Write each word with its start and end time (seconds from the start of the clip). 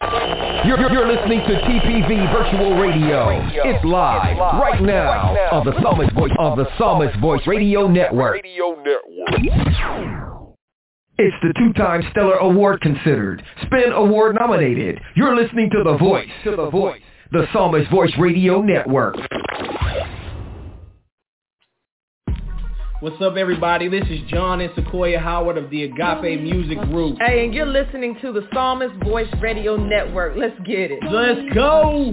You're, 0.00 0.92
you're 0.92 1.08
listening 1.08 1.40
to 1.40 1.54
TPV 1.60 2.32
Virtual 2.32 2.76
Radio. 2.78 3.30
It's 3.52 3.84
live 3.84 4.36
right 4.60 4.80
now 4.80 5.34
on 5.50 5.64
the 5.66 5.72
Psalmist 5.82 6.12
Voice 6.14 6.30
on 6.38 6.56
the 6.56 6.66
Psalmist 6.78 7.18
Voice 7.20 7.44
Radio 7.46 7.88
Network. 7.88 8.40
It's 11.20 11.36
the 11.42 11.52
two-time 11.58 12.02
Stellar 12.12 12.36
Award 12.36 12.80
considered, 12.80 13.42
Spin 13.66 13.92
Award 13.92 14.36
nominated. 14.38 15.00
You're 15.16 15.34
listening 15.34 15.68
to 15.70 15.82
The 15.82 15.96
Voice, 15.96 16.28
to 16.44 16.54
The 16.54 16.70
Voice, 16.70 17.00
the 17.32 17.46
Psalmist 17.52 17.90
Voice 17.90 18.12
Radio 18.20 18.62
Network. 18.62 19.16
What's 23.00 23.22
up, 23.22 23.36
everybody? 23.36 23.86
This 23.86 24.02
is 24.10 24.18
John 24.28 24.60
and 24.60 24.72
Sequoia 24.74 25.20
Howard 25.20 25.56
of 25.56 25.70
the 25.70 25.84
Agape 25.84 26.40
Music 26.40 26.80
Group. 26.90 27.16
Hey, 27.20 27.44
and 27.44 27.54
you're 27.54 27.64
listening 27.64 28.18
to 28.22 28.32
the 28.32 28.48
Psalmist 28.52 28.92
Voice 29.04 29.32
Radio 29.40 29.76
Network. 29.76 30.36
Let's 30.36 30.58
get 30.66 30.90
it. 30.90 30.98
Let's 31.08 31.54
go. 31.54 32.12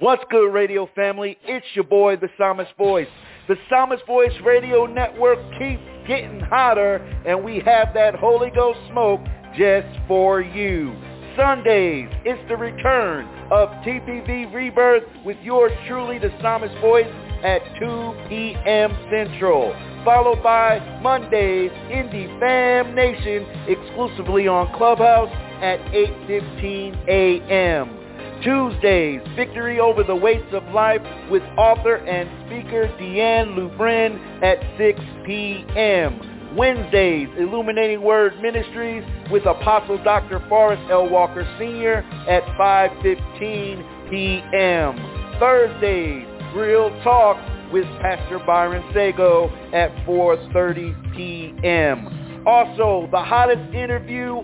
What's 0.00 0.22
good, 0.30 0.52
radio 0.52 0.86
family? 0.94 1.38
It's 1.44 1.64
your 1.74 1.84
boy, 1.84 2.16
the 2.16 2.28
Psalmist 2.36 2.72
Voice. 2.76 3.08
The 3.48 3.56
Psalmist 3.70 4.04
Voice 4.06 4.34
Radio 4.44 4.84
Network 4.84 5.38
keeps 5.58 5.80
getting 6.06 6.40
hotter, 6.40 6.96
and 7.24 7.42
we 7.42 7.60
have 7.64 7.94
that 7.94 8.16
Holy 8.16 8.50
Ghost 8.50 8.80
smoke 8.90 9.22
just 9.56 9.88
for 10.06 10.42
you. 10.42 10.94
Sundays, 11.38 12.10
it's 12.26 12.46
the 12.50 12.56
return 12.58 13.24
of 13.50 13.70
TPV 13.82 14.52
Rebirth 14.52 15.04
with 15.24 15.38
yours 15.42 15.72
truly, 15.88 16.18
the 16.18 16.30
Psalmist 16.42 16.76
Voice, 16.82 17.08
at 17.44 17.62
2 17.78 18.28
p.m. 18.28 18.90
Central. 19.10 19.74
Followed 20.04 20.42
by 20.42 20.78
Mondays, 21.02 21.70
Indie 21.90 22.38
Fam 22.40 22.94
Nation, 22.94 23.46
exclusively 23.68 24.48
on 24.48 24.74
Clubhouse 24.76 25.30
at 25.62 25.78
8.15 25.92 27.08
a.m. 27.08 27.96
Tuesdays, 28.42 29.20
Victory 29.36 29.78
Over 29.78 30.02
the 30.02 30.16
Weights 30.16 30.52
of 30.52 30.64
Life 30.72 31.02
with 31.30 31.42
author 31.58 31.96
and 31.96 32.28
speaker 32.46 32.88
Deanne 32.98 33.54
Lubrin 33.54 34.42
at 34.42 34.58
6 34.78 34.98
p.m. 35.26 36.56
Wednesdays, 36.56 37.28
Illuminating 37.38 38.02
Word 38.02 38.40
Ministries 38.40 39.04
with 39.30 39.44
Apostle 39.44 40.02
Dr. 40.02 40.42
Forrest 40.48 40.82
L. 40.90 41.08
Walker 41.08 41.44
Sr. 41.58 41.98
at 42.28 42.42
5.15 42.58 44.10
p.m. 44.10 45.36
Thursdays, 45.38 46.26
Real 46.54 46.90
Talk 47.02 47.36
with 47.72 47.84
Pastor 48.00 48.38
Byron 48.40 48.82
Sago 48.92 49.48
at 49.72 49.90
4.30 50.06 51.14
p.m. 51.14 52.44
Also, 52.46 53.08
the 53.12 53.22
hottest 53.22 53.74
interview 53.74 54.36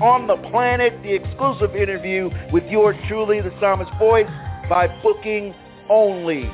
on 0.00 0.26
the 0.26 0.36
planet, 0.50 0.92
the 1.02 1.14
exclusive 1.14 1.76
interview 1.76 2.30
with 2.52 2.64
yours 2.64 2.96
truly, 3.08 3.40
the 3.40 3.52
Psalmist 3.60 3.90
Voice, 3.98 4.30
by 4.68 4.88
booking 5.02 5.54
only. 5.90 6.50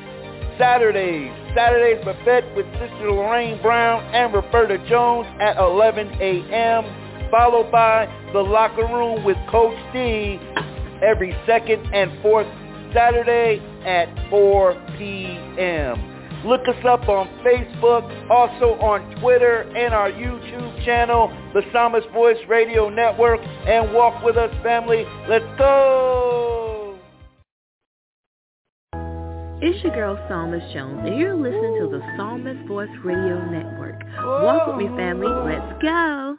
Saturdays, 0.58 1.30
Saturdays 1.54 2.04
Buffet 2.04 2.56
with 2.56 2.66
Sister 2.72 3.12
Lorraine 3.12 3.62
Brown 3.62 4.02
and 4.12 4.34
Roberta 4.34 4.78
Jones 4.88 5.28
at 5.40 5.56
11 5.56 6.08
a.m., 6.20 7.30
followed 7.30 7.70
by 7.70 8.06
The 8.32 8.40
Locker 8.40 8.86
Room 8.86 9.24
with 9.24 9.36
Coach 9.48 9.76
D 9.92 10.40
every 11.00 11.36
second 11.46 11.86
and 11.94 12.10
fourth 12.22 12.48
Saturday 12.92 13.60
at 13.84 14.08
4 14.30 14.74
p.m. 14.98 16.18
Look 16.44 16.68
us 16.68 16.84
up 16.86 17.08
on 17.08 17.26
Facebook, 17.44 18.30
also 18.30 18.80
on 18.80 19.20
Twitter 19.20 19.62
and 19.76 19.92
our 19.92 20.10
YouTube 20.10 20.84
channel, 20.84 21.28
the 21.52 21.62
Psalmist 21.72 22.08
Voice 22.10 22.38
Radio 22.48 22.88
Network, 22.88 23.40
and 23.40 23.92
walk 23.92 24.22
with 24.22 24.36
us, 24.36 24.54
family. 24.62 25.04
Let's 25.28 25.44
go! 25.58 26.96
It's 29.60 29.82
your 29.82 29.92
girl 29.92 30.16
Psalmist 30.28 30.72
Jones, 30.72 31.00
and 31.04 31.18
you're 31.18 31.34
listening 31.34 31.80
to 31.80 31.88
the 31.90 32.00
Psalmist 32.16 32.68
Voice 32.68 32.88
Radio 33.04 33.44
Network. 33.50 34.00
Walk 34.22 34.68
with 34.68 34.76
me, 34.76 34.96
family. 34.96 35.26
Let's 35.26 35.82
go! 35.82 36.38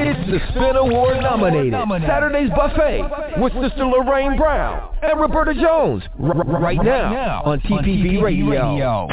It's 0.00 0.30
the 0.30 0.38
Spin 0.50 0.76
Award 0.76 1.18
nominated 1.22 1.72
Saturday's 2.06 2.50
Buffet 2.50 3.02
with 3.40 3.52
Sister 3.62 3.84
Lorraine 3.86 4.36
Brown 4.36 4.94
and 5.02 5.20
Roberta 5.20 5.54
Jones 5.54 6.02
r- 6.22 6.34
right 6.60 6.82
now 6.82 7.42
on 7.44 7.60
TPV 7.60 8.20
Radio. 8.22 9.08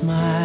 Smile. 0.00 0.43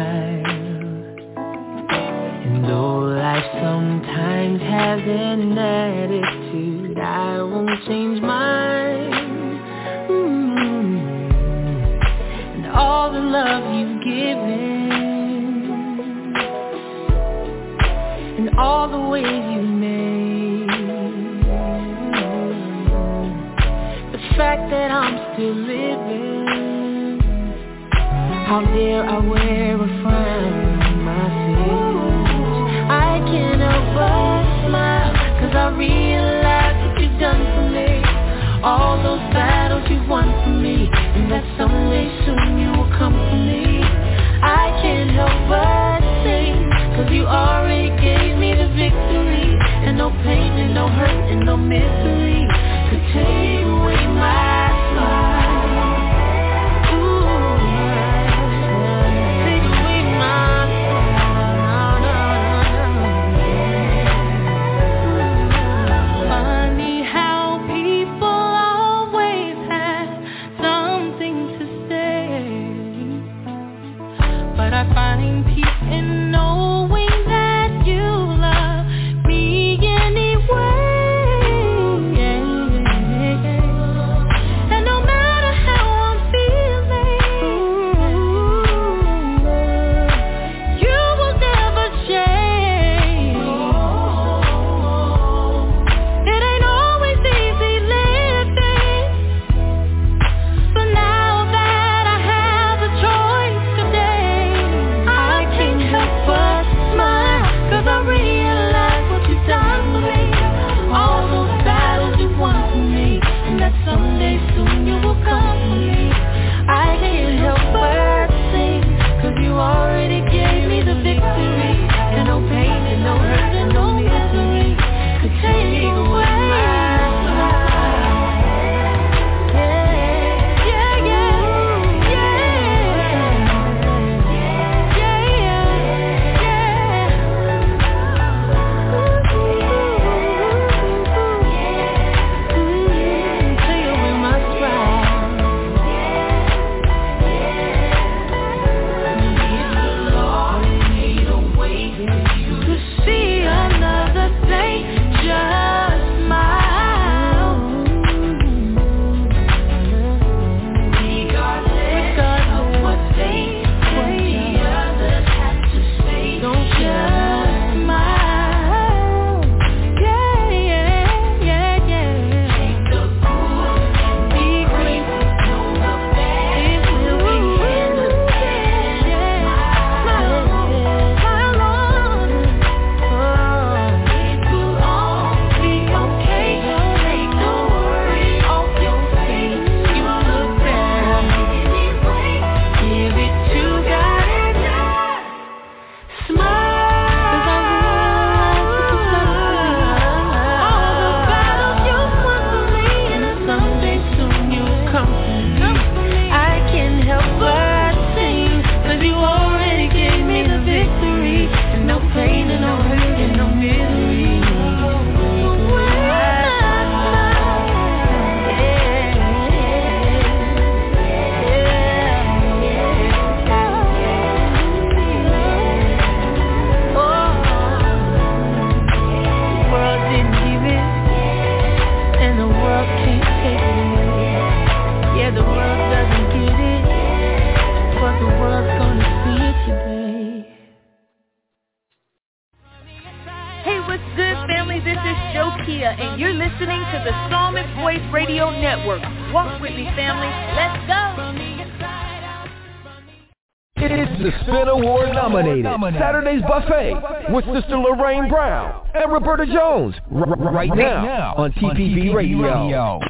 It's 254.30 254.46
the 254.46 254.52
Spin 254.52 254.68
Award 254.68 255.08
nominated 255.12 255.64
Saturday's 255.98 256.42
Buffet 256.42 256.94
with 257.30 257.44
Sister 257.46 257.76
Lorraine 257.76 258.28
Brown 258.28 258.86
and 258.94 259.10
Roberta 259.10 259.44
Jones 259.44 259.94
right 260.10 260.70
now 260.72 261.34
on 261.36 261.52
TPV 261.52 262.14
Radio. 262.14 263.00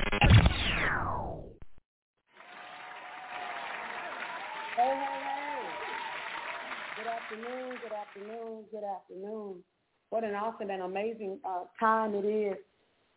afternoon. 7.93 8.65
Good 8.71 8.83
afternoon. 8.83 9.57
What 10.09 10.25
an 10.25 10.35
awesome 10.35 10.71
and 10.71 10.83
amazing 10.83 11.39
uh, 11.45 11.65
time 11.79 12.15
it 12.15 12.25
is 12.25 12.57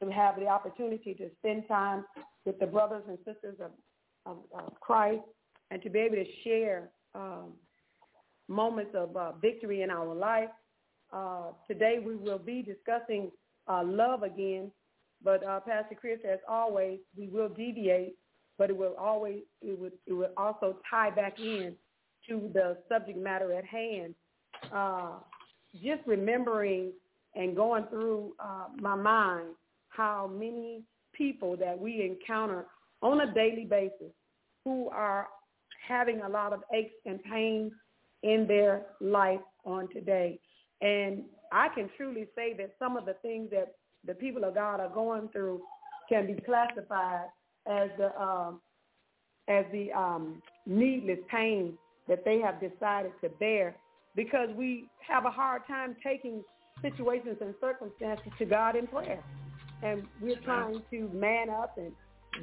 to 0.03 0.11
have 0.11 0.35
the 0.35 0.47
opportunity 0.47 1.13
to 1.13 1.29
spend 1.39 1.67
time 1.67 2.05
with 2.45 2.59
the 2.59 2.67
brothers 2.67 3.03
and 3.07 3.17
sisters 3.19 3.55
of, 3.61 3.71
of, 4.25 4.37
of 4.53 4.79
Christ 4.81 5.23
and 5.71 5.81
to 5.81 5.89
be 5.89 5.99
able 5.99 6.17
to 6.17 6.25
share 6.43 6.89
um, 7.15 7.53
moments 8.47 8.91
of 8.95 9.15
uh, 9.15 9.31
victory 9.41 9.81
in 9.81 9.89
our 9.89 10.13
life. 10.13 10.49
Uh, 11.11 11.51
today 11.67 11.99
we 12.03 12.15
will 12.15 12.39
be 12.39 12.61
discussing 12.61 13.31
uh, 13.67 13.83
love 13.83 14.23
again, 14.23 14.71
but 15.23 15.45
uh, 15.45 15.59
Pastor 15.61 15.95
Chris, 15.99 16.19
as 16.29 16.39
always, 16.49 16.99
we 17.17 17.27
will 17.27 17.49
deviate, 17.49 18.15
but 18.57 18.69
it 18.69 18.77
will 18.77 18.95
always 18.99 19.41
it 19.61 19.77
would 19.79 19.93
it 20.05 20.13
will 20.13 20.31
also 20.37 20.77
tie 20.89 21.11
back 21.11 21.39
in 21.39 21.75
to 22.27 22.49
the 22.53 22.77
subject 22.89 23.17
matter 23.17 23.53
at 23.53 23.65
hand 23.65 24.15
uh, 24.71 25.13
just 25.83 26.01
remembering 26.05 26.91
and 27.35 27.55
going 27.55 27.85
through 27.89 28.33
uh, 28.39 28.65
my 28.79 28.95
mind 28.95 29.47
how 29.89 30.29
many 30.31 30.83
people 31.13 31.57
that 31.57 31.77
we 31.77 32.01
encounter 32.01 32.65
on 33.01 33.21
a 33.21 33.33
daily 33.33 33.65
basis 33.69 34.11
who 34.63 34.89
are 34.89 35.27
having 35.87 36.21
a 36.21 36.29
lot 36.29 36.53
of 36.53 36.61
aches 36.73 36.93
and 37.05 37.21
pains 37.23 37.71
in 38.23 38.47
their 38.47 38.83
life 38.99 39.39
on 39.65 39.87
today. 39.93 40.39
And 40.81 41.23
I 41.51 41.69
can 41.69 41.89
truly 41.95 42.27
say 42.35 42.53
that 42.57 42.75
some 42.79 42.97
of 42.97 43.05
the 43.05 43.15
things 43.21 43.49
that 43.51 43.75
the 44.05 44.13
people 44.13 44.43
of 44.43 44.55
God 44.55 44.79
are 44.79 44.89
going 44.89 45.29
through 45.29 45.61
can 46.09 46.27
be 46.27 46.41
classified 46.41 47.27
as 47.67 47.89
the 47.97 48.19
um, 48.19 48.59
as 49.47 49.65
the 49.71 49.91
um, 49.91 50.41
needless 50.65 51.19
pain 51.29 51.77
that 52.07 52.23
they 52.25 52.39
have 52.39 52.59
decided 52.59 53.11
to 53.21 53.29
bear 53.39 53.75
because 54.15 54.49
we 54.55 54.85
have 55.07 55.25
a 55.25 55.31
hard 55.31 55.61
time 55.67 55.95
taking 56.03 56.43
situations 56.81 57.37
and 57.41 57.53
circumstances 57.59 58.31
to 58.37 58.45
God 58.45 58.75
in 58.75 58.87
prayer. 58.87 59.23
And 59.81 60.03
we're 60.21 60.39
trying 60.39 60.81
to 60.91 61.09
man 61.13 61.49
up 61.49 61.77
and 61.77 61.91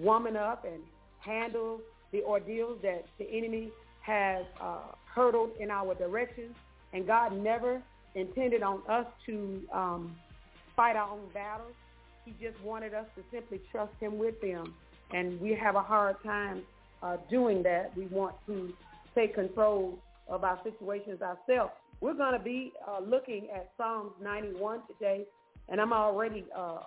woman 0.03 0.37
up 0.37 0.65
and 0.65 0.83
handle 1.19 1.81
the 2.13 2.23
ordeals 2.23 2.79
that 2.83 3.05
the 3.19 3.27
enemy 3.31 3.71
has 4.01 4.45
uh, 4.61 4.93
hurdled 5.15 5.51
in 5.59 5.71
our 5.71 5.95
direction. 5.95 6.55
And 6.93 7.07
God 7.07 7.33
never 7.37 7.83
intended 8.15 8.63
on 8.63 8.83
us 8.89 9.07
to 9.27 9.61
um, 9.73 10.17
fight 10.75 10.97
our 10.97 11.11
own 11.11 11.29
battles. 11.33 11.75
He 12.25 12.33
just 12.41 12.61
wanted 12.63 12.95
us 12.95 13.07
to 13.17 13.23
simply 13.33 13.61
trust 13.71 13.93
him 14.01 14.19
with 14.19 14.41
them. 14.41 14.75
And 15.13 15.41
we 15.41 15.55
have 15.55 15.77
a 15.77 15.83
hard 15.83 16.17
time 16.25 16.63
uh, 17.03 17.17
doing 17.29 17.63
that. 17.65 17.97
We 17.97 18.07
want 18.07 18.35
to 18.47 18.73
take 19.15 19.35
control 19.35 19.99
of 20.29 20.45
our 20.45 20.61
situations 20.63 21.21
ourselves. 21.23 21.73
We're 22.01 22.15
going 22.15 22.33
to 22.33 22.43
be 22.43 22.73
uh, 22.89 23.01
looking 23.01 23.49
at 23.55 23.71
Psalms 23.77 24.13
91 24.23 24.81
today, 24.87 25.25
and 25.69 25.81
I'm 25.81 25.93
already 25.93 26.45
uh, 26.57 26.79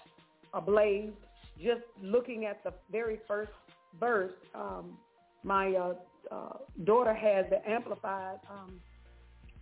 ablaze 0.53 1.12
just 1.58 1.82
looking 2.01 2.46
at 2.46 2.63
the 2.63 2.74
very 2.91 3.20
first 3.27 3.51
verse. 4.00 4.34
Um, 4.55 4.98
my 5.43 5.74
uh, 5.75 5.93
uh, 6.32 6.58
daughter 6.84 7.13
has 7.13 7.46
the 7.50 7.68
Amplified 7.70 8.39
um, 8.50 8.80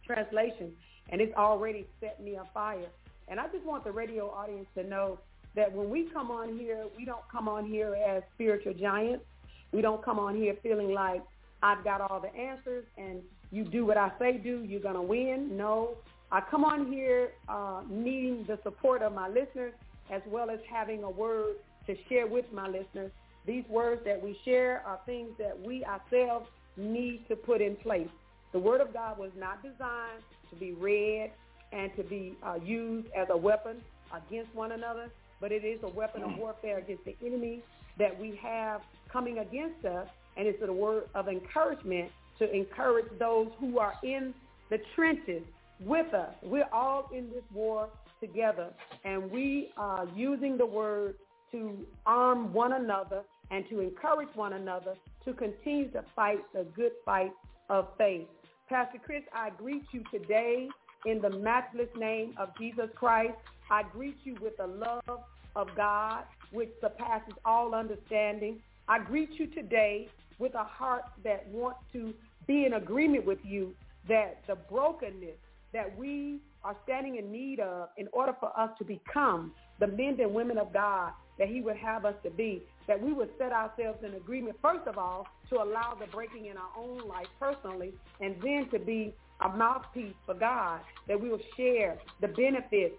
translation, 0.06 0.72
and 1.10 1.22
it's 1.22 1.36
already 1.36 1.86
set 2.00 2.22
me 2.22 2.36
afire. 2.36 2.88
And 3.27 3.39
I 3.39 3.48
just 3.48 3.65
want 3.65 3.84
the 3.84 3.91
radio 3.91 4.30
audience 4.30 4.68
to 4.75 4.84
know 4.84 5.20
that 5.56 5.72
when 5.72 5.89
we 5.89 6.10
come 6.13 6.32
on 6.32 6.58
here, 6.58 6.86
we 6.98 7.06
don't 7.06 7.27
come 7.32 7.48
on 7.48 7.65
here 7.65 7.96
as 7.96 8.24
spiritual 8.36 8.74
giants. 8.74 9.24
We 9.72 9.82
don't 9.82 10.03
come 10.03 10.20
on 10.20 10.36
here 10.36 10.56
feeling 10.62 10.94
like 10.94 11.22
I've 11.63 11.84
got 11.84 12.01
all 12.01 12.20
the 12.20 12.34
answers 12.36 12.86
and 12.98 13.22
you 13.51 13.63
do 13.65 13.86
what 13.86 13.98
I 13.98 14.12
say 14.18 14.38
do, 14.38 14.63
you're 14.63 14.82
going 14.82 14.96
to 14.96 15.01
win. 15.01 15.58
No. 15.58 15.96
I 16.32 16.41
come 16.50 16.63
on 16.63 16.91
here 16.91 17.32
uh, 17.50 17.82
needing 17.89 18.46
the 18.48 18.58
support 18.63 19.01
of 19.01 19.13
my 19.13 19.27
listeners 19.27 19.74
as 20.10 20.22
well 20.27 20.50
as 20.50 20.60
having 20.70 21.03
a 21.03 21.10
word 21.10 21.56
to 21.88 21.96
share 22.08 22.27
with 22.27 22.46
my 22.53 22.68
listeners. 22.68 23.12
These 23.46 23.64
words 23.70 24.02
that 24.06 24.22
we 24.22 24.38
share 24.46 24.84
are 24.86 25.00
things 25.06 25.32
that 25.40 25.60
we 25.60 25.84
ourselves 25.86 26.48
need 26.78 27.26
to 27.28 27.36
put 27.36 27.62
in 27.62 27.76
place. 27.78 28.08
The 28.54 28.60
Word 28.60 28.82
of 28.82 28.94
God 28.94 29.18
was 29.18 29.32
not 29.38 29.64
designed 29.64 30.24
to 30.50 30.56
be 30.56 30.74
read 30.74 31.32
and 31.72 31.96
to 31.96 32.04
be 32.04 32.38
uh, 32.44 32.56
used 32.64 33.08
as 33.18 33.28
a 33.30 33.38
weapon 33.38 33.78
against 34.14 34.54
one 34.54 34.74
another, 34.74 35.10
but 35.40 35.52
it 35.52 35.64
is 35.64 35.80
a 35.84 35.90
weapon 35.90 36.24
of 36.24 36.38
warfare 36.38 36.80
against 36.80 37.06
the 37.06 37.16
enemy 37.26 37.64
that 37.98 38.18
we 38.20 38.38
have 38.42 38.82
coming 39.12 39.40
against 39.40 39.86
us, 39.86 40.08
and 40.38 40.48
it's 40.48 40.62
a 40.68 40.72
word 40.72 41.04
of 41.16 41.28
encouragement 41.28 42.12
to 42.40 42.52
encourage 42.54 43.08
those 43.20 43.48
who 43.60 43.80
are 43.80 43.94
in 44.04 44.34
the 44.70 44.80
trenches 44.96 45.44
with 45.80 46.14
us. 46.14 46.34
We're 46.44 46.70
all 46.72 47.10
in 47.14 47.30
this 47.30 47.44
war 47.54 47.90
together, 48.20 48.70
and 49.04 49.32
we 49.32 49.72
are 49.78 50.08
using 50.16 50.58
the 50.58 50.66
word 50.66 51.16
to 51.51 51.86
arm 52.05 52.53
one 52.53 52.74
another 52.74 53.24
and 53.50 53.65
to 53.70 53.79
encourage 53.79 54.29
one 54.36 54.53
another 54.53 54.96
to 55.25 55.34
continue 55.34 55.89
to 55.91 56.03
fight 56.15 56.39
the 56.53 56.65
good 56.75 56.91
fight 57.05 57.31
of 57.70 57.88
faith. 57.98 58.27
Pastor 58.70 59.00
Chris, 59.03 59.24
I 59.34 59.50
greet 59.50 59.84
you 59.91 60.03
today 60.12 60.70
in 61.05 61.22
the 61.22 61.29
matchless 61.29 61.89
name 61.98 62.34
of 62.38 62.50
Jesus 62.58 62.89
Christ. 62.96 63.34
I 63.70 63.84
greet 63.84 64.17
you 64.24 64.36
with 64.41 64.55
the 64.58 64.67
love 64.67 65.20
of 65.55 65.67
God, 65.75 66.24
which 66.51 66.70
surpasses 66.79 67.34
all 67.43 67.75
understanding. 67.75 68.60
I 68.88 69.00
greet 69.00 69.31
you 69.34 69.48
today 69.48 70.10
with 70.39 70.55
a 70.55 70.63
heart 70.63 71.03
that 71.24 71.48
wants 71.50 71.79
to 71.93 72.13
be 72.48 72.65
in 72.65 72.74
agreement 72.74 73.25
with 73.25 73.39
you 73.43 73.74
that 74.08 74.41
the 74.48 74.55
brokenness 74.55 75.38
that 75.74 75.98
we 75.98 76.39
are 76.63 76.75
standing 76.84 77.17
in 77.17 77.31
need 77.31 77.60
of 77.60 77.89
in 77.98 78.08
order 78.13 78.36
for 78.39 78.58
us 78.60 78.70
to 78.77 78.84
become 78.84 79.51
the 79.79 79.88
men 79.88 80.17
and 80.20 80.34
women 80.34 80.58
of 80.58 80.74
God 80.74 81.12
that 81.42 81.50
he 81.50 81.60
would 81.60 81.76
have 81.76 82.06
us 82.06 82.14
to 82.22 82.30
be, 82.30 82.62
that 82.88 83.02
we 83.02 83.14
would 83.14 83.30
set 83.40 83.52
ourselves 83.52 83.98
in 84.06 84.14
agreement, 84.14 84.56
first 84.62 84.88
of 84.88 85.00
all, 85.00 85.26
to 85.50 85.56
allow 85.56 85.98
the 86.00 86.06
breaking 86.06 86.46
in 86.46 86.56
our 86.56 86.70
own 86.78 87.08
life 87.08 87.26
personally, 87.40 87.92
and 88.20 88.36
then 88.44 88.70
to 88.70 88.78
be 88.78 89.12
a 89.44 89.50
mouthpiece 89.50 90.14
for 90.28 90.36
God, 90.36 90.82
that 91.08 91.20
we 91.20 91.30
will 91.30 91.42
share 91.58 91.98
the 92.22 92.28
benefits 92.28 92.94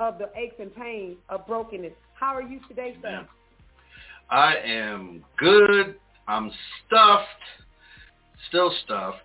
of 0.00 0.18
the 0.18 0.28
aches 0.34 0.56
and 0.58 0.74
pains 0.74 1.18
of 1.28 1.46
brokenness. 1.46 1.92
How 2.14 2.34
are 2.34 2.42
you 2.42 2.58
today, 2.66 2.96
sir? 3.00 3.28
I 4.28 4.56
am 4.56 5.24
good. 5.38 5.94
I'm 6.26 6.50
stuffed 6.84 7.28
still 8.48 8.72
stuffed 8.84 9.18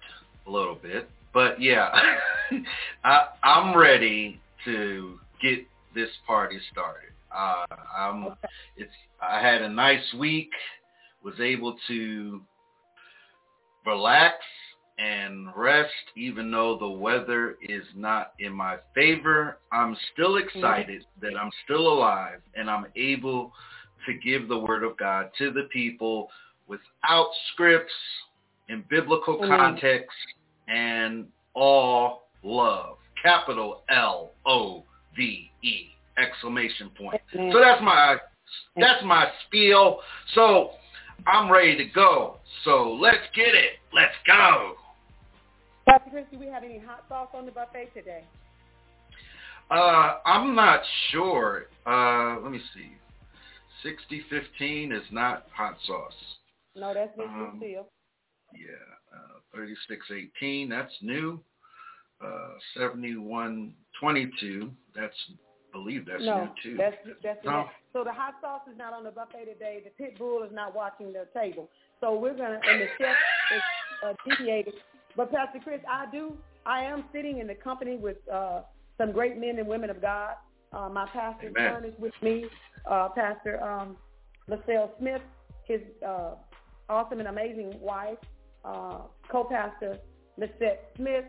a 0.45 0.51
little 0.51 0.75
bit, 0.75 1.09
but 1.33 1.59
yeah, 1.59 1.89
I, 3.03 3.27
I'm 3.43 3.75
ready 3.75 4.39
to 4.65 5.19
get 5.41 5.65
this 5.95 6.09
party 6.27 6.59
started. 6.71 7.09
Uh, 7.35 7.65
I'm, 7.97 8.27
it's, 8.77 8.91
I 9.21 9.41
had 9.41 9.61
a 9.61 9.69
nice 9.69 10.13
week, 10.17 10.51
was 11.23 11.39
able 11.39 11.77
to 11.87 12.41
relax 13.85 14.35
and 14.97 15.47
rest 15.55 15.93
even 16.17 16.51
though 16.51 16.77
the 16.77 16.89
weather 16.89 17.57
is 17.61 17.83
not 17.95 18.33
in 18.39 18.51
my 18.51 18.77
favor. 18.93 19.57
I'm 19.71 19.95
still 20.13 20.37
excited 20.37 21.05
that 21.21 21.37
I'm 21.39 21.51
still 21.63 21.87
alive 21.93 22.41
and 22.55 22.69
I'm 22.69 22.85
able 22.95 23.53
to 24.05 24.13
give 24.13 24.47
the 24.47 24.59
word 24.59 24.83
of 24.83 24.97
God 24.97 25.29
to 25.37 25.51
the 25.51 25.69
people 25.71 26.29
without 26.67 27.29
scripts, 27.53 27.93
in 28.67 28.83
biblical 28.89 29.39
context 29.39 30.15
and 30.67 31.25
all 31.55 32.27
love. 32.43 32.97
Capital 33.21 33.83
L 33.89 34.31
O 34.45 34.83
V 35.15 35.51
E 35.63 35.87
exclamation 36.19 36.89
point. 36.97 37.21
So 37.33 37.59
that's 37.59 37.81
my 37.81 38.17
that's 38.75 39.03
my 39.03 39.27
spiel. 39.45 39.99
So 40.33 40.71
I'm 41.27 41.51
ready 41.51 41.77
to 41.77 41.85
go. 41.85 42.37
So 42.63 42.93
let's 42.93 43.23
get 43.35 43.55
it. 43.55 43.73
Let's 43.93 44.15
go. 44.25 44.75
Pastor 45.87 46.09
Chris, 46.11 46.25
do 46.31 46.39
we 46.39 46.47
have 46.47 46.63
any 46.63 46.79
hot 46.79 47.05
sauce 47.09 47.29
on 47.33 47.45
the 47.45 47.51
buffet 47.51 47.93
today? 47.93 48.23
Uh, 49.71 50.17
I'm 50.25 50.55
not 50.55 50.81
sure. 51.11 51.65
Uh, 51.85 52.39
let 52.41 52.51
me 52.51 52.59
see. 52.73 52.91
6015 53.83 54.91
is 54.91 55.03
not 55.11 55.47
hot 55.53 55.77
sauce. 55.85 56.13
No, 56.75 56.93
that's 56.93 57.15
Mr. 57.17 57.27
Um, 57.27 57.57
Seal. 57.59 57.87
Yeah, 58.53 59.15
uh, 59.15 59.39
3618, 59.53 60.69
that's 60.69 60.93
new. 61.01 61.39
Uh, 62.23 62.53
7122, 62.75 64.71
that's 64.95 65.15
believe 65.71 66.05
that's 66.05 66.23
no, 66.23 66.45
new 66.45 66.49
too. 66.63 66.77
That's 66.77 66.95
that's 67.23 67.45
No. 67.45 67.65
So 67.93 68.03
the 68.03 68.13
hot 68.13 68.35
sauce 68.41 68.61
is 68.71 68.77
not 68.77 68.93
on 68.93 69.03
the 69.03 69.11
buffet 69.11 69.45
today. 69.45 69.81
The 69.83 69.91
pit 69.91 70.17
bull 70.17 70.43
is 70.43 70.51
not 70.53 70.75
watching 70.75 71.13
the 71.13 71.27
table. 71.33 71.69
So 72.01 72.17
we're 72.17 72.35
gonna 72.35 72.59
and 72.67 72.81
the 72.81 72.87
chef 72.97 73.15
is 73.55 73.61
uh, 74.05 74.13
deviated. 74.27 74.75
But 75.15 75.31
Pastor 75.31 75.59
Chris, 75.63 75.81
I 75.89 76.05
do. 76.11 76.33
I 76.65 76.83
am 76.83 77.05
sitting 77.13 77.39
in 77.39 77.47
the 77.47 77.55
company 77.55 77.97
with 77.97 78.17
uh, 78.31 78.61
some 78.97 79.11
great 79.11 79.37
men 79.37 79.57
and 79.57 79.67
women 79.67 79.89
of 79.89 80.01
God. 80.01 80.35
Uh, 80.71 80.89
my 80.89 81.07
pastor 81.07 81.47
Amen. 81.47 81.73
son 81.73 81.85
is 81.85 81.93
with 81.97 82.13
me. 82.21 82.45
Uh, 82.89 83.09
pastor 83.09 83.61
um, 83.63 83.97
LaSalle 84.47 84.91
Smith, 84.99 85.21
his 85.65 85.81
uh, 86.05 86.35
awesome 86.89 87.19
and 87.19 87.27
amazing 87.27 87.79
wife, 87.79 88.17
uh, 88.65 88.99
co-pastor 89.31 89.97
Lisette 90.37 90.91
Smith, 90.95 91.25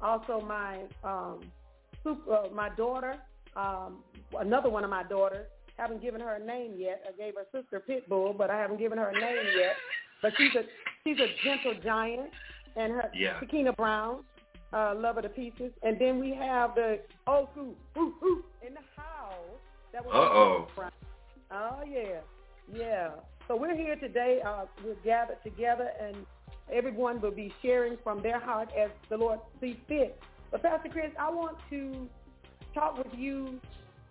also 0.00 0.40
my 0.40 0.80
um, 1.02 1.40
super, 2.02 2.34
uh, 2.34 2.48
my 2.52 2.68
daughter, 2.70 3.16
um, 3.56 3.98
another 4.38 4.68
one 4.68 4.84
of 4.84 4.90
my 4.90 5.02
daughters. 5.02 5.46
Haven't 5.76 6.00
given 6.00 6.20
her 6.20 6.34
a 6.34 6.44
name 6.44 6.74
yet. 6.76 7.02
I 7.08 7.16
gave 7.20 7.34
her 7.34 7.46
sister 7.52 7.82
Pitbull, 7.88 8.36
but 8.38 8.48
I 8.48 8.56
haven't 8.56 8.78
given 8.78 8.96
her 8.98 9.08
a 9.08 9.12
name 9.12 9.44
yet. 9.58 9.74
But 10.22 10.32
she's 10.38 10.54
a 10.54 10.62
she's 11.02 11.18
a 11.18 11.26
gentle 11.44 11.74
giant, 11.82 12.30
and 12.76 12.92
her 12.92 13.10
Yeah. 13.12 13.40
Sakina 13.40 13.72
Brown, 13.72 14.22
uh, 14.72 14.94
love 14.96 15.16
her 15.16 15.22
to 15.22 15.28
pieces. 15.28 15.72
And 15.82 15.98
then 15.98 16.20
we 16.20 16.30
have 16.34 16.76
the 16.76 17.00
old 17.26 17.48
school 17.52 17.74
ooh, 17.98 18.14
ooh, 18.22 18.44
in 18.64 18.74
the 18.74 18.80
house. 18.96 19.34
That 19.92 20.04
was 20.04 20.14
Uh-oh. 20.14 20.68
Brown. 20.76 20.92
Oh 21.50 21.80
yeah, 21.86 22.20
yeah. 22.72 23.10
So 23.48 23.56
we're 23.56 23.76
here 23.76 23.96
today. 23.96 24.40
Uh, 24.46 24.66
we're 24.84 24.94
gathered 25.04 25.42
together, 25.42 25.90
and 26.00 26.16
everyone 26.72 27.20
will 27.20 27.30
be 27.30 27.52
sharing 27.62 27.96
from 28.02 28.22
their 28.22 28.38
heart 28.38 28.70
as 28.78 28.90
the 29.10 29.16
Lord 29.16 29.40
sees 29.60 29.76
fit. 29.88 30.20
But 30.50 30.62
Pastor 30.62 30.88
Chris, 30.88 31.10
I 31.18 31.30
want 31.30 31.58
to 31.70 32.08
talk 32.74 32.98
with 32.98 33.14
you 33.16 33.60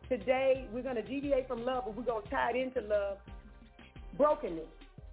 today. 0.10 0.65
We're 0.72 0.84
going 0.84 0.96
to 0.96 1.01
deviate 1.01 1.48
from 1.48 1.65
love, 1.65 1.84
but 1.86 1.96
we're 1.96 2.03
going 2.03 2.24
to 2.24 2.29
tie 2.29 2.51
it 2.51 2.55
into 2.55 2.82
love. 2.88 3.17
Brokenness, 4.17 4.70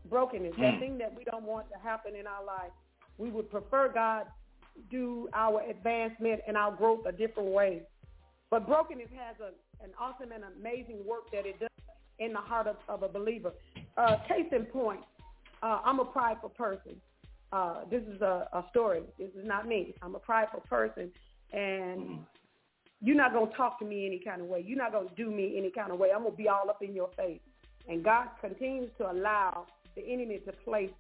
brokenness, 0.09 0.55
that 0.57 0.75
Mm. 0.75 0.79
thing 0.79 0.99
that 0.99 1.15
we 1.15 1.25
don't 1.25 1.45
want 1.45 1.67
to 1.73 1.79
happen 1.79 2.15
in 2.15 2.27
our 2.27 2.45
life. 2.45 2.73
We 3.19 3.31
would 3.31 3.51
prefer 3.51 3.89
God 3.89 4.27
do 4.91 5.29
our 5.35 5.63
advancement 5.69 6.41
and 6.47 6.57
our 6.57 6.73
growth 6.73 7.05
a 7.07 7.13
different 7.13 7.51
way. 7.51 7.83
But 8.51 8.67
brokenness 8.67 9.11
has 9.17 9.37
a, 9.41 9.85
an 9.85 9.91
awesome 9.99 10.33
and 10.33 10.45
amazing 10.59 11.05
work 11.05 11.31
that 11.33 11.45
it 11.47 11.59
does 11.61 11.69
in 12.19 12.33
the 12.33 12.41
heart 12.41 12.67
of, 12.67 12.77
of 12.89 13.03
a 13.03 13.09
believer. 13.09 13.53
Uh, 13.97 14.17
case 14.29 14.47
in 14.53 14.65
point, 14.67 15.01
uh, 15.63 15.81
I'm 15.85 15.99
a 16.01 16.05
prideful 16.05 16.51
person. 16.51 16.97
Uh, 17.53 17.85
this 17.91 18.03
is 18.05 18.21
a, 18.23 18.49
a 18.53 18.65
story. 18.71 19.03
This 19.19 19.31
is 19.31 19.45
not 19.45 19.67
me. 19.67 19.95
I'm 20.03 20.15
a 20.15 20.19
prideful 20.21 20.61
person, 20.61 21.11
and 21.53 22.21
you're 23.03 23.17
not 23.17 23.33
gonna 23.33 23.51
talk 23.57 23.79
to 23.79 23.85
me 23.85 24.07
any 24.07 24.19
kind 24.19 24.41
of 24.41 24.47
way. 24.47 24.63
You're 24.67 24.79
not 24.79 24.93
gonna 24.93 25.09
do 25.17 25.31
me 25.31 25.55
any 25.57 25.71
kind 25.71 25.91
of 25.91 25.99
way. 25.99 26.11
I'm 26.15 26.23
gonna 26.23 26.35
be 26.35 26.49
all 26.49 26.69
up 26.69 26.83
in 26.83 26.95
your 26.95 27.11
face. 27.17 27.41
And 27.89 28.05
God 28.05 28.29
continues 28.41 28.91
to 28.99 29.11
allow 29.11 29.67
the 29.97 30.03
enemy 30.03 30.39
to 30.47 30.53
place 30.53 30.91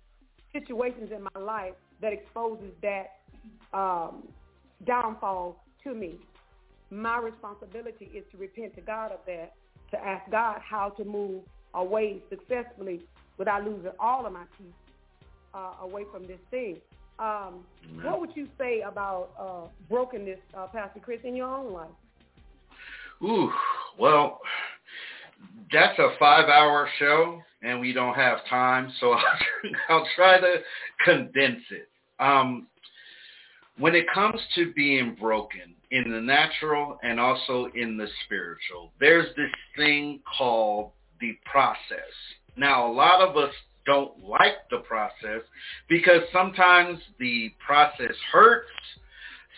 situations 0.52 1.10
in 1.14 1.22
my 1.22 1.40
life 1.40 1.74
that 2.00 2.12
exposes 2.12 2.72
that 2.82 3.18
um, 3.76 4.28
downfall 4.86 5.62
to 5.84 5.94
me. 5.94 6.16
My 6.90 7.18
responsibility 7.18 8.10
is 8.14 8.24
to 8.32 8.38
repent 8.38 8.74
to 8.76 8.80
God 8.80 9.12
of 9.12 9.20
that, 9.26 9.52
to 9.92 9.98
ask 10.04 10.28
God 10.30 10.60
how 10.60 10.90
to 10.90 11.04
move 11.04 11.42
away 11.74 12.22
successfully 12.28 13.02
without 13.38 13.64
losing 13.64 13.92
all 14.00 14.26
of 14.26 14.32
my 14.32 14.44
teeth 14.58 14.74
uh, 15.54 15.72
away 15.82 16.04
from 16.10 16.26
this 16.26 16.40
thing. 16.50 16.78
Um, 17.20 17.64
what 18.02 18.20
would 18.20 18.30
you 18.34 18.48
say 18.56 18.80
about 18.80 19.30
uh, 19.38 19.68
brokenness, 19.88 20.38
uh, 20.56 20.66
Pastor 20.68 21.00
Chris, 21.00 21.20
in 21.22 21.36
your 21.36 21.54
own 21.54 21.72
life? 21.72 21.90
Ooh, 23.22 23.50
well, 23.98 24.40
that's 25.70 25.98
a 25.98 26.08
five-hour 26.18 26.88
show, 26.98 27.42
and 27.62 27.78
we 27.80 27.92
don't 27.92 28.14
have 28.14 28.38
time, 28.48 28.90
so 29.00 29.10
I'll, 29.12 29.20
I'll 29.90 30.08
try 30.16 30.40
to 30.40 30.56
condense 31.04 31.62
it. 31.70 31.88
Um, 32.18 32.68
when 33.78 33.94
it 33.94 34.06
comes 34.12 34.40
to 34.54 34.72
being 34.72 35.16
broken 35.18 35.74
in 35.90 36.10
the 36.10 36.20
natural 36.20 36.98
and 37.02 37.20
also 37.20 37.68
in 37.74 37.96
the 37.96 38.06
spiritual, 38.24 38.92
there's 38.98 39.28
this 39.36 39.50
thing 39.76 40.20
called 40.38 40.92
the 41.20 41.36
process. 41.44 42.12
Now, 42.56 42.90
a 42.90 42.92
lot 42.92 43.20
of 43.20 43.36
us 43.36 43.52
don't 43.86 44.22
like 44.22 44.68
the 44.70 44.78
process 44.78 45.42
because 45.88 46.22
sometimes 46.32 46.98
the 47.18 47.52
process 47.64 48.14
hurts. 48.32 48.68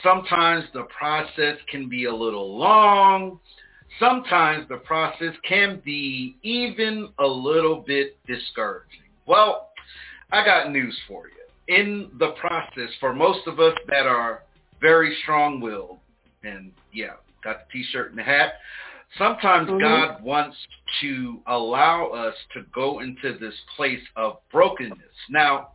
Sometimes 0.03 0.65
the 0.73 0.87
process 0.97 1.57
can 1.71 1.89
be 1.89 2.07
a 2.07 2.15
little 2.15 2.57
long. 2.57 3.39
Sometimes 4.01 4.69
the 4.69 4.79
process 4.79 5.35
can 5.47 5.81
be 5.85 6.37
even 6.43 7.11
a 7.19 7.27
little 7.27 7.85
bit 7.87 8.17
discouraging. 8.27 9.01
Well, 9.27 9.69
I 10.33 10.45
got 10.45 10.73
news 10.73 10.99
for 11.07 11.25
you. 11.27 11.77
In 11.77 12.11
the 12.19 12.33
process, 12.41 12.91
for 13.01 13.15
most 13.15 13.47
of 13.47 13.61
us 13.61 13.75
that 13.89 14.07
are 14.07 14.43
very 14.81 15.17
strong-willed, 15.23 15.99
and 16.43 16.73
yeah, 16.93 17.15
got 17.45 17.69
the 17.69 17.73
t-shirt 17.73 18.11
and 18.11 18.19
the 18.19 18.23
hat, 18.23 18.55
sometimes 19.17 19.69
Mhm. 19.69 19.81
God 19.81 20.23
wants 20.23 20.57
to 21.01 21.43
allow 21.47 22.07
us 22.09 22.35
to 22.53 22.63
go 22.73 23.01
into 23.01 23.33
this 23.35 23.59
place 23.77 24.07
of 24.17 24.39
brokenness. 24.51 25.29
Now, 25.29 25.73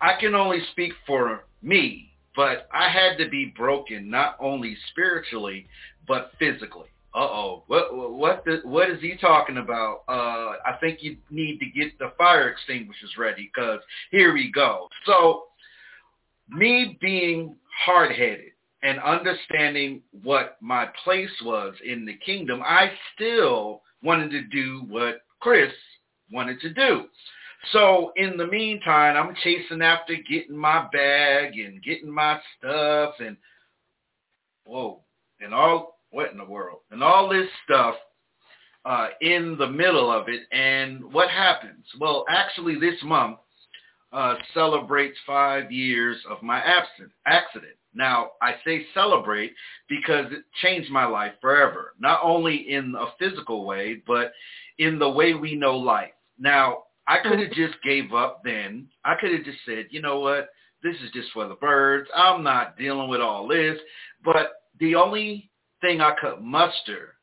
I 0.00 0.14
can 0.14 0.34
only 0.34 0.60
speak 0.72 0.92
for 1.06 1.44
me, 1.62 2.12
but 2.34 2.68
I 2.72 2.88
had 2.88 3.18
to 3.18 3.28
be 3.28 3.46
broken 3.46 4.10
not 4.10 4.36
only 4.38 4.74
spiritually 4.90 5.68
but 6.06 6.32
physically. 6.38 6.88
Uh-oh. 7.14 7.64
What 7.66 7.94
what 7.94 8.44
the, 8.44 8.60
what 8.64 8.90
is 8.90 9.00
he 9.00 9.16
talking 9.16 9.56
about? 9.56 10.02
Uh 10.06 10.56
I 10.66 10.76
think 10.80 11.02
you 11.02 11.16
need 11.30 11.58
to 11.60 11.66
get 11.66 11.98
the 11.98 12.12
fire 12.18 12.48
extinguishers 12.48 13.16
ready 13.16 13.50
cuz 13.54 13.80
here 14.10 14.34
we 14.34 14.50
go. 14.52 14.88
So 15.06 15.46
me 16.48 16.98
being 17.00 17.56
hard-headed 17.84 18.52
and 18.82 19.00
understanding 19.00 20.02
what 20.22 20.56
my 20.60 20.88
place 21.04 21.30
was 21.44 21.74
in 21.84 22.04
the 22.04 22.16
kingdom, 22.24 22.62
I 22.64 22.92
still 23.14 23.82
wanted 24.02 24.30
to 24.30 24.42
do 24.42 24.84
what 24.88 25.22
Chris 25.40 25.72
wanted 26.30 26.60
to 26.60 26.72
do. 26.72 27.04
So 27.72 28.12
in 28.16 28.36
the 28.36 28.46
meantime, 28.46 29.16
I'm 29.16 29.34
chasing 29.42 29.82
after 29.82 30.14
getting 30.28 30.56
my 30.56 30.86
bag 30.92 31.58
and 31.58 31.82
getting 31.82 32.10
my 32.10 32.38
stuff 32.58 33.14
and 33.18 33.36
whoa, 34.64 35.00
and 35.40 35.52
all 35.52 35.98
what 36.10 36.30
in 36.30 36.38
the 36.38 36.44
world 36.44 36.80
and 36.90 37.02
all 37.02 37.28
this 37.28 37.48
stuff 37.64 37.96
uh, 38.84 39.08
in 39.20 39.56
the 39.58 39.68
middle 39.68 40.10
of 40.12 40.28
it. 40.28 40.42
And 40.52 41.12
what 41.12 41.28
happens? 41.28 41.84
Well, 41.98 42.24
actually, 42.28 42.78
this 42.78 43.02
month 43.02 43.38
uh, 44.12 44.36
celebrates 44.54 45.18
five 45.26 45.72
years 45.72 46.16
of 46.30 46.42
my 46.42 46.58
absent 46.60 47.10
accident. 47.26 47.74
Now, 47.96 48.32
I 48.42 48.56
say 48.64 48.86
celebrate 48.92 49.54
because 49.88 50.26
it 50.30 50.44
changed 50.62 50.90
my 50.90 51.06
life 51.06 51.32
forever, 51.40 51.94
not 51.98 52.20
only 52.22 52.70
in 52.70 52.94
a 52.94 53.06
physical 53.18 53.64
way, 53.64 54.02
but 54.06 54.32
in 54.78 54.98
the 54.98 55.08
way 55.08 55.34
we 55.34 55.54
know 55.54 55.76
life. 55.76 56.12
Now, 56.38 56.84
I 57.08 57.18
could 57.22 57.40
have 57.40 57.52
just 57.52 57.82
gave 57.82 58.12
up 58.12 58.42
then. 58.44 58.88
I 59.04 59.14
could 59.14 59.32
have 59.32 59.44
just 59.44 59.58
said, 59.64 59.86
you 59.90 60.02
know 60.02 60.20
what, 60.20 60.50
this 60.82 60.96
is 60.96 61.10
just 61.14 61.32
for 61.32 61.48
the 61.48 61.54
birds. 61.54 62.08
I'm 62.14 62.42
not 62.42 62.76
dealing 62.76 63.08
with 63.08 63.20
all 63.20 63.48
this. 63.48 63.78
But 64.24 64.52
the 64.78 64.94
only 64.94 65.50
thing 65.80 66.00
I 66.00 66.14
could 66.20 66.40
muster, 66.40 67.14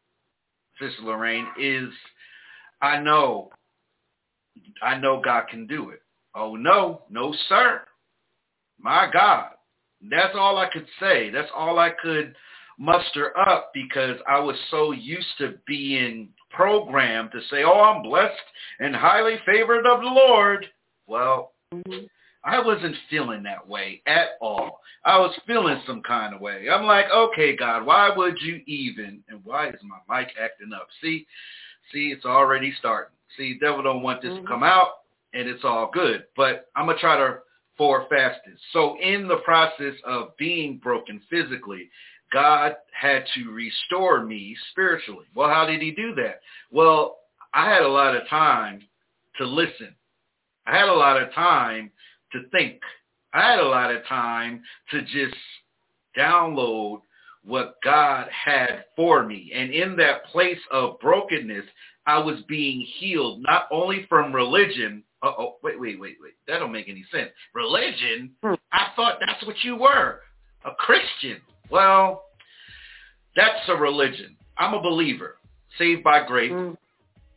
Sister 0.80 1.04
Lorraine, 1.04 1.48
is 1.60 1.90
I 2.82 3.00
know, 3.00 3.52
I 4.82 4.98
know 4.98 5.22
God 5.24 5.48
can 5.50 5.68
do 5.68 5.90
it. 5.92 6.02
Oh, 6.36 6.56
no, 6.56 7.04
no, 7.12 7.36
sir. 7.48 7.82
My 8.80 9.08
God. 9.12 9.52
That's 10.10 10.36
all 10.36 10.58
I 10.58 10.70
could 10.72 10.88
say. 11.00 11.30
That's 11.30 11.52
all 11.56 11.80
I 11.80 11.92
could 12.02 12.36
muster 12.78 13.38
up 13.38 13.72
because 13.74 14.18
I 14.28 14.40
was 14.40 14.56
so 14.72 14.92
used 14.92 15.28
to 15.38 15.56
being 15.66 16.30
programmed 16.50 17.32
to 17.32 17.40
say, 17.50 17.64
oh, 17.64 17.82
I'm 17.82 18.04
blessed 18.04 18.34
and 18.80 18.96
highly 18.96 19.38
favored 19.46 19.86
of 19.86 20.02
the 20.02 20.08
Lord. 20.08 20.66
Well, 21.08 21.54
mm-hmm. 21.74 22.06
I 22.46 22.60
wasn't 22.62 22.96
feeling 23.10 23.44
that 23.44 23.68
way 23.68 24.02
at 24.06 24.30
all. 24.42 24.82
I 25.06 25.18
was 25.18 25.34
feeling 25.48 25.82
some 25.88 26.02
kind 26.02 26.34
of 26.34 26.42
way. 26.42 26.68
I'm 26.70 26.86
like, 26.86 27.06
okay, 27.14 27.56
God, 27.56 27.86
why 27.86 28.10
would 28.16 28.38
you 28.42 28.62
even? 28.68 29.24
And 29.30 29.40
why 29.44 29.70
is 29.70 29.80
my 29.84 30.20
mic 30.20 30.30
acting 30.42 30.74
up? 30.74 30.88
See, 31.02 31.26
see, 31.92 32.08
it's 32.16 32.26
already 32.26 32.74
starting. 32.80 33.16
See, 33.38 33.58
devil 33.60 33.82
don't 33.82 34.04
want 34.04 34.22
this 34.22 34.30
to 34.32 34.38
mm-hmm. 34.38 34.48
come 34.48 34.64
out, 34.64 34.90
and 35.34 35.48
it's 35.48 35.64
all 35.64 35.90
good. 35.92 36.26
But 36.36 36.70
I'm 36.76 36.88
gonna 36.88 37.00
try 37.00 37.18
to 37.18 37.40
forward 37.78 38.08
fast 38.10 38.40
this. 38.46 38.60
So 38.72 38.98
in 39.00 39.28
the 39.28 39.38
process 39.38 39.96
of 40.06 40.36
being 40.38 40.78
broken 40.78 41.22
physically, 41.30 41.90
God 42.32 42.76
had 43.00 43.24
to 43.36 43.52
restore 43.52 44.24
me 44.24 44.56
spiritually. 44.72 45.26
Well, 45.36 45.50
how 45.50 45.66
did 45.66 45.82
he 45.82 45.92
do 45.92 46.16
that? 46.16 46.42
Well, 46.72 47.18
I 47.54 47.70
had 47.70 47.84
a 47.84 47.88
lot 47.88 48.16
of 48.16 48.28
time 48.28 48.82
to 49.38 49.46
listen. 49.46 49.96
I 50.66 50.78
had 50.78 50.90
a 50.90 50.94
lot 50.94 51.22
of 51.22 51.34
time 51.34 51.92
to 52.32 52.48
think. 52.50 52.80
I 53.34 53.52
had 53.52 53.60
a 53.60 53.68
lot 53.68 53.94
of 53.94 54.06
time 54.06 54.64
to 54.92 55.02
just 55.02 55.36
download 56.18 57.02
what 57.44 57.76
God 57.84 58.28
had 58.30 58.86
for 58.96 59.24
me. 59.24 59.52
And 59.54 59.72
in 59.72 59.96
that 59.98 60.26
place 60.26 60.60
of 60.72 61.00
brokenness, 61.00 61.66
I 62.06 62.20
was 62.20 62.42
being 62.48 62.86
healed 62.98 63.42
not 63.42 63.68
only 63.72 64.06
from 64.08 64.34
religion. 64.34 65.04
Oh, 65.24 65.56
wait, 65.64 65.80
wait, 65.80 66.00
wait, 66.00 66.18
wait. 66.22 66.34
That 66.48 66.60
don't 66.60 66.72
make 66.72 66.90
any 66.90 67.06
sense. 67.12 67.30
Religion? 67.54 68.32
Hmm. 68.44 68.54
I 68.72 68.88
thought 68.96 69.20
that's 69.26 69.46
what 69.46 69.56
you 69.64 69.76
were, 69.76 70.20
a 70.66 70.72
Christian. 70.78 71.42
Well, 71.70 72.26
that's 73.36 73.68
a 73.68 73.76
religion. 73.76 74.36
I'm 74.58 74.74
a 74.74 74.82
believer, 74.82 75.38
saved 75.78 76.04
by 76.04 76.26
grace 76.26 76.52
mm. 76.52 76.78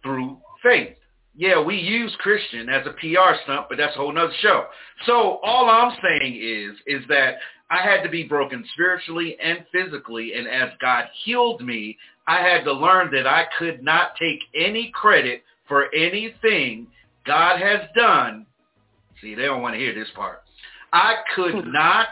through 0.03 0.39
faith. 0.63 0.97
Yeah, 1.35 1.63
we 1.63 1.77
use 1.77 2.15
Christian 2.19 2.69
as 2.69 2.87
a 2.87 2.93
PR 2.93 3.37
stunt, 3.45 3.67
but 3.69 3.77
that's 3.77 3.95
a 3.95 3.99
whole 3.99 4.13
nother 4.13 4.33
show. 4.41 4.67
So 5.05 5.39
all 5.43 5.69
I'm 5.69 5.97
saying 6.03 6.35
is, 6.35 6.77
is 6.87 7.07
that 7.09 7.37
I 7.71 7.83
had 7.83 8.03
to 8.03 8.09
be 8.09 8.23
broken 8.23 8.65
spiritually 8.73 9.37
and 9.43 9.65
physically, 9.73 10.33
and 10.35 10.47
as 10.49 10.71
God 10.81 11.05
healed 11.25 11.63
me, 11.63 11.99
I 12.27 12.41
had 12.41 12.65
to 12.65 12.73
learn 12.73 13.11
that 13.13 13.27
I 13.27 13.47
could 13.59 13.83
not 13.83 14.17
take 14.19 14.41
any 14.55 14.91
credit 14.95 15.43
for 15.69 15.93
anything 15.95 16.87
God 17.27 17.61
has 17.61 17.81
done. 17.95 18.47
See, 19.21 19.35
they 19.35 19.43
don't 19.43 19.63
want 19.63 19.75
to 19.75 19.81
hear 19.81 19.95
this 19.95 20.09
part. 20.15 20.43
I 20.93 21.17
could 21.35 21.55
hmm. 21.55 21.73
not 21.73 22.09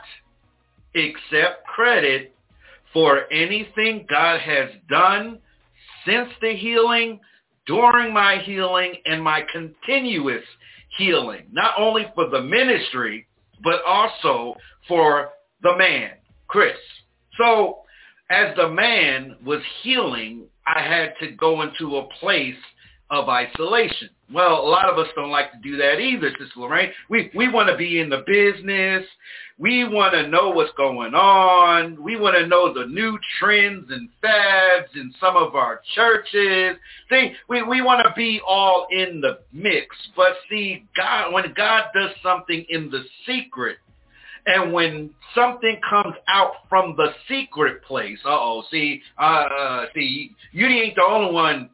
accept 0.95 1.67
credit 1.67 2.35
for 2.93 3.31
anything 3.33 4.07
God 4.09 4.41
has 4.41 4.71
done 4.89 5.39
since 6.07 6.29
the 6.41 6.55
healing, 6.55 7.21
during 7.67 8.13
my 8.13 8.39
healing, 8.39 8.95
and 9.07 9.23
my 9.23 9.43
continuous 9.51 10.45
healing, 10.99 11.47
not 11.51 11.75
only 11.79 12.07
for 12.15 12.29
the 12.29 12.41
ministry, 12.41 13.27
but 13.63 13.83
also 13.87 14.55
for 14.87 15.31
the 15.63 15.77
man, 15.77 16.11
Chris. 16.47 16.77
So 17.39 17.79
as 18.31 18.55
the 18.57 18.69
man 18.69 19.37
was 19.45 19.61
healing, 19.83 20.45
I 20.67 20.81
had 20.81 21.15
to 21.21 21.33
go 21.33 21.63
into 21.63 21.97
a 21.97 22.09
place 22.21 22.55
of 23.11 23.29
isolation. 23.29 24.09
Well, 24.33 24.61
a 24.61 24.69
lot 24.69 24.89
of 24.89 24.99
us 24.99 25.09
don't 25.15 25.31
like 25.31 25.53
to 25.53 25.59
do 25.59 25.77
that 25.77 26.01
either, 26.01 26.31
Sister 26.31 26.61
Lorraine. 26.61 26.91
We 27.11 27.31
we 27.35 27.49
want 27.49 27.69
to 27.69 27.77
be 27.77 28.01
in 28.01 28.09
the 28.09 28.25
business. 28.27 29.05
We 29.59 29.85
want 29.85 30.15
to 30.15 30.27
know 30.27 30.51
what's 30.51 30.73
going 30.77 31.15
on. 31.15 32.03
We 32.03 32.17
want 32.17 32.35
to 32.37 32.47
know 32.47 32.75
the 32.75 32.87
new 32.87 33.19
trends 33.39 33.89
and 33.91 34.09
fads 34.21 34.89
in 34.95 35.15
some 35.21 35.37
of 35.37 35.55
our 35.55 35.81
churches. 35.95 36.77
See, 37.09 37.33
we, 37.49 37.63
we 37.63 37.81
want 37.81 38.05
to 38.05 38.13
be 38.17 38.41
all 38.45 38.89
in 38.91 39.21
the 39.21 39.41
mix. 39.53 39.95
But 40.17 40.33
see, 40.51 40.87
God, 40.97 41.33
when 41.33 41.53
God 41.55 41.85
does 41.95 42.11
something 42.21 42.65
in 42.69 42.91
the 42.91 43.05
secret, 43.27 43.77
and 44.47 44.73
when 44.73 45.11
something 45.35 45.81
comes 45.89 46.15
out 46.29 46.53
from 46.69 46.97
the 46.97 47.13
secret 47.29 47.83
place, 47.85 48.19
uh-oh, 48.27 48.65
see, 48.71 49.01
uh, 49.19 49.85
see, 49.95 50.33
you 50.53 50.67
ain't 50.67 50.97
the 50.97 51.03
only 51.03 51.33
one 51.33 51.71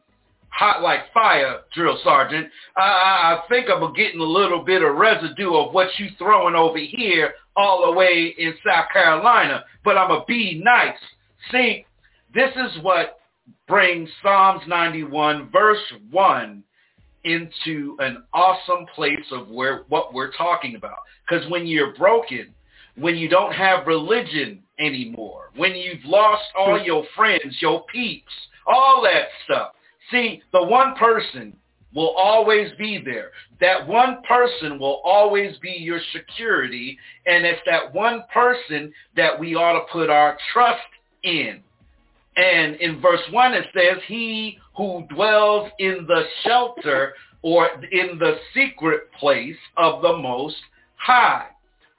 hot 0.51 0.81
like 0.81 1.11
fire, 1.13 1.61
drill 1.73 1.97
sergeant. 2.03 2.47
I, 2.77 2.81
I 2.81 3.43
think 3.49 3.67
I'm 3.69 3.93
getting 3.93 4.19
a 4.19 4.23
little 4.23 4.63
bit 4.63 4.83
of 4.83 4.95
residue 4.95 5.53
of 5.55 5.73
what 5.73 5.87
you 5.97 6.09
throwing 6.17 6.55
over 6.55 6.77
here 6.77 7.33
all 7.55 7.85
the 7.85 7.97
way 7.97 8.33
in 8.37 8.53
South 8.65 8.85
Carolina, 8.93 9.63
but 9.83 9.97
I'm 9.97 10.11
a 10.11 10.23
be 10.25 10.61
nice. 10.63 10.97
See, 11.51 11.85
this 12.33 12.51
is 12.55 12.83
what 12.83 13.19
brings 13.67 14.09
Psalms 14.21 14.61
91 14.67 15.49
verse 15.51 15.81
1 16.11 16.63
into 17.23 17.95
an 17.99 18.23
awesome 18.33 18.85
place 18.95 19.25
of 19.31 19.49
where 19.49 19.83
what 19.89 20.13
we're 20.13 20.31
talking 20.33 20.75
about. 20.75 20.97
Because 21.29 21.49
when 21.49 21.67
you're 21.67 21.95
broken, 21.95 22.53
when 22.95 23.15
you 23.15 23.29
don't 23.29 23.53
have 23.53 23.87
religion 23.87 24.63
anymore, 24.79 25.51
when 25.55 25.75
you've 25.75 26.03
lost 26.05 26.43
all 26.57 26.79
hmm. 26.79 26.85
your 26.85 27.05
friends, 27.15 27.57
your 27.59 27.83
peeps, 27.85 28.31
all 28.65 29.01
that 29.03 29.27
stuff. 29.45 29.71
See, 30.11 30.41
the 30.51 30.63
one 30.63 30.95
person 30.95 31.55
will 31.93 32.13
always 32.17 32.71
be 32.77 33.01
there. 33.03 33.31
That 33.59 33.87
one 33.87 34.21
person 34.27 34.79
will 34.79 35.01
always 35.03 35.57
be 35.57 35.71
your 35.71 35.99
security, 36.13 36.97
and 37.25 37.45
it's 37.45 37.61
that 37.65 37.93
one 37.93 38.23
person 38.33 38.93
that 39.15 39.37
we 39.39 39.55
ought 39.55 39.73
to 39.73 39.91
put 39.91 40.09
our 40.09 40.37
trust 40.53 40.79
in. 41.23 41.61
And 42.37 42.75
in 42.75 43.01
verse 43.01 43.21
1 43.31 43.53
it 43.53 43.65
says, 43.73 43.97
he 44.07 44.57
who 44.77 45.05
dwells 45.13 45.69
in 45.79 46.05
the 46.07 46.23
shelter 46.43 47.13
or 47.41 47.67
in 47.91 48.17
the 48.19 48.37
secret 48.53 49.11
place 49.19 49.57
of 49.77 50.01
the 50.01 50.17
Most 50.17 50.55
High 50.95 51.47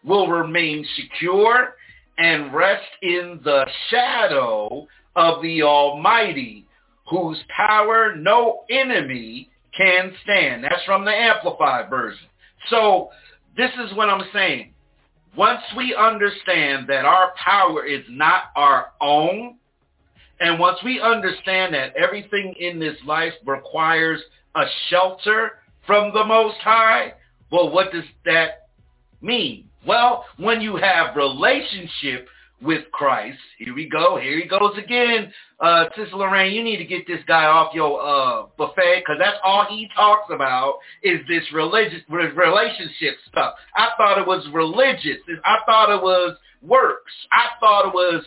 will 0.04 0.28
remain 0.28 0.86
secure 0.96 1.74
and 2.18 2.52
rest 2.54 2.88
in 3.02 3.40
the 3.44 3.66
shadow 3.90 4.86
of 5.16 5.42
the 5.42 5.62
Almighty, 5.62 6.66
whose 7.12 7.38
power 7.54 8.16
no 8.16 8.64
enemy 8.70 9.50
can 9.76 10.12
stand. 10.22 10.64
That's 10.64 10.82
from 10.86 11.04
the 11.04 11.10
Amplified 11.10 11.90
version. 11.90 12.26
So 12.70 13.10
this 13.54 13.70
is 13.84 13.94
what 13.94 14.08
I'm 14.08 14.26
saying. 14.32 14.72
Once 15.36 15.60
we 15.76 15.94
understand 15.94 16.86
that 16.88 17.04
our 17.04 17.32
power 17.36 17.84
is 17.84 18.02
not 18.08 18.44
our 18.56 18.92
own, 19.00 19.56
and 20.40 20.58
once 20.58 20.78
we 20.84 21.00
understand 21.00 21.74
that 21.74 21.94
everything 21.96 22.54
in 22.58 22.78
this 22.78 22.96
life 23.06 23.34
requires 23.44 24.20
a 24.54 24.64
shelter 24.88 25.58
from 25.86 26.12
the 26.14 26.24
Most 26.24 26.56
High, 26.58 27.12
well, 27.50 27.70
what 27.70 27.92
does 27.92 28.04
that 28.24 28.68
mean? 29.20 29.68
Well, 29.86 30.24
when 30.38 30.62
you 30.62 30.76
have 30.76 31.14
relationship 31.14 32.26
with 32.62 32.90
Christ, 32.92 33.38
here 33.58 33.74
we 33.74 33.88
go, 33.88 34.18
here 34.18 34.38
he 34.38 34.46
goes 34.46 34.76
again. 34.78 35.32
Uh, 35.60 35.86
Sister 35.96 36.16
Lorraine, 36.16 36.52
you 36.52 36.62
need 36.62 36.78
to 36.78 36.84
get 36.84 37.06
this 37.06 37.20
guy 37.26 37.44
off 37.44 37.74
your 37.74 38.00
uh, 38.00 38.46
buffet 38.56 39.00
because 39.00 39.16
that's 39.18 39.38
all 39.44 39.66
he 39.68 39.88
talks 39.94 40.30
about 40.32 40.78
is 41.02 41.20
this 41.28 41.42
religious 41.52 42.02
relationship 42.08 43.16
stuff. 43.28 43.54
I 43.76 43.90
thought 43.96 44.18
it 44.18 44.26
was 44.26 44.46
religious. 44.52 45.18
I 45.44 45.58
thought 45.66 45.94
it 45.94 46.02
was 46.02 46.36
works. 46.62 47.12
I 47.32 47.46
thought 47.60 47.88
it 47.88 47.94
was 47.94 48.24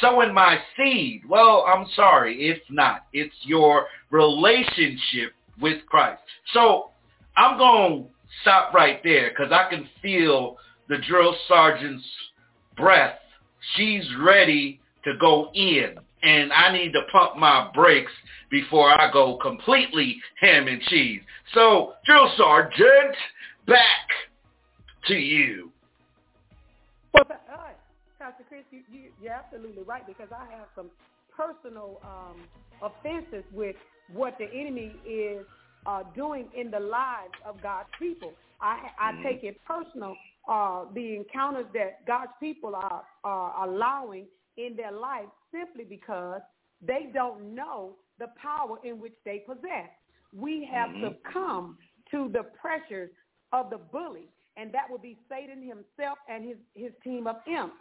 sowing 0.00 0.32
my 0.32 0.58
seed. 0.76 1.22
Well, 1.28 1.64
I'm 1.66 1.86
sorry, 1.94 2.48
it's 2.48 2.64
not. 2.70 3.06
It's 3.12 3.34
your 3.42 3.86
relationship 4.10 5.32
with 5.60 5.84
Christ. 5.86 6.22
So 6.52 6.90
I'm 7.36 7.58
going 7.58 8.04
to 8.04 8.08
stop 8.42 8.72
right 8.72 9.00
there 9.02 9.30
because 9.30 9.52
I 9.52 9.68
can 9.70 9.88
feel 10.02 10.56
the 10.88 10.98
drill 11.08 11.34
sergeant's 11.48 12.04
breath. 12.76 13.18
She's 13.76 14.04
ready 14.20 14.80
to 15.04 15.16
go 15.18 15.50
in. 15.54 15.96
And 16.22 16.52
I 16.52 16.72
need 16.72 16.92
to 16.92 17.02
pump 17.10 17.36
my 17.36 17.70
brakes 17.74 18.12
before 18.50 18.90
I 18.90 19.10
go 19.10 19.38
completely 19.38 20.20
ham 20.38 20.68
and 20.68 20.82
cheese. 20.82 21.22
So, 21.54 21.94
drill 22.04 22.30
sergeant, 22.36 23.16
back 23.66 24.08
to 25.06 25.14
you. 25.14 25.70
Well, 27.14 27.24
uh, 27.30 27.56
Pastor 28.18 28.44
Chris, 28.48 28.64
you, 28.70 28.82
you, 28.92 29.10
you're 29.22 29.32
absolutely 29.32 29.82
right 29.82 30.06
because 30.06 30.28
I 30.30 30.44
have 30.54 30.66
some 30.76 30.90
personal 31.34 32.00
um, 32.04 32.42
offenses 32.82 33.44
with 33.52 33.76
what 34.12 34.36
the 34.38 34.46
enemy 34.52 34.94
is 35.08 35.46
uh, 35.86 36.02
doing 36.14 36.46
in 36.56 36.70
the 36.70 36.80
lives 36.80 37.32
of 37.46 37.62
God's 37.62 37.88
people. 37.98 38.32
I, 38.60 38.90
I 39.00 39.12
mm-hmm. 39.12 39.22
take 39.22 39.44
it 39.44 39.56
personal 39.66 40.16
uh, 40.48 40.84
the 40.94 41.16
encounters 41.16 41.66
that 41.74 42.06
God's 42.06 42.32
people 42.40 42.74
are, 42.74 43.02
are 43.24 43.68
allowing 43.68 44.26
in 44.56 44.76
their 44.76 44.92
life 44.92 45.26
simply 45.52 45.84
because 45.84 46.40
they 46.80 47.10
don't 47.12 47.54
know 47.54 47.96
the 48.18 48.28
power 48.40 48.78
in 48.84 49.00
which 49.00 49.14
they 49.24 49.42
possess. 49.46 49.90
We 50.34 50.68
have 50.72 50.90
mm-hmm. 50.90 51.14
succumbed 51.24 51.76
to 52.10 52.30
the 52.32 52.44
pressures 52.60 53.10
of 53.52 53.70
the 53.70 53.78
bully, 53.78 54.28
and 54.56 54.72
that 54.72 54.84
would 54.90 55.02
be 55.02 55.18
Satan 55.28 55.62
himself 55.62 56.18
and 56.28 56.44
his, 56.44 56.56
his 56.74 56.92
team 57.02 57.26
of 57.26 57.36
imps. 57.46 57.74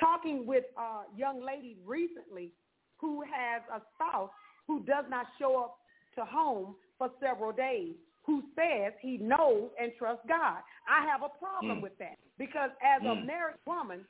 Talking 0.00 0.46
with 0.46 0.64
a 0.76 1.18
young 1.18 1.44
lady 1.44 1.76
recently 1.84 2.52
who 2.98 3.22
has 3.22 3.62
a 3.74 3.80
spouse 3.94 4.30
who 4.66 4.84
does 4.84 5.04
not 5.08 5.26
show 5.38 5.58
up 5.58 5.78
to 6.16 6.24
home 6.24 6.76
for 6.98 7.10
several 7.20 7.52
days 7.52 7.94
who 8.28 8.44
says 8.52 8.92
he 9.00 9.16
knows 9.16 9.72
and 9.80 9.90
trusts 9.96 10.20
God. 10.28 10.60
I 10.84 11.00
have 11.08 11.24
a 11.24 11.32
problem 11.40 11.80
mm. 11.80 11.82
with 11.82 11.96
that 11.96 12.20
because 12.36 12.68
as 12.84 13.00
mm. 13.00 13.08
a 13.08 13.14
married 13.24 13.56
woman, 13.66 14.04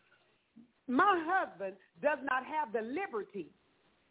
my 0.89 1.23
husband 1.23 1.79
does 2.03 2.19
not 2.27 2.43
have 2.43 2.75
the 2.75 2.83
liberty 2.83 3.47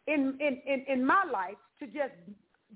in, 0.08 0.32
in, 0.40 0.64
in, 0.64 0.80
in 0.88 1.04
my 1.04 1.28
life 1.28 1.60
to 1.80 1.86
just 1.92 2.16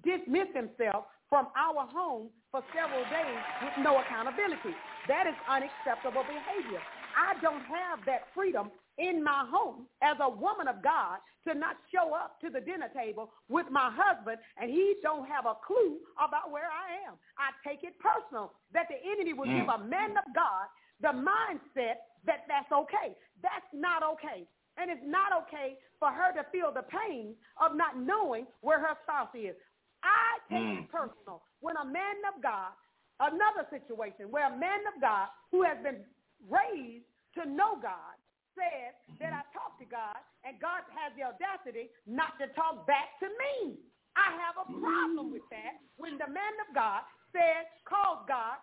dismiss 0.05 0.53
himself 0.53 1.09
from 1.33 1.49
our 1.57 1.88
home 1.88 2.29
for 2.53 2.61
several 2.77 3.01
days 3.09 3.42
with 3.64 3.81
no 3.81 3.97
accountability. 4.05 4.77
That 5.09 5.25
is 5.25 5.33
unacceptable 5.49 6.29
behavior. 6.29 6.85
I 7.16 7.40
don't 7.40 7.64
have 7.64 8.05
that 8.05 8.29
freedom 8.37 8.68
in 8.98 9.24
my 9.24 9.44
home 9.48 9.87
as 10.02 10.16
a 10.20 10.28
woman 10.28 10.68
of 10.68 10.83
God 10.83 11.18
to 11.48 11.55
not 11.55 11.76
show 11.92 12.14
up 12.14 12.40
to 12.40 12.50
the 12.50 12.61
dinner 12.61 12.88
table 12.94 13.33
with 13.48 13.66
my 13.70 13.90
husband 13.92 14.38
and 14.61 14.70
he 14.70 14.94
don't 15.02 15.26
have 15.26 15.46
a 15.46 15.57
clue 15.66 15.98
about 16.20 16.52
where 16.52 16.68
I 16.68 17.09
am. 17.09 17.16
I 17.40 17.50
take 17.66 17.83
it 17.83 17.94
personal 17.98 18.52
that 18.72 18.87
the 18.88 19.00
enemy 19.00 19.33
will 19.33 19.48
mm. 19.48 19.61
give 19.61 19.68
a 19.68 19.85
man 19.85 20.12
of 20.16 20.28
God 20.35 20.68
the 21.00 21.14
mindset 21.16 22.05
that 22.26 22.46
that's 22.46 22.70
okay. 22.70 23.16
That's 23.42 23.66
not 23.72 24.02
okay. 24.14 24.46
And 24.78 24.90
it's 24.90 25.05
not 25.05 25.33
okay 25.44 25.76
for 25.98 26.11
her 26.11 26.33
to 26.33 26.46
feel 26.52 26.72
the 26.72 26.87
pain 26.87 27.35
of 27.61 27.76
not 27.76 27.98
knowing 27.98 28.46
where 28.61 28.81
her 28.81 28.96
spouse 29.02 29.35
is. 29.35 29.57
I 30.05 30.38
take 30.48 30.62
mm. 30.62 30.78
it 30.85 30.90
personal 30.90 31.42
when 31.61 31.76
a 31.76 31.85
man 31.85 32.22
of 32.31 32.42
God, 32.42 32.72
another 33.20 33.66
situation 33.70 34.31
where 34.31 34.46
a 34.46 34.57
man 34.57 34.87
of 34.94 35.00
God 35.00 35.28
who 35.50 35.62
has 35.62 35.76
been 35.83 36.05
raised 36.48 37.05
to 37.35 37.48
know 37.48 37.78
God 37.81 38.14
said 38.55 38.97
that 39.21 39.33
I 39.33 39.43
talk 39.53 39.77
to 39.81 39.87
God 39.88 40.19
and 40.45 40.59
God 40.61 40.85
has 40.97 41.12
the 41.17 41.25
audacity 41.29 41.93
not 42.05 42.37
to 42.38 42.49
talk 42.53 42.87
back 42.87 43.17
to 43.21 43.29
me. 43.29 43.79
I 44.17 44.37
have 44.37 44.61
a 44.61 44.69
problem 44.69 45.33
with 45.33 45.47
that 45.49 45.81
when 45.97 46.21
the 46.21 46.29
man 46.29 46.55
of 46.69 46.75
God 46.77 47.03
says, 47.33 47.65
calls 47.88 48.29
God 48.29 48.61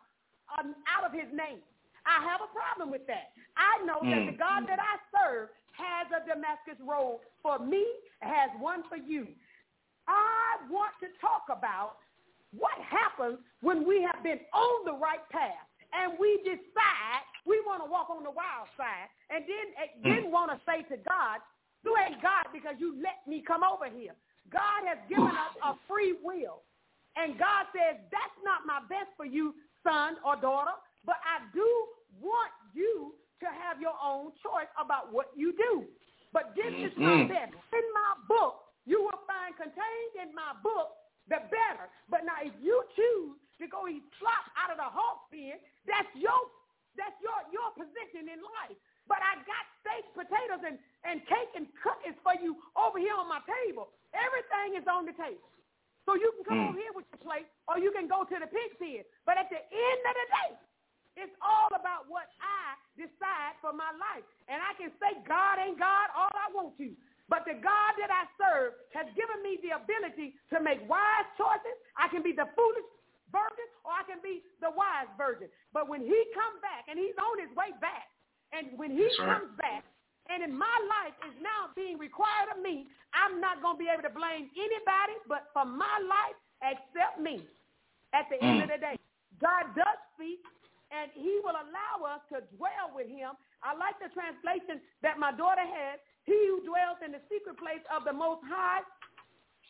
um, 0.58 0.78
out 0.86 1.06
of 1.06 1.12
his 1.12 1.30
name. 1.34 1.62
I 2.06 2.22
have 2.26 2.42
a 2.42 2.50
problem 2.54 2.94
with 2.94 3.06
that. 3.10 3.34
I 3.58 3.82
know 3.86 4.00
mm. 4.02 4.14
that 4.14 4.24
the 4.30 4.38
God 4.38 4.70
that 4.70 4.80
I 4.80 5.02
serve 5.14 5.50
has 5.74 6.06
a 6.14 6.22
Damascus 6.26 6.80
road 6.82 7.22
for 7.42 7.60
me, 7.60 7.86
has 8.22 8.50
one 8.60 8.84
for 8.90 8.98
you. 8.98 9.28
I 10.08 10.58
want 10.70 10.94
to 11.02 11.10
talk 11.22 11.50
about 11.50 12.02
what 12.52 12.74
happens 12.82 13.38
when 13.62 13.86
we 13.86 14.02
have 14.02 14.24
been 14.24 14.42
on 14.54 14.86
the 14.86 14.98
right 14.98 15.22
path 15.30 15.70
and 15.94 16.18
we 16.18 16.42
decide 16.42 17.26
we 17.50 17.58
want 17.66 17.82
to 17.82 17.90
walk 17.90 18.14
on 18.14 18.22
the 18.22 18.30
wild 18.30 18.70
side 18.78 19.10
and 19.34 19.42
then, 19.50 19.66
mm. 19.74 20.06
then 20.06 20.24
want 20.30 20.54
to 20.54 20.58
say 20.70 20.86
to 20.94 20.98
God, 21.02 21.42
you 21.82 21.98
ain't 21.98 22.22
God 22.22 22.54
because 22.54 22.78
you 22.78 22.94
let 23.02 23.26
me 23.26 23.42
come 23.42 23.66
over 23.66 23.90
here. 23.90 24.14
God 24.54 24.86
has 24.86 25.02
given 25.10 25.34
us 25.34 25.54
a 25.66 25.74
free 25.90 26.14
will. 26.22 26.62
And 27.18 27.36
God 27.42 27.66
says, 27.74 27.98
that's 28.14 28.38
not 28.46 28.70
my 28.70 28.86
best 28.86 29.10
for 29.18 29.26
you, 29.26 29.58
son 29.82 30.22
or 30.22 30.38
daughter, 30.38 30.78
but 31.04 31.18
I 31.26 31.42
do 31.52 31.66
want 32.22 32.54
you 32.78 33.18
to 33.42 33.48
have 33.50 33.82
your 33.82 33.98
own 33.98 34.32
choice 34.46 34.70
about 34.78 35.10
what 35.10 35.34
you 35.34 35.58
do. 35.58 35.90
But 36.32 36.54
this 36.54 36.70
is 36.70 36.94
my 36.94 37.26
mm-hmm. 37.26 37.34
best. 37.34 37.58
In 37.74 37.86
my 37.98 38.12
book, 38.30 38.70
you 38.86 39.02
will 39.02 39.24
find 39.26 39.58
contained 39.58 40.14
in 40.22 40.30
my 40.38 40.54
book 40.62 40.94
the 41.28 41.42
better. 41.50 41.90
But 42.10 42.26
now 42.26 42.38
if 42.46 42.54
you 42.62 42.86
choose 42.94 43.38
to 43.62 43.66
go 43.66 43.90
eat 43.90 44.06
slop 44.22 44.46
out 44.58 44.70
of 44.70 44.78
the 44.78 44.90
hog 44.90 45.26
pen, 45.34 45.58
that's 45.90 46.10
your 46.14 46.38
that's 47.00 47.16
your 47.24 47.40
your 47.50 47.72
position 47.74 48.28
in 48.28 48.44
life. 48.44 48.78
But 49.10 49.26
I 49.26 49.42
got 49.42 49.64
steak, 49.82 50.06
potatoes, 50.14 50.62
and, 50.62 50.78
and 51.02 51.26
cake 51.26 51.50
and 51.58 51.66
cookies 51.82 52.14
for 52.22 52.38
you 52.38 52.62
over 52.78 53.02
here 53.02 53.18
on 53.18 53.26
my 53.26 53.42
table. 53.42 53.90
Everything 54.14 54.78
is 54.78 54.86
on 54.86 55.10
the 55.10 55.18
table. 55.18 55.50
So 56.06 56.14
you 56.14 56.30
can 56.38 56.46
come 56.46 56.60
mm. 56.62 56.68
over 56.70 56.78
here 56.78 56.94
with 56.94 57.10
your 57.10 57.22
plate, 57.26 57.50
or 57.66 57.82
you 57.82 57.90
can 57.90 58.06
go 58.06 58.22
to 58.22 58.36
the 58.38 58.46
pig's 58.46 58.78
head. 58.78 59.10
But 59.26 59.42
at 59.42 59.50
the 59.50 59.62
end 59.62 60.02
of 60.06 60.14
the 60.14 60.28
day, 60.30 60.52
it's 61.26 61.36
all 61.42 61.74
about 61.74 62.06
what 62.06 62.30
I 62.38 62.78
decide 62.98 63.58
for 63.66 63.74
my 63.74 63.90
life. 63.98 64.26
And 64.46 64.62
I 64.62 64.78
can 64.78 64.94
say 65.02 65.18
God 65.26 65.58
ain't 65.58 65.82
God 65.82 66.14
all 66.14 66.32
I 66.34 66.54
want 66.54 66.78
to. 66.78 66.94
But 67.30 67.46
the 67.46 67.58
God 67.62 67.92
that 68.02 68.10
I 68.10 68.26
serve 68.42 68.74
has 68.98 69.06
given 69.14 69.38
me 69.46 69.62
the 69.62 69.78
ability 69.78 70.34
to 70.50 70.58
make 70.62 70.82
wise 70.90 71.30
choices. 71.38 71.78
I 71.94 72.10
can 72.10 72.26
be 72.26 72.34
the 72.34 72.50
foolish 72.58 72.90
virgin 73.32 73.68
or 73.86 73.94
I 73.94 74.04
can 74.06 74.22
be 74.22 74.42
the 74.62 74.70
wise 74.74 75.10
virgin. 75.18 75.50
But 75.74 75.90
when 75.90 76.02
he 76.02 76.20
comes 76.36 76.60
back, 76.62 76.90
and 76.90 76.98
he's 76.98 77.18
on 77.18 77.40
his 77.42 77.52
way 77.56 77.74
back, 77.82 78.10
and 78.54 78.78
when 78.78 78.92
he 78.94 79.06
That's 79.06 79.22
comes 79.22 79.52
right. 79.58 79.82
back, 79.82 79.84
and 80.30 80.46
in 80.46 80.54
my 80.54 80.78
life 80.86 81.18
is 81.26 81.34
now 81.42 81.74
being 81.74 81.98
required 81.98 82.54
of 82.54 82.62
me, 82.62 82.86
I'm 83.18 83.42
not 83.42 83.66
going 83.66 83.78
to 83.78 83.82
be 83.82 83.90
able 83.90 84.06
to 84.06 84.14
blame 84.14 84.54
anybody 84.54 85.18
but 85.26 85.50
for 85.54 85.66
my 85.66 85.98
life 86.06 86.38
except 86.62 87.18
me 87.18 87.42
at 88.14 88.30
the 88.30 88.38
mm. 88.38 88.46
end 88.46 88.60
of 88.66 88.70
the 88.70 88.78
day. 88.78 88.98
God 89.42 89.74
does 89.74 89.98
speak, 90.14 90.44
and 90.94 91.10
he 91.16 91.42
will 91.42 91.56
allow 91.56 92.06
us 92.06 92.22
to 92.30 92.46
dwell 92.58 92.94
with 92.94 93.08
him. 93.10 93.34
I 93.64 93.74
like 93.74 93.98
the 93.98 94.12
translation 94.14 94.84
that 95.02 95.18
my 95.18 95.32
daughter 95.34 95.66
had. 95.66 95.98
He 96.28 96.38
who 96.52 96.62
dwells 96.62 97.02
in 97.02 97.16
the 97.16 97.24
secret 97.32 97.58
place 97.58 97.82
of 97.90 98.06
the 98.06 98.14
Most 98.14 98.44
High 98.46 98.86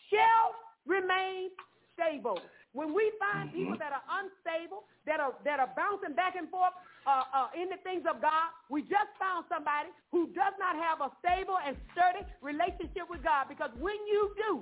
shall 0.10 0.58
remain 0.84 1.54
stable. 1.94 2.42
When 2.74 2.94
we 2.94 3.12
find 3.18 3.50
mm-hmm. 3.50 3.58
people 3.58 3.78
that 3.82 3.94
are 3.94 4.06
unstable, 4.22 4.86
that 5.10 5.20
are 5.20 5.34
that 5.44 5.60
are 5.60 5.74
bouncing 5.74 6.14
back 6.14 6.38
and 6.38 6.50
forth 6.54 6.74
uh, 7.10 7.26
uh, 7.34 7.50
in 7.58 7.70
the 7.70 7.82
things 7.82 8.06
of 8.06 8.22
God, 8.22 8.54
we 8.70 8.86
just 8.86 9.10
found 9.18 9.50
somebody 9.50 9.90
who 10.14 10.30
does 10.38 10.54
not 10.62 10.78
have 10.78 11.02
a 11.02 11.10
stable 11.18 11.58
and 11.58 11.74
sturdy 11.92 12.22
relationship 12.46 13.10
with 13.10 13.26
God. 13.26 13.50
Because 13.50 13.74
when 13.82 13.98
you 14.06 14.30
do, 14.38 14.62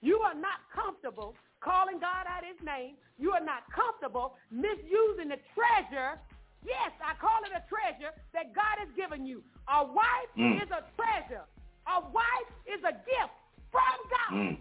you 0.00 0.16
are 0.24 0.34
not 0.34 0.64
comfortable 0.72 1.36
calling 1.60 2.00
God 2.00 2.24
out 2.24 2.40
his 2.40 2.56
name. 2.64 2.96
You 3.20 3.32
are 3.36 3.44
not 3.44 3.68
comfortable 3.68 4.40
misusing 4.48 5.28
the 5.28 5.40
treasure. 5.52 6.16
Yes, 6.64 6.92
I 7.04 7.12
call 7.20 7.44
it 7.44 7.52
a 7.52 7.64
treasure 7.68 8.16
that 8.32 8.56
God 8.56 8.80
has 8.80 8.88
given 8.96 9.24
you. 9.24 9.44
A 9.68 9.84
wife 9.84 10.32
mm. 10.36 10.56
is 10.56 10.68
a 10.72 10.84
treasure. 10.96 11.44
A 11.84 12.00
wife 12.00 12.50
is 12.64 12.80
a 12.84 12.96
gift 13.04 13.36
from 13.68 13.96
God. 14.08 14.32
Mm. 14.32 14.56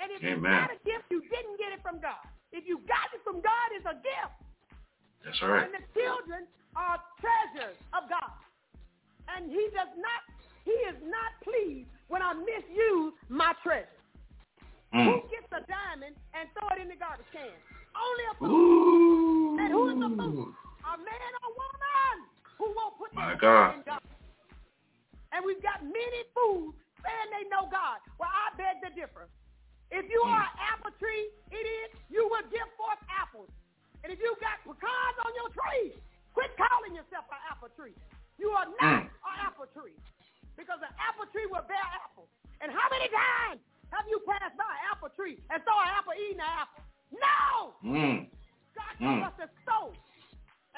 And 0.00 0.08
if 0.16 0.24
Amen. 0.24 0.40
it's 0.40 0.48
not 0.48 0.72
a 0.72 0.80
gift, 0.88 1.06
you 1.12 1.20
didn't 1.28 1.60
get 1.60 1.76
it 1.76 1.84
from 1.84 2.00
God. 2.00 2.24
If 2.50 2.64
you 2.64 2.80
got 2.88 3.12
it 3.12 3.20
from 3.22 3.44
God, 3.44 3.66
it's 3.76 3.84
a 3.84 4.00
gift. 4.00 4.34
That's 5.24 5.36
right. 5.44 5.68
And 5.68 5.76
the 5.76 5.84
children 5.92 6.48
are 6.74 6.96
treasures 7.20 7.76
of 7.92 8.08
God. 8.08 8.32
And 9.28 9.52
he 9.52 9.68
does 9.76 9.92
not, 10.00 10.20
he 10.64 10.74
is 10.88 10.96
not 11.04 11.30
pleased 11.44 11.86
when 12.08 12.24
I 12.24 12.32
misuse 12.34 13.12
my 13.28 13.52
treasure. 13.62 14.00
Mm. 14.90 15.06
Who 15.06 15.14
gets 15.30 15.46
a 15.54 15.62
diamond 15.70 16.18
and 16.34 16.50
throw 16.56 16.66
it 16.74 16.82
in 16.82 16.88
the 16.90 16.98
garbage 16.98 17.28
can? 17.30 17.54
Only 17.94 18.24
a 18.26 18.34
fool. 18.40 19.60
And 19.60 19.68
who 19.70 19.82
is 19.92 20.00
a 20.00 20.10
fool? 20.16 20.50
A 20.82 20.94
man 20.98 21.32
or 21.44 21.50
woman 21.54 22.16
who 22.58 22.66
won't 22.74 22.96
put 22.98 23.14
My 23.14 23.36
God. 23.38 23.78
in 23.78 23.82
God. 23.86 24.02
And 25.30 25.46
we've 25.46 25.62
got 25.62 25.84
many 25.84 26.20
fools 26.34 26.74
saying 27.06 27.28
they 27.30 27.46
know 27.52 27.70
God. 27.70 28.02
Well, 28.18 28.32
I 28.32 28.50
beg 28.58 28.82
to 28.82 28.90
differ. 28.98 29.30
If 29.90 30.06
you 30.06 30.22
mm. 30.22 30.30
are 30.30 30.46
an 30.46 30.56
apple 30.70 30.94
tree, 31.02 31.34
idiot, 31.50 31.90
you 32.06 32.22
will 32.30 32.46
give 32.46 32.66
forth 32.78 33.02
apples. 33.10 33.50
And 34.06 34.14
if 34.14 34.22
you 34.22 34.32
got 34.38 34.62
pecans 34.62 35.16
on 35.26 35.32
your 35.34 35.50
tree, 35.50 35.98
quit 36.32 36.54
calling 36.54 36.94
yourself 36.94 37.26
an 37.28 37.42
apple 37.50 37.74
tree. 37.74 37.94
You 38.38 38.54
are 38.54 38.70
not 38.78 39.04
mm. 39.04 39.10
an 39.10 39.36
apple 39.42 39.66
tree. 39.74 39.98
Because 40.54 40.78
an 40.78 40.94
apple 40.96 41.26
tree 41.34 41.50
will 41.50 41.66
bear 41.66 41.82
apples. 42.06 42.30
And 42.62 42.70
how 42.70 42.86
many 42.92 43.10
times 43.10 43.58
have 43.90 44.06
you 44.06 44.22
passed 44.22 44.54
by 44.54 44.68
an 44.68 44.82
apple 44.94 45.10
tree 45.12 45.42
and 45.50 45.58
saw 45.66 45.74
an 45.82 45.90
apple 45.90 46.14
eating 46.14 46.38
an 46.38 46.54
apple? 46.54 46.82
No! 47.10 47.74
Mm. 47.82 48.30
God 48.78 48.92
told 49.02 49.18
mm. 49.20 49.26
us 49.26 49.34
to 49.42 49.46
sow. 49.66 49.90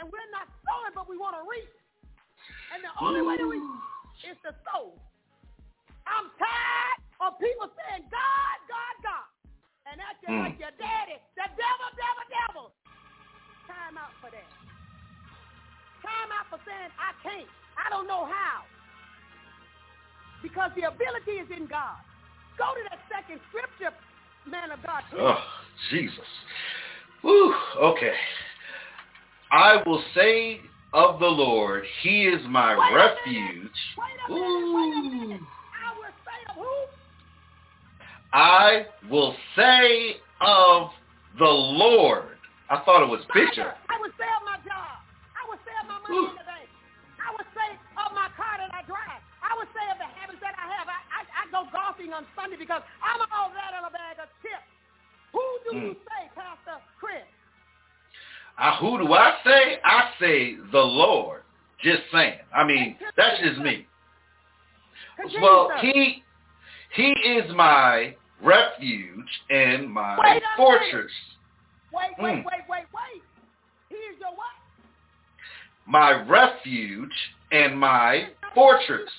And 0.01 0.09
we're 0.09 0.31
not 0.33 0.49
sowing, 0.65 0.97
but 0.97 1.05
we 1.05 1.21
want 1.21 1.37
to 1.37 1.45
reap. 1.45 1.69
And 2.73 2.81
the 2.81 2.93
only 3.05 3.21
Ooh. 3.21 3.29
way 3.29 3.37
to 3.37 3.47
reap 3.47 3.69
is 4.25 4.41
to 4.49 4.57
sow. 4.65 4.97
I'm 6.09 6.33
tired 6.41 7.02
of 7.29 7.39
people 7.39 7.71
saying, 7.79 8.07
God, 8.11 8.57
God, 8.67 8.95
God. 9.03 9.29
And 9.87 9.99
acting 9.99 10.35
mm. 10.35 10.43
like 10.47 10.59
your 10.59 10.75
daddy. 10.79 11.19
The 11.39 11.47
devil, 11.55 11.89
devil, 11.95 12.27
devil. 12.31 12.67
Time 13.67 13.99
out 13.99 14.15
for 14.19 14.31
that. 14.31 14.51
Time 16.03 16.31
out 16.35 16.47
for 16.51 16.59
saying, 16.67 16.91
I 16.99 17.15
can't. 17.23 17.51
I 17.79 17.91
don't 17.91 18.07
know 18.07 18.27
how. 18.27 18.67
Because 20.43 20.71
the 20.75 20.91
ability 20.91 21.39
is 21.39 21.49
in 21.55 21.67
God. 21.67 21.99
Go 22.59 22.75
to 22.75 22.83
that 22.91 22.99
second 23.07 23.41
scripture, 23.51 23.95
man 24.47 24.71
of 24.71 24.83
God. 24.83 25.03
Oh, 25.15 25.39
Jesus. 25.91 26.27
Whew, 27.23 27.55
okay. 27.79 28.15
I 29.51 29.83
will 29.87 30.03
say 30.15 30.61
of 30.93 31.21
the 31.21 31.27
Lord, 31.27 31.85
he 32.03 32.27
is 32.27 32.41
my 32.49 32.77
wait 32.77 32.95
refuge. 32.95 33.71
Wait 33.99 34.19
a 34.29 34.33
minute, 34.33 34.75
wait 34.75 34.93
a 34.97 35.27
minute. 35.27 35.41
I 35.73 35.95
will 35.97 36.15
say 36.27 36.39
of 36.51 36.57
who? 36.57 36.93
I 38.33 38.87
will 39.11 39.35
say 39.57 40.17
of 40.41 40.91
the 41.39 41.45
Lord. 41.45 42.37
I 42.71 42.81
thought 42.85 43.05
it 43.05 43.11
was 43.11 43.21
Bishop. 43.35 43.69
I 43.93 44.01
would 44.01 44.13
say 44.17 44.25
of 44.25 44.43
my 44.49 44.57
job. 44.65 45.05
I 45.37 45.45
would 45.49 45.61
say 45.69 45.75
of 45.77 45.87
my 45.89 46.01
money 46.01 46.17
Ooh. 46.17 46.33
in 46.33 46.37
the 46.41 46.49
bank. 46.49 46.69
I 47.21 47.29
would 47.37 47.49
say 47.53 47.69
of 48.01 48.09
my 48.17 48.33
car 48.33 48.57
that 48.57 48.73
I 48.73 48.81
drive. 48.89 49.21
I 49.45 49.53
would 49.61 49.69
say 49.77 49.85
of 49.93 50.01
the 50.01 50.09
habits 50.09 50.41
that 50.41 50.57
I 50.57 50.67
have. 50.81 50.89
I, 50.89 51.01
I, 51.13 51.21
I 51.29 51.43
go 51.53 51.69
golfing 51.69 52.17
on 52.17 52.25
Sunday 52.33 52.57
because 52.57 52.81
I'm 53.05 53.21
all 53.29 53.53
that 53.53 53.77
in 53.77 53.85
a 53.85 53.93
bag 53.93 54.17
of 54.17 54.33
chips. 54.41 54.65
Who 55.37 55.45
do 55.69 55.71
mm. 55.77 55.83
you 55.83 55.95
say, 56.09 56.23
Pastor 56.33 56.81
Chris? 56.97 57.29
Uh, 58.57 58.77
who 58.81 58.99
do 58.99 59.13
I 59.13 59.37
say? 59.45 59.77
I 59.85 60.01
say 60.21 60.57
the 60.73 60.81
Lord. 60.81 61.43
Just 61.83 62.03
saying. 62.13 62.39
I 62.55 62.65
mean, 62.65 62.97
that's 63.17 63.41
just 63.43 63.59
me. 63.61 63.87
Continue, 65.17 65.43
well, 65.43 65.69
sir. 65.69 65.79
he 65.83 66.23
he 66.95 67.11
is 67.11 67.51
my 67.55 68.15
refuge 68.43 69.29
and 69.51 69.91
my 69.91 70.41
fortress. 70.57 71.13
Wait, 71.93 72.11
wait, 72.19 72.37
mm. 72.37 72.45
wait, 72.45 72.65
wait, 72.69 72.87
wait. 72.93 73.23
He 73.89 73.97
is 73.97 74.19
your 74.21 74.31
what? 74.31 74.57
My 75.87 76.23
refuge 76.23 77.13
and 77.51 77.79
my 77.79 78.29
fortress. 78.55 79.11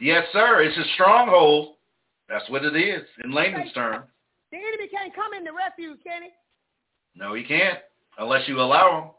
Yes, 0.00 0.24
sir. 0.32 0.62
It's 0.62 0.76
a 0.76 0.84
stronghold. 0.94 1.76
That's 2.28 2.48
what 2.50 2.64
it 2.64 2.76
is 2.76 3.02
in 3.24 3.32
layman's 3.32 3.72
terms. 3.72 4.04
The 4.50 4.58
enemy 4.58 4.88
can't 4.88 5.14
come 5.14 5.32
in 5.32 5.44
the 5.44 5.52
refuge, 5.52 5.98
can 6.04 6.22
he? 6.24 6.30
No, 7.14 7.34
he 7.34 7.44
can't 7.44 7.78
unless 8.18 8.46
you 8.48 8.60
allow 8.60 8.98
him. 8.98 9.10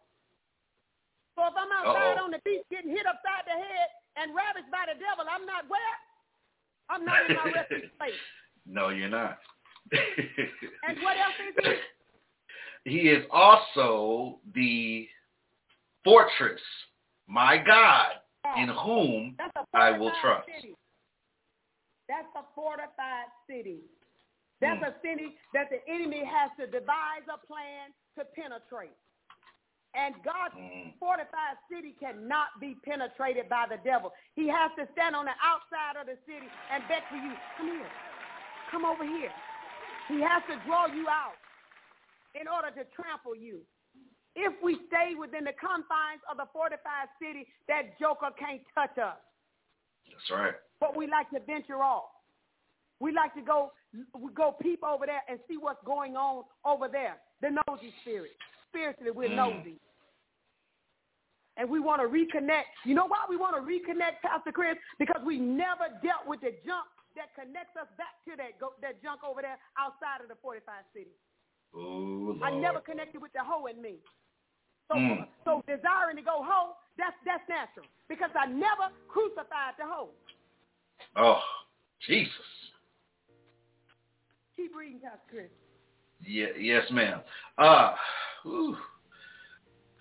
So 1.36 1.45
if 1.45 1.54
I'm 1.54 1.69
outside 1.69 2.17
Uh-oh. 2.17 2.26
on 2.26 2.32
the 2.32 2.41
beach 2.45 2.65
getting 2.69 2.89
hit 2.89 3.06
upside 3.06 3.45
the 3.45 3.58
head 3.58 3.88
and 4.17 4.34
ravaged 4.34 4.69
by 4.73 4.89
the 4.89 4.97
devil, 4.97 5.26
I'm 5.30 5.45
not 5.45 5.69
where? 5.69 5.97
I'm 6.89 7.06
not 7.06 7.30
in 7.30 7.36
my 7.36 7.52
refuge 7.52 7.91
place. 7.97 8.12
No, 8.65 8.89
you're 8.89 9.10
not. 9.10 9.38
and 9.91 10.97
what 11.02 11.17
else 11.17 11.36
is 11.50 11.65
he? 11.65 11.73
He 12.88 13.10
is 13.10 13.26
also 13.32 14.39
the 14.56 15.10
fortress, 16.06 16.62
my 17.28 17.58
God, 17.58 18.08
in 18.56 18.69
whom 18.69 19.36
I 19.73 19.91
will 19.91 20.13
trust. 20.21 20.47
City. 20.56 20.73
That's 22.08 22.32
a 22.38 22.43
fortified 22.56 23.28
city. 23.50 23.82
That's 24.62 24.82
mm. 24.82 24.88
a 24.88 24.93
city 25.04 25.36
that 25.54 25.67
the 25.69 25.84
enemy 25.91 26.23
has 26.23 26.50
to 26.60 26.65
devise 26.65 27.28
a 27.28 27.45
plan 27.45 27.91
to 28.17 28.23
penetrate. 28.34 28.95
And 29.97 30.13
God's 30.21 30.53
mm. 30.53 30.93
fortified 31.01 31.57
city 31.65 31.97
cannot 31.97 32.53
be 32.62 32.77
penetrated 32.86 33.49
by 33.49 33.65
the 33.65 33.81
devil. 33.81 34.13
He 34.38 34.45
has 34.45 34.69
to 34.77 34.86
stand 34.93 35.17
on 35.17 35.25
the 35.25 35.33
outside 35.41 35.97
of 35.97 36.05
the 36.05 36.21
city 36.29 36.45
and 36.69 36.86
beg 36.86 37.01
for 37.10 37.17
you, 37.17 37.33
come 37.57 37.73
here, 37.73 37.91
come 38.69 38.86
over 38.86 39.01
here. 39.01 39.33
He 40.05 40.21
has 40.21 40.45
to 40.53 40.55
draw 40.69 40.86
you 40.86 41.10
out 41.10 41.36
in 42.38 42.45
order 42.45 42.69
to 42.77 42.86
trample 42.93 43.33
you. 43.33 43.65
If 44.38 44.53
we 44.62 44.77
stay 44.86 45.17
within 45.17 45.49
the 45.49 45.57
confines 45.57 46.21
of 46.29 46.38
the 46.38 46.45
fortified 46.53 47.10
city, 47.17 47.49
that 47.65 47.97
joker 47.97 48.29
can't 48.38 48.62
touch 48.77 48.93
us. 49.01 49.17
That's 50.05 50.29
right. 50.29 50.53
But 50.79 50.95
we 50.95 51.10
like 51.10 51.33
to 51.33 51.41
venture 51.41 51.81
off. 51.81 52.13
We 53.01 53.12
like 53.12 53.33
to 53.33 53.41
go 53.41 53.73
go 54.36 54.53
peep 54.62 54.83
over 54.83 55.05
there 55.07 55.25
and 55.27 55.39
see 55.49 55.57
what's 55.57 55.81
going 55.86 56.15
on 56.15 56.43
over 56.65 56.88
there. 56.88 57.17
The 57.41 57.49
nosy 57.49 57.93
spirit. 58.01 58.38
Spiritually, 58.69 59.12
we're 59.12 59.29
mm. 59.29 59.36
nosy. 59.36 59.79
And 61.57 61.69
we 61.69 61.79
want 61.79 62.01
to 62.01 62.07
reconnect. 62.07 62.69
You 62.85 62.93
know 62.93 63.07
why 63.07 63.25
we 63.27 63.35
want 63.35 63.57
to 63.57 63.63
reconnect, 63.65 64.21
Pastor 64.21 64.51
Chris? 64.53 64.77
Because 64.99 65.21
we 65.25 65.37
never 65.37 65.89
dealt 66.05 66.29
with 66.29 66.41
the 66.41 66.53
junk 66.65 66.85
that 67.17 67.33
connects 67.33 67.73
us 67.73 67.89
back 67.97 68.13
to 68.29 68.37
that 68.37 68.61
go, 68.61 68.77
that 68.81 69.01
junk 69.01 69.25
over 69.25 69.41
there 69.41 69.57
outside 69.73 70.21
of 70.21 70.29
the 70.29 70.37
fortified 70.37 70.85
city. 70.93 71.17
Ooh, 71.75 72.39
I 72.45 72.53
never 72.53 72.79
connected 72.79 73.21
with 73.21 73.33
the 73.33 73.41
hoe 73.41 73.65
in 73.65 73.81
me. 73.81 73.97
So, 74.87 74.95
mm. 74.95 75.27
so 75.43 75.63
desiring 75.67 76.15
to 76.15 76.21
go 76.21 76.45
hoe, 76.45 76.77
that's 76.97 77.17
that's 77.25 77.43
natural 77.49 77.85
because 78.07 78.29
I 78.39 78.45
never 78.45 78.93
crucified 79.09 79.75
the 79.77 79.85
hoe. 79.85 80.13
Oh, 81.17 81.41
Jesus. 82.05 82.31
Keep 84.55 84.75
reading, 84.75 84.99
Pastor 85.01 85.19
Chris. 85.29 85.49
Yeah, 86.25 86.47
yes, 86.59 86.83
ma'am. 86.91 87.21
Uh, 87.57 87.93
whew. 88.43 88.77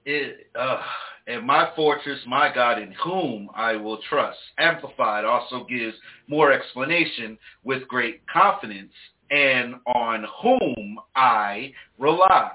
It, 0.07 0.47
uh, 0.59 0.81
and 1.27 1.45
my 1.45 1.71
fortress, 1.75 2.21
my 2.27 2.55
God, 2.55 2.81
in 2.81 2.93
whom 2.93 3.51
I 3.55 3.75
will 3.75 3.99
trust. 4.09 4.39
Amplified 4.59 5.25
also 5.25 5.65
gives 5.65 5.97
more 6.29 6.53
explanation 6.53 7.37
with 7.65 7.87
great 7.89 8.23
confidence 8.29 8.93
and 9.31 9.75
on 9.87 10.25
whom 10.41 10.99
I 11.17 11.73
rely. 11.99 12.53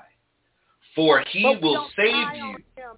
For 0.95 1.23
he 1.29 1.43
will 1.61 1.89
save 1.95 2.35
you. 2.35 2.55
Him, 2.75 2.95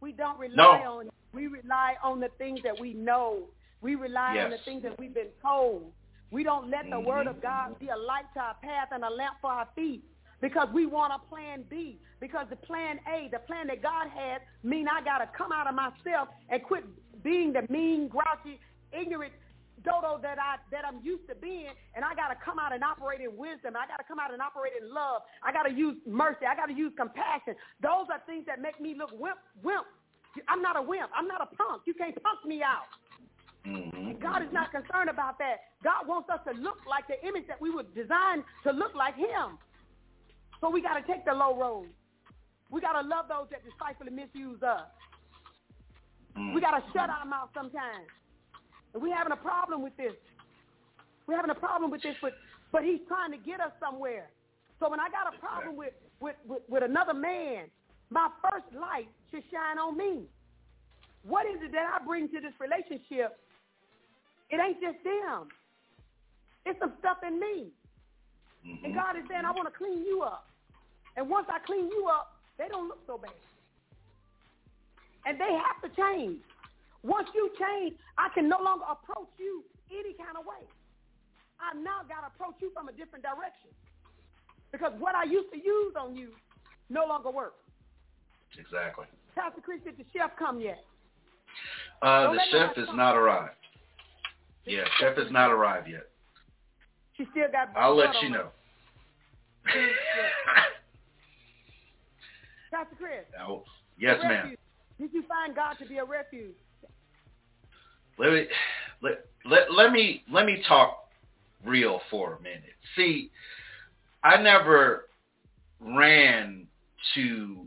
we 0.00 0.12
don't 0.12 0.38
rely 0.38 0.56
no. 0.56 0.98
on 0.98 1.06
him. 1.06 1.12
We 1.32 1.46
rely 1.46 1.94
on 2.02 2.20
the 2.20 2.28
things 2.38 2.60
that 2.64 2.78
we 2.78 2.94
know. 2.94 3.44
We 3.80 3.94
rely 3.94 4.34
yes. 4.34 4.44
on 4.44 4.50
the 4.50 4.58
things 4.64 4.82
that 4.82 4.98
we've 4.98 5.14
been 5.14 5.32
told. 5.40 5.90
We 6.30 6.42
don't 6.42 6.68
let 6.70 6.84
the 6.84 6.96
mm-hmm. 6.96 7.08
word 7.08 7.26
of 7.26 7.40
God 7.40 7.78
be 7.78 7.88
a 7.88 7.96
light 7.96 8.24
to 8.34 8.40
our 8.40 8.54
path 8.62 8.88
and 8.92 9.04
a 9.04 9.10
lamp 9.10 9.36
for 9.40 9.50
our 9.50 9.68
feet 9.76 10.02
because 10.44 10.68
we 10.74 10.84
want 10.84 11.10
a 11.10 11.18
plan 11.32 11.64
B. 11.70 11.96
Because 12.20 12.44
the 12.50 12.56
plan 12.56 13.00
A, 13.08 13.32
the 13.32 13.38
plan 13.38 13.66
that 13.68 13.80
God 13.82 14.12
has, 14.12 14.42
mean 14.62 14.84
I 14.86 15.02
got 15.02 15.24
to 15.24 15.28
come 15.32 15.52
out 15.52 15.66
of 15.66 15.74
myself 15.74 16.28
and 16.50 16.62
quit 16.62 16.84
being 17.24 17.54
the 17.54 17.64
mean, 17.72 18.08
grouchy, 18.08 18.60
ignorant 18.92 19.32
dodo 19.82 20.20
that 20.20 20.36
I 20.36 20.60
that 20.70 20.84
I'm 20.84 21.00
used 21.02 21.26
to 21.32 21.34
being, 21.34 21.72
and 21.96 22.04
I 22.04 22.14
got 22.14 22.28
to 22.28 22.36
come 22.44 22.58
out 22.58 22.74
and 22.74 22.84
operate 22.84 23.24
in 23.24 23.32
wisdom. 23.40 23.72
I 23.72 23.88
got 23.88 23.96
to 23.96 24.04
come 24.04 24.20
out 24.20 24.36
and 24.36 24.42
operate 24.42 24.76
in 24.76 24.92
love. 24.92 25.24
I 25.40 25.50
got 25.50 25.64
to 25.64 25.72
use 25.72 25.96
mercy. 26.06 26.44
I 26.44 26.54
got 26.54 26.66
to 26.66 26.76
use 26.76 26.92
compassion. 26.92 27.56
Those 27.80 28.12
are 28.12 28.20
things 28.28 28.44
that 28.44 28.60
make 28.60 28.76
me 28.84 28.92
look 28.92 29.16
wimp. 29.16 29.40
Wimp. 29.64 29.88
I'm 30.46 30.60
not 30.60 30.76
a 30.76 30.82
wimp. 30.82 31.08
I'm 31.16 31.26
not 31.26 31.40
a 31.40 31.48
punk. 31.56 31.88
You 31.88 31.94
can't 31.94 32.12
punk 32.20 32.44
me 32.44 32.60
out. 32.60 32.84
Mm-hmm. 33.64 34.20
God 34.20 34.42
is 34.42 34.52
not 34.52 34.72
concerned 34.72 35.08
about 35.08 35.38
that. 35.38 35.72
God 35.82 36.04
wants 36.06 36.28
us 36.28 36.40
to 36.44 36.52
look 36.60 36.84
like 36.84 37.08
the 37.08 37.16
image 37.26 37.48
that 37.48 37.60
we 37.60 37.70
were 37.70 37.88
designed 37.96 38.44
to 38.64 38.72
look 38.72 38.94
like 38.94 39.16
him. 39.16 39.56
So 40.64 40.70
we 40.70 40.80
got 40.80 40.96
to 40.96 41.04
take 41.04 41.26
the 41.26 41.34
low 41.36 41.52
road. 41.60 41.92
We 42.70 42.80
got 42.80 42.96
to 42.96 43.06
love 43.06 43.28
those 43.28 43.52
that 43.52 43.60
despitefully 43.68 44.16
misuse 44.16 44.62
us. 44.62 44.88
Mm-hmm. 46.32 46.54
We 46.54 46.62
got 46.62 46.80
to 46.80 46.82
shut 46.88 47.12
our 47.12 47.28
mouth 47.28 47.50
sometimes. 47.52 48.08
And 48.94 49.02
we're 49.02 49.14
having 49.14 49.36
a 49.36 49.44
problem 49.44 49.82
with 49.82 49.94
this. 49.98 50.16
We're 51.28 51.36
having 51.36 51.50
a 51.50 51.60
problem 51.60 51.90
with 51.90 52.00
this, 52.00 52.16
but, 52.22 52.32
but 52.72 52.82
he's 52.82 53.04
trying 53.08 53.30
to 53.32 53.36
get 53.36 53.60
us 53.60 53.76
somewhere. 53.76 54.32
So 54.80 54.88
when 54.88 55.00
I 55.00 55.12
got 55.12 55.28
a 55.28 55.36
problem 55.36 55.76
with, 55.76 55.92
with, 56.20 56.36
with, 56.48 56.62
with 56.66 56.82
another 56.82 57.12
man, 57.12 57.68
my 58.08 58.30
first 58.40 58.72
light 58.72 59.12
should 59.30 59.44
shine 59.52 59.76
on 59.76 59.98
me. 59.98 60.24
What 61.28 61.44
is 61.44 61.60
it 61.60 61.72
that 61.72 61.92
I 61.92 62.02
bring 62.02 62.28
to 62.28 62.40
this 62.40 62.56
relationship 62.58 63.36
it 64.50 64.60
ain't 64.60 64.80
just 64.80 65.02
them. 65.04 65.48
It's 66.64 66.78
some 66.80 66.92
stuff 67.00 67.18
in 67.26 67.40
me. 67.40 67.68
Mm-hmm. 68.64 68.84
And 68.84 68.94
God 68.94 69.16
is 69.16 69.24
saying, 69.28 69.44
I 69.44 69.50
want 69.50 69.68
to 69.68 69.76
clean 69.76 70.04
you 70.04 70.22
up. 70.22 70.53
And 71.16 71.28
once 71.28 71.46
I 71.48 71.58
clean 71.64 71.86
you 71.88 72.08
up, 72.10 72.36
they 72.58 72.68
don't 72.68 72.88
look 72.88 73.00
so 73.06 73.18
bad. 73.18 73.32
And 75.26 75.40
they 75.40 75.50
have 75.52 75.78
to 75.82 75.90
change. 75.96 76.38
Once 77.02 77.28
you 77.34 77.50
change, 77.58 77.94
I 78.18 78.28
can 78.34 78.48
no 78.48 78.58
longer 78.62 78.84
approach 78.90 79.28
you 79.38 79.64
any 79.90 80.14
kind 80.14 80.36
of 80.38 80.44
way. 80.44 80.64
I 81.60 81.76
now 81.76 82.02
got 82.08 82.26
to 82.26 82.34
approach 82.34 82.56
you 82.60 82.70
from 82.74 82.88
a 82.88 82.92
different 82.92 83.24
direction. 83.24 83.70
Because 84.72 84.92
what 84.98 85.14
I 85.14 85.24
used 85.24 85.52
to 85.52 85.58
use 85.58 85.94
on 85.98 86.16
you 86.16 86.30
no 86.90 87.06
longer 87.06 87.30
works. 87.30 87.60
Exactly. 88.58 89.06
Pastor 89.34 89.60
Chris, 89.60 89.80
did 89.84 89.96
the 89.96 90.04
chef 90.12 90.30
come 90.38 90.60
yet? 90.60 90.84
Uh, 92.02 92.32
the 92.32 92.40
chef 92.50 92.76
is 92.76 92.88
not 92.94 93.16
arrived. 93.16 93.54
Yeah, 94.66 94.84
Chef 94.98 95.16
has 95.16 95.30
not 95.30 95.50
arrived 95.50 95.88
yet. 95.88 96.08
She 97.16 97.26
still 97.30 97.50
got. 97.52 97.68
I'll 97.76 97.96
let 97.96 98.14
you 98.22 98.30
know. 98.30 98.48
Pastor 102.74 102.96
Chris. 102.98 103.24
Oh, 103.40 103.62
yes, 103.98 104.18
ma'am. 104.22 104.56
Did 104.98 105.10
you 105.12 105.22
find 105.28 105.54
God 105.54 105.74
to 105.80 105.86
be 105.86 105.98
a 105.98 106.04
refuge? 106.04 106.54
Let 108.18 108.32
me 108.32 108.46
let, 109.02 109.26
let 109.44 109.72
let 109.72 109.92
me 109.92 110.22
let 110.32 110.46
me 110.46 110.62
talk 110.66 111.08
real 111.64 112.00
for 112.10 112.34
a 112.34 112.42
minute. 112.42 112.62
See, 112.96 113.30
I 114.22 114.40
never 114.40 115.06
ran 115.80 116.66
to 117.14 117.66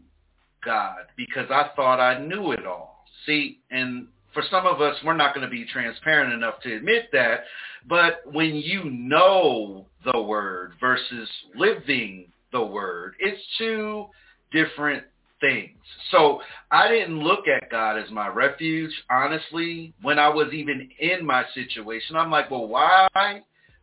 God 0.64 1.06
because 1.16 1.48
I 1.50 1.70
thought 1.76 2.00
I 2.00 2.20
knew 2.20 2.52
it 2.52 2.66
all. 2.66 3.06
See, 3.26 3.60
and 3.72 4.08
for 4.34 4.44
some 4.50 4.66
of 4.66 4.82
us, 4.82 4.96
we're 5.06 5.16
not 5.16 5.34
going 5.34 5.46
to 5.46 5.52
be 5.52 5.66
transparent 5.66 6.34
enough 6.34 6.62
to 6.64 6.76
admit 6.76 7.10
that. 7.14 7.42
But 7.88 8.22
when 8.32 8.56
you 8.56 8.86
know 8.86 9.86
the 10.12 10.22
word 10.22 10.74
versus 10.80 11.30
living 11.56 12.28
the 12.52 12.64
word, 12.64 13.16
it's 13.20 13.42
two 13.58 14.08
different 14.52 15.04
things. 15.40 15.78
So 16.12 16.42
I 16.72 16.88
didn't 16.88 17.20
look 17.20 17.48
at 17.48 17.70
God 17.70 17.98
as 17.98 18.10
my 18.12 18.28
refuge, 18.28 18.92
honestly, 19.10 19.94
when 20.02 20.20
I 20.20 20.30
was 20.30 20.54
even 20.54 20.90
in 21.00 21.26
my 21.26 21.44
situation. 21.54 22.16
I'm 22.16 22.32
like, 22.32 22.50
well, 22.50 22.68
why 22.68 23.08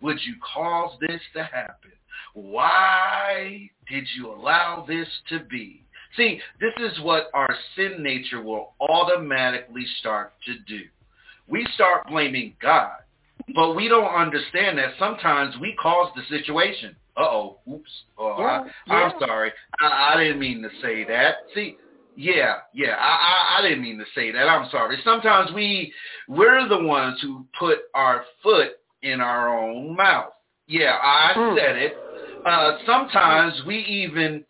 would 0.01 0.19
you 0.25 0.35
cause 0.55 0.97
this 1.01 1.21
to 1.35 1.45
happen? 1.45 1.93
Why 2.35 3.71
did 3.89 4.05
you 4.17 4.33
allow 4.33 4.85
this 4.87 5.09
to 5.29 5.41
be? 5.41 5.85
See, 6.17 6.41
this 6.61 6.73
is 6.79 7.01
what 7.01 7.31
our 7.35 7.55
sin 7.77 8.03
nature 8.03 8.41
will 8.43 8.75
automatically 8.81 9.85
start 10.01 10.33
to 10.47 10.55
do. 10.67 10.85
We 11.49 11.67
start 11.75 12.09
blaming 12.09 12.55
God, 12.63 12.97
but 13.55 13.75
we 13.75 13.89
don't 13.89 14.15
understand 14.15 14.79
that 14.79 14.95
sometimes 14.99 15.57
we 15.61 15.75
cause 15.81 16.11
the 16.15 16.23
situation. 16.37 16.97
Uh-oh, 17.17 17.59
oops, 17.73 17.91
oh, 18.19 18.37
yeah, 18.39 18.65
I, 18.89 18.95
I'm 18.95 19.13
sorry. 19.21 19.53
I, 19.81 20.13
I 20.15 20.23
didn't 20.23 20.41
mean 20.41 20.63
to 20.63 20.69
say 20.83 21.05
that. 21.05 21.37
See, 21.55 21.77
yeah, 22.17 22.57
yeah, 22.73 22.97
I, 22.99 23.57
I, 23.57 23.59
I 23.59 23.63
didn't 23.63 23.83
mean 23.83 23.99
to 23.99 24.05
say 24.15 24.33
that. 24.33 24.49
I'm 24.49 24.69
sorry. 24.71 24.99
Sometimes 25.05 25.53
we, 25.55 25.93
we're 26.29 26.69
the 26.69 26.83
ones 26.83 27.21
who 27.23 27.47
put 27.59 27.79
our 27.95 28.25
foot 28.43 28.73
in 29.03 29.21
our 29.21 29.57
own 29.57 29.95
mouth. 29.97 30.33
Yeah, 30.67 30.99
I 31.01 31.33
mm. 31.37 31.57
said 31.57 31.77
it. 31.77 31.97
Uh, 32.45 32.79
sometimes 32.87 33.63
we 33.67 33.79
even 33.79 34.45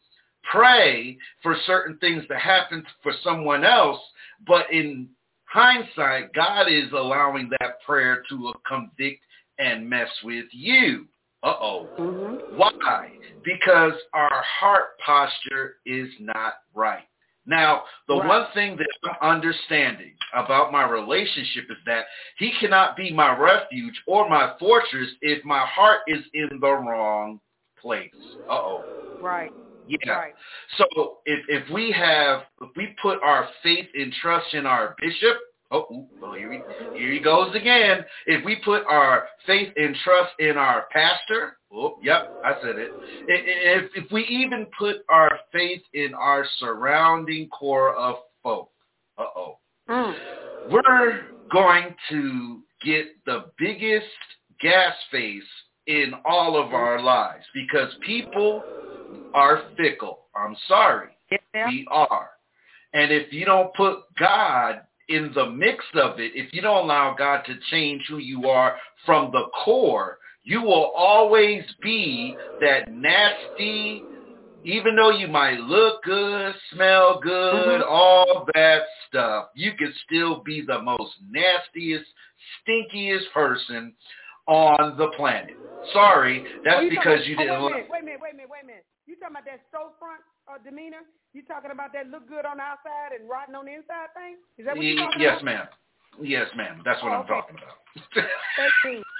pray 0.50 1.16
for 1.42 1.56
certain 1.66 1.96
things 1.98 2.24
to 2.28 2.38
happen 2.38 2.84
for 3.02 3.12
someone 3.22 3.64
else, 3.64 4.00
but 4.46 4.70
in 4.72 5.08
hindsight, 5.44 6.32
God 6.34 6.68
is 6.68 6.90
allowing 6.92 7.50
that 7.60 7.80
prayer 7.86 8.22
to 8.28 8.52
convict 8.66 9.22
and 9.58 9.88
mess 9.88 10.08
with 10.24 10.46
you. 10.50 11.06
Uh-oh. 11.44 11.88
Mm-hmm. 11.98 12.56
Why? 12.56 13.10
Because 13.44 13.92
our 14.14 14.42
heart 14.58 14.98
posture 15.04 15.76
is 15.84 16.08
not 16.18 16.54
right. 16.74 17.04
Now, 17.46 17.84
the 18.08 18.14
Right. 18.14 18.26
one 18.26 18.46
thing 18.54 18.76
that 18.76 18.88
I'm 19.04 19.36
understanding 19.36 20.14
about 20.32 20.72
my 20.72 20.88
relationship 20.88 21.70
is 21.70 21.76
that 21.84 22.06
he 22.38 22.52
cannot 22.58 22.96
be 22.96 23.12
my 23.12 23.36
refuge 23.36 24.00
or 24.06 24.28
my 24.28 24.54
fortress 24.58 25.10
if 25.20 25.44
my 25.44 25.60
heart 25.60 26.00
is 26.06 26.24
in 26.32 26.48
the 26.60 26.72
wrong 26.72 27.38
place. 27.78 28.10
Uh-oh. 28.48 28.82
Right. 29.20 29.52
Yeah. 29.86 30.12
Right. 30.12 30.34
So 30.78 31.18
if 31.26 31.44
if 31.48 31.68
we 31.70 31.92
have 31.92 32.44
if 32.62 32.70
we 32.74 32.96
put 33.02 33.22
our 33.22 33.46
faith 33.62 33.86
and 33.94 34.10
trust 34.14 34.54
in 34.54 34.64
our 34.64 34.96
bishop, 34.98 35.36
oh, 35.70 36.06
oh 36.22 36.34
here 36.34 36.52
he 36.52 36.60
here 36.98 37.12
he 37.12 37.20
goes 37.20 37.54
again. 37.54 38.04
If 38.26 38.44
we 38.44 38.56
put 38.64 38.82
our 38.88 39.26
faith 39.46 39.72
and 39.76 39.96
trust 40.04 40.32
in 40.38 40.56
our 40.56 40.86
pastor, 40.92 41.56
oh, 41.72 41.98
yep, 42.02 42.30
I 42.44 42.54
said 42.62 42.76
it. 42.78 42.90
If 43.28 43.90
if 43.94 44.12
we 44.12 44.24
even 44.24 44.66
put 44.78 44.96
our 45.08 45.38
faith 45.52 45.82
in 45.94 46.14
our 46.14 46.46
surrounding 46.58 47.48
core 47.48 47.94
of 47.94 48.16
folk, 48.42 48.70
uh 49.18 49.24
oh, 49.36 49.58
Mm. 49.88 50.14
we're 50.70 51.20
going 51.52 51.94
to 52.08 52.62
get 52.82 53.06
the 53.26 53.44
biggest 53.58 54.06
gas 54.60 54.94
face 55.10 55.42
in 55.86 56.12
all 56.24 56.56
of 56.56 56.72
our 56.72 57.02
lives 57.02 57.44
because 57.52 57.92
people 58.00 58.62
are 59.34 59.64
fickle. 59.76 60.20
I'm 60.34 60.56
sorry. 60.68 61.10
Yeah. 61.54 61.66
We 61.68 61.86
are. 61.90 62.30
And 62.94 63.12
if 63.12 63.32
you 63.32 63.44
don't 63.44 63.74
put 63.74 64.04
God 64.18 64.80
in 65.08 65.32
the 65.34 65.50
mix 65.50 65.84
of 65.94 66.18
it, 66.20 66.32
if 66.34 66.52
you 66.52 66.62
don't 66.62 66.84
allow 66.84 67.14
God 67.16 67.42
to 67.46 67.54
change 67.70 68.02
who 68.08 68.18
you 68.18 68.48
are 68.48 68.76
from 69.04 69.30
the 69.32 69.44
core, 69.64 70.18
you 70.42 70.60
will 70.60 70.92
always 70.96 71.64
be 71.82 72.36
that 72.60 72.88
nasty, 72.92 74.06
even 74.62 74.96
though 74.96 75.10
you 75.10 75.28
might 75.28 75.58
look 75.60 76.02
good, 76.04 76.54
smell 76.72 77.18
good, 77.20 77.80
Mhm. 77.82 77.86
all 77.88 78.44
that 78.54 78.86
stuff, 79.06 79.50
you 79.54 79.72
can 79.74 79.92
still 80.04 80.36
be 80.36 80.60
the 80.62 80.78
most 80.80 81.14
nastiest, 81.30 82.10
stinkiest 82.62 83.30
person 83.32 83.94
on 84.46 84.96
the 84.96 85.08
planet. 85.08 85.56
Sorry, 85.92 86.46
that's 86.64 86.84
Oh, 86.84 86.88
because 86.88 87.18
talking- 87.20 87.30
you 87.30 87.36
oh, 87.36 87.38
didn't 87.38 87.52
wait, 87.52 87.58
a 87.58 87.62
look. 87.62 87.72
minute, 87.72 87.88
wait 87.90 87.98
a 88.00 88.04
minute, 88.04 88.20
wait 88.20 88.30
a 88.32 88.36
minute, 88.36 88.50
wait 88.50 88.62
a 88.62 88.66
minute. 88.66 88.84
You 89.06 89.16
talking 89.16 89.36
about 89.36 89.44
that 89.44 89.60
storefront 89.70 90.20
uh, 90.48 90.58
demeanor? 90.62 91.02
You 91.32 91.42
talking 91.42 91.70
about 91.70 91.92
that 91.92 92.08
look 92.08 92.28
good 92.28 92.46
on 92.46 92.58
the 92.58 92.62
outside 92.62 93.18
and 93.18 93.28
rotten 93.28 93.54
on 93.54 93.66
the 93.66 93.74
inside 93.74 94.14
thing? 94.14 94.36
Is 94.58 94.66
that 94.66 94.76
what 94.76 94.84
you're 94.84 94.94
Ye- 94.94 95.02
talking 95.02 95.20
yes, 95.20 95.42
about? 95.42 95.44
ma'am. 95.44 95.66
Yes, 96.22 96.46
ma'am. 96.56 96.82
That's 96.84 97.02
what 97.02 97.10
Oh, 97.12 97.16
I'm 97.16 97.20
okay. 97.22 97.34
talking 97.34 97.56
about. 97.58 97.76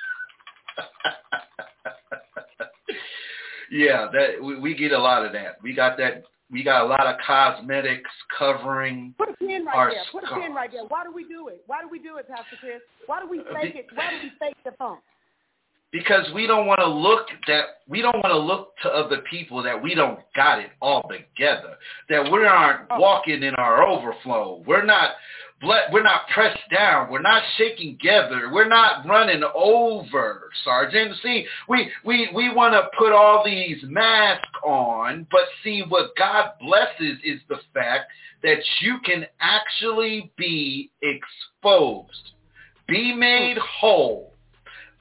Yeah, 3.70 4.08
that 4.12 4.40
we, 4.40 4.60
we 4.60 4.74
get 4.74 4.92
a 4.92 4.98
lot 4.98 5.26
of 5.26 5.32
that. 5.32 5.60
We 5.60 5.74
got 5.74 5.96
that. 5.98 6.22
We 6.50 6.62
got 6.62 6.82
a 6.82 6.86
lot 6.86 7.06
of 7.06 7.16
cosmetics 7.26 8.10
covering. 8.38 9.14
Put 9.18 9.30
a 9.30 9.32
pin 9.34 9.64
right 9.64 9.92
there. 9.92 10.04
Put 10.12 10.22
a 10.22 10.40
pin 10.40 10.54
right 10.54 10.70
there. 10.70 10.84
Why 10.84 11.02
do 11.02 11.10
we 11.12 11.24
do 11.24 11.48
it? 11.48 11.64
Why 11.66 11.80
do 11.80 11.88
we 11.90 11.98
do 11.98 12.18
it, 12.18 12.28
Pastor 12.28 12.56
Chris? 12.60 12.80
Why 13.06 13.20
do 13.20 13.28
we 13.28 13.38
fake 13.38 13.74
it? 13.74 13.86
Why 13.94 14.10
do 14.10 14.16
we 14.22 14.30
fake 14.38 14.54
the 14.64 14.72
funk? 14.78 15.00
Because 15.94 16.26
we 16.34 16.44
don't 16.44 16.66
want 16.66 16.80
to 16.80 16.88
look 16.88 17.28
that 17.46 17.66
we 17.86 18.02
don't 18.02 18.16
want 18.16 18.32
to 18.32 18.36
look 18.36 18.76
to 18.82 18.88
other 18.88 19.22
people 19.30 19.62
that 19.62 19.80
we 19.80 19.94
don't 19.94 20.18
got 20.34 20.58
it 20.58 20.70
all 20.82 21.02
together 21.02 21.76
that 22.10 22.30
we 22.30 22.44
aren't 22.44 22.86
Oh. 22.90 22.98
walking 22.98 23.42
in 23.44 23.54
our 23.54 23.86
overflow. 23.86 24.62
We're 24.66 24.84
not 24.84 25.12
we're 25.92 26.02
not 26.02 26.28
pressed 26.34 26.68
down. 26.70 27.10
We're 27.10 27.22
not 27.22 27.42
shaking 27.56 27.96
together. 27.96 28.50
We're 28.52 28.68
not 28.68 29.06
running 29.06 29.42
over 29.54 30.50
sergeant 30.64 31.14
see 31.22 31.46
we 31.68 31.90
we 32.04 32.28
we 32.34 32.52
want 32.52 32.74
to 32.74 32.90
put 32.98 33.12
all 33.12 33.44
these 33.44 33.78
masks 33.84 34.48
on 34.64 35.26
but 35.30 35.42
see 35.62 35.84
what 35.88 36.10
god 36.18 36.50
blesses 36.60 37.18
is 37.22 37.40
the 37.48 37.60
fact 37.72 38.10
that 38.42 38.58
you 38.80 38.98
can 39.04 39.24
actually 39.40 40.32
be 40.36 40.90
exposed. 41.02 42.32
Be 42.86 43.14
made 43.14 43.56
whole 43.56 44.33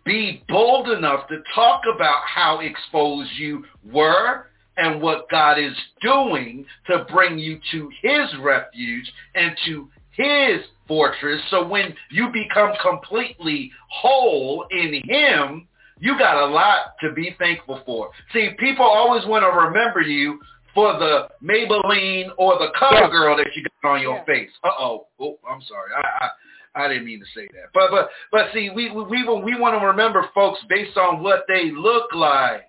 be 0.05 0.43
bold 0.49 0.89
enough 0.89 1.27
to 1.29 1.37
talk 1.55 1.83
about 1.93 2.23
how 2.25 2.59
exposed 2.59 3.31
you 3.37 3.63
were 3.91 4.47
and 4.77 5.01
what 5.01 5.29
God 5.29 5.59
is 5.59 5.75
doing 6.01 6.65
to 6.87 7.05
bring 7.11 7.37
you 7.37 7.59
to 7.71 7.89
his 8.01 8.37
refuge 8.39 9.11
and 9.35 9.55
to 9.65 9.89
his 10.11 10.61
fortress. 10.87 11.41
So 11.49 11.67
when 11.67 11.93
you 12.11 12.29
become 12.31 12.73
completely 12.81 13.71
whole 13.89 14.65
in 14.71 15.01
him, 15.05 15.67
you 15.99 16.17
got 16.17 16.37
a 16.37 16.45
lot 16.45 16.95
to 17.01 17.13
be 17.13 17.35
thankful 17.39 17.81
for. 17.85 18.09
See, 18.33 18.51
people 18.59 18.85
always 18.85 19.25
want 19.25 19.43
to 19.43 19.67
remember 19.67 20.01
you 20.01 20.39
for 20.73 20.93
the 20.93 21.29
Maybelline 21.43 22.29
or 22.37 22.57
the 22.57 22.71
CoverGirl 22.79 23.37
that 23.37 23.55
you 23.55 23.63
got 23.81 23.91
on 23.95 24.01
your 24.01 24.17
Yeah. 24.17 24.25
face. 24.25 24.49
Uh-oh. 24.63 25.07
Oh, 25.19 25.37
I'm 25.49 25.61
sorry. 25.61 25.91
I, 25.95 26.25
I 26.25 26.29
I 26.75 26.87
didn't 26.87 27.05
mean 27.05 27.19
to 27.19 27.25
say 27.35 27.47
that. 27.53 27.69
But 27.73 27.91
but 27.91 28.09
but 28.31 28.47
see, 28.53 28.69
we 28.69 28.91
we 28.91 29.03
we, 29.03 29.23
we 29.23 29.59
want 29.59 29.79
to 29.79 29.85
remember 29.85 30.29
folks 30.33 30.59
based 30.69 30.97
on 30.97 31.21
what 31.21 31.45
they 31.47 31.71
look 31.71 32.13
like. 32.13 32.61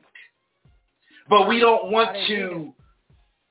But 1.29 1.49
we 1.49 1.59
don't 1.59 1.91
want 1.91 2.17
to 2.29 2.75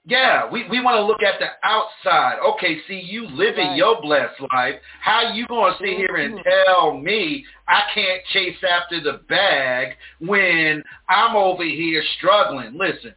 yeah, 0.05 0.49
we, 0.51 0.67
we 0.69 0.81
want 0.81 0.95
to 0.95 1.05
look 1.05 1.23
at 1.23 1.39
the 1.39 1.47
outside. 1.63 2.37
Okay, 2.55 2.79
see, 2.87 2.99
you 2.99 3.25
living 3.27 3.67
Right. 3.67 3.77
your 3.77 4.01
blessed 4.01 4.39
life. 4.53 4.75
How 5.01 5.33
you 5.33 5.47
going 5.47 5.73
to 5.73 5.79
sit 5.79 5.95
here 5.95 6.17
and 6.17 6.41
tell 6.43 6.97
me 6.97 7.45
I 7.69 7.83
can't 7.93 8.21
chase 8.33 8.57
after 8.69 8.99
the 8.99 9.21
bag 9.29 9.95
when 10.19 10.83
I'm 11.07 11.37
over 11.37 11.63
here 11.63 12.03
struggling? 12.17 12.77
Listen, 12.77 13.13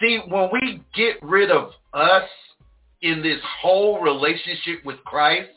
see, 0.00 0.20
when 0.28 0.48
we 0.52 0.80
get 0.94 1.20
rid 1.22 1.50
of 1.50 1.72
us 1.92 2.28
in 3.02 3.20
this 3.20 3.40
whole 3.60 4.00
relationship 4.00 4.84
with 4.84 5.02
Christ, 5.04 5.50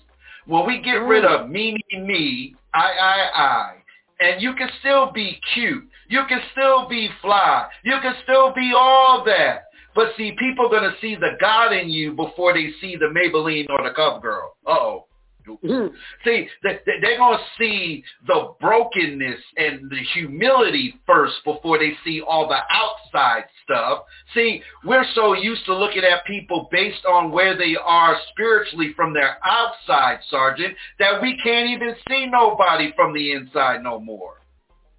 when 0.46 0.66
we 0.66 0.82
get 0.82 0.94
rid 0.94 1.26
of 1.26 1.50
me, 1.50 1.78
me, 1.92 2.00
me, 2.00 2.56
I, 2.74 2.92
I, 2.92 3.42
I, 3.44 3.74
and 4.20 4.42
you 4.42 4.54
can 4.56 4.70
still 4.80 5.12
be 5.12 5.40
cute, 5.54 5.84
you 6.10 6.22
can 6.28 6.42
still 6.52 6.88
be 6.88 7.10
fly, 7.22 7.68
you 7.84 7.96
can 8.02 8.16
still 8.24 8.54
be 8.54 8.74
all 8.76 9.24
that. 9.26 9.66
But 9.96 10.14
see, 10.18 10.36
people 10.40 10.66
are 10.66 10.70
going 10.70 10.92
to 10.92 11.00
see 11.00 11.16
the 11.16 11.38
God 11.40 11.72
in 11.72 11.90
you 11.90 12.14
before 12.14 12.54
they 12.54 12.72
see 12.82 12.96
the 12.96 13.06
Maybelline 13.06 13.70
or 13.70 13.84
the 13.84 13.94
CoverGirl. 13.96 14.48
Uh-oh. 14.66 15.06
Mhm. 15.48 15.94
See, 16.24 16.50
they, 16.64 16.80
they- 16.86 17.00
they're 17.02 17.18
going 17.18 17.38
to 17.38 17.44
see 17.58 18.04
the 18.28 18.54
brokenness 18.62 19.42
and 19.58 19.90
the 19.90 19.98
humility 20.14 20.96
first 21.06 21.44
before 21.44 21.78
they 21.78 21.94
see 22.06 22.22
all 22.22 22.48
the 22.48 22.60
outside 22.70 23.46
stuff. 23.64 24.06
See, 24.34 24.62
we're 24.86 25.06
so 25.16 25.34
used 25.34 25.66
to 25.66 25.76
looking 25.76 26.04
at 26.04 26.26
people 26.26 26.68
based 26.72 27.06
on 27.06 27.32
where 27.32 27.58
they 27.58 27.76
are 27.76 28.18
spiritually 28.32 28.94
from 28.96 29.14
their 29.14 29.38
outside, 29.46 30.20
Sergeant, 30.30 30.76
that 31.00 31.22
we 31.22 31.38
can't 31.44 31.70
even 31.70 31.96
see 32.10 32.26
nobody 32.26 32.94
from 32.96 33.14
the 33.14 33.32
inside 33.34 33.84
no 33.84 34.00
more. 34.00 34.42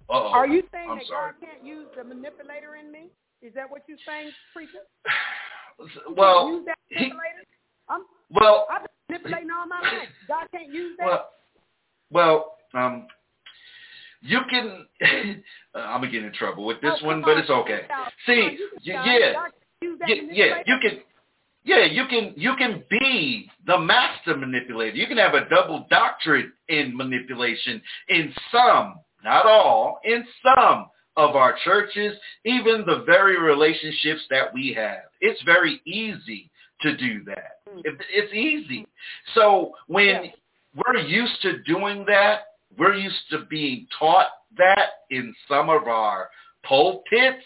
Uh-oh. 0.09 0.27
Are 0.31 0.47
you 0.47 0.63
saying 0.71 0.89
I'm 0.91 0.97
that 0.99 1.07
sorry. 1.07 1.31
God 1.39 1.47
can't 1.47 1.65
use 1.65 1.87
the 1.97 2.03
manipulator 2.03 2.75
in 2.75 2.91
me? 2.91 3.09
Is 3.41 3.53
that 3.55 3.69
what 3.69 3.81
you're 3.87 3.97
saying, 4.05 4.31
preacher? 4.53 4.79
Well, 6.15 6.63
he. 6.87 7.11
Well, 8.31 8.65
manipulating 9.09 9.49
all 9.51 9.67
my 9.67 9.81
life. 9.81 10.09
God 10.27 10.47
can't 10.51 10.73
use 10.73 10.95
that. 10.97 11.05
Well, 11.05 11.29
well, 12.11 12.55
um, 12.73 13.07
you 14.21 14.39
can. 14.49 14.85
uh, 15.75 15.77
I'm 15.79 16.01
gonna 16.01 16.11
get 16.11 16.23
in 16.23 16.33
trouble 16.33 16.65
with 16.65 16.81
this 16.81 16.99
Oh, 17.01 17.05
one, 17.07 17.21
come 17.21 17.31
but 17.31 17.37
it's 17.37 17.49
on, 17.49 17.59
okay. 17.61 17.81
on, 17.93 18.11
See, 18.25 18.57
you 18.57 18.69
can 18.73 18.79
yeah, 18.83 19.33
God 19.33 19.51
can 19.79 19.89
use 19.89 19.99
that 19.99 20.09
yeah, 20.09 20.15
yeah, 20.31 20.63
you 20.65 20.77
can. 20.81 20.99
Yeah, 21.67 21.85
you 21.85 22.05
can 22.07 22.33
you 22.37 22.55
can 22.57 22.83
be 22.91 23.49
the 23.65 23.79
master 23.79 24.37
manipulator. 24.37 24.95
You 24.95 25.07
can 25.07 25.17
have 25.17 25.33
a 25.33 25.49
double 25.49 25.87
doctorate 25.89 26.51
in 26.69 26.95
manipulation 26.95 27.81
in 28.07 28.31
some, 28.51 28.99
not 29.23 29.47
all, 29.47 29.99
in 30.03 30.23
some 30.43 30.85
of 31.17 31.35
our 31.35 31.55
churches, 31.63 32.15
even 32.43 32.83
the 32.85 33.03
very 33.07 33.39
relationships 33.41 34.21
that 34.29 34.53
we 34.53 34.73
have. 34.73 35.05
It's 35.21 35.41
very 35.43 35.81
easy 35.87 36.51
to 36.81 36.95
do 36.97 37.23
that. 37.25 37.59
Mm. 37.69 37.81
It's 38.09 38.33
easy. 38.33 38.87
So 39.33 39.75
when 39.87 40.25
Yeah. 40.25 40.31
we're 40.75 40.97
used 40.97 41.41
to 41.41 41.59
doing 41.63 42.05
that, 42.05 42.47
we're 42.77 42.95
used 42.95 43.29
to 43.29 43.39
being 43.45 43.87
taught 43.97 44.31
that 44.57 45.05
in 45.09 45.33
some 45.47 45.69
of 45.69 45.87
our 45.87 46.29
pulpits. 46.63 47.45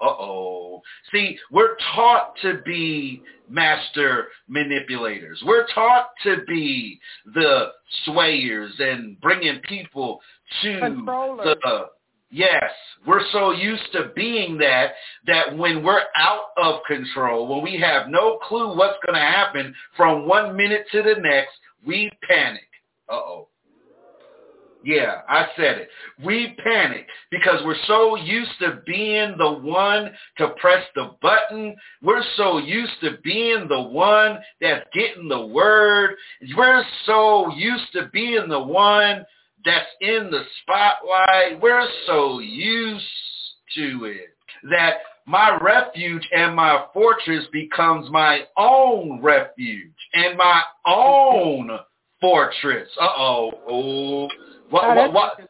Uh-oh. 0.00 0.80
See, 1.12 1.38
we're 1.50 1.76
taught 1.94 2.34
to 2.40 2.62
be 2.64 3.22
master 3.50 4.28
manipulators. 4.48 5.42
We're 5.44 5.66
taught 5.74 6.10
to 6.22 6.42
be 6.46 6.98
the 7.26 7.72
swayers 8.06 8.80
and 8.80 9.20
bringing 9.20 9.60
people 9.60 10.22
to 10.62 10.80
the 10.80 11.90
Yes, 12.30 12.70
we're 13.06 13.24
so 13.32 13.50
used 13.50 13.90
to 13.92 14.12
being 14.14 14.56
that 14.58 14.92
that 15.26 15.56
when 15.56 15.82
we're 15.82 16.02
out 16.16 16.50
of 16.56 16.80
control, 16.86 17.48
when 17.48 17.62
we 17.62 17.78
have 17.80 18.08
no 18.08 18.38
clue 18.46 18.76
what's 18.76 18.98
going 19.04 19.18
to 19.18 19.26
happen 19.26 19.74
from 19.96 20.28
one 20.28 20.56
minute 20.56 20.86
to 20.92 21.02
the 21.02 21.20
next, 21.20 21.52
we 21.84 22.08
panic. 22.28 22.62
Uh-oh. 23.08 23.48
Yeah, 24.82 25.22
I 25.28 25.46
said 25.56 25.78
it. 25.78 25.88
We 26.24 26.56
panic 26.64 27.06
because 27.30 27.60
we're 27.64 27.74
so 27.86 28.16
used 28.16 28.52
to 28.60 28.80
being 28.86 29.34
the 29.36 29.52
one 29.52 30.10
to 30.38 30.48
press 30.60 30.84
the 30.94 31.10
button. 31.20 31.76
We're 32.00 32.24
so 32.36 32.58
used 32.58 32.94
to 33.02 33.18
being 33.22 33.66
the 33.68 33.82
one 33.82 34.38
that's 34.60 34.86
getting 34.94 35.28
the 35.28 35.46
word. 35.46 36.14
We're 36.56 36.84
so 37.04 37.52
used 37.54 37.92
to 37.92 38.08
being 38.12 38.48
the 38.48 38.62
one 38.62 39.26
that's 39.64 39.88
in 40.00 40.30
the 40.30 40.42
spotlight. 40.62 41.60
We're 41.60 41.88
so 42.06 42.38
used 42.40 43.04
to 43.76 44.04
it 44.04 44.34
that 44.70 44.94
my 45.26 45.56
refuge 45.60 46.26
and 46.32 46.54
my 46.56 46.86
fortress 46.92 47.44
becomes 47.52 48.10
my 48.10 48.40
own 48.56 49.20
refuge 49.22 49.94
and 50.14 50.36
my 50.36 50.62
own 50.86 51.70
fortress. 52.20 52.88
Uh-oh. 53.00 53.50
Oh. 53.68 54.28
What, 54.70 54.96
what, 54.96 55.12
what, 55.12 55.40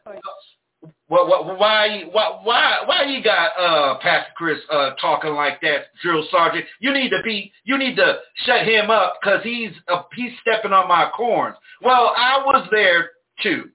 what, 1.07 1.27
what, 1.27 1.59
why, 1.59 2.03
why, 2.11 2.39
why, 2.43 2.83
why 2.85 3.03
you 3.03 3.23
got 3.23 3.51
uh, 3.59 3.99
Pastor 3.99 4.31
Chris 4.35 4.59
uh, 4.71 4.91
talking 4.99 5.33
like 5.33 5.61
that, 5.61 5.87
drill 6.01 6.25
sergeant? 6.31 6.65
You 6.79 6.93
need 6.93 7.09
to 7.09 7.21
be, 7.23 7.51
you 7.63 7.77
need 7.77 7.95
to 7.97 8.19
shut 8.45 8.65
him 8.67 8.89
up 8.89 9.15
because 9.21 9.43
he's 9.43 9.71
uh, 9.87 10.03
he's 10.15 10.31
stepping 10.41 10.73
on 10.73 10.87
my 10.87 11.09
corns. 11.15 11.55
Well, 11.81 12.13
I 12.15 12.41
was 12.45 12.67
there 12.71 13.11
too. 13.43 13.69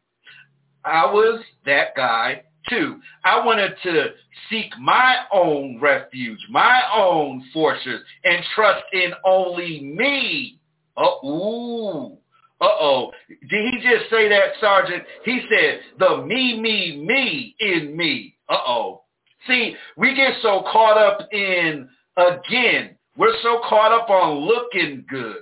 I 0.87 1.05
was 1.07 1.43
that 1.67 1.97
guy 1.97 2.43
too. 2.69 3.01
I 3.25 3.45
wanted 3.45 3.75
to 3.83 4.07
seek 4.49 4.73
my 4.79 5.17
own 5.33 5.81
refuge, 5.81 6.39
my 6.51 6.83
own 6.95 7.45
fortress, 7.53 8.01
and 8.25 8.45
trust 8.55 8.85
in 8.93 9.13
only 9.25 9.81
me. 9.81 10.59
Oh, 10.97 11.21
ooh. 11.27 12.19
Uh-oh. 12.59 13.13
Did 13.29 13.75
he 13.75 13.81
just 13.83 14.09
say 14.11 14.29
that, 14.29 14.53
Sergeant? 14.61 15.03
He 15.25 15.43
said, 15.51 15.81
the 15.99 16.25
me, 16.25 16.59
me, 16.59 17.05
me 17.07 17.55
in 17.61 17.97
me. 17.97 18.37
Uh-oh. 18.49 19.03
See, 19.47 19.77
we 19.97 20.15
get 20.15 20.35
so 20.41 20.63
caught 20.73 20.97
up 20.97 21.29
in, 21.33 21.89
again, 22.17 22.97
we're 23.17 23.37
so 23.43 23.61
caught 23.69 23.93
up 23.93 24.09
on 24.09 24.47
looking 24.47 25.05
good, 25.09 25.37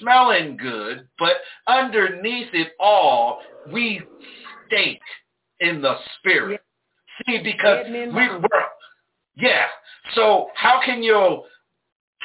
smelling 0.00 0.56
good, 0.56 1.06
but 1.18 1.32
underneath 1.68 2.48
it 2.54 2.72
all, 2.80 3.40
we 3.70 4.00
stink 4.66 5.00
in 5.60 5.80
the 5.80 5.94
spirit. 6.18 6.60
See, 7.26 7.38
because 7.42 7.86
we 7.88 8.28
were, 8.28 8.48
yeah. 9.36 9.66
So 10.14 10.48
how 10.54 10.80
can 10.84 11.02
your 11.02 11.44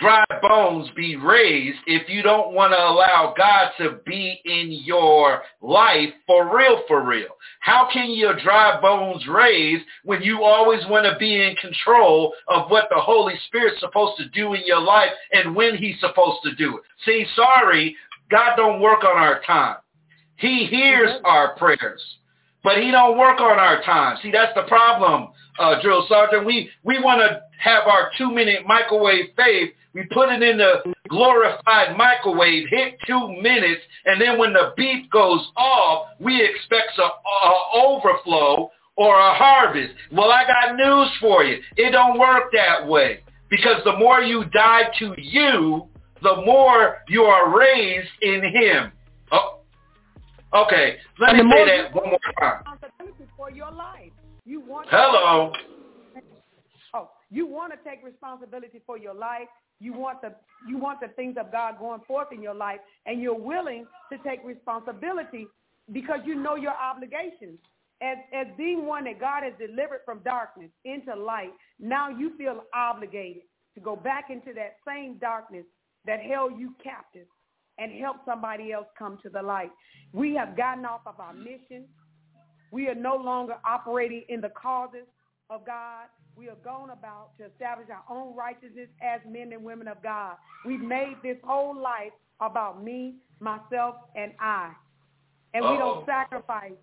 dry 0.02 0.24
bones 0.42 0.90
be 0.96 1.16
raised 1.16 1.80
if 1.86 2.10
you 2.10 2.22
don't 2.22 2.54
want 2.54 2.72
to 2.72 2.78
allow 2.78 3.34
God 3.38 3.72
to 3.78 4.00
be 4.06 4.40
in 4.46 4.82
your 4.84 5.42
life 5.62 6.10
for 6.26 6.56
real, 6.56 6.82
for 6.88 7.06
real? 7.06 7.28
How 7.60 7.88
can 7.92 8.12
your 8.12 8.40
dry 8.40 8.80
bones 8.82 9.28
raise 9.28 9.82
when 10.04 10.22
you 10.22 10.44
always 10.44 10.82
want 10.88 11.06
to 11.06 11.20
be 11.20 11.42
in 11.42 11.56
control 11.58 12.34
of 12.48 12.70
what 12.72 12.86
the 12.90 13.00
Holy 13.00 13.36
Spirit's 13.48 13.80
supposed 13.80 14.18
to 14.18 14.30
do 14.30 14.54
in 14.54 14.62
your 14.66 14.82
life 14.82 15.12
and 15.34 15.56
when 15.56 15.76
he's 15.78 16.00
supposed 16.00 16.40
to 16.44 16.56
do 16.56 16.78
it? 16.78 16.84
See, 17.06 17.26
sorry, 17.36 17.96
God 18.32 18.56
don't 18.56 18.82
work 18.82 19.04
on 19.04 19.18
our 19.18 19.42
time. 19.46 19.78
He 20.38 20.68
hears 20.70 21.20
our 21.26 21.56
prayers. 21.58 22.02
But 22.70 22.84
he 22.84 22.92
don't 22.92 23.18
work 23.18 23.42
on 23.42 23.58
our 23.58 23.82
time. 23.82 24.20
See, 24.22 24.30
that's 24.30 24.54
the 24.54 24.62
problem, 24.68 25.30
uh, 25.58 25.82
Drill 25.82 26.06
Sergeant. 26.08 26.46
We, 26.46 26.70
we 26.84 27.02
want 27.02 27.20
to 27.20 27.42
have 27.58 27.88
our 27.88 28.12
two-minute 28.16 28.68
microwave 28.68 29.32
faith. 29.36 29.72
We 29.96 30.04
put 30.12 30.30
it 30.30 30.44
in 30.44 30.60
the 30.60 30.94
glorified 31.08 31.98
microwave, 31.98 32.68
hit 32.70 33.00
two 33.08 33.42
minutes, 33.42 33.82
and 34.06 34.22
then 34.22 34.38
when 34.38 34.54
the 34.54 34.74
beep 34.78 35.10
goes 35.10 35.52
off, 35.58 36.10
we 36.20 36.44
expect 36.44 37.00
an 37.00 37.10
overflow 37.74 38.70
or 38.96 39.18
a 39.18 39.34
harvest. 39.34 39.96
Well, 40.12 40.30
I 40.30 40.46
got 40.46 40.76
news 40.76 41.10
for 41.20 41.44
you. 41.44 41.64
It 41.76 41.90
don't 41.90 42.20
work 42.20 42.52
that 42.54 42.88
way. 42.88 43.24
Because 43.50 43.84
the 43.84 43.98
more 43.98 44.22
you 44.22 44.46
die 44.46 44.92
to 45.00 45.16
you, 45.18 45.88
the 46.22 46.36
more 46.46 47.00
you 47.08 47.24
are 47.24 47.58
raised 47.58 48.12
in 48.22 48.44
him. 48.44 48.92
Oh, 49.32 49.59
Okay, 50.54 50.98
let 51.20 51.36
and 51.36 51.48
me 51.48 51.56
say 51.56 51.66
that 51.66 51.96
one 51.96 52.10
more 52.10 52.20
time. 52.40 52.64
For 53.38 53.52
your 53.52 53.72
life, 53.72 54.12
you 54.46 54.62
want. 54.62 54.88
Hello. 54.90 55.54
oh, 56.96 57.10
you 57.30 57.46
want 57.46 57.72
to 57.72 57.90
take 57.90 58.04
responsibility 58.04 58.82
for 58.86 58.98
your 58.98 59.14
life. 59.14 59.48
You 59.80 59.94
want 59.94 60.22
the 60.22 60.34
you 60.68 60.78
want 60.78 61.02
the 61.02 61.10
things 61.10 61.38
of 61.40 61.52
God 61.52 61.78
going 61.78 62.02
forth 62.08 62.30
in 62.32 62.42
your 62.42 62.56
life, 62.56 62.80
and 63.06 63.22
you're 63.22 63.40
willing 63.40 63.86
to 64.12 64.18
take 64.28 64.44
responsibility 64.44 65.48
because 65.92 66.20
you 66.26 66.36
know 66.36 66.56
your 66.56 66.74
obligations. 66.74 67.60
As 68.02 68.18
as 68.34 68.48
being 68.58 68.88
one 68.88 69.04
that 69.04 69.20
God 69.20 69.44
has 69.44 69.54
delivered 69.60 70.02
from 70.04 70.20
darkness 70.20 70.72
into 70.84 71.16
light, 71.16 71.52
now 71.80 72.10
you 72.10 72.36
feel 72.38 72.64
obligated 72.74 73.44
to 73.76 73.82
go 73.82 73.96
back 73.96 74.30
into 74.32 74.54
that 74.56 74.78
same 74.88 75.18
darkness 75.20 75.66
that 76.06 76.22
held 76.22 76.58
you 76.58 76.74
captive 76.84 77.28
and 77.80 77.92
help 77.92 78.18
somebody 78.26 78.72
else 78.72 78.88
come 78.98 79.18
to 79.24 79.30
the 79.30 79.42
light. 79.42 79.72
We 80.14 80.36
have 80.36 80.58
gotten 80.58 80.86
off 80.86 81.02
of 81.06 81.20
our 81.20 81.34
mission. 81.34 81.86
We 82.72 82.88
are 82.88 82.96
no 82.96 83.16
longer 83.16 83.56
operating 83.66 84.24
in 84.30 84.42
the 84.42 84.50
causes 84.50 85.06
of 85.50 85.66
God. 85.66 86.08
We 86.36 86.50
are 86.50 86.58
going 86.64 86.92
about 86.92 87.38
to 87.38 87.46
establish 87.46 87.88
our 87.90 88.04
own 88.16 88.36
righteousness 88.36 88.88
as 89.02 89.20
men 89.28 89.52
and 89.52 89.64
women 89.64 89.88
of 89.88 90.02
God. 90.04 90.36
We've 90.66 90.82
made 90.82 91.16
this 91.24 91.38
whole 91.44 91.80
life 91.80 92.12
about 92.40 92.84
me, 92.84 93.16
myself, 93.40 93.96
and 94.16 94.32
I. 94.40 94.72
And 95.54 95.66
Uh-oh. 95.66 95.72
we 95.72 95.78
don't 95.78 96.06
sacrifice. 96.06 96.74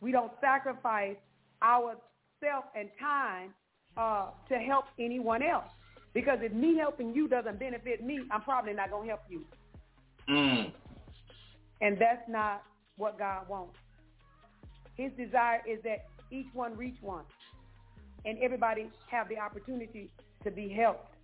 We 0.00 0.12
don't 0.12 0.32
sacrifice 0.40 1.16
our 1.62 1.96
self 2.40 2.64
and 2.76 2.88
time 3.00 3.54
uh, 3.96 4.30
to 4.48 4.58
help 4.58 4.86
anyone 4.98 5.42
else. 5.42 5.70
Because 6.14 6.38
if 6.42 6.52
me 6.52 6.76
helping 6.76 7.14
you 7.14 7.28
doesn't 7.28 7.58
benefit 7.58 8.04
me, 8.04 8.20
I'm 8.30 8.42
probably 8.42 8.72
not 8.72 8.90
going 8.90 9.04
to 9.04 9.08
help 9.08 9.22
you. 9.28 9.44
Mm. 10.28 10.72
And 11.80 11.98
that's 11.98 12.28
not 12.28 12.62
what 12.96 13.18
God 13.18 13.48
wants. 13.48 13.76
His 14.96 15.12
desire 15.16 15.62
is 15.66 15.78
that 15.84 16.06
each 16.30 16.48
one 16.52 16.76
reach 16.76 16.96
one 17.00 17.24
and 18.24 18.38
everybody 18.38 18.90
have 19.10 19.28
the 19.28 19.38
opportunity 19.38 20.10
to 20.44 20.50
be 20.50 20.68
helped. 20.68 21.14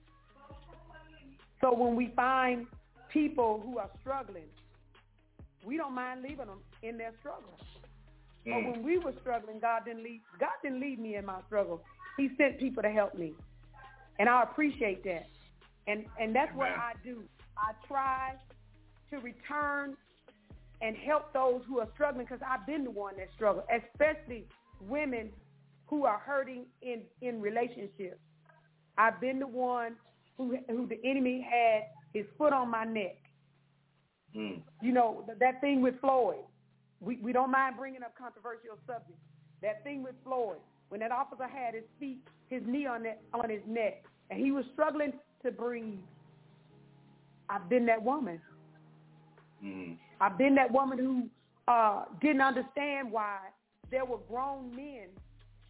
So 1.61 1.75
when 1.75 1.97
we 1.97 2.13
find 2.15 2.67
people 3.13 3.61
who 3.65 3.79
are 3.79 3.91
struggling, 4.01 4.49
we 5.65 5.77
don't 5.77 5.95
mind 5.95 6.23
leaving 6.23 6.47
them 6.47 6.61
in 6.83 6.99
their 6.99 7.13
struggle. 7.21 7.59
Mm. 8.47 8.53
But 8.53 8.73
when 8.73 8.85
we 8.85 8.99
were 8.99 9.15
struggling, 9.21 9.59
God 9.61 9.83
didn't 9.85 10.05
leave 10.05 10.21
God 10.39 10.51
didn't 10.63 10.81
leave 10.81 10.99
me 10.99 11.17
in 11.17 11.25
my 11.25 11.41
struggle. 11.47 11.83
He 12.17 12.31
sent 12.37 12.59
people 12.59 12.83
to 12.83 12.91
help 12.91 13.15
me. 13.15 13.33
And 14.19 14.29
I 14.29 14.43
appreciate 14.43 15.03
that. 15.05 15.27
And 15.87 16.05
and 16.21 16.35
that's 16.35 16.55
what 16.55 16.69
I 16.69 16.93
do. 17.03 17.23
I 17.57 17.73
try 17.87 18.35
to 19.15 19.25
return 19.25 19.97
and 20.81 20.97
help 20.97 21.33
those 21.33 21.63
who 21.69 21.81
are 21.81 21.89
struggling 21.95 22.27
because 22.27 22.41
I've 22.47 22.67
been 22.67 22.85
the 22.85 22.91
one 22.91 23.17
that 23.17 23.29
struggled, 23.35 23.65
especially 23.71 24.45
women 24.81 25.31
who 25.87 26.05
are 26.05 26.19
hurting 26.19 26.67
in, 26.83 27.03
in 27.23 27.41
relationships. 27.41 28.19
I've 28.99 29.21
been 29.21 29.39
the 29.39 29.47
one 29.47 29.97
who, 30.37 30.57
who 30.69 30.87
the 30.87 30.99
enemy 31.05 31.47
had 31.49 31.85
his 32.13 32.27
foot 32.37 32.53
on 32.53 32.71
my 32.71 32.85
neck. 32.85 33.17
Mm. 34.37 34.61
You 34.83 34.93
know, 34.93 35.25
that 35.39 35.61
thing 35.61 35.81
with 35.81 36.01
Floyd. 36.01 36.45
We, 37.01 37.17
we 37.17 37.33
don't 37.33 37.51
mind 37.51 37.77
bringing 37.79 38.03
up 38.03 38.15
controversial 38.17 38.79
subjects. 38.87 39.21
That 39.63 39.85
thing 39.85 40.03
with 40.03 40.15
Floyd, 40.25 40.59
when 40.89 41.01
that 41.01 41.13
officer 41.13 41.47
had 41.47 41.75
his 41.75 41.85
feet, 42.01 42.21
his 42.49 42.63
knee 42.67 42.87
on, 42.87 43.03
that, 43.05 43.21
on 43.33 43.49
his 43.51 43.61
neck, 43.67 44.05
and 44.31 44.41
he 44.41 44.53
was 44.53 44.65
struggling 44.73 45.13
to 45.45 45.51
breathe. 45.51 45.99
I've 47.51 47.69
been 47.69 47.87
that 47.87 48.03
woman. 48.03 48.41
Mm. 49.65 49.97
I've 50.21 50.37
been 50.39 50.55
that 50.57 50.71
woman 50.71 50.99
who 50.99 51.29
uh, 51.67 52.05
didn't 52.21 52.43
understand 52.43 53.11
why 53.11 53.39
there 53.91 54.05
were 54.05 54.19
grown 54.29 54.75
men 54.75 55.09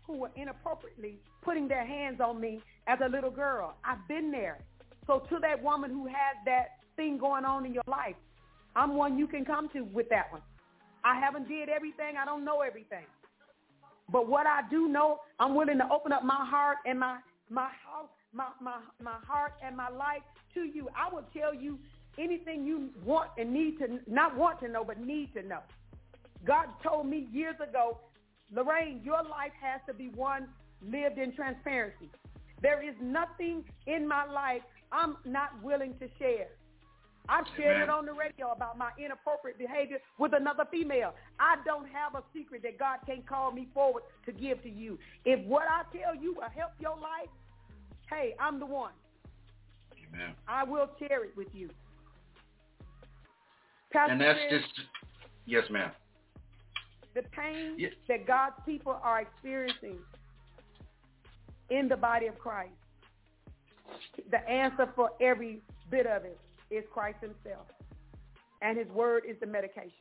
who 0.07 0.19
were 0.19 0.31
inappropriately 0.37 1.19
putting 1.43 1.69
their 1.69 1.87
hands 1.87 2.21
on 2.21 2.41
me 2.41 2.61
as 2.87 2.99
a 3.05 3.09
little 3.09 3.31
girl. 3.31 3.75
I've 3.85 4.07
been 4.09 4.31
there. 4.31 4.59
So 5.07 5.21
to 5.31 5.39
that 5.41 5.63
woman 5.63 5.91
who 5.91 6.07
has 6.07 6.37
that 6.47 6.79
thing 6.97 7.19
going 7.19 7.45
on 7.45 7.67
in 7.67 7.73
your 7.73 7.85
life, 7.87 8.17
I'm 8.77 8.97
one 8.97 9.19
you 9.19 9.27
can 9.27 9.45
come 9.45 9.69
to 9.71 9.83
with 9.83 10.09
that 10.11 10.33
one. 10.33 10.43
I 11.05 11.19
haven't 11.21 11.49
did 11.49 11.69
everything. 11.69 12.17
I 12.21 12.25
don't 12.25 12.45
know 12.45 12.61
everything. 12.61 13.05
But 14.11 14.29
what 14.29 14.47
I 14.47 14.61
do 14.71 14.89
know, 14.89 15.21
I'm 15.39 15.55
willing 15.55 15.79
to 15.79 15.89
open 15.91 16.13
up 16.13 16.25
my 16.25 16.45
heart 16.45 16.79
and 16.87 16.99
my 16.99 17.19
my 17.51 17.69
house, 17.85 18.09
my 18.33 18.47
my 18.61 18.79
my 19.03 19.17
heart 19.27 19.55
and 19.63 19.77
my 19.77 19.89
life 19.89 20.23
to 20.55 20.61
you. 20.61 20.89
I 20.97 21.13
will 21.13 21.25
tell 21.33 21.55
you 21.55 21.79
anything 22.19 22.65
you 22.65 22.91
want 23.05 23.31
and 23.39 23.53
need 23.53 23.79
to, 23.79 23.99
not 24.07 24.37
want 24.37 24.61
to 24.61 24.69
know, 24.69 24.85
but 24.85 25.01
need 25.01 25.33
to 25.35 25.43
know. 25.43 25.61
God 26.45 26.67
told 26.83 27.07
me 27.07 27.27
years 27.33 27.57
ago, 27.57 27.99
Lorraine, 28.53 29.01
your 29.03 29.23
life 29.23 29.53
has 29.61 29.81
to 29.89 29.95
be 29.95 30.09
one 30.11 30.49
lived 30.83 31.19
in 31.19 31.35
transparency. 31.35 32.11
There 32.63 32.83
is 32.83 32.95
nothing 33.01 33.65
in 33.87 34.07
my 34.07 34.25
life 34.25 34.63
I'm 34.93 35.17
not 35.25 35.51
willing 35.63 35.95
to 35.99 36.09
share. 36.19 36.49
I've 37.29 37.47
shared 37.57 37.83
it 37.83 37.89
on 37.89 38.05
the 38.05 38.13
radio 38.13 38.53
about 38.53 38.77
my 38.77 38.91
inappropriate 39.03 39.59
behavior 39.59 39.99
with 40.19 40.35
another 40.35 40.67
female. 40.71 41.15
I 41.41 41.57
don't 41.65 41.89
have 41.89 42.15
a 42.15 42.23
secret 42.35 42.63
that 42.65 42.79
God 42.79 42.99
can't 43.07 43.27
call 43.27 43.51
me 43.51 43.69
forward 43.73 44.03
to 44.27 44.33
give 44.33 44.63
to 44.63 44.69
you. 44.69 44.99
If 45.25 45.45
what 45.47 45.63
I 45.63 45.83
tell 45.97 46.15
you 46.15 46.35
will 46.35 46.51
help 46.55 46.73
your 46.79 46.97
life, 46.97 47.31
hey, 48.11 48.35
I'm 48.39 48.61
the 48.61 48.67
one. 48.67 48.93
Amen. 50.15 50.35
I 50.47 50.65
will 50.65 50.91
share 50.99 51.25
it 51.25 51.35
with 51.35 51.49
you. 51.55 51.71
Pastor 53.95 54.13
and 54.13 54.21
that's 54.21 54.39
Chris, 54.49 54.63
just 54.63 54.89
yes, 55.47 55.65
ma'am. 55.71 55.91
the 57.15 57.23
pain 57.23 57.79
that 58.09 58.27
God's 58.27 58.57
people 58.67 58.99
are 59.03 59.21
experiencing 59.21 59.99
in 61.71 61.89
the 61.89 61.97
body 61.97 62.27
of 62.27 62.39
Christ. 62.39 62.73
The 64.31 64.47
answer 64.49 64.89
for 64.97 65.11
every 65.21 65.61
bit 65.91 66.07
of 66.07 66.25
it 66.25 66.39
is 66.71 66.85
Christ 66.93 67.19
himself. 67.21 67.67
And 68.63 68.77
his 68.77 68.89
word 68.89 69.23
is 69.29 69.37
the 69.41 69.47
medication. 69.47 69.93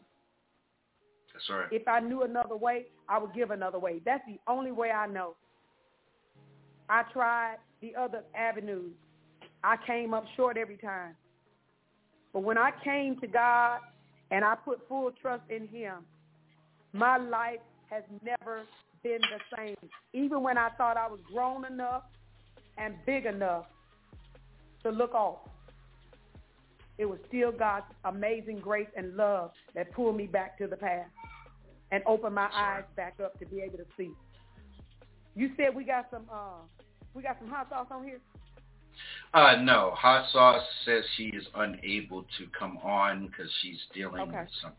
That's 1.33 1.49
right. 1.49 1.67
If 1.71 1.87
I 1.87 1.99
knew 1.99 2.23
another 2.23 2.55
way, 2.55 2.85
I 3.07 3.19
would 3.19 3.33
give 3.33 3.51
another 3.51 3.79
way. 3.79 4.01
That's 4.05 4.23
the 4.27 4.39
only 4.47 4.71
way 4.71 4.89
I 4.91 5.05
know. 5.07 5.35
I 6.89 7.03
tried 7.13 7.57
the 7.81 7.95
other 7.95 8.23
avenues. 8.35 8.93
I 9.63 9.77
came 9.85 10.13
up 10.13 10.25
short 10.35 10.57
every 10.57 10.77
time. 10.77 11.15
But 12.33 12.43
when 12.43 12.57
I 12.57 12.71
came 12.83 13.19
to 13.21 13.27
God 13.27 13.79
and 14.31 14.43
I 14.43 14.55
put 14.55 14.87
full 14.89 15.11
trust 15.21 15.43
in 15.49 15.67
him, 15.67 15.97
my 16.91 17.17
life 17.17 17.59
has 17.89 18.03
never 18.23 18.63
been 19.03 19.21
the 19.21 19.55
same. 19.55 19.75
Even 20.13 20.41
when 20.41 20.57
I 20.57 20.69
thought 20.77 20.97
I 20.97 21.07
was 21.07 21.19
grown 21.31 21.65
enough 21.65 22.03
and 22.77 22.95
big 23.05 23.25
enough 23.25 23.65
to 24.81 24.89
look 24.89 25.13
off, 25.13 25.39
it 26.97 27.05
was 27.05 27.19
still 27.27 27.51
God's 27.51 27.85
amazing 28.05 28.59
grace 28.59 28.87
and 28.95 29.15
love 29.15 29.51
that 29.75 29.91
pulled 29.93 30.15
me 30.15 30.27
back 30.27 30.57
to 30.59 30.67
the 30.67 30.75
path 30.75 31.07
and 31.91 32.03
opened 32.05 32.35
my 32.35 32.49
eyes 32.53 32.83
back 32.95 33.15
up 33.23 33.37
to 33.39 33.45
be 33.45 33.61
able 33.61 33.77
to 33.77 33.85
see. 33.97 34.11
You 35.35 35.51
said 35.57 35.75
we 35.75 35.83
got 35.83 36.07
some 36.11 36.25
uh 36.31 36.61
we 37.13 37.21
got 37.21 37.37
some 37.39 37.49
hot 37.49 37.69
sauce 37.69 37.87
on 37.91 38.03
here? 38.03 38.19
Uh, 39.33 39.55
no, 39.61 39.91
Hot 39.95 40.29
Sauce 40.31 40.63
says 40.85 41.03
she 41.17 41.25
is 41.25 41.45
unable 41.55 42.23
to 42.37 42.45
come 42.57 42.77
on 42.77 43.27
because 43.27 43.51
she's 43.61 43.79
dealing 43.93 44.21
Okay. 44.21 44.39
with 44.39 44.49
something. 44.61 44.77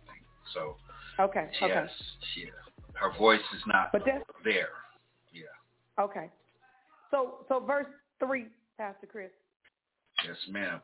So 0.53 0.77
Okay, 1.21 1.49
okay. 1.63 1.69
yes, 1.69 1.91
she, 2.35 2.47
her 2.95 3.13
voice 3.19 3.41
is 3.55 3.63
not 3.67 3.91
But 3.93 4.05
there. 4.45 4.69
okay. 6.01 6.31
So 7.11 7.45
so 7.49 7.61
verse 7.61 7.87
three, 8.19 8.47
Pastor 8.79 9.07
Chris. 9.07 9.31
Yes, 10.27 10.37
ma'am. 10.49 10.81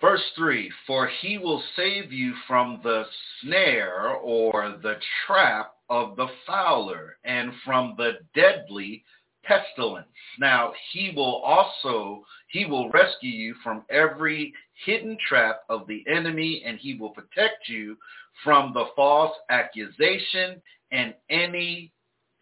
Verse 0.00 0.22
3, 0.36 0.70
For 0.86 1.08
he 1.20 1.38
will 1.38 1.62
save 1.74 2.12
you 2.12 2.32
from 2.46 2.80
the 2.84 3.04
snare 3.40 4.10
or 4.10 4.78
the 4.80 4.94
trap 5.26 5.74
of 5.90 6.14
the 6.14 6.28
fowler 6.46 7.16
and 7.24 7.52
from 7.64 7.94
the 7.96 8.18
deadly 8.34 9.02
pestilence. 9.44 10.06
Now, 10.38 10.72
he 10.92 11.12
will 11.14 11.36
also, 11.36 12.24
he 12.48 12.64
will 12.64 12.90
rescue 12.90 13.30
you 13.30 13.54
from 13.62 13.84
every 13.90 14.52
hidden 14.84 15.16
trap 15.28 15.62
of 15.68 15.86
the 15.86 16.04
enemy 16.08 16.62
and 16.64 16.78
he 16.78 16.94
will 16.94 17.10
protect 17.10 17.68
you 17.68 17.96
from 18.44 18.72
the 18.72 18.86
false 18.94 19.34
accusation 19.50 20.60
and 20.92 21.14
any 21.30 21.92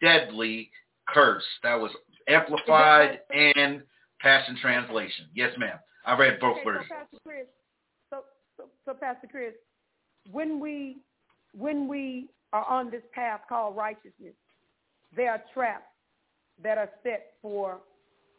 deadly 0.01 0.71
curse. 1.07 1.43
That 1.63 1.75
was 1.75 1.91
amplified 2.27 3.19
and 3.33 3.81
Passion 4.19 4.57
Translation. 4.61 5.27
Yes, 5.33 5.51
ma'am. 5.57 5.77
I 6.05 6.17
read 6.17 6.39
both 6.39 6.57
Okay, 6.57 6.63
so 6.63 6.71
versions. 6.71 6.89
Pastor 6.89 7.17
Chris, 7.25 7.47
so, 8.09 8.23
so 8.57 8.63
so 8.85 8.93
Pastor 8.93 9.27
Chris, 9.29 9.53
when 10.31 10.59
we 10.59 10.97
when 11.53 11.87
we 11.87 12.29
are 12.53 12.65
on 12.65 12.89
this 12.89 13.03
path 13.13 13.41
called 13.49 13.75
righteousness, 13.75 14.33
there 15.15 15.31
are 15.31 15.43
traps 15.53 15.83
that 16.63 16.77
are 16.77 16.89
set 17.03 17.33
for 17.41 17.79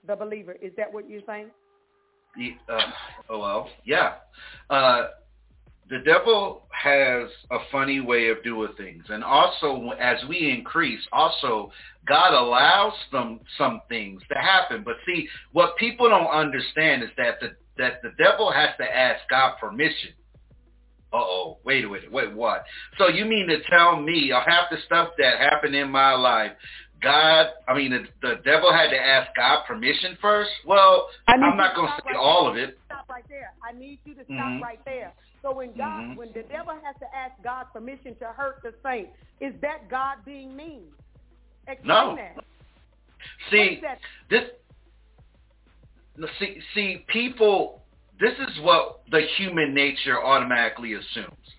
the 0.07 0.17
believer. 0.17 0.57
Is 0.61 0.73
that 0.77 0.93
what 0.93 1.09
you're 1.09 1.23
saying? 1.27 1.51
Uh, 2.69 2.81
oh 3.31 3.39
well, 3.39 3.71
yeah. 3.85 4.15
Uh, 4.71 5.09
the 5.91 5.99
devil 6.05 6.63
has 6.71 7.29
a 7.51 7.59
funny 7.73 8.01
way 8.01 8.29
of 8.29 8.43
doing 8.45 8.73
things, 8.77 9.05
and 9.09 9.25
also 9.25 9.91
as 9.99 10.19
we 10.29 10.51
increase, 10.51 11.01
also 11.13 11.73
God 12.07 12.35
allows 12.35 12.93
some 13.11 13.41
some 13.57 13.81
things 13.89 14.23
to 14.31 14.39
happen. 14.39 14.83
But 14.85 14.97
see, 15.07 15.29
what 15.53 15.77
people 15.77 16.09
don't 16.09 16.27
understand 16.27 17.03
is 17.03 17.11
that 17.17 17.41
the 17.41 17.57
that 17.79 18.03
the 18.03 18.13
devil 18.19 18.53
has 18.53 18.71
to 18.79 18.85
ask 18.85 19.23
God 19.31 19.55
permission. 19.59 20.11
Uh 21.11 21.17
oh, 21.17 21.59
wait 21.65 21.85
a 21.85 21.89
minute, 21.89 22.13
wait 22.13 22.35
what? 22.35 22.65
So 22.99 23.09
you 23.09 23.25
mean 23.25 23.49
to 23.49 23.63
tell 23.71 23.99
me 23.99 24.31
uh, 24.31 24.41
half 24.47 24.69
the 24.71 24.77
stuff 24.85 25.11
that 25.17 25.39
happened 25.39 25.75
in 25.75 25.91
my 25.91 26.13
life, 26.13 26.53
God, 27.03 27.47
I 27.69 27.75
mean 27.77 27.91
the, 27.93 28.05
the 28.23 28.35
devil 28.45 28.73
had 28.73 28.91
to 28.91 28.97
ask 28.97 29.31
God 29.37 29.65
permission 29.67 30.17
first? 30.21 30.51
Well, 30.67 31.09
I'm 31.29 31.41
not 31.57 31.75
going 31.75 31.89
to 31.89 31.95
say 32.03 32.13
right 32.13 32.17
all 32.17 32.53
there. 32.53 32.65
of 32.65 32.69
it. 32.71 32.79
Stop 32.87 33.09
right 33.09 33.25
there. 33.29 33.53
I 33.63 33.77
need 33.79 34.01
you 34.05 34.15
to 34.15 34.25
stop 34.25 34.37
Mhm. 34.37 34.61
right 34.63 34.81
there. 34.85 35.13
So 35.43 35.53
when 35.53 35.73
God, 35.77 36.01
Mhm. 36.03 36.17
when 36.17 36.33
the 36.33 36.43
devil 36.45 36.75
has 36.83 36.97
to 37.01 37.17
ask 37.17 37.35
God 37.43 37.67
permission 37.73 38.17
to 38.17 38.27
hurt 38.27 38.61
the 38.63 38.75
saint, 38.83 39.09
is 39.41 39.55
that 39.61 39.89
God 39.89 40.25
being 40.25 40.57
mean? 40.57 40.91
Explain 41.67 41.87
No. 41.87 42.17
that. 42.17 42.45
See, 43.51 43.81
that? 43.83 44.01
this 44.31 44.51
see 46.39 46.61
see 46.75 47.05
people 47.09 47.83
this 48.19 48.37
is 48.39 48.59
what 48.61 49.01
the 49.11 49.21
human 49.37 49.73
nature 49.73 50.23
automatically 50.23 50.95
assumes 50.95 51.55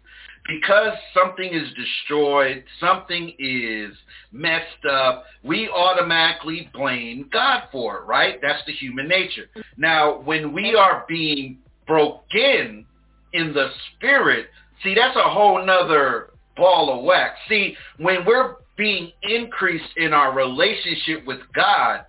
because 0.49 0.97
something 1.13 1.53
is 1.53 1.67
destroyed 1.75 2.63
something 2.79 3.33
is 3.37 3.95
messed 4.31 4.85
up 4.89 5.25
we 5.43 5.69
automatically 5.69 6.69
blame 6.73 7.29
god 7.31 7.63
for 7.71 7.99
it 7.99 8.05
right? 8.05 8.39
That's 8.41 8.63
the 8.65 8.73
human 8.73 9.07
nature. 9.07 9.47
Now 9.77 10.21
when 10.21 10.53
we 10.53 10.75
are 10.75 11.05
being 11.07 11.59
broken 11.87 12.85
in 13.33 13.53
the 13.53 13.69
spirit 13.95 14.47
see 14.83 14.95
that's 14.95 15.15
a 15.15 15.29
whole 15.29 15.63
nother 15.65 16.31
ball 16.57 16.97
of 16.97 17.05
wax. 17.05 17.35
See 17.47 17.75
when 17.97 18.25
we're 18.25 18.55
being 18.77 19.11
increased 19.23 19.97
in 19.97 20.13
our 20.13 20.33
relationship 20.33 21.25
with 21.25 21.39
god 21.53 22.05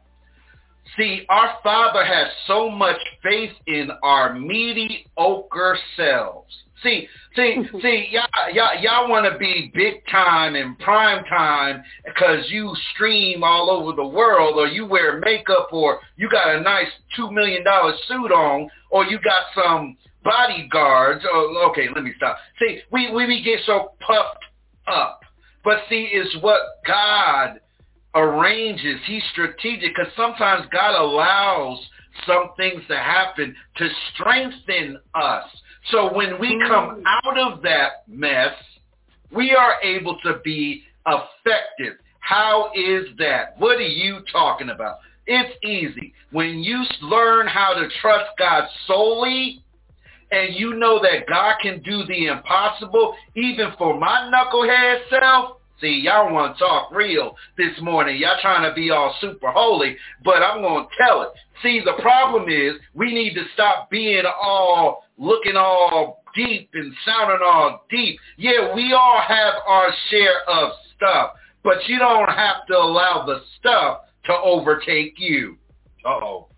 See, 0.96 1.24
our 1.28 1.58
Father 1.62 2.04
has 2.04 2.28
so 2.46 2.68
much 2.68 3.00
faith 3.22 3.52
in 3.66 3.90
our 4.02 4.34
mediocre 4.34 5.78
selves. 5.96 6.52
See, 6.82 7.06
see, 7.36 7.62
see, 7.82 8.08
y'all, 8.10 8.52
y'all, 8.52 8.80
y'all 8.80 9.10
want 9.10 9.30
to 9.30 9.38
be 9.38 9.70
big 9.74 10.02
time 10.10 10.56
and 10.56 10.78
prime 10.78 11.24
time 11.24 11.82
because 12.04 12.46
you 12.48 12.74
stream 12.94 13.44
all 13.44 13.70
over 13.70 13.94
the 13.94 14.06
world, 14.06 14.54
or 14.56 14.66
you 14.66 14.86
wear 14.86 15.18
makeup, 15.20 15.68
or 15.72 16.00
you 16.16 16.28
got 16.28 16.56
a 16.56 16.60
nice 16.60 16.88
two 17.16 17.30
million 17.30 17.64
dollar 17.64 17.94
suit 18.08 18.32
on, 18.32 18.68
or 18.90 19.04
you 19.04 19.18
got 19.20 19.44
some 19.54 19.96
bodyguards. 20.24 21.24
Oh, 21.30 21.68
okay, 21.70 21.88
let 21.94 22.02
me 22.02 22.12
stop. 22.16 22.36
See, 22.58 22.80
we 22.90 23.12
we, 23.12 23.26
we 23.26 23.42
get 23.42 23.60
so 23.66 23.92
puffed 24.00 24.44
up, 24.86 25.20
but 25.62 25.82
see, 25.88 26.02
is 26.02 26.34
what 26.40 26.60
God 26.86 27.60
arranges. 28.14 29.00
He's 29.06 29.22
strategic 29.32 29.94
because 29.94 30.12
sometimes 30.16 30.66
God 30.72 31.00
allows 31.00 31.78
some 32.26 32.50
things 32.56 32.82
to 32.88 32.96
happen 32.96 33.54
to 33.76 33.88
strengthen 34.14 34.98
us. 35.14 35.44
So 35.90 36.12
when 36.12 36.38
we 36.38 36.60
come 36.66 37.02
mm. 37.02 37.02
out 37.06 37.38
of 37.38 37.62
that 37.62 38.08
mess, 38.08 38.54
we 39.32 39.54
are 39.54 39.80
able 39.82 40.18
to 40.24 40.40
be 40.44 40.82
effective. 41.06 41.94
How 42.18 42.70
is 42.74 43.06
that? 43.18 43.58
What 43.58 43.76
are 43.76 43.82
you 43.82 44.20
talking 44.30 44.70
about? 44.70 44.98
It's 45.26 45.56
easy. 45.64 46.12
When 46.32 46.58
you 46.58 46.84
learn 47.02 47.46
how 47.46 47.74
to 47.74 47.88
trust 48.00 48.30
God 48.38 48.64
solely, 48.86 49.62
and 50.32 50.54
you 50.54 50.74
know 50.74 51.00
that 51.02 51.26
God 51.28 51.56
can 51.60 51.82
do 51.82 52.04
the 52.06 52.26
impossible, 52.26 53.14
even 53.34 53.72
for 53.76 53.98
my 53.98 54.30
knucklehead 54.32 55.00
self, 55.10 55.56
See, 55.80 56.02
y'all 56.04 56.32
want 56.32 56.56
to 56.56 56.64
talk 56.64 56.92
real 56.92 57.34
this 57.56 57.72
morning. 57.80 58.18
Y'all 58.18 58.36
trying 58.42 58.68
to 58.68 58.74
be 58.74 58.90
all 58.90 59.16
super 59.20 59.50
holy, 59.50 59.96
but 60.24 60.42
I'm 60.42 60.60
going 60.60 60.84
to 60.84 60.90
tell 61.04 61.22
it. 61.22 61.30
See, 61.62 61.80
the 61.82 62.00
problem 62.02 62.48
is 62.48 62.74
we 62.94 63.14
need 63.14 63.34
to 63.34 63.44
stop 63.54 63.90
being 63.90 64.24
all 64.26 65.04
looking 65.16 65.56
all 65.56 66.22
deep 66.34 66.70
and 66.74 66.92
sounding 67.04 67.40
all 67.44 67.86
deep. 67.90 68.18
Yeah, 68.36 68.74
we 68.74 68.92
all 68.92 69.20
have 69.26 69.54
our 69.66 69.88
share 70.10 70.42
of 70.48 70.72
stuff, 70.96 71.32
but 71.64 71.86
you 71.86 71.98
don't 71.98 72.28
have 72.28 72.66
to 72.68 72.76
allow 72.76 73.24
the 73.26 73.40
stuff 73.58 74.00
to 74.24 74.34
overtake 74.34 75.14
you. 75.18 75.56
Uh-oh. 76.04 76.48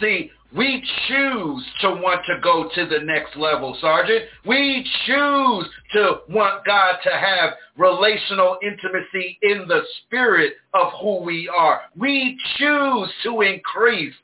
See, 0.00 0.30
we 0.56 0.82
choose 1.08 1.64
to 1.82 1.90
want 1.90 2.24
to 2.26 2.40
go 2.42 2.70
to 2.74 2.86
the 2.86 3.04
next 3.04 3.36
level, 3.36 3.76
Sergeant. 3.80 4.24
We 4.46 4.88
choose 5.06 5.66
to 5.92 6.20
want 6.30 6.64
God 6.64 6.96
to 7.04 7.10
have 7.10 7.50
relational 7.76 8.58
intimacy 8.62 9.38
in 9.42 9.68
the 9.68 9.82
spirit 10.02 10.54
of 10.72 10.92
who 11.00 11.22
we 11.22 11.48
are. 11.48 11.82
We 11.96 12.38
choose 12.56 13.12
to 13.24 13.42
increase. 13.42 14.14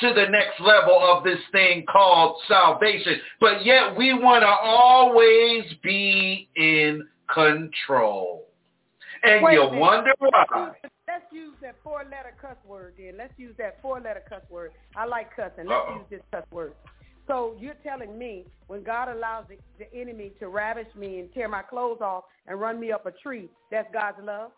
to 0.00 0.14
the 0.14 0.26
next 0.30 0.60
level 0.60 0.98
of 0.98 1.24
this 1.24 1.40
thing 1.52 1.84
called 1.90 2.36
salvation. 2.48 3.20
But 3.40 3.66
yet 3.66 3.94
we 3.96 4.14
want 4.14 4.42
to 4.42 4.48
always 4.48 5.64
be 5.82 6.48
in 6.56 7.06
control. 7.32 8.46
And 9.24 9.42
Wait 9.42 9.54
you 9.54 9.68
wonder 9.78 10.12
why. 10.18 10.72
Let's 11.32 11.44
use 11.44 11.54
that 11.62 11.76
four-letter 11.84 12.34
cuss 12.40 12.56
word 12.66 12.94
then. 12.98 13.12
Let's 13.16 13.32
use 13.36 13.54
that 13.58 13.80
four-letter 13.82 14.22
cuss 14.28 14.42
word. 14.50 14.72
I 14.96 15.04
like 15.06 15.30
cussing. 15.36 15.66
Let's 15.66 15.86
Uh-oh. 15.86 15.94
use 15.98 16.06
this 16.10 16.20
cuss 16.32 16.44
word. 16.50 16.74
So 17.28 17.54
you're 17.60 17.76
telling 17.84 18.18
me 18.18 18.46
when 18.66 18.82
God 18.82 19.08
allows 19.08 19.44
the, 19.48 19.56
the 19.78 19.92
enemy 19.94 20.32
to 20.40 20.48
ravish 20.48 20.92
me 20.96 21.20
and 21.20 21.32
tear 21.32 21.46
my 21.46 21.62
clothes 21.62 22.00
off 22.00 22.24
and 22.48 22.60
run 22.60 22.80
me 22.80 22.90
up 22.90 23.06
a 23.06 23.12
tree, 23.12 23.48
that's 23.70 23.86
God's 23.92 24.18
love? 24.24 24.50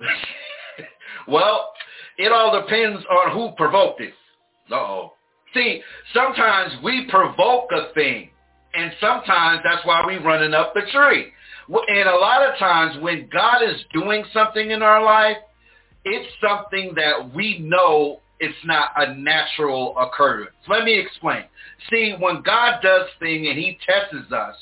well, 1.28 1.72
it 2.18 2.30
all 2.30 2.60
depends 2.60 3.04
on 3.06 3.32
who 3.32 3.50
provoked 3.56 4.00
it. 4.00 4.14
Uh-oh. 4.70 5.14
See, 5.54 5.82
sometimes 6.14 6.72
we 6.84 7.08
provoke 7.10 7.70
a 7.72 7.92
thing, 7.94 8.30
and 8.74 8.92
sometimes 9.00 9.62
that's 9.64 9.84
why 9.84 10.04
we're 10.06 10.22
running 10.22 10.54
up 10.54 10.72
the 10.72 10.82
tree. 10.92 11.32
And 11.68 12.08
a 12.08 12.14
lot 12.14 12.48
of 12.48 12.56
times 12.60 13.02
when 13.02 13.28
God 13.32 13.62
is 13.64 13.80
doing 13.92 14.24
something 14.32 14.70
in 14.70 14.82
our 14.82 15.02
life, 15.02 15.36
it's 16.04 16.32
something 16.40 16.94
that 16.94 17.34
we 17.34 17.58
know 17.58 18.20
it's 18.38 18.54
not 18.64 18.90
a 18.96 19.14
natural 19.14 19.96
occurrence. 19.98 20.56
Let 20.66 20.84
me 20.84 20.98
explain. 20.98 21.44
See, 21.90 22.14
when 22.18 22.42
God 22.42 22.80
does 22.82 23.06
thing 23.18 23.48
and 23.48 23.58
he 23.58 23.78
tests 23.86 24.32
us, 24.32 24.56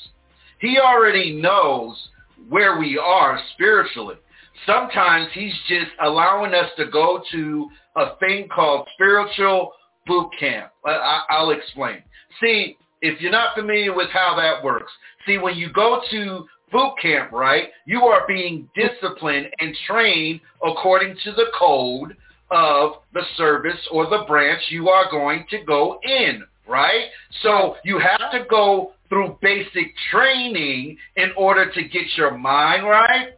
he 0.59 0.77
already 0.77 1.39
knows 1.41 2.09
where 2.49 2.77
we 2.77 2.97
are 2.97 3.39
spiritually. 3.53 4.17
Sometimes 4.65 5.29
he's 5.33 5.55
just 5.67 5.91
allowing 6.01 6.53
us 6.53 6.69
to 6.77 6.87
go 6.91 7.21
to 7.31 7.69
a 7.95 8.15
thing 8.17 8.49
called 8.49 8.87
spiritual 8.95 9.71
boot 10.05 10.29
camp. 10.37 10.71
I- 10.85 10.91
I- 10.91 11.25
I'll 11.29 11.51
explain. 11.51 12.03
See, 12.41 12.77
if 13.01 13.21
you're 13.21 13.31
not 13.31 13.55
familiar 13.55 13.93
with 13.93 14.09
how 14.09 14.35
that 14.35 14.61
works, 14.61 14.91
see, 15.25 15.37
when 15.37 15.55
you 15.55 15.69
go 15.69 16.01
to 16.11 16.47
boot 16.71 16.93
camp, 17.01 17.31
right, 17.31 17.69
you 17.85 18.01
are 18.03 18.27
being 18.27 18.69
disciplined 18.75 19.47
and 19.59 19.75
trained 19.87 20.41
according 20.63 21.15
to 21.23 21.31
the 21.31 21.47
code 21.57 22.15
of 22.51 22.93
the 23.13 23.23
service 23.37 23.79
or 23.91 24.09
the 24.09 24.23
branch 24.27 24.61
you 24.69 24.89
are 24.89 25.09
going 25.11 25.45
to 25.49 25.63
go 25.65 25.99
in, 26.03 26.43
right? 26.67 27.05
So 27.43 27.75
you 27.83 27.99
have 27.99 28.31
to 28.31 28.45
go 28.49 28.93
through 29.07 29.37
basic 29.41 29.87
training 30.11 30.97
in 31.15 31.31
order 31.37 31.71
to 31.71 31.83
get 31.83 32.03
your 32.15 32.37
mind 32.37 32.83
right, 32.83 33.29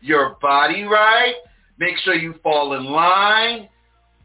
your 0.00 0.36
body 0.40 0.82
right, 0.84 1.34
make 1.78 1.96
sure 1.98 2.14
you 2.14 2.34
fall 2.42 2.74
in 2.74 2.84
line, 2.84 3.68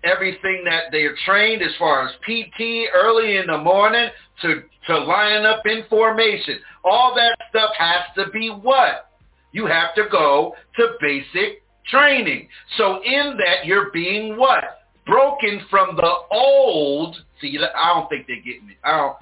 everything 0.04 0.64
that 0.66 0.86
they're 0.92 1.16
trained 1.26 1.62
as 1.62 1.72
far 1.78 2.08
as 2.08 2.16
PT 2.26 2.90
early 2.94 3.38
in 3.38 3.48
the 3.48 3.58
morning 3.58 4.10
to, 4.42 4.64
to 4.88 4.98
line 4.98 5.46
up 5.46 5.66
in 5.66 5.84
formation. 5.90 6.60
All 6.84 7.14
that 7.16 7.38
stuff 7.50 7.72
has 7.78 8.02
to 8.16 8.32
be 8.32 8.50
what? 8.50 9.12
You 9.52 9.66
have 9.66 9.96
to 9.96 10.04
go 10.10 10.56
to 10.78 10.88
basic 11.02 11.64
training. 11.88 12.48
So 12.78 13.02
in 13.04 13.38
that, 13.38 13.66
you're 13.66 13.92
being 13.92 14.38
what? 14.38 14.82
Broken 15.06 15.62
from 15.70 15.96
the 15.96 16.12
old. 16.32 17.18
See, 17.42 17.58
I 17.58 17.94
don't 17.94 18.08
think 18.10 18.28
they're 18.28 18.38
getting 18.38 18.70
it. 18.70 18.78
I 18.84 18.98
don't. 18.98 19.18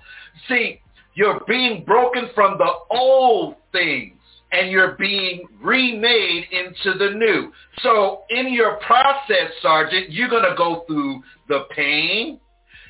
See, 0.48 0.82
you're 1.16 1.42
being 1.48 1.84
broken 1.86 2.30
from 2.36 2.58
the 2.58 2.72
old 2.92 3.56
things 3.72 4.17
and 4.52 4.72
you're 4.72 4.94
being 4.94 5.48
remade 5.62 6.46
into 6.52 6.98
the 6.98 7.12
new. 7.16 7.52
So 7.82 8.24
in 8.30 8.54
your 8.54 8.78
process, 8.78 9.52
Sergeant, 9.62 10.12
you're 10.12 10.30
going 10.30 10.50
to 10.50 10.56
go 10.58 10.84
through 10.88 11.22
the 11.48 11.66
pain. 11.76 12.40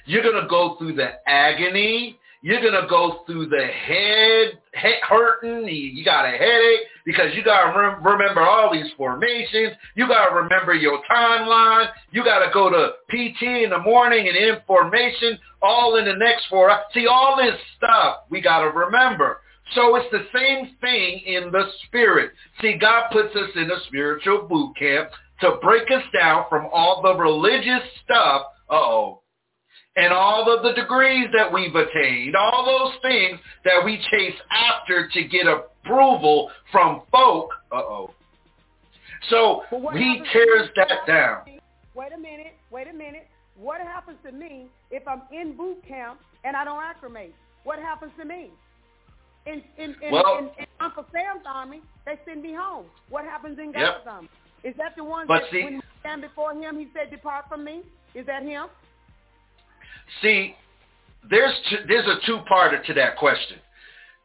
You're 0.06 0.24
going 0.24 0.42
to 0.42 0.48
go 0.48 0.76
through 0.78 0.94
the 0.94 1.14
agony. 1.28 2.18
You're 2.42 2.62
going 2.62 2.80
to 2.80 2.88
go 2.88 3.24
through 3.26 3.48
the 3.48 3.66
head, 3.66 4.60
head 4.74 5.02
hurting. 5.02 5.68
You 5.68 6.06
got 6.06 6.26
a 6.26 6.38
headache 6.38 6.88
because 7.04 7.34
you 7.34 7.44
got 7.44 7.72
to 7.72 7.80
rem- 7.80 8.04
remember 8.04 8.42
all 8.42 8.72
these 8.72 8.92
formations. 8.96 9.74
You 9.96 10.08
got 10.08 10.30
to 10.30 10.36
remember 10.36 10.74
your 10.76 11.02
timeline. 11.12 11.88
You 12.12 12.24
got 12.24 12.46
to 12.46 12.52
go 12.54 12.70
to 12.70 12.92
PT 13.10 13.64
in 13.64 13.72
the 13.72 13.80
morning 13.80 14.28
and 14.28 14.38
in 14.38 14.58
formation 14.68 15.40
all 15.62 15.98
in 15.98 16.06
the 16.06 16.14
next 16.14 16.46
four. 16.50 16.72
See, 16.94 17.08
all 17.08 17.36
this 17.36 17.60
stuff 17.76 18.20
we 18.30 18.40
got 18.40 18.60
to 18.60 18.70
remember. 18.70 19.42
So 19.76 19.96
it's 19.96 20.12
the 20.12 20.26
same 20.34 20.76
thing 20.80 21.22
in 21.26 21.52
the 21.52 21.66
spirit. 21.86 22.32
See, 22.62 22.78
God 22.80 23.10
puts 23.12 23.36
us 23.36 23.50
in 23.56 23.70
a 23.70 23.80
spiritual 23.88 24.48
boot 24.48 24.76
camp 24.78 25.10
to 25.42 25.58
break 25.62 25.90
us 25.92 26.04
down 26.18 26.46
from 26.50 26.68
all 26.72 27.02
the 27.02 27.16
religious 27.16 27.84
stuff. 28.04 28.44
Uh-oh 28.70 29.22
and 29.98 30.14
all 30.14 30.56
of 30.56 30.64
the 30.64 30.80
degrees 30.80 31.28
that 31.36 31.52
we've 31.52 31.76
attained, 31.76 32.36
all 32.36 32.64
those 32.64 33.02
things 33.02 33.40
that 33.66 33.84
we 33.84 33.98
chase 34.12 34.36
after 34.52 35.10
to 35.10 35.24
get 35.24 35.48
approval 35.48 36.52
from 36.72 37.02
folk. 37.12 37.50
Uh-oh. 37.72 38.14
So 39.30 39.64
he 39.94 40.22
tears 40.32 40.70
that 40.76 41.08
down. 41.08 41.42
Wait 41.96 42.14
a 42.14 42.18
minute. 42.18 42.54
Wait 42.72 42.88
a 42.88 42.94
minute. 42.94 43.28
What 43.56 43.82
happens 43.82 44.18
to 44.24 44.32
me 44.32 44.68
if 44.92 45.02
I'm 45.08 45.24
in 45.32 45.58
boot 45.58 45.84
camp 45.88 46.20
and 46.44 46.56
I 46.56 46.64
don't 46.64 46.82
acclimate? 46.82 47.34
What 47.64 47.80
happens 47.80 48.12
to 48.20 48.26
me? 48.26 48.52
In 49.48 49.64
in 49.78 49.96
in, 50.02 50.12
Well- 50.12 50.38
in, 50.40 50.46
in 50.60 50.68
Uncle 50.80 51.06
Sam's 51.12 51.46
army, 51.46 51.82
they 52.06 52.20
send 52.26 52.44
me 52.44 52.54
home. 52.54 52.86
What 53.10 53.24
happens 53.26 53.58
in 53.60 53.72
Yep. 53.72 53.74
God's 53.74 54.08
army? 54.08 54.30
Is 54.64 54.76
that 54.78 54.96
the 54.96 55.04
one 55.04 55.26
But 55.28 55.44
that 55.44 55.52
see- 55.52 55.64
when 55.64 55.74
you 55.76 55.82
stand 56.02 56.22
before 56.22 56.54
him, 56.54 56.78
he 56.78 56.88
said, 56.94 57.10
"Depart 57.10 57.46
from 57.48 57.64
me"? 57.64 57.84
Is 58.14 58.26
that 58.26 58.44
him? 58.44 58.68
See, 60.22 60.56
there's 61.30 61.54
two, 61.70 61.78
there's 61.88 62.08
a 62.08 62.20
two-parter 62.26 62.84
to 62.86 62.94
that 62.96 63.18
question 63.18 63.60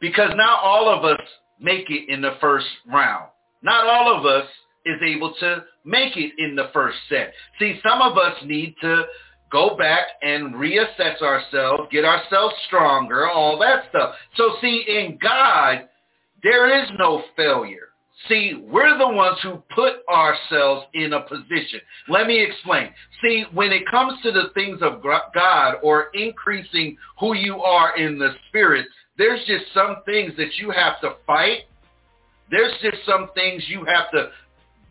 because 0.00 0.30
not 0.36 0.60
all 0.62 0.88
of 0.88 1.04
us 1.04 1.20
make 1.58 1.90
it 1.90 2.08
in 2.08 2.20
the 2.20 2.36
first 2.40 2.66
round. 2.86 3.28
Not 3.62 3.86
all 3.86 4.16
of 4.16 4.26
us 4.26 4.48
is 4.84 5.00
able 5.02 5.34
to 5.34 5.64
make 5.84 6.16
it 6.16 6.32
in 6.38 6.56
the 6.56 6.68
first 6.72 6.98
set. 7.08 7.32
See, 7.58 7.80
some 7.82 8.00
of 8.02 8.18
us 8.18 8.36
need 8.44 8.74
to 8.80 9.04
go 9.52 9.76
back 9.76 10.06
and 10.22 10.54
reassess 10.54 11.20
ourselves, 11.22 11.84
get 11.92 12.04
ourselves 12.04 12.54
stronger, 12.66 13.28
all 13.28 13.58
that 13.58 13.84
stuff. 13.90 14.14
So 14.36 14.54
see, 14.60 14.84
in 14.88 15.18
God, 15.22 15.88
there 16.42 16.82
is 16.82 16.90
no 16.98 17.22
failure. 17.36 17.88
See, 18.28 18.54
we're 18.68 18.96
the 18.98 19.08
ones 19.08 19.38
who 19.42 19.62
put 19.74 19.94
ourselves 20.08 20.86
in 20.94 21.12
a 21.12 21.22
position. 21.22 21.80
Let 22.08 22.26
me 22.26 22.42
explain. 22.42 22.90
See, 23.22 23.44
when 23.52 23.72
it 23.72 23.82
comes 23.90 24.20
to 24.22 24.30
the 24.30 24.50
things 24.54 24.78
of 24.80 25.02
God 25.02 25.74
or 25.82 26.06
increasing 26.14 26.96
who 27.18 27.34
you 27.34 27.60
are 27.60 27.96
in 27.96 28.18
the 28.18 28.30
spirit, 28.48 28.86
there's 29.18 29.44
just 29.46 29.64
some 29.74 29.96
things 30.06 30.32
that 30.36 30.56
you 30.58 30.70
have 30.70 31.00
to 31.00 31.16
fight. 31.26 31.62
There's 32.50 32.72
just 32.80 32.98
some 33.06 33.30
things 33.34 33.64
you 33.68 33.84
have 33.84 34.10
to 34.12 34.30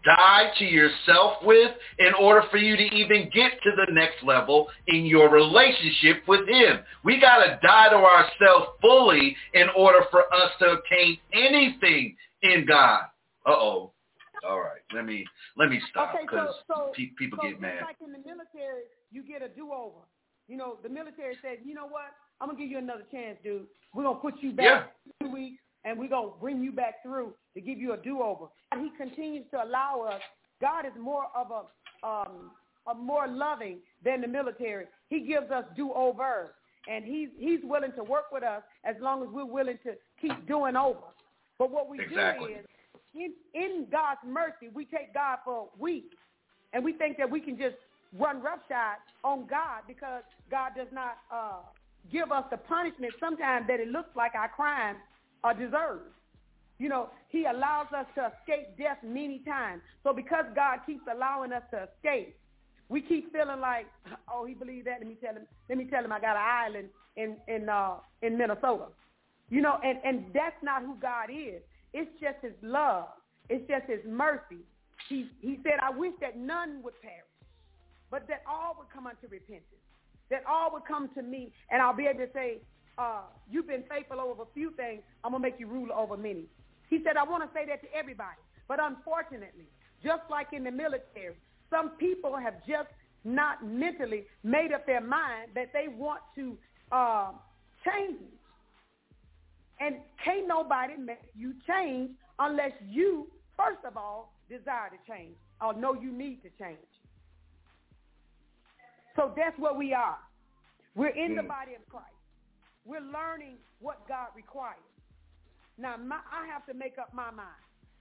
die 0.04 0.52
to 0.60 0.66
yourself 0.66 1.38
with 1.44 1.72
in 2.00 2.14
order 2.20 2.44
for 2.50 2.58
you 2.58 2.76
to 2.76 2.84
even 2.96 3.30
get 3.34 3.54
to 3.64 3.72
the 3.76 3.92
next 3.92 4.24
level 4.24 4.68
in 4.88 5.06
your 5.06 5.30
relationship 5.30 6.24
with 6.28 6.48
him. 6.48 6.80
We 7.04 7.20
got 7.20 7.44
to 7.46 7.60
die 7.62 7.90
to 7.90 7.96
ourselves 7.96 8.72
fully 8.82 9.36
in 9.54 9.68
order 9.76 10.06
for 10.10 10.22
us 10.34 10.52
to 10.60 10.72
obtain 10.72 11.18
anything 11.34 12.16
in 12.42 12.66
God. 12.68 13.04
Uh-oh. 13.46 13.92
All 14.48 14.60
right. 14.60 14.82
Let 14.94 15.06
me 15.06 15.26
let 15.56 15.70
me 15.70 15.80
stop 15.92 16.16
Okay, 16.16 16.24
so 16.24 16.26
because 16.26 16.56
so 16.68 16.92
people 17.18 17.40
so 17.42 17.50
get 17.50 17.62
mad. 17.62 17.84
like 17.84 17.98
in 18.04 18.12
the 18.12 18.18
military, 18.18 18.84
you 19.12 19.24
get 19.24 19.42
a 19.42 19.50
do-over. 19.50 20.00
You 20.48 20.58
know, 20.58 20.78
the 20.82 20.90
military 20.90 21.36
says, 21.42 21.60
you 21.64 21.76
know 21.76 21.86
what? 21.86 22.12
I'm 22.40 22.48
gonna 22.48 22.60
give 22.60 22.70
you 22.70 22.80
another 22.80 23.06
chance, 23.12 23.38
dude. 23.44 23.68
We're 23.94 24.04
gonna 24.04 24.20
put 24.20 24.42
you 24.42 24.52
back 24.52 24.94
two 25.22 25.32
weeks, 25.32 25.62
and 25.86 25.98
we're 25.98 26.10
gonna 26.10 26.32
bring 26.40 26.62
you 26.64 26.72
back 26.72 27.02
through 27.04 27.34
to 27.54 27.62
give 27.62 27.78
you 27.80 27.94
a 27.94 27.98
do-over. 27.98 28.46
And 28.72 28.82
he 28.82 28.90
continues 28.98 29.46
to 29.52 29.64
allow 29.64 30.02
us. 30.02 30.22
God 30.62 30.86
is 30.86 30.94
more 31.00 31.26
of 31.36 31.48
a 31.52 32.08
um, 32.08 32.52
a 32.88 32.96
more 32.96 33.28
loving 33.28 33.78
than 34.04 34.22
the 34.22 34.28
military. 34.28 34.86
He 35.10 35.20
gives 35.22 35.52
us 35.52 35.66
do-overs, 35.76 36.50
and 36.88 37.06
he's 37.06 37.30
he's 37.38 37.60
willing 37.64 37.92
to 37.94 38.04
work 38.04 38.32
with 38.32 38.44
us 38.44 38.64
as 38.84 38.96
long 39.00 39.22
as 39.24 39.30
we're 39.32 39.46
willing 39.46 39.78
to 39.84 39.94
keep 40.20 40.48
doing 40.48 40.76
over. 40.76 41.00
But 41.60 41.72
what 41.72 41.90
we 41.90 42.00
Exactly. 42.00 42.54
do 42.54 42.60
is, 42.60 42.66
in 43.14 43.34
in 43.54 43.88
God's 43.92 44.22
mercy, 44.26 44.70
we 44.74 44.86
take 44.86 45.14
God 45.14 45.40
for 45.46 45.70
weak, 45.78 46.12
and 46.74 46.84
we 46.84 46.94
think 46.94 47.18
that 47.18 47.30
we 47.30 47.40
can 47.40 47.58
just 47.58 47.76
run 48.18 48.42
roughshod 48.42 48.98
on 49.24 49.48
God 49.48 49.84
because 49.88 50.24
God 50.50 50.72
does 50.76 50.88
not 50.92 51.18
uh, 51.32 51.60
give 52.12 52.32
us 52.32 52.46
the 52.50 52.58
punishment 52.58 53.14
sometimes 53.20 53.68
that 53.68 53.80
it 53.80 53.88
looks 53.88 54.10
like 54.16 54.34
our 54.36 54.50
crime 54.50 54.98
are 55.44 55.54
deserved. 55.54 56.12
You 56.80 56.90
know, 56.90 57.10
he 57.30 57.46
allows 57.46 57.88
us 57.96 58.08
to 58.16 58.32
escape 58.34 58.78
death 58.78 58.98
many 59.04 59.40
times. 59.40 59.82
So 60.04 60.14
because 60.14 60.46
God 60.56 60.80
keeps 60.86 61.04
allowing 61.14 61.52
us 61.54 61.64
to 61.72 61.88
escape, 61.90 62.36
we 62.90 63.02
keep 63.02 63.32
feeling 63.32 63.60
like, 63.62 63.86
oh, 64.32 64.46
he 64.46 64.54
believed 64.54 64.88
that. 64.88 64.98
Let 65.00 65.08
me 65.08 65.16
tell 65.24 65.36
him. 65.36 65.48
Let 65.70 65.78
me 65.78 65.86
tell 65.86 66.04
him 66.04 66.12
I 66.12 66.20
got 66.20 66.36
an 66.36 66.44
island 66.44 66.90
in 67.16 67.38
in 67.48 67.70
uh, 67.70 67.98
in 68.22 68.38
Minnesota. 68.38 68.88
You 69.50 69.62
know, 69.62 69.78
and 69.84 70.00
and 70.04 70.26
that's 70.34 70.56
not 70.64 70.82
who 70.84 70.96
God 71.02 71.30
is. 71.30 71.62
It's 71.94 72.12
just 72.20 72.38
His 72.42 72.54
love. 72.62 73.08
It's 73.50 73.68
just 73.70 73.86
His 73.88 74.00
mercy. 74.08 74.64
He 75.10 75.28
he 75.42 75.60
said, 75.64 75.80
I 75.82 75.92
wish 75.96 76.14
that 76.22 76.38
none 76.38 76.82
would 76.84 77.00
perish, 77.02 77.36
but 78.10 78.28
that 78.28 78.44
all 78.50 78.76
would 78.80 78.90
come 78.94 79.08
unto 79.08 79.28
repentance. 79.30 79.66
that 80.32 80.44
all 80.50 80.72
would 80.74 80.86
come 80.88 81.10
to 81.16 81.22
me 81.22 81.52
and 81.70 81.82
I'll 81.82 81.96
be 81.96 82.08
able 82.08 82.20
to 82.26 82.32
say, 82.34 82.60
uh, 82.98 83.22
you've 83.50 83.68
been 83.68 83.84
faithful 83.90 84.20
over 84.20 84.44
a 84.44 84.54
few 84.54 84.72
things, 84.72 85.02
I'm 85.24 85.32
going 85.32 85.42
to 85.42 85.50
make 85.50 85.60
you 85.60 85.68
ruler 85.68 85.96
over 85.96 86.18
many. 86.18 86.46
He 86.90 87.00
said, 87.04 87.18
I 87.18 87.24
want 87.24 87.44
to 87.44 87.50
say 87.58 87.66
that 87.68 87.82
to 87.82 87.88
everybody. 87.96 88.38
But 88.68 88.80
unfortunately, 88.82 89.68
just 90.04 90.22
like 90.30 90.48
in 90.54 90.64
the 90.64 90.72
military, 90.72 91.36
some 91.70 91.92
people 91.92 92.36
have 92.38 92.56
just 92.68 92.90
not 93.24 93.66
mentally 93.66 94.26
made 94.44 94.72
up 94.74 94.86
their 94.86 95.02
mind 95.02 95.52
that 95.56 95.72
they 95.74 95.88
want 95.88 96.22
to 96.36 96.58
uh, 96.92 97.32
change. 97.86 98.20
And 99.80 99.96
can't 100.24 100.48
nobody 100.48 100.96
make 100.98 101.20
you 101.36 101.54
change 101.68 102.12
unless 102.40 102.72
you, 102.88 103.28
first 103.58 103.80
of 103.86 103.98
all, 103.98 104.34
desire 104.50 104.90
to 104.90 105.12
change 105.12 105.36
or 105.62 105.74
know 105.74 105.94
you 105.94 106.12
need 106.12 106.42
to 106.44 106.50
change. 106.64 106.78
So 109.16 109.32
that's 109.36 109.58
where 109.60 109.74
we 109.74 109.94
are. 109.94 110.18
We're 110.96 111.10
in 111.10 111.36
the 111.36 111.44
body 111.44 111.74
of 111.74 111.88
Christ. 111.90 112.08
We're 112.86 113.02
learning 113.02 113.58
what 113.80 114.08
God 114.08 114.28
requires. 114.36 114.78
Now, 115.78 115.98
my, 115.98 116.18
I 116.32 116.48
have 116.48 116.66
to 116.68 116.74
make 116.74 116.98
up 116.98 117.14
my 117.14 117.32
mind. 117.32 117.50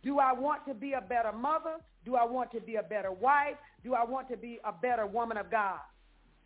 Do 0.03 0.19
I 0.19 0.33
want 0.33 0.67
to 0.67 0.75
be 0.75 0.95
a 0.95 1.01
better 1.01 1.33
mother? 1.33 1.77
Do 2.05 2.17
I 2.17 2.25
want 2.25 2.51
to 2.53 2.61
be 2.61 2.77
a 2.77 2.83
better 2.83 3.13
wife? 3.13 3.57
Do 3.85 3.95
I 3.95 4.05
want 4.05 4.29
to 4.31 4.37
be 4.37 4.59
a 4.65 4.73
better 4.73 5.07
woman 5.07 5.37
of 5.37 5.51
God? 5.51 5.81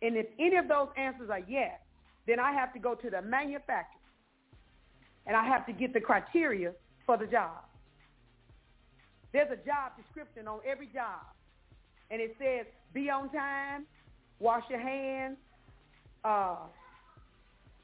And 0.01 0.17
if 0.17 0.27
any 0.39 0.57
of 0.57 0.67
those 0.67 0.89
answers 0.97 1.29
are 1.29 1.39
yes, 1.47 1.79
then 2.27 2.39
I 2.39 2.51
have 2.51 2.73
to 2.73 2.79
go 2.79 2.95
to 2.95 3.09
the 3.09 3.21
manufacturer 3.21 4.01
and 5.25 5.35
I 5.35 5.45
have 5.45 5.65
to 5.65 5.73
get 5.73 5.93
the 5.93 6.01
criteria 6.01 6.73
for 7.05 7.17
the 7.17 7.25
job. 7.25 7.63
There's 9.33 9.51
a 9.51 9.57
job 9.65 9.93
description 9.97 10.47
on 10.47 10.59
every 10.65 10.87
job, 10.87 11.25
and 12.09 12.21
it 12.21 12.35
says 12.39 12.65
be 12.93 13.09
on 13.09 13.29
time, 13.31 13.85
wash 14.39 14.63
your 14.69 14.79
hands, 14.79 15.37
uh, 16.23 16.57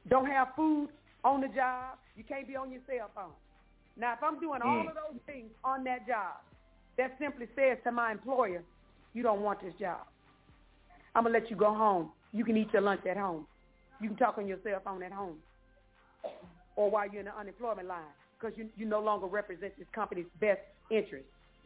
don't 0.09 0.25
have 0.25 0.49
food 0.55 0.89
on 1.23 1.41
the 1.41 1.47
job. 1.47 1.97
You 2.15 2.23
can't 2.23 2.47
be 2.47 2.55
on 2.55 2.71
your 2.71 2.81
cell 2.87 3.09
phone. 3.15 3.33
Now, 3.97 4.13
if 4.13 4.23
I'm 4.23 4.39
doing 4.39 4.61
all 4.61 4.83
Mm. 4.83 4.89
of 4.89 4.95
those 4.95 5.21
things 5.25 5.51
on 5.63 5.83
that 5.83 6.07
job, 6.07 6.37
that 6.97 7.17
simply 7.19 7.47
says 7.55 7.77
to 7.83 7.91
my 7.91 8.11
employer, 8.11 8.63
you 9.13 9.23
don't 9.23 9.41
want 9.41 9.61
this 9.61 9.73
job. 9.75 10.07
I'm 11.15 11.23
going 11.23 11.33
to 11.33 11.39
let 11.39 11.49
you 11.49 11.55
go 11.55 11.73
home. 11.73 12.11
You 12.31 12.45
can 12.45 12.55
eat 12.57 12.71
your 12.71 12.81
lunch 12.81 13.05
at 13.05 13.17
home. 13.17 13.47
You 13.99 14.09
can 14.09 14.17
talk 14.17 14.37
on 14.37 14.47
your 14.47 14.59
cell 14.63 14.79
phone 14.83 15.03
at 15.03 15.11
home 15.11 15.37
or 16.75 16.89
while 16.89 17.07
you're 17.09 17.19
in 17.19 17.25
the 17.25 17.37
unemployment 17.37 17.87
line 17.87 18.13
because 18.39 18.57
you, 18.57 18.69
you 18.75 18.85
no 18.85 18.99
longer 18.99 19.27
represent 19.27 19.77
this 19.77 19.87
company's 19.93 20.25
best 20.39 20.61
interest. 20.89 21.25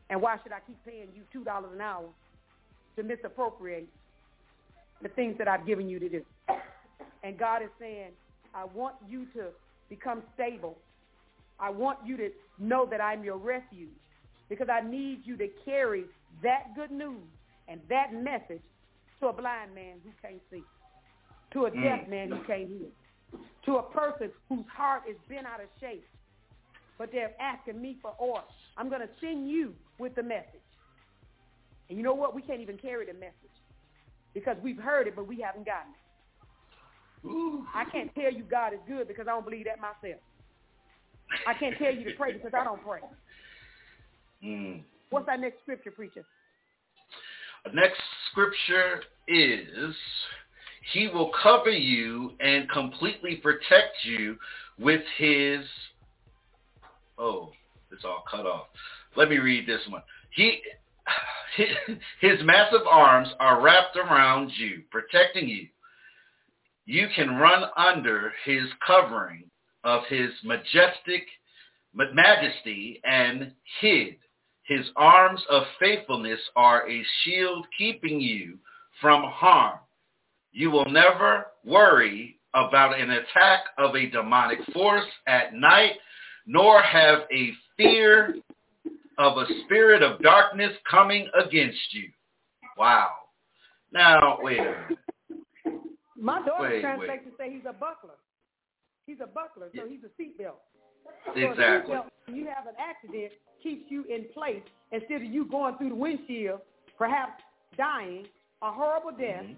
And 0.09 0.21
why 0.21 0.37
should 0.43 0.51
I 0.51 0.59
keep 0.65 0.83
paying 0.85 1.07
you 1.13 1.23
$2 1.33 1.73
an 1.73 1.81
hour 1.81 2.09
to 2.95 3.03
misappropriate 3.03 3.87
the 5.01 5.09
things 5.09 5.37
that 5.37 5.47
I've 5.47 5.65
given 5.65 5.87
you 5.87 5.99
to 5.99 6.09
do? 6.09 6.25
And 7.23 7.37
God 7.37 7.61
is 7.61 7.69
saying, 7.79 8.11
I 8.55 8.63
want 8.65 8.95
you 9.07 9.25
to 9.35 9.47
become 9.89 10.23
stable. 10.33 10.77
I 11.59 11.69
want 11.69 11.99
you 12.05 12.17
to 12.17 12.29
know 12.57 12.87
that 12.89 13.01
I'm 13.01 13.23
your 13.23 13.37
refuge 13.37 13.89
because 14.49 14.67
I 14.69 14.81
need 14.81 15.21
you 15.25 15.35
to 15.37 15.47
carry 15.63 16.05
that 16.41 16.75
good 16.75 16.91
news 16.91 17.23
and 17.67 17.81
that 17.89 18.13
message 18.13 18.61
to 19.19 19.27
a 19.27 19.33
blind 19.33 19.73
man 19.73 19.97
who 20.03 20.11
can't 20.21 20.41
see, 20.51 20.63
to 21.51 21.65
a 21.65 21.71
deaf 21.71 22.05
Mm. 22.05 22.09
man 22.09 22.31
who 22.31 22.43
can't 22.43 22.67
hear, 22.67 22.87
to 23.65 23.77
a 23.77 23.83
person 23.83 24.31
whose 24.49 24.65
heart 24.67 25.03
is 25.09 25.17
bent 25.27 25.47
out 25.47 25.61
of 25.61 25.67
shape, 25.79 26.05
but 26.97 27.11
they're 27.11 27.33
asking 27.41 27.81
me 27.81 27.97
for 28.01 28.11
order. 28.17 28.45
I'm 28.77 28.89
going 28.89 29.01
to 29.01 29.09
send 29.19 29.49
you 29.49 29.73
with 29.99 30.15
the 30.15 30.23
message. 30.23 30.61
And 31.89 31.97
you 31.97 32.03
know 32.03 32.13
what? 32.13 32.33
We 32.35 32.41
can't 32.41 32.61
even 32.61 32.77
carry 32.77 33.05
the 33.05 33.13
message 33.13 33.33
because 34.33 34.57
we've 34.61 34.79
heard 34.79 35.07
it, 35.07 35.15
but 35.15 35.27
we 35.27 35.39
haven't 35.39 35.65
gotten 35.65 35.91
it. 35.91 36.04
I 37.73 37.85
can't 37.91 38.13
tell 38.15 38.31
you 38.31 38.43
God 38.43 38.73
is 38.73 38.79
good 38.87 39.07
because 39.07 39.27
I 39.27 39.31
don't 39.31 39.45
believe 39.45 39.65
that 39.65 39.79
myself. 39.79 40.21
I 41.47 41.53
can't 41.53 41.75
tell 41.77 41.93
you 41.93 42.03
to 42.05 42.15
pray 42.15 42.33
because 42.33 42.51
I 42.53 42.63
don't 42.63 42.81
pray. 42.83 42.99
Mm. 44.43 44.81
What's 45.09 45.27
our 45.27 45.37
next 45.37 45.61
scripture, 45.63 45.91
preacher? 45.91 46.23
The 47.65 47.71
next 47.73 47.99
scripture 48.31 49.01
is, 49.27 49.95
he 50.93 51.07
will 51.07 51.31
cover 51.41 51.71
you 51.71 52.33
and 52.39 52.69
completely 52.69 53.37
protect 53.37 53.95
you 54.03 54.37
with 54.77 55.01
his, 55.17 55.61
oh, 57.17 57.51
it's 57.91 58.05
all 58.05 58.23
cut 58.29 58.45
off. 58.45 58.67
Let 59.15 59.29
me 59.29 59.37
read 59.37 59.67
this 59.67 59.81
one. 59.89 60.03
He, 60.31 60.61
his 62.21 62.39
massive 62.43 62.85
arms 62.89 63.29
are 63.39 63.61
wrapped 63.61 63.97
around 63.97 64.51
you, 64.57 64.83
protecting 64.91 65.47
you. 65.47 65.67
You 66.85 67.07
can 67.15 67.35
run 67.35 67.63
under 67.75 68.31
his 68.45 68.63
covering 68.85 69.43
of 69.83 70.03
his 70.07 70.29
majestic 70.43 71.23
majesty 71.93 73.01
and 73.03 73.51
hid. 73.79 74.15
His 74.63 74.85
arms 74.95 75.41
of 75.49 75.63
faithfulness 75.79 76.39
are 76.55 76.89
a 76.89 77.05
shield 77.23 77.65
keeping 77.77 78.19
you 78.19 78.57
from 79.01 79.23
harm. 79.23 79.79
You 80.51 80.71
will 80.71 80.85
never 80.85 81.47
worry 81.63 82.37
about 82.53 82.99
an 82.99 83.11
attack 83.11 83.61
of 83.77 83.95
a 83.95 84.09
demonic 84.09 84.59
force 84.73 85.05
at 85.27 85.53
night, 85.53 85.93
nor 86.47 86.81
have 86.81 87.19
a 87.31 87.51
fear 87.77 88.35
of 89.17 89.37
a 89.37 89.45
spirit 89.65 90.01
of 90.01 90.21
darkness 90.21 90.71
coming 90.89 91.27
against 91.39 91.93
you. 91.93 92.09
Wow. 92.77 93.09
Now, 93.91 94.39
wait 94.41 94.59
a 94.59 94.63
minute. 94.63 94.99
My 96.17 96.45
daughter's 96.45 96.73
Wait, 96.73 96.81
translation 96.81 97.31
say 97.37 97.51
he's 97.51 97.65
a 97.67 97.73
buckler. 97.73 98.17
He's 99.05 99.17
a 99.21 99.27
buckler, 99.27 99.69
so 99.75 99.87
he's 99.87 99.99
a 100.03 100.21
seatbelt. 100.21 100.59
So 101.25 101.39
a 101.39 101.51
Exactly. 101.51 101.95
seatbelt, 101.95 102.09
you 102.27 102.47
have 102.47 102.67
an 102.67 102.75
accident, 102.79 103.33
keeps 103.61 103.91
you 103.91 104.03
in 104.05 104.25
place 104.33 104.63
instead 104.91 105.21
of 105.21 105.25
you 105.25 105.45
going 105.45 105.77
through 105.77 105.89
the 105.89 105.95
windshield, 105.95 106.61
perhaps 106.97 107.43
dying 107.77 108.25
a 108.61 108.71
horrible 108.71 109.11
death. 109.11 109.43
Mm-hmm. 109.43 109.53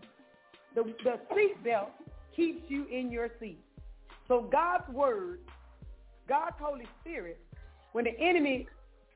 The, 0.75 0.83
the 1.03 1.19
seatbelt 1.33 1.89
keeps 2.35 2.63
you 2.69 2.85
in 2.91 3.11
your 3.11 3.29
seat. 3.39 3.59
So 4.27 4.47
God's 4.51 4.87
word, 4.89 5.39
God's 6.27 6.55
Holy 6.59 6.87
Spirit, 7.01 7.39
when 7.93 8.05
the 8.05 8.19
enemy 8.19 8.67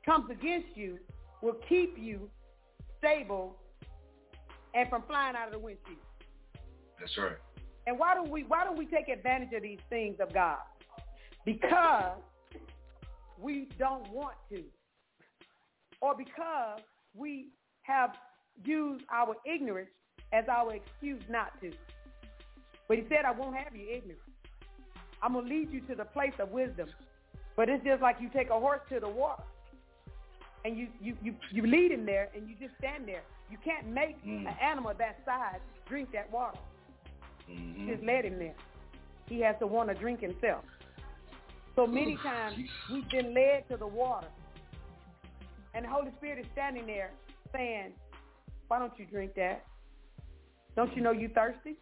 comes 0.05 0.29
against 0.31 0.75
you, 0.75 0.97
will 1.41 1.57
keep 1.67 1.97
you 1.97 2.29
stable 2.97 3.57
and 4.73 4.89
from 4.89 5.03
flying 5.07 5.35
out 5.35 5.47
of 5.47 5.53
the 5.53 5.59
windshield. 5.59 5.97
That's 7.01 7.17
right. 7.17 7.37
And 7.87 7.97
why 7.99 8.13
don't 8.13 8.29
we 8.29 8.43
why 8.43 8.63
don't 8.63 8.77
we 8.77 8.85
take 8.85 9.09
advantage 9.09 9.53
of 9.53 9.63
these 9.63 9.79
things 9.89 10.17
of 10.21 10.33
God? 10.33 10.59
Because 11.45 12.17
we 13.39 13.67
don't 13.79 14.07
want 14.11 14.35
to. 14.51 14.63
Or 15.99 16.15
because 16.15 16.79
we 17.15 17.47
have 17.81 18.11
used 18.63 19.03
our 19.11 19.35
ignorance 19.51 19.89
as 20.31 20.45
our 20.47 20.75
excuse 20.75 21.21
not 21.29 21.59
to. 21.61 21.71
But 22.87 22.97
he 22.97 23.03
said, 23.09 23.25
I 23.25 23.31
won't 23.31 23.55
have 23.55 23.75
you 23.75 23.87
ignorant. 23.89 24.19
I'm 25.23 25.33
going 25.33 25.45
to 25.45 25.51
lead 25.51 25.71
you 25.71 25.81
to 25.81 25.95
the 25.95 26.05
place 26.05 26.33
of 26.39 26.49
wisdom. 26.51 26.87
But 27.55 27.69
it's 27.69 27.83
just 27.83 28.01
like 28.01 28.17
you 28.19 28.29
take 28.33 28.49
a 28.49 28.59
horse 28.59 28.81
to 28.89 28.99
the 28.99 29.09
water. 29.09 29.43
And 30.65 30.77
you, 30.77 30.87
you, 31.01 31.15
you, 31.23 31.35
you 31.51 31.65
lead 31.65 31.91
him 31.91 32.05
there 32.05 32.29
and 32.35 32.47
you 32.47 32.55
just 32.59 32.77
stand 32.77 33.07
there. 33.07 33.23
You 33.49 33.57
can't 33.63 33.87
make 33.87 34.23
Mm. 34.25 34.47
an 34.47 34.55
animal 34.61 34.93
that 34.97 35.19
size 35.25 35.59
drink 35.87 36.11
that 36.13 36.31
water. 36.31 36.57
Mhm. 37.51 37.87
Just 37.87 38.03
let 38.03 38.25
him 38.25 38.39
there. 38.39 38.55
He 39.27 39.39
has 39.41 39.55
to 39.59 39.67
want 39.67 39.89
to 39.89 39.95
drink 39.95 40.19
himself. 40.19 40.63
So 41.75 41.87
many 41.87 42.17
times 42.17 42.57
we've 42.91 43.09
been 43.09 43.33
led 43.33 43.67
to 43.69 43.77
the 43.77 43.87
water. 43.87 44.27
And 45.73 45.85
the 45.85 45.89
Holy 45.89 46.11
Spirit 46.17 46.39
is 46.39 46.51
standing 46.51 46.85
there 46.85 47.11
saying, 47.53 47.93
why 48.67 48.79
don't 48.79 48.97
you 48.97 49.05
drink 49.05 49.35
that? 49.35 49.65
Don't 50.75 50.95
you 50.95 51.01
know 51.01 51.11
you 51.11 51.29
thirsty? 51.29 51.77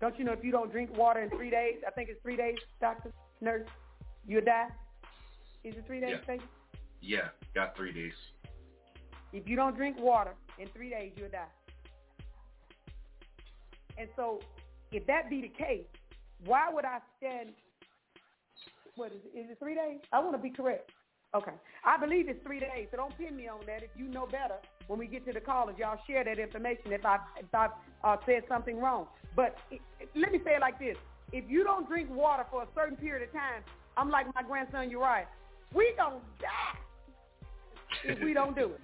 Don't 0.00 0.18
you 0.18 0.24
know 0.24 0.32
if 0.32 0.44
you 0.44 0.50
don't 0.50 0.70
drink 0.70 0.96
water 0.96 1.20
in 1.20 1.30
three 1.30 1.50
days, 1.50 1.76
I 1.86 1.90
think 1.90 2.08
it's 2.08 2.20
three 2.22 2.36
days, 2.36 2.56
doctor, 2.80 3.12
nurse, 3.40 3.66
you'll 4.26 4.44
die? 4.44 4.68
Is 5.64 5.74
it 5.76 5.84
three 5.86 6.00
days, 6.00 6.18
Yeah. 6.26 6.36
Yeah, 7.00 7.28
got 7.54 7.76
three 7.76 7.92
days. 7.92 8.12
If 9.32 9.48
you 9.48 9.56
don't 9.56 9.76
drink 9.76 9.98
water 9.98 10.34
in 10.58 10.68
three 10.68 10.90
days, 10.90 11.12
you'll 11.16 11.28
die. 11.30 11.44
And 13.98 14.08
so, 14.16 14.40
if 14.92 15.06
that 15.06 15.28
be 15.30 15.40
the 15.42 15.48
case, 15.48 15.86
why 16.44 16.68
would 16.72 16.84
I 16.84 16.98
stand? 17.18 17.50
What 18.96 19.12
is 19.12 19.18
it? 19.34 19.38
Is 19.38 19.50
it 19.50 19.58
three 19.58 19.74
days? 19.74 19.98
I 20.12 20.20
want 20.20 20.34
to 20.36 20.42
be 20.42 20.50
correct. 20.50 20.90
Okay, 21.34 21.52
I 21.84 21.98
believe 21.98 22.28
it's 22.28 22.42
three 22.44 22.60
days. 22.60 22.88
So 22.90 22.96
don't 22.96 23.16
pin 23.18 23.36
me 23.36 23.48
on 23.48 23.60
that. 23.66 23.82
If 23.82 23.90
you 23.96 24.06
know 24.08 24.26
better, 24.26 24.54
when 24.86 24.98
we 24.98 25.06
get 25.06 25.26
to 25.26 25.32
the 25.32 25.40
college, 25.40 25.76
y'all 25.78 25.98
share 26.06 26.24
that 26.24 26.38
information. 26.38 26.92
If 26.92 27.04
I 27.04 27.18
if 27.38 27.52
I 27.52 27.68
uh, 28.04 28.16
said 28.24 28.44
something 28.48 28.78
wrong, 28.78 29.06
but 29.34 29.56
it, 29.70 29.80
it- 30.00 30.08
let 30.14 30.32
me 30.32 30.40
say 30.44 30.54
it 30.54 30.60
like 30.60 30.78
this: 30.78 30.96
If 31.32 31.44
you 31.48 31.64
don't 31.64 31.88
drink 31.88 32.08
water 32.10 32.44
for 32.50 32.62
a 32.62 32.66
certain 32.74 32.96
period 32.96 33.28
of 33.28 33.32
time, 33.32 33.62
I'm 33.96 34.08
like 34.08 34.26
my 34.34 34.42
grandson 34.42 34.88
Uriah. 34.90 35.26
We 35.74 35.92
gonna 35.98 36.20
die 36.40 36.78
if 38.04 38.22
we 38.22 38.32
don't 38.32 38.54
do 38.56 38.66
it. 38.72 38.80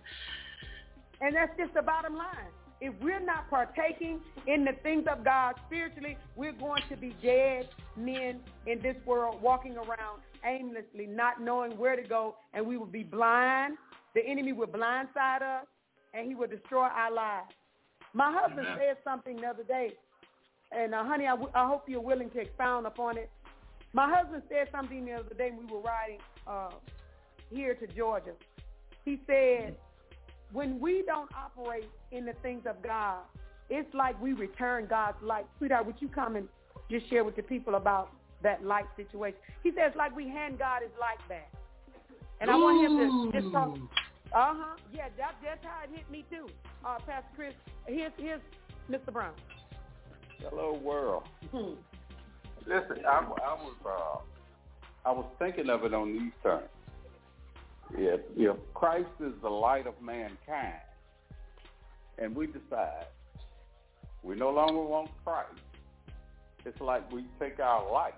And 1.20 1.34
that's 1.36 1.56
just 1.56 1.72
the 1.74 1.82
bottom 1.82 2.16
line. 2.16 2.50
If 2.82 2.92
we're 3.00 3.20
not 3.20 3.48
partaking 3.48 4.18
in 4.48 4.64
the 4.64 4.72
things 4.82 5.06
of 5.06 5.24
God 5.24 5.54
spiritually, 5.66 6.18
we're 6.34 6.52
going 6.52 6.82
to 6.88 6.96
be 6.96 7.14
dead 7.22 7.68
men 7.96 8.40
in 8.66 8.80
this 8.82 8.96
world 9.06 9.40
walking 9.40 9.76
around 9.76 10.20
aimlessly, 10.44 11.06
not 11.06 11.40
knowing 11.40 11.78
where 11.78 11.94
to 11.94 12.02
go, 12.02 12.34
and 12.52 12.66
we 12.66 12.76
will 12.76 12.86
be 12.86 13.04
blind. 13.04 13.76
The 14.16 14.26
enemy 14.26 14.52
will 14.52 14.66
blindside 14.66 15.42
us, 15.42 15.66
and 16.12 16.26
he 16.26 16.34
will 16.34 16.48
destroy 16.48 16.82
our 16.82 17.12
lives. 17.12 17.52
My 18.14 18.32
husband 18.32 18.66
Amen. 18.66 18.78
said 18.78 18.96
something 19.04 19.36
the 19.36 19.46
other 19.46 19.62
day, 19.62 19.92
and 20.72 20.92
uh, 20.92 21.04
honey, 21.04 21.26
I, 21.26 21.30
w- 21.30 21.52
I 21.54 21.68
hope 21.68 21.88
you're 21.88 22.00
willing 22.00 22.30
to 22.30 22.40
expound 22.40 22.86
upon 22.86 23.16
it. 23.16 23.30
My 23.92 24.12
husband 24.12 24.42
said 24.48 24.68
something 24.72 25.04
the 25.04 25.12
other 25.12 25.34
day 25.34 25.50
when 25.50 25.68
we 25.68 25.72
were 25.72 25.82
riding 25.82 26.18
uh, 26.48 26.70
here 27.48 27.74
to 27.74 27.86
Georgia. 27.86 28.32
He 29.04 29.20
said, 29.26 29.76
when 30.52 30.78
we 30.80 31.02
don't 31.06 31.30
operate 31.34 31.88
in 32.10 32.24
the 32.24 32.34
things 32.42 32.62
of 32.66 32.82
God, 32.82 33.20
it's 33.70 33.92
like 33.94 34.20
we 34.20 34.32
return 34.32 34.86
God's 34.88 35.22
light. 35.22 35.46
Sweetheart, 35.58 35.86
would 35.86 35.96
you 36.00 36.08
come 36.08 36.36
and 36.36 36.48
just 36.90 37.08
share 37.08 37.24
with 37.24 37.36
the 37.36 37.42
people 37.42 37.74
about 37.76 38.10
that 38.42 38.64
light 38.64 38.84
situation? 38.96 39.38
He 39.62 39.70
says 39.70 39.92
like 39.96 40.14
we 40.14 40.28
hand 40.28 40.58
God 40.58 40.82
his 40.82 40.90
light 41.00 41.26
back. 41.28 41.50
And 42.40 42.50
I 42.50 42.56
want 42.56 42.84
him 42.84 43.32
to 43.32 43.40
just 43.40 43.52
talk. 43.52 43.76
Uh-huh. 44.34 44.76
Yeah, 44.92 45.08
that, 45.18 45.34
that's 45.44 45.64
how 45.64 45.84
it 45.84 45.90
hit 45.94 46.10
me 46.10 46.24
too. 46.30 46.46
Uh, 46.84 46.96
Pastor 47.06 47.28
Chris, 47.36 47.54
here's, 47.86 48.12
here's 48.16 48.40
Mr. 48.90 49.12
Brown. 49.12 49.34
Hello, 50.40 50.78
world. 50.82 51.24
Hmm. 51.52 51.74
Listen, 52.66 53.04
I, 53.06 53.18
I 53.18 53.54
was 53.54 53.74
uh, 53.86 55.08
I 55.08 55.12
was 55.12 55.26
thinking 55.38 55.68
of 55.68 55.84
it 55.84 55.94
on 55.94 56.12
these 56.12 56.32
terms. 56.42 56.68
If 57.94 58.20
if 58.36 58.56
Christ 58.74 59.10
is 59.20 59.32
the 59.42 59.50
light 59.50 59.86
of 59.86 60.00
mankind, 60.00 60.80
and 62.18 62.34
we 62.34 62.46
decide 62.46 63.06
we 64.22 64.36
no 64.36 64.50
longer 64.50 64.80
want 64.80 65.10
Christ, 65.24 65.60
it's 66.64 66.80
like 66.80 67.10
we 67.12 67.24
take 67.40 67.60
our 67.60 67.90
light 67.90 68.14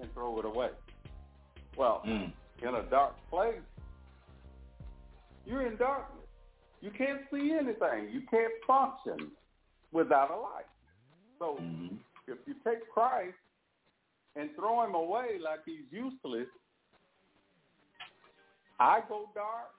and 0.00 0.12
throw 0.14 0.38
it 0.38 0.44
away. 0.44 0.70
Well, 1.76 2.02
Mm. 2.04 2.32
in 2.62 2.74
a 2.74 2.82
dark 2.84 3.14
place, 3.30 3.62
you're 5.44 5.66
in 5.66 5.76
darkness. 5.76 6.26
You 6.80 6.90
can't 6.90 7.22
see 7.30 7.52
anything. 7.52 8.10
You 8.10 8.22
can't 8.30 8.52
function 8.66 9.32
without 9.92 10.30
a 10.30 10.36
light. 10.36 10.66
So 11.38 11.56
Mhm. 11.56 11.98
if 12.26 12.38
you 12.46 12.54
take 12.64 12.88
Christ 12.90 13.36
and 14.34 14.54
throw 14.54 14.82
him 14.82 14.94
away 14.94 15.38
like 15.38 15.64
he's 15.64 15.90
useless, 15.90 16.48
I 18.80 19.00
go 19.08 19.30
dark 19.34 19.70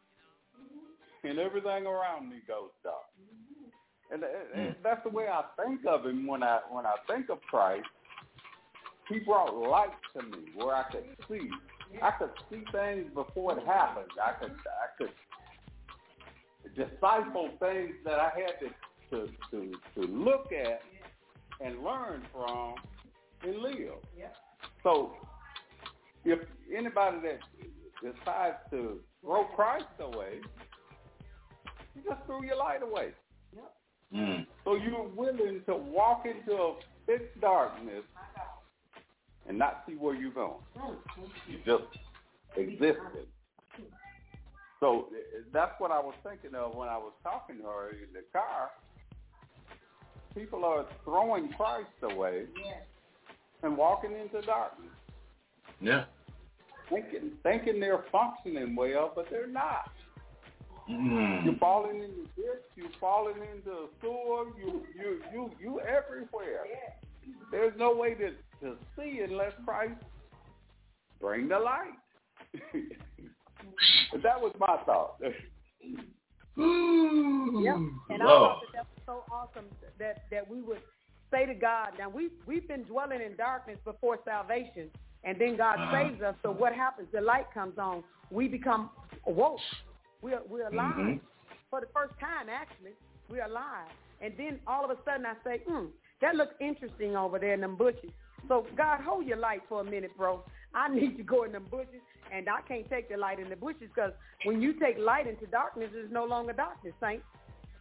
and 1.24 1.40
everything 1.40 1.86
around 1.86 2.30
me 2.30 2.38
goes 2.48 2.70
dark. 2.84 2.96
And, 4.12 4.24
and- 4.24 4.68
and 4.68 4.76
that's 4.84 5.04
the 5.04 5.10
way 5.10 5.28
I 5.28 5.44
think 5.62 5.86
of 5.86 6.06
him 6.06 6.26
when 6.28 6.44
I 6.44 6.62
when 6.70 6.86
I 6.86 6.96
think 7.08 7.30
of 7.30 7.42
Christ. 7.50 7.88
He 9.10 9.20
brought 9.20 9.56
light 9.56 9.90
to 10.16 10.22
me 10.24 10.50
where 10.56 10.76
I 10.76 10.84
could 10.92 11.06
see. 11.30 11.50
I 12.02 12.12
could 12.12 12.32
see 12.50 12.64
things 12.72 13.06
before 13.14 13.58
it 13.58 13.66
happened. 13.66 14.12
I 14.22 14.34
could 14.34 14.52
I 14.52 14.88
could 14.98 15.12
decipher 16.76 17.50
things 17.60 17.96
that 18.06 18.20
I 18.20 18.30
had 18.36 18.60
to 18.60 18.70
to 19.12 19.32
to, 19.52 19.72
to 19.96 20.02
look 20.12 20.52
at 20.52 20.82
and 21.62 21.84
learn 21.84 22.24
from 22.34 22.76
and 23.44 23.58
live. 23.60 23.96
So 24.84 25.14
if 26.26 26.40
anybody 26.76 27.18
that 27.24 27.40
decides 28.02 28.58
to 28.72 29.00
throw 29.22 29.46
Christ 29.56 29.86
away, 30.00 30.40
you 31.96 32.02
just 32.08 32.26
threw 32.26 32.46
your 32.46 32.58
light 32.58 32.84
away. 32.84 33.14
Mm. 34.14 34.46
So 34.64 34.76
you're 34.76 35.10
willing 35.10 35.62
to 35.66 35.76
walk 35.76 36.26
into 36.26 36.54
a 36.54 36.76
thick 37.06 37.40
darkness 37.42 38.04
and 39.48 39.58
not 39.58 39.84
see 39.88 39.96
where 39.96 40.16
you're 40.16 40.32
going. 40.32 40.62
You 41.50 41.58
just 41.66 41.84
existed. 42.56 43.28
So 44.80 45.08
that's 45.52 45.74
what 45.80 45.92
I 45.92 46.00
was 46.00 46.14
thinking 46.24 46.56
of 46.56 46.76
when 46.76 46.88
I 46.88 46.98
was 46.98 47.14
talking 47.24 47.58
to 47.58 47.64
her 47.64 47.90
in 47.90 48.14
the 48.14 48.22
car. 48.32 48.70
People 50.36 50.64
are 50.64 50.86
throwing 51.04 51.50
Christ 51.54 51.90
away 52.04 52.44
and 53.64 53.76
walking 53.76 54.12
into 54.12 54.46
darkness, 54.46 54.92
Yeah. 55.82 56.06
Thinking 56.90 57.32
thinking 57.44 57.80
they're 57.80 58.06
functioning 58.12 58.76
well, 58.76 59.12
but 59.16 59.30
they're 59.30 59.48
not. 59.48 59.90
You're 60.88 60.98
Mm. 60.98 61.60
falling 61.60 62.02
into 62.02 62.22
the 62.36 62.42
ditch. 62.42 62.64
You're 62.76 62.90
falling 63.00 63.36
into 63.54 63.72
a 63.72 63.88
sewer. 64.02 64.46
You 64.58 64.86
you 64.96 65.22
you 65.34 65.52
you 65.60 65.80
everywhere. 65.82 66.64
There's 67.52 67.78
no 67.78 67.94
way 67.94 68.14
to 68.16 68.32
to 68.62 68.78
see 68.96 69.20
unless 69.20 69.54
Christ 69.66 70.02
bring 71.20 71.50
the 71.50 71.60
light. 71.60 71.94
but 74.12 74.24
that 74.24 74.40
was 74.42 74.54
my 74.60 74.78
thought. 74.86 75.22
Yep. 76.60 77.76
And 78.10 78.24
I 78.24 78.26
thought 78.26 78.62
that 78.62 78.74
that 78.74 78.88
was 78.96 79.04
so 79.06 79.24
awesome 79.32 79.66
that 80.00 80.24
that 80.32 80.50
we 80.50 80.62
would 80.62 80.82
say 81.30 81.46
to 81.46 81.54
God, 81.54 81.90
now 82.00 82.10
we 82.10 82.30
we've 82.48 82.68
been 82.68 82.84
dwelling 82.84 83.22
in 83.22 83.36
darkness 83.36 83.78
before 83.86 84.20
salvation, 84.26 84.90
and 85.24 85.40
then 85.40 85.56
God 85.58 85.80
Uh-huh. 85.80 85.92
saves 85.92 86.22
us. 86.22 86.36
So 86.44 86.52
what 86.52 86.74
happens? 86.74 87.08
The 87.12 87.22
light 87.22 87.52
comes 87.54 87.78
on. 87.78 88.04
We 88.32 88.48
become 88.48 88.90
awoke. 89.26 89.60
We're 90.22 90.42
we're 90.48 90.68
alive 90.68 90.96
Mhm. 90.98 91.20
for 91.70 91.82
the 91.82 91.88
first 91.88 92.18
time. 92.20 92.50
Actually, 92.50 92.96
we're 93.30 93.44
alive. 93.46 93.90
And 94.22 94.36
then 94.38 94.60
all 94.66 94.84
of 94.84 94.92
a 94.92 94.98
sudden, 95.04 95.26
I 95.26 95.36
say, 95.44 95.60
hmm, 95.60 95.88
that 96.22 96.36
looks 96.36 96.56
interesting 96.60 97.16
over 97.16 97.38
there 97.40 97.54
in 97.54 97.62
them 97.62 97.76
bushes. 97.76 98.12
So 98.48 98.66
God, 98.76 99.02
hold 99.02 99.26
your 99.26 99.38
light 99.38 99.62
for 99.70 99.82
a 99.82 99.84
minute, 99.84 100.16
bro. 100.18 100.44
I 100.74 100.88
need 101.00 101.18
to 101.18 101.24
go 101.24 101.44
in 101.44 101.52
them 101.52 101.66
bushes, 101.70 102.02
and 102.32 102.50
I 102.50 102.62
can't 102.62 102.90
take 102.90 103.10
the 103.10 103.18
light 103.18 103.40
in 103.40 103.50
the 103.50 103.56
bushes 103.56 103.90
because 103.94 104.14
when 104.44 104.62
you 104.62 104.74
take 104.74 104.98
light 104.98 105.28
into 105.28 105.46
darkness, 105.48 105.92
it's 105.94 106.12
no 106.12 106.26
longer 106.26 106.54
darkness, 106.54 106.94
saints. 107.00 107.26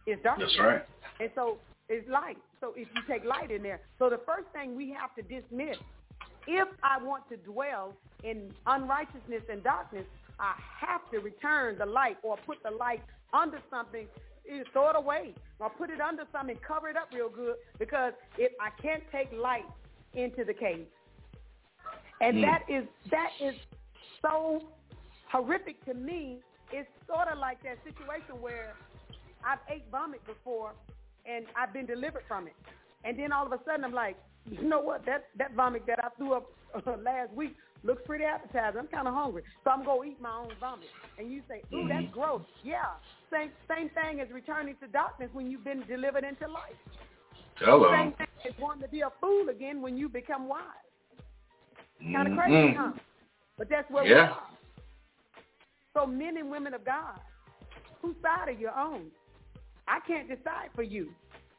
It's 0.05 0.21
darkness. 0.23 0.51
That's 0.57 0.67
right. 0.67 0.85
And 1.19 1.31
so 1.35 1.57
it's 1.89 2.07
light. 2.07 2.37
So 2.59 2.73
if 2.75 2.87
you 2.95 3.01
take 3.07 3.23
light 3.25 3.51
in 3.51 3.63
there, 3.63 3.81
so 3.99 4.09
the 4.09 4.19
first 4.25 4.47
thing 4.53 4.75
we 4.75 4.91
have 4.91 5.13
to 5.15 5.21
dismiss, 5.21 5.77
if 6.47 6.67
I 6.83 7.03
want 7.03 7.27
to 7.29 7.37
dwell 7.37 7.93
in 8.23 8.51
unrighteousness 8.65 9.43
and 9.51 9.63
darkness, 9.63 10.05
I 10.39 10.53
have 10.79 11.01
to 11.11 11.19
return 11.19 11.77
the 11.77 11.85
light 11.85 12.17
or 12.23 12.37
put 12.45 12.63
the 12.63 12.71
light 12.71 13.01
under 13.33 13.59
something, 13.69 14.07
throw 14.71 14.89
it 14.89 14.95
away 14.95 15.33
or 15.59 15.69
put 15.69 15.89
it 15.89 15.99
under 15.99 16.23
something, 16.31 16.57
cover 16.65 16.89
it 16.89 16.95
up 16.95 17.09
real 17.13 17.29
good 17.29 17.55
because 17.79 18.13
if 18.37 18.51
I 18.61 18.69
can't 18.81 19.03
take 19.11 19.31
light 19.33 19.65
into 20.13 20.43
the 20.43 20.53
cave. 20.53 20.87
And 22.21 22.37
Mm. 22.37 22.41
that 22.41 22.63
is 22.69 22.87
that 23.11 23.31
is 23.39 23.55
so 24.21 24.61
horrific 25.31 25.83
to 25.85 25.93
me. 25.93 26.39
It's 26.71 26.89
sort 27.07 27.27
of 27.27 27.37
like 27.37 27.61
that 27.63 27.77
situation 27.83 28.41
where 28.41 28.73
I've 29.43 29.59
ate 29.69 29.85
vomit 29.91 30.25
before 30.25 30.73
and 31.25 31.45
I've 31.55 31.73
been 31.73 31.85
delivered 31.85 32.23
from 32.27 32.47
it. 32.47 32.55
And 33.03 33.17
then 33.19 33.31
all 33.31 33.45
of 33.45 33.51
a 33.51 33.63
sudden 33.65 33.83
I'm 33.85 33.93
like, 33.93 34.17
you 34.49 34.67
know 34.67 34.79
what? 34.79 35.05
That 35.05 35.25
that 35.37 35.53
vomit 35.53 35.85
that 35.87 36.03
I 36.03 36.09
threw 36.17 36.33
up 36.33 36.45
last 37.03 37.31
week 37.33 37.55
looks 37.83 38.01
pretty 38.05 38.23
appetizing. 38.25 38.79
I'm 38.79 38.87
kind 38.87 39.07
of 39.07 39.13
hungry, 39.13 39.43
so 39.63 39.71
I'm 39.71 39.85
gonna 39.85 40.03
eat 40.09 40.21
my 40.21 40.35
own 40.35 40.51
vomit. 40.59 40.89
And 41.17 41.31
you 41.31 41.41
say, 41.47 41.61
ooh, 41.73 41.87
that's 41.87 42.05
Mhm. 42.05 42.11
gross. 42.11 42.41
Yeah, 42.63 42.85
same 43.31 43.51
same 43.67 43.89
thing 43.89 44.21
as 44.21 44.29
returning 44.31 44.75
to 44.77 44.87
darkness 44.87 45.29
when 45.33 45.49
you've 45.49 45.63
been 45.63 45.81
delivered 45.87 46.23
into 46.23 46.47
light. 46.47 46.77
Hello. 47.57 47.91
Same 47.91 48.11
thing 48.13 48.27
as 48.45 48.53
wanting 48.59 48.83
to 48.83 48.87
be 48.87 49.01
a 49.01 49.09
fool 49.21 49.49
again 49.49 49.81
when 49.81 49.97
you 49.97 50.09
become 50.09 50.47
wise. 50.47 50.61
Kind 52.13 52.27
of 52.27 52.33
crazy, 52.37 52.53
Mhm. 52.53 52.75
huh? 52.75 52.91
But 53.57 53.69
that's 53.69 53.89
where 53.89 54.03
we 54.03 54.11
Yeah. 54.11 54.31
are. 54.31 54.47
So 55.93 56.05
men 56.05 56.37
and 56.37 56.51
women 56.51 56.73
of 56.75 56.85
God, 56.85 57.19
whose 58.01 58.15
side 58.21 58.47
are 58.49 58.51
you 58.51 58.69
on? 58.69 59.11
I 59.87 59.99
can't 60.01 60.27
decide 60.27 60.71
for 60.75 60.83
you. 60.83 61.13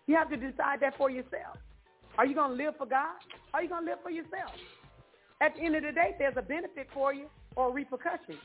You 0.06 0.14
have 0.14 0.30
to 0.30 0.36
decide 0.36 0.80
that 0.80 0.96
for 0.96 1.10
yourself. 1.10 1.58
Are 2.18 2.26
you 2.26 2.34
going 2.34 2.50
to 2.58 2.64
live 2.64 2.74
for 2.76 2.86
God? 2.86 3.14
Are 3.54 3.62
you 3.62 3.68
going 3.68 3.84
to 3.84 3.90
live 3.90 4.00
for 4.02 4.10
yourself? 4.10 4.52
At 5.40 5.54
the 5.56 5.64
end 5.64 5.76
of 5.76 5.82
the 5.84 5.92
day, 5.92 6.14
there's 6.18 6.34
a 6.36 6.42
benefit 6.42 6.88
for 6.92 7.14
you 7.14 7.26
or 7.56 7.70
a 7.70 7.72
repercussion. 7.72 8.36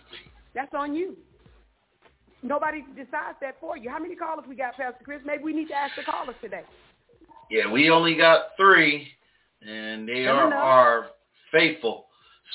That's 0.54 0.74
on 0.76 0.94
you. 0.94 1.18
Nobody 2.44 2.84
decides 2.96 3.38
that 3.42 3.56
for 3.60 3.78
you. 3.78 3.90
How 3.90 4.00
many 4.00 4.16
callers 4.16 4.46
we 4.48 4.56
got, 4.56 4.78
Pastor 4.78 5.04
Chris? 5.04 5.22
Maybe 5.26 5.44
we 5.44 5.54
need 5.54 5.70
to 5.70 5.76
ask 5.76 5.96
the 5.96 6.04
callers 6.04 6.36
today. 6.42 6.64
Yeah, 7.50 7.72
we 7.72 7.90
only 7.90 8.16
got 8.16 8.48
three, 8.58 9.08
and 9.66 10.08
they 10.08 10.26
are 10.28 10.54
are 10.54 11.08
faithful. 11.52 12.08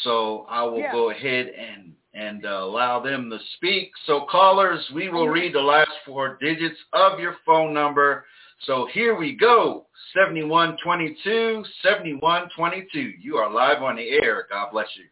So 0.05 0.47
I 0.49 0.63
will 0.63 0.81
Yeah. 0.81 0.93
go 0.93 1.11
ahead 1.11 1.49
and 1.49 1.95
and 2.15 2.45
uh, 2.45 2.49
allow 2.49 3.01
them 3.01 3.31
to 3.31 3.39
speak. 3.57 3.93
So 4.07 4.23
callers, 4.23 4.85
we 4.95 5.09
will 5.09 5.29
read 5.29 5.55
the 5.55 5.61
last 5.61 5.91
four 6.05 6.37
digits 6.41 6.79
of 6.93 7.21
your 7.21 7.37
phone 7.47 7.73
number. 7.73 8.27
So 8.67 8.89
here 8.93 9.17
we 9.17 9.37
go. 9.37 9.87
7122, 10.15 11.65
7122. 11.83 12.99
You 13.21 13.37
are 13.37 13.51
live 13.51 13.83
on 13.83 13.97
the 13.97 14.09
air. 14.23 14.47
God 14.51 14.71
bless 14.73 14.89
you. 14.97 15.05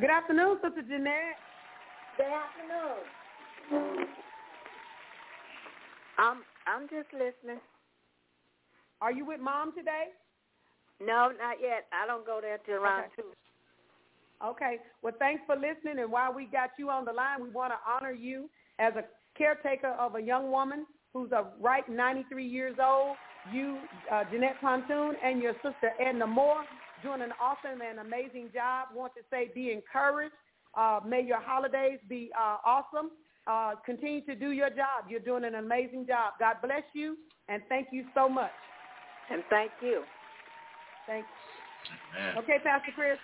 Good 0.00 0.10
afternoon, 0.10 0.58
Sister 0.62 0.82
Jeanette. 0.82 1.36
Good 2.16 2.26
afternoon. 2.26 4.06
I'm 6.18 6.38
I'm 6.66 6.88
just 6.88 7.12
listening. 7.12 7.60
Are 9.00 9.12
you 9.12 9.26
with 9.26 9.40
mom 9.40 9.74
today? 9.74 10.06
No, 11.00 11.30
not 11.38 11.56
yet. 11.60 11.86
I 11.92 12.06
don't 12.06 12.24
go 12.24 12.40
there 12.40 12.58
till 12.64 12.76
around 12.76 13.04
Okay. 13.04 13.10
two. 13.16 13.24
Okay. 14.44 14.78
Well, 15.02 15.14
thanks 15.18 15.42
for 15.46 15.56
listening. 15.56 15.98
And 15.98 16.10
while 16.10 16.32
we 16.32 16.46
got 16.46 16.70
you 16.78 16.90
on 16.90 17.04
the 17.04 17.12
line, 17.12 17.42
we 17.42 17.50
want 17.50 17.72
to 17.72 17.78
honor 17.86 18.12
you 18.12 18.48
as 18.78 18.94
a 18.96 19.04
caretaker 19.36 19.88
of 19.98 20.16
a 20.16 20.20
young 20.20 20.50
woman 20.50 20.86
who's 21.16 21.32
a 21.32 21.46
right 21.60 21.88
93 21.88 22.46
years 22.46 22.76
old. 22.82 23.16
You, 23.52 23.78
uh, 24.12 24.24
Jeanette 24.30 24.60
Pontoon, 24.60 25.14
and 25.24 25.40
your 25.40 25.54
sister 25.54 25.92
Edna 26.00 26.26
Moore 26.26 26.64
doing 27.02 27.22
an 27.22 27.32
awesome 27.40 27.80
and 27.80 28.00
amazing 28.00 28.50
job. 28.52 28.88
Want 28.94 29.12
to 29.14 29.22
say 29.30 29.50
be 29.54 29.72
encouraged. 29.72 30.34
Uh, 30.76 31.00
may 31.06 31.22
your 31.22 31.40
holidays 31.40 31.98
be 32.08 32.30
uh, 32.38 32.56
awesome. 32.64 33.10
Uh, 33.46 33.74
continue 33.84 34.20
to 34.22 34.34
do 34.34 34.50
your 34.50 34.68
job. 34.68 35.06
You're 35.08 35.20
doing 35.20 35.44
an 35.44 35.54
amazing 35.54 36.06
job. 36.06 36.34
God 36.40 36.56
bless 36.62 36.82
you, 36.92 37.16
and 37.48 37.62
thank 37.68 37.88
you 37.92 38.04
so 38.14 38.28
much. 38.28 38.50
And 39.30 39.42
thank 39.48 39.70
you. 39.80 40.02
Thanks. 41.06 41.28
Man. 42.18 42.38
Okay, 42.38 42.58
Pastor 42.64 42.92
Chris. 42.94 43.18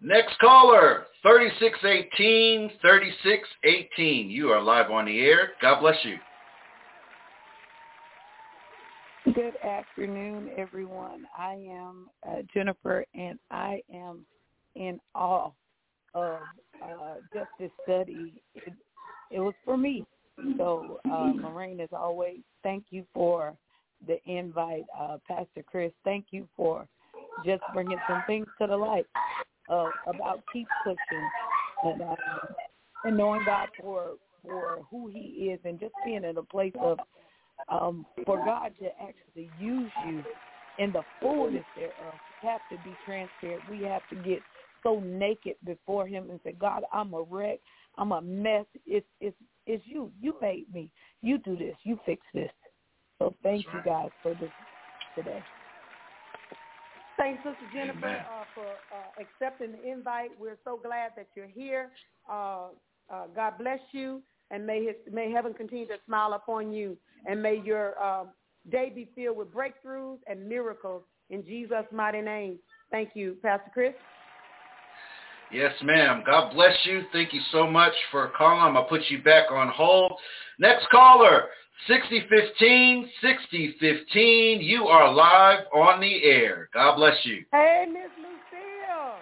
Next 0.00 0.38
caller, 0.38 1.06
3618, 1.22 2.78
3618. 2.80 4.30
You 4.30 4.50
are 4.50 4.62
live 4.62 4.90
on 4.90 5.06
the 5.06 5.18
air. 5.18 5.50
God 5.60 5.80
bless 5.80 5.96
you. 6.04 6.18
Good 9.38 9.54
afternoon, 9.64 10.50
everyone. 10.56 11.24
I 11.38 11.64
am 11.70 12.10
uh, 12.28 12.42
Jennifer, 12.52 13.04
and 13.14 13.38
I 13.52 13.80
am 13.94 14.26
in 14.74 14.98
awe 15.14 15.52
of 16.12 16.40
uh, 16.82 17.14
just 17.32 17.46
this 17.60 17.70
study. 17.84 18.42
It, 18.56 18.72
it 19.30 19.38
was 19.38 19.54
for 19.64 19.76
me. 19.76 20.04
So, 20.56 20.98
uh, 21.08 21.30
Lorraine, 21.36 21.78
as 21.78 21.90
always, 21.92 22.40
thank 22.64 22.86
you 22.90 23.04
for 23.14 23.54
the 24.08 24.18
invite. 24.26 24.86
Uh, 24.98 25.18
Pastor 25.28 25.62
Chris, 25.64 25.92
thank 26.02 26.26
you 26.32 26.48
for 26.56 26.88
just 27.44 27.62
bringing 27.72 27.98
some 28.08 28.24
things 28.26 28.48
to 28.60 28.66
the 28.66 28.76
light 28.76 29.06
uh, 29.68 29.90
about 30.08 30.42
keep 30.52 30.66
pushing 30.82 31.30
and 31.84 32.02
uh, 32.02 32.16
and 33.04 33.16
knowing 33.16 33.42
God 33.46 33.68
for 33.80 34.14
for 34.42 34.78
who 34.90 35.06
He 35.06 35.52
is, 35.52 35.60
and 35.64 35.78
just 35.78 35.94
being 36.04 36.24
in 36.24 36.36
a 36.36 36.42
place 36.42 36.74
of 36.80 36.98
um, 37.70 38.06
for 38.24 38.38
God 38.44 38.72
to 38.80 38.88
actually 39.00 39.50
use 39.60 39.90
you 40.06 40.24
in 40.78 40.92
the 40.92 41.02
fullness 41.20 41.64
thereof. 41.76 42.14
We 42.42 42.48
have 42.48 42.60
to 42.70 42.76
be 42.84 42.94
transparent. 43.04 43.62
We 43.70 43.82
have 43.84 44.02
to 44.10 44.16
get 44.28 44.40
so 44.82 45.00
naked 45.00 45.56
before 45.64 46.06
Him 46.06 46.30
and 46.30 46.40
say, 46.44 46.52
God, 46.52 46.84
I'm 46.92 47.12
a 47.14 47.22
wreck. 47.22 47.58
I'm 47.96 48.12
a 48.12 48.22
mess. 48.22 48.64
It's 48.86 49.06
it's 49.20 49.36
it's 49.66 49.82
you. 49.86 50.10
You 50.20 50.36
made 50.40 50.72
me. 50.72 50.90
You 51.20 51.38
do 51.38 51.56
this. 51.56 51.74
You 51.82 51.98
fix 52.06 52.22
this. 52.32 52.50
So 53.18 53.34
thank 53.42 53.64
you 53.64 53.80
guys 53.84 54.10
for 54.22 54.34
this 54.34 54.50
today. 55.16 55.42
Thanks, 57.16 57.42
Sister 57.42 57.58
Jennifer, 57.74 58.06
uh, 58.06 58.44
for 58.54 58.64
uh, 58.64 59.20
accepting 59.20 59.72
the 59.72 59.90
invite. 59.90 60.30
We're 60.38 60.58
so 60.64 60.78
glad 60.80 61.10
that 61.16 61.26
you're 61.34 61.48
here. 61.48 61.90
Uh, 62.30 62.68
uh, 63.10 63.26
God 63.34 63.54
bless 63.58 63.80
you, 63.90 64.22
and 64.52 64.64
may 64.64 64.84
his, 64.84 64.94
may 65.12 65.32
heaven 65.32 65.52
continue 65.52 65.86
to 65.88 65.96
smile 66.06 66.34
upon 66.34 66.72
you, 66.72 66.96
and 67.26 67.42
may 67.42 67.60
your 67.64 68.00
uh, 68.02 68.24
day 68.70 68.92
be 68.94 69.08
filled 69.14 69.36
with 69.36 69.52
breakthroughs 69.52 70.18
and 70.26 70.48
miracles 70.48 71.02
in 71.30 71.44
Jesus' 71.44 71.84
mighty 71.92 72.20
name. 72.20 72.58
Thank 72.90 73.10
you, 73.14 73.36
Pastor 73.42 73.70
Chris. 73.72 73.94
Yes, 75.50 75.72
ma'am. 75.82 76.22
God 76.26 76.52
bless 76.52 76.76
you. 76.84 77.04
Thank 77.12 77.32
you 77.32 77.40
so 77.52 77.66
much 77.66 77.92
for 78.10 78.30
calling. 78.36 78.60
I'm 78.60 78.74
going 78.74 78.84
to 78.84 78.88
put 78.88 79.00
you 79.08 79.22
back 79.22 79.50
on 79.50 79.68
hold. 79.68 80.12
Next 80.58 80.86
caller, 80.90 81.44
6015, 81.86 83.08
6015. 83.22 84.60
You 84.60 84.84
are 84.84 85.12
live 85.12 85.64
on 85.74 86.00
the 86.00 86.22
air. 86.24 86.68
God 86.74 86.96
bless 86.96 87.16
you. 87.24 87.44
Hey, 87.52 87.86
Miss 87.88 88.10
Lucille. 88.18 89.16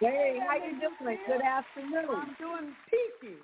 Hey, 0.00 0.38
how 0.46 0.56
you 0.56 0.72
doing? 0.72 0.92
Lucille. 1.00 1.18
Good 1.26 1.42
afternoon. 1.42 2.10
I'm 2.10 2.36
doing 2.38 2.74
peachy. 2.90 3.36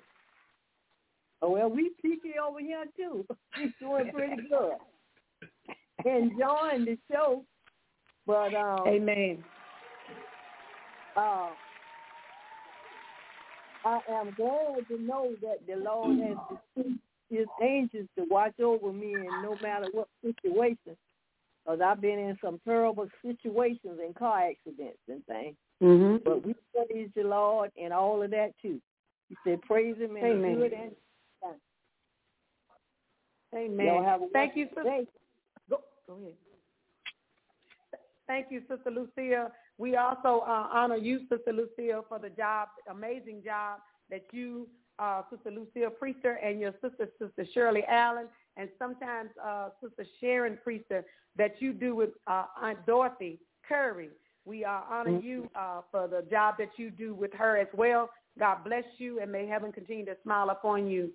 Oh, 1.45 1.51
well, 1.51 1.69
we 1.69 1.91
peaky 2.01 2.33
over 2.43 2.59
here 2.59 2.85
too. 2.97 3.23
We're 3.57 4.01
doing 4.01 4.11
pretty 4.11 4.41
good. 4.49 4.73
Enjoying 6.03 6.85
the 6.85 6.97
show, 7.11 7.43
but 8.25 8.53
um, 8.55 8.87
Amen. 8.87 9.43
uh, 11.15 11.49
I 13.85 13.99
am 14.09 14.33
glad 14.35 14.87
to 14.87 14.99
know 14.99 15.33
that 15.41 15.59
the 15.67 15.75
Lord 15.75 16.17
has 16.19 16.57
sent 16.75 16.99
His 17.29 17.45
angels 17.61 18.07
to 18.17 18.25
watch 18.29 18.59
over 18.59 18.91
me, 18.91 19.13
and 19.13 19.43
no 19.43 19.55
matter 19.61 19.87
what 19.91 20.07
situation, 20.23 20.97
because 21.63 21.79
I've 21.79 22.01
been 22.01 22.17
in 22.17 22.37
some 22.43 22.59
terrible 22.65 23.07
situations 23.23 23.99
and 24.03 24.15
car 24.15 24.49
accidents 24.49 24.99
and 25.07 25.23
things. 25.27 25.55
Mm-hmm. 25.83 26.23
But 26.23 26.43
we 26.43 26.55
praise 26.73 27.09
the 27.15 27.23
Lord 27.23 27.71
and 27.79 27.93
all 27.93 28.23
of 28.23 28.31
that 28.31 28.53
too. 28.61 28.81
He 29.29 29.35
said, 29.43 29.61
praise 29.61 29.97
Him 29.97 30.17
in 30.17 30.25
Amen. 30.25 30.51
the 30.53 30.57
good 30.57 30.73
and. 30.73 30.91
Amen. 33.55 33.85
Y'all 33.85 34.03
have 34.03 34.21
a 34.21 34.27
Thank 34.33 34.55
you, 34.55 34.65
sister. 34.75 35.05
Go, 35.69 35.79
go 36.07 36.13
ahead. 36.13 36.33
Thank 38.27 38.47
you, 38.49 38.61
Sister 38.61 38.89
Lucille. 38.89 39.51
We 39.77 39.97
also 39.97 40.43
uh, 40.47 40.67
honor 40.71 40.95
you, 40.95 41.19
Sister 41.29 41.53
Lucia, 41.53 42.01
for 42.07 42.17
the 42.17 42.29
job, 42.29 42.69
amazing 42.89 43.41
job 43.43 43.79
that 44.09 44.25
you, 44.31 44.67
uh, 44.99 45.21
Sister 45.29 45.51
Lucia 45.51 45.91
Priester, 46.01 46.35
and 46.43 46.59
your 46.59 46.73
sister, 46.81 47.07
Sister 47.19 47.45
Shirley 47.53 47.83
Allen, 47.87 48.27
and 48.57 48.69
sometimes 48.79 49.29
uh, 49.43 49.69
Sister 49.81 50.05
Sharon 50.19 50.57
Priester, 50.65 51.03
that 51.37 51.55
you 51.59 51.73
do 51.73 51.95
with 51.95 52.11
uh, 52.27 52.45
Aunt 52.61 52.85
Dorothy 52.85 53.39
Curry. 53.67 54.09
We 54.45 54.63
uh, 54.63 54.81
honor 54.89 55.19
you 55.19 55.49
uh, 55.55 55.81
for 55.91 56.07
the 56.07 56.23
job 56.29 56.55
that 56.59 56.69
you 56.77 56.89
do 56.89 57.13
with 57.13 57.33
her 57.33 57.57
as 57.57 57.67
well. 57.73 58.09
God 58.39 58.63
bless 58.63 58.83
you, 58.97 59.19
and 59.19 59.31
may 59.31 59.45
heaven 59.47 59.71
continue 59.71 60.05
to 60.05 60.15
smile 60.23 60.49
upon 60.49 60.87
you. 60.87 61.11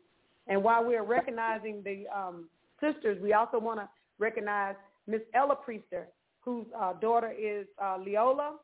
And 0.47 0.63
while 0.63 0.85
we're 0.85 1.05
recognizing 1.05 1.83
the 1.85 2.05
um, 2.17 2.49
sisters, 2.81 3.19
we 3.23 3.33
also 3.33 3.59
want 3.59 3.81
to 3.81 3.89
recognize 4.19 4.75
Miss 5.07 5.21
Ella 5.35 5.57
Priester, 5.57 6.05
whose 6.41 6.67
uh, 6.79 6.95
daughter 6.95 7.33
is 7.33 7.67
uh, 7.83 7.99
Leola 7.99 8.57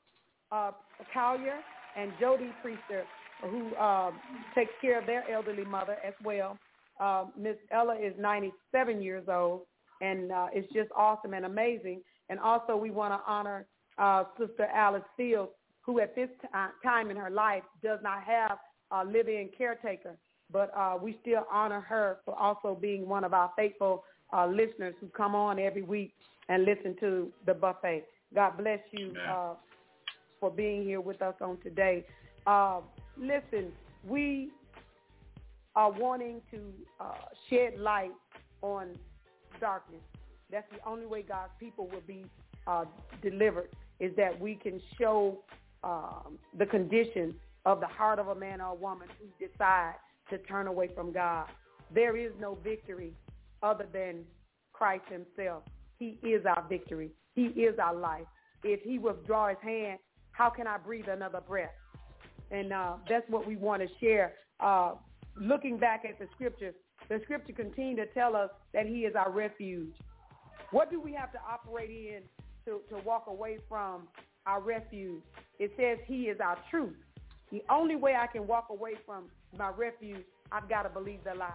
uh, 0.52 0.70
Collier, 1.12 1.58
and 1.96 2.12
Jody 2.20 2.50
Priester, 2.64 3.02
who 3.42 3.74
uh, 3.74 4.10
takes 4.54 4.72
care 4.80 5.00
of 5.00 5.06
their 5.06 5.28
elderly 5.30 5.64
mother 5.64 5.96
as 6.06 6.14
well. 6.24 6.58
Uh, 7.00 7.26
Miss 7.38 7.56
Ella 7.70 7.96
is 7.96 8.14
97 8.18 9.02
years 9.02 9.24
old, 9.28 9.62
and 10.00 10.32
uh, 10.32 10.46
it's 10.52 10.70
just 10.72 10.90
awesome 10.96 11.34
and 11.34 11.44
amazing. 11.44 12.02
And 12.28 12.38
also, 12.38 12.76
we 12.76 12.90
want 12.90 13.12
to 13.12 13.30
honor 13.30 13.66
uh, 13.98 14.24
Sister 14.38 14.66
Alice 14.74 15.02
Fields, 15.16 15.52
who 15.82 16.00
at 16.00 16.14
this 16.14 16.28
t- 16.42 16.48
time 16.82 17.10
in 17.10 17.16
her 17.16 17.30
life 17.30 17.62
does 17.82 18.00
not 18.02 18.22
have 18.22 18.58
a 18.90 19.04
living 19.04 19.50
caretaker, 19.56 20.16
but 20.56 20.72
uh, 20.74 20.96
we 20.98 21.18
still 21.20 21.46
honor 21.52 21.82
her 21.82 22.16
for 22.24 22.34
also 22.34 22.74
being 22.80 23.06
one 23.06 23.24
of 23.24 23.34
our 23.34 23.52
faithful 23.58 24.04
uh, 24.32 24.46
listeners 24.46 24.94
who 25.02 25.06
come 25.08 25.34
on 25.34 25.58
every 25.58 25.82
week 25.82 26.14
and 26.48 26.64
listen 26.64 26.96
to 26.98 27.30
the 27.44 27.52
buffet. 27.52 28.04
God 28.34 28.56
bless 28.56 28.78
you 28.90 29.12
uh, 29.30 29.52
for 30.40 30.50
being 30.50 30.82
here 30.82 31.02
with 31.02 31.20
us 31.20 31.34
on 31.42 31.58
today. 31.62 32.06
Uh, 32.46 32.80
listen, 33.18 33.70
we 34.08 34.48
are 35.74 35.92
wanting 35.92 36.40
to 36.50 36.60
uh, 37.00 37.12
shed 37.50 37.78
light 37.78 38.12
on 38.62 38.96
darkness. 39.60 40.00
That's 40.50 40.66
the 40.70 40.88
only 40.88 41.04
way 41.04 41.20
God's 41.20 41.52
people 41.60 41.86
will 41.86 42.04
be 42.06 42.24
uh, 42.66 42.86
delivered 43.20 43.68
is 44.00 44.10
that 44.16 44.40
we 44.40 44.54
can 44.54 44.80
show 44.98 45.36
um, 45.84 46.38
the 46.56 46.64
condition 46.64 47.34
of 47.66 47.80
the 47.80 47.86
heart 47.86 48.18
of 48.18 48.28
a 48.28 48.34
man 48.34 48.62
or 48.62 48.68
a 48.68 48.74
woman 48.74 49.08
who 49.20 49.46
decide 49.46 49.96
to 50.30 50.38
turn 50.38 50.66
away 50.66 50.90
from 50.94 51.12
God. 51.12 51.46
There 51.94 52.16
is 52.16 52.32
no 52.40 52.58
victory 52.62 53.12
other 53.62 53.86
than 53.92 54.24
Christ 54.72 55.04
himself. 55.08 55.62
He 55.98 56.18
is 56.22 56.44
our 56.46 56.64
victory. 56.68 57.10
He 57.34 57.46
is 57.46 57.78
our 57.78 57.94
life. 57.94 58.26
If 58.64 58.80
he 58.82 58.98
withdraw 58.98 59.48
his 59.48 59.58
hand, 59.62 59.98
how 60.32 60.50
can 60.50 60.66
I 60.66 60.78
breathe 60.78 61.08
another 61.08 61.40
breath? 61.40 61.70
And 62.50 62.72
uh, 62.72 62.94
that's 63.08 63.28
what 63.28 63.46
we 63.46 63.56
want 63.56 63.82
to 63.82 63.88
share. 64.00 64.34
Uh, 64.60 64.94
looking 65.36 65.78
back 65.78 66.04
at 66.08 66.18
the 66.18 66.26
scripture, 66.34 66.72
the 67.08 67.20
scripture 67.24 67.52
continue 67.52 67.96
to 67.96 68.06
tell 68.06 68.36
us 68.36 68.50
that 68.72 68.86
he 68.86 69.00
is 69.00 69.14
our 69.14 69.30
refuge. 69.30 69.94
What 70.70 70.90
do 70.90 71.00
we 71.00 71.12
have 71.12 71.32
to 71.32 71.38
operate 71.48 71.90
in 71.90 72.22
to, 72.64 72.80
to 72.94 73.02
walk 73.04 73.26
away 73.28 73.58
from 73.68 74.08
our 74.46 74.60
refuge? 74.60 75.22
It 75.58 75.72
says 75.76 75.98
he 76.06 76.22
is 76.24 76.38
our 76.40 76.58
truth. 76.70 76.96
The 77.52 77.62
only 77.70 77.96
way 77.96 78.14
I 78.20 78.26
can 78.26 78.46
walk 78.46 78.66
away 78.70 78.94
from 79.06 79.24
my 79.58 79.70
refuge, 79.70 80.24
I've 80.52 80.68
got 80.68 80.82
to 80.82 80.88
believe 80.88 81.20
the 81.24 81.34
lie. 81.34 81.50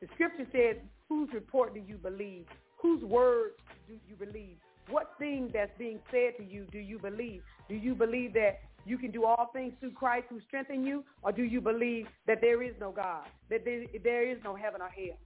The 0.00 0.08
scripture 0.14 0.46
says, 0.52 0.76
whose 1.08 1.30
report 1.32 1.74
do 1.74 1.80
you 1.80 1.96
believe? 1.96 2.46
Whose 2.78 3.02
word 3.02 3.52
do 3.88 3.94
you 4.08 4.16
believe? 4.16 4.56
What 4.90 5.14
thing 5.18 5.50
that's 5.52 5.70
being 5.78 5.98
said 6.10 6.36
to 6.38 6.44
you 6.44 6.66
do 6.70 6.78
you 6.78 6.98
believe? 6.98 7.42
Do 7.68 7.74
you 7.74 7.94
believe 7.94 8.34
that 8.34 8.60
you 8.84 8.98
can 8.98 9.10
do 9.10 9.24
all 9.24 9.50
things 9.54 9.72
through 9.80 9.92
Christ 9.92 10.26
who 10.28 10.40
strengthens 10.46 10.86
you? 10.86 11.04
Or 11.22 11.32
do 11.32 11.42
you 11.42 11.60
believe 11.62 12.06
that 12.26 12.42
there 12.42 12.62
is 12.62 12.74
no 12.78 12.92
God, 12.92 13.26
that 13.48 13.64
there, 13.64 13.84
there 14.02 14.30
is 14.30 14.38
no 14.44 14.54
heaven 14.54 14.82
or 14.82 14.88
hell? 14.88 15.16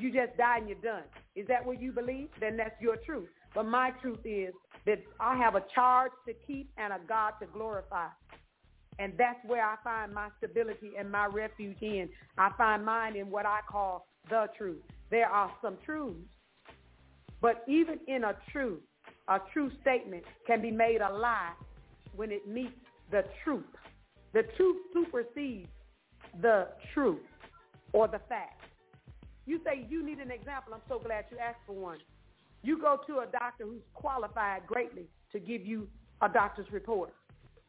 you 0.00 0.12
just 0.12 0.36
die 0.36 0.58
and 0.58 0.68
you're 0.68 0.78
done. 0.78 1.04
Is 1.34 1.46
that 1.48 1.64
what 1.64 1.80
you 1.80 1.92
believe? 1.92 2.28
Then 2.40 2.56
that's 2.56 2.80
your 2.80 2.96
truth. 2.96 3.28
But 3.54 3.64
my 3.64 3.90
truth 4.02 4.18
is 4.24 4.52
that 4.84 5.02
I 5.20 5.36
have 5.36 5.54
a 5.54 5.64
charge 5.74 6.12
to 6.26 6.34
keep 6.46 6.70
and 6.76 6.92
a 6.92 6.98
God 7.08 7.32
to 7.40 7.46
glorify. 7.46 8.08
And 8.98 9.12
that's 9.18 9.38
where 9.46 9.64
I 9.64 9.76
find 9.84 10.14
my 10.14 10.28
stability 10.38 10.92
and 10.98 11.10
my 11.10 11.26
refuge 11.26 11.76
in. 11.82 12.08
I 12.38 12.50
find 12.56 12.84
mine 12.84 13.16
in 13.16 13.30
what 13.30 13.44
I 13.46 13.60
call 13.68 14.06
the 14.30 14.46
truth. 14.56 14.82
There 15.10 15.28
are 15.28 15.52
some 15.62 15.76
truths, 15.84 16.28
but 17.40 17.62
even 17.68 17.98
in 18.08 18.24
a 18.24 18.34
truth, 18.52 18.80
a 19.28 19.38
true 19.52 19.70
statement 19.82 20.24
can 20.46 20.62
be 20.62 20.70
made 20.70 21.00
a 21.00 21.12
lie 21.12 21.52
when 22.14 22.32
it 22.32 22.48
meets 22.48 22.72
the 23.10 23.24
truth. 23.44 23.64
The 24.32 24.42
truth 24.56 24.76
supersedes 24.92 25.68
the 26.40 26.68
truth 26.92 27.20
or 27.92 28.08
the 28.08 28.20
fact. 28.28 28.62
You 29.46 29.60
say 29.64 29.86
you 29.88 30.04
need 30.04 30.18
an 30.18 30.30
example. 30.30 30.74
I'm 30.74 30.80
so 30.88 30.98
glad 30.98 31.24
you 31.30 31.38
asked 31.38 31.60
for 31.66 31.74
one. 31.74 31.98
You 32.62 32.80
go 32.80 32.98
to 33.06 33.20
a 33.20 33.26
doctor 33.26 33.64
who's 33.64 33.82
qualified 33.94 34.66
greatly 34.66 35.06
to 35.32 35.38
give 35.38 35.64
you 35.64 35.86
a 36.20 36.28
doctor's 36.28 36.70
report. 36.72 37.12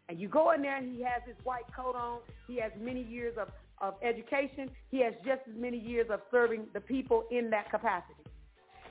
And 0.09 0.19
you 0.19 0.29
go 0.29 0.51
in 0.51 0.61
there 0.61 0.77
and 0.77 0.95
he 0.95 1.01
has 1.03 1.21
his 1.25 1.35
white 1.43 1.65
coat 1.75 1.95
on. 1.95 2.19
He 2.47 2.59
has 2.59 2.71
many 2.79 3.03
years 3.03 3.35
of, 3.37 3.49
of 3.79 3.95
education. 4.01 4.69
He 4.89 5.01
has 5.03 5.13
just 5.25 5.41
as 5.49 5.55
many 5.55 5.77
years 5.77 6.07
of 6.09 6.21
serving 6.31 6.67
the 6.73 6.79
people 6.79 7.25
in 7.29 7.49
that 7.49 7.69
capacity. 7.69 8.13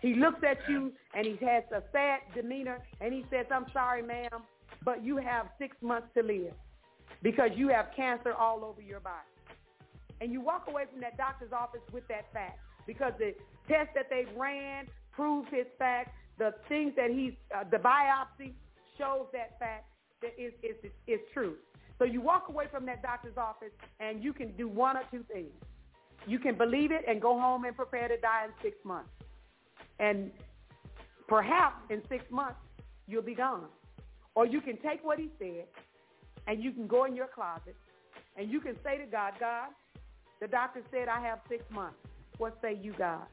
He 0.03 0.15
looks 0.15 0.41
at 0.49 0.59
you 0.69 0.93
and 1.15 1.27
he 1.27 1.39
has 1.47 1.65
a 1.73 1.83
sad 1.91 2.21
demeanor 2.35 2.81
and 3.01 3.15
he 3.15 3.25
says, 3.31 3.47
I'm 3.51 3.67
sorry, 3.73 4.03
ma'am, 4.03 4.43
but 4.85 5.03
you 5.03 5.17
have 5.17 5.47
six 5.59 5.75
months 5.81 6.09
to 6.15 6.23
live 6.23 6.53
because 7.23 7.51
you 7.55 7.69
have 7.69 7.87
cancer 7.97 8.35
all 8.35 8.63
over 8.63 8.83
your 8.83 9.01
body. 9.01 9.27
And 10.21 10.33
you 10.33 10.41
walk 10.41 10.67
away 10.69 10.85
from 10.91 11.01
that 11.01 11.17
doctor's 11.17 11.53
office 11.53 11.81
with 11.93 12.07
that 12.09 12.33
fact 12.33 12.59
because 12.87 13.13
the 13.19 13.35
test 13.69 13.91
that 13.95 14.09
they 14.11 14.27
ran 14.37 14.87
proves 15.13 15.49
his 15.51 15.67
fact. 15.79 16.11
The 16.39 16.53
things 16.69 16.93
that 16.97 17.11
he's, 17.11 17.33
uh, 17.55 17.65
the 17.71 17.79
biopsy 17.79 18.53
shows 18.99 19.27
that 19.33 19.59
fact 19.59 19.87
that 20.23 20.33
is, 20.39 20.53
is, 20.63 20.91
is, 21.07 21.21
true. 21.33 21.55
So 21.99 22.05
you 22.05 22.21
walk 22.21 22.49
away 22.49 22.67
from 22.71 22.87
that 22.87 23.03
doctor's 23.03 23.37
office 23.37 23.73
and 24.01 24.23
you 24.23 24.33
can 24.33 24.53
do 24.57 24.69
one 24.69 24.97
or 24.97 25.03
two 25.11 25.25
things. 25.33 25.53
You 26.27 26.39
can 26.39 26.57
believe 26.57 26.91
it 26.91 27.05
and 27.07 27.21
go 27.21 27.39
home 27.39 27.65
and 27.65 27.77
prepare 27.77 28.09
to 28.09 28.17
die 28.19 28.45
in 28.47 28.51
six 28.63 28.77
months. 28.85 29.11
And 29.99 30.31
perhaps 31.29 31.77
in 31.91 32.03
six 32.09 32.25
months, 32.31 32.59
you'll 33.07 33.23
be 33.23 33.35
gone. 33.35 33.67
Or 34.35 34.47
you 34.47 34.61
can 34.61 34.77
take 34.79 35.05
what 35.05 35.19
he 35.19 35.31
said 35.39 35.67
and 36.47 36.63
you 36.63 36.73
can 36.73 36.87
go 36.87 37.05
in 37.05 37.17
your 37.17 37.29
closet 37.29 37.77
and 38.37 38.51
you 38.51 38.61
can 38.61 38.77
say 38.85 38.99
to 38.99 39.07
God, 39.07 39.35
God, 39.41 39.69
the 40.41 40.49
doctor 40.49 40.83
said 40.91 41.09
I 41.09 41.21
have 41.21 41.41
six 41.49 41.65
months. 41.71 41.97
What 42.39 42.59
say 42.61 42.79
you, 42.81 42.95
God? 42.99 43.25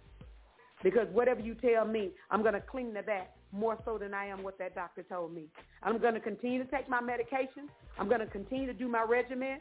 Because 0.82 1.08
whatever 1.12 1.42
you 1.42 1.56
tell 1.56 1.86
me, 1.86 2.12
I'm 2.32 2.42
going 2.42 2.54
to 2.54 2.62
cling 2.62 2.94
to 2.94 3.02
that 3.06 3.36
more 3.54 3.78
so 3.86 3.98
than 3.98 4.14
I 4.14 4.26
am 4.26 4.44
what 4.44 4.58
that 4.58 4.76
doctor 4.76 5.04
told 5.04 5.34
me. 5.34 5.46
I'm 5.84 6.00
going 6.00 6.16
to 6.16 6.20
continue 6.20 6.64
to 6.64 6.70
take 6.70 6.90
my 6.90 7.00
medication. 7.00 7.70
I'm 8.00 8.10
going 8.10 8.20
to 8.20 8.26
continue 8.26 8.66
to 8.66 8.74
do 8.74 8.88
my 8.88 9.06
regimen 9.08 9.60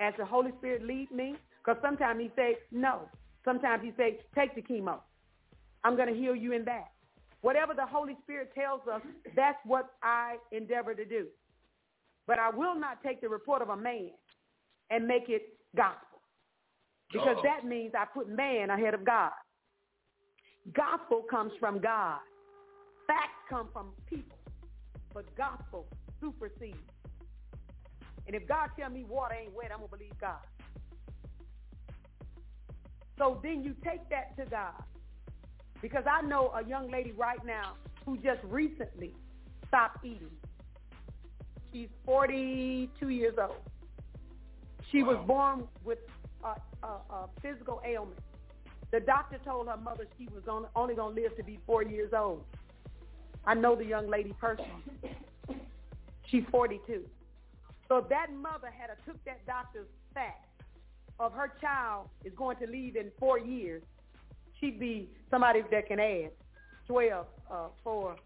as 0.00 0.12
the 0.18 0.24
Holy 0.24 0.52
Spirit 0.58 0.84
leads 0.84 1.10
me. 1.10 1.34
Because 1.64 1.80
sometimes 1.82 2.20
he 2.20 2.30
say 2.36 2.56
no. 2.70 3.08
Sometimes 3.44 3.82
he 3.82 3.92
say 3.96 4.18
take 4.34 4.54
the 4.54 4.62
chemo. 4.62 4.98
I'm 5.84 5.96
going 5.96 6.08
to 6.08 6.14
heal 6.14 6.36
you 6.36 6.52
in 6.52 6.64
that. 6.66 6.88
Whatever 7.40 7.74
the 7.74 7.86
Holy 7.86 8.16
Spirit 8.22 8.52
tells 8.54 8.82
us, 8.92 9.00
that's 9.34 9.58
what 9.64 9.90
I 10.02 10.36
endeavor 10.52 10.94
to 10.94 11.04
do. 11.04 11.26
But 12.26 12.38
I 12.38 12.50
will 12.50 12.78
not 12.78 13.02
take 13.02 13.20
the 13.20 13.28
report 13.28 13.62
of 13.62 13.68
a 13.68 13.76
man 13.76 14.10
and 14.90 15.06
make 15.08 15.28
it 15.28 15.42
gospel. 15.76 16.20
Because 17.12 17.36
Uh-oh. 17.38 17.42
that 17.42 17.66
means 17.66 17.92
I 17.98 18.04
put 18.04 18.28
man 18.28 18.70
ahead 18.70 18.94
of 18.94 19.04
God. 19.04 19.32
Gospel 20.72 21.24
comes 21.28 21.52
from 21.58 21.80
God. 21.80 22.20
Facts 23.12 23.44
come 23.46 23.68
from 23.74 23.88
people. 24.08 24.38
But 25.12 25.24
gospel 25.36 25.86
supersedes. 26.18 26.78
And 28.26 28.34
if 28.34 28.48
God 28.48 28.70
tell 28.78 28.88
me 28.88 29.04
water 29.04 29.34
ain't 29.34 29.52
wet, 29.54 29.70
I'm 29.70 29.80
going 29.80 29.90
to 29.90 29.96
believe 29.98 30.18
God. 30.18 30.38
So 33.18 33.38
then 33.42 33.62
you 33.62 33.74
take 33.84 34.08
that 34.08 34.34
to 34.38 34.46
God. 34.46 34.82
Because 35.82 36.04
I 36.10 36.22
know 36.22 36.54
a 36.56 36.66
young 36.66 36.90
lady 36.90 37.12
right 37.12 37.44
now 37.44 37.74
who 38.06 38.16
just 38.16 38.40
recently 38.44 39.14
stopped 39.68 40.02
eating. 40.06 40.30
She's 41.70 41.88
42 42.06 43.08
years 43.10 43.34
old. 43.38 43.56
She 44.90 45.02
wow. 45.02 45.12
was 45.12 45.26
born 45.26 45.64
with 45.84 45.98
a, 46.44 46.86
a, 46.86 46.88
a 46.88 47.28
physical 47.42 47.82
ailment. 47.84 48.20
The 48.90 49.00
doctor 49.00 49.38
told 49.44 49.68
her 49.68 49.76
mother 49.76 50.06
she 50.18 50.28
was 50.34 50.44
on, 50.48 50.66
only 50.74 50.94
going 50.94 51.14
to 51.14 51.22
live 51.22 51.36
to 51.36 51.42
be 51.42 51.58
four 51.66 51.82
years 51.82 52.12
old. 52.16 52.44
I 53.44 53.54
know 53.54 53.74
the 53.74 53.84
young 53.84 54.08
lady 54.08 54.34
personally. 54.40 54.70
She's 56.26 56.44
42. 56.50 57.02
So 57.88 57.98
if 57.98 58.08
that 58.08 58.32
mother 58.32 58.68
had 58.70 58.90
a 58.90 58.96
took 59.04 59.22
that 59.24 59.44
doctor's 59.46 59.88
fact 60.14 60.46
of 61.18 61.32
her 61.32 61.52
child 61.60 62.08
is 62.24 62.32
going 62.36 62.56
to 62.58 62.66
leave 62.66 62.96
in 62.96 63.10
four 63.18 63.38
years, 63.38 63.82
she'd 64.58 64.80
be 64.80 65.10
somebody 65.30 65.62
that 65.70 65.88
can 65.88 66.00
add 66.00 66.30
12, 66.86 67.26
uh, 67.50 67.68
4, 67.84 68.16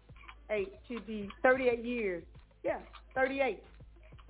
8. 0.49 0.73
She'd 0.87 1.05
be 1.05 1.29
38 1.43 1.83
years. 1.83 2.23
Yeah, 2.63 2.79
38. 3.15 3.61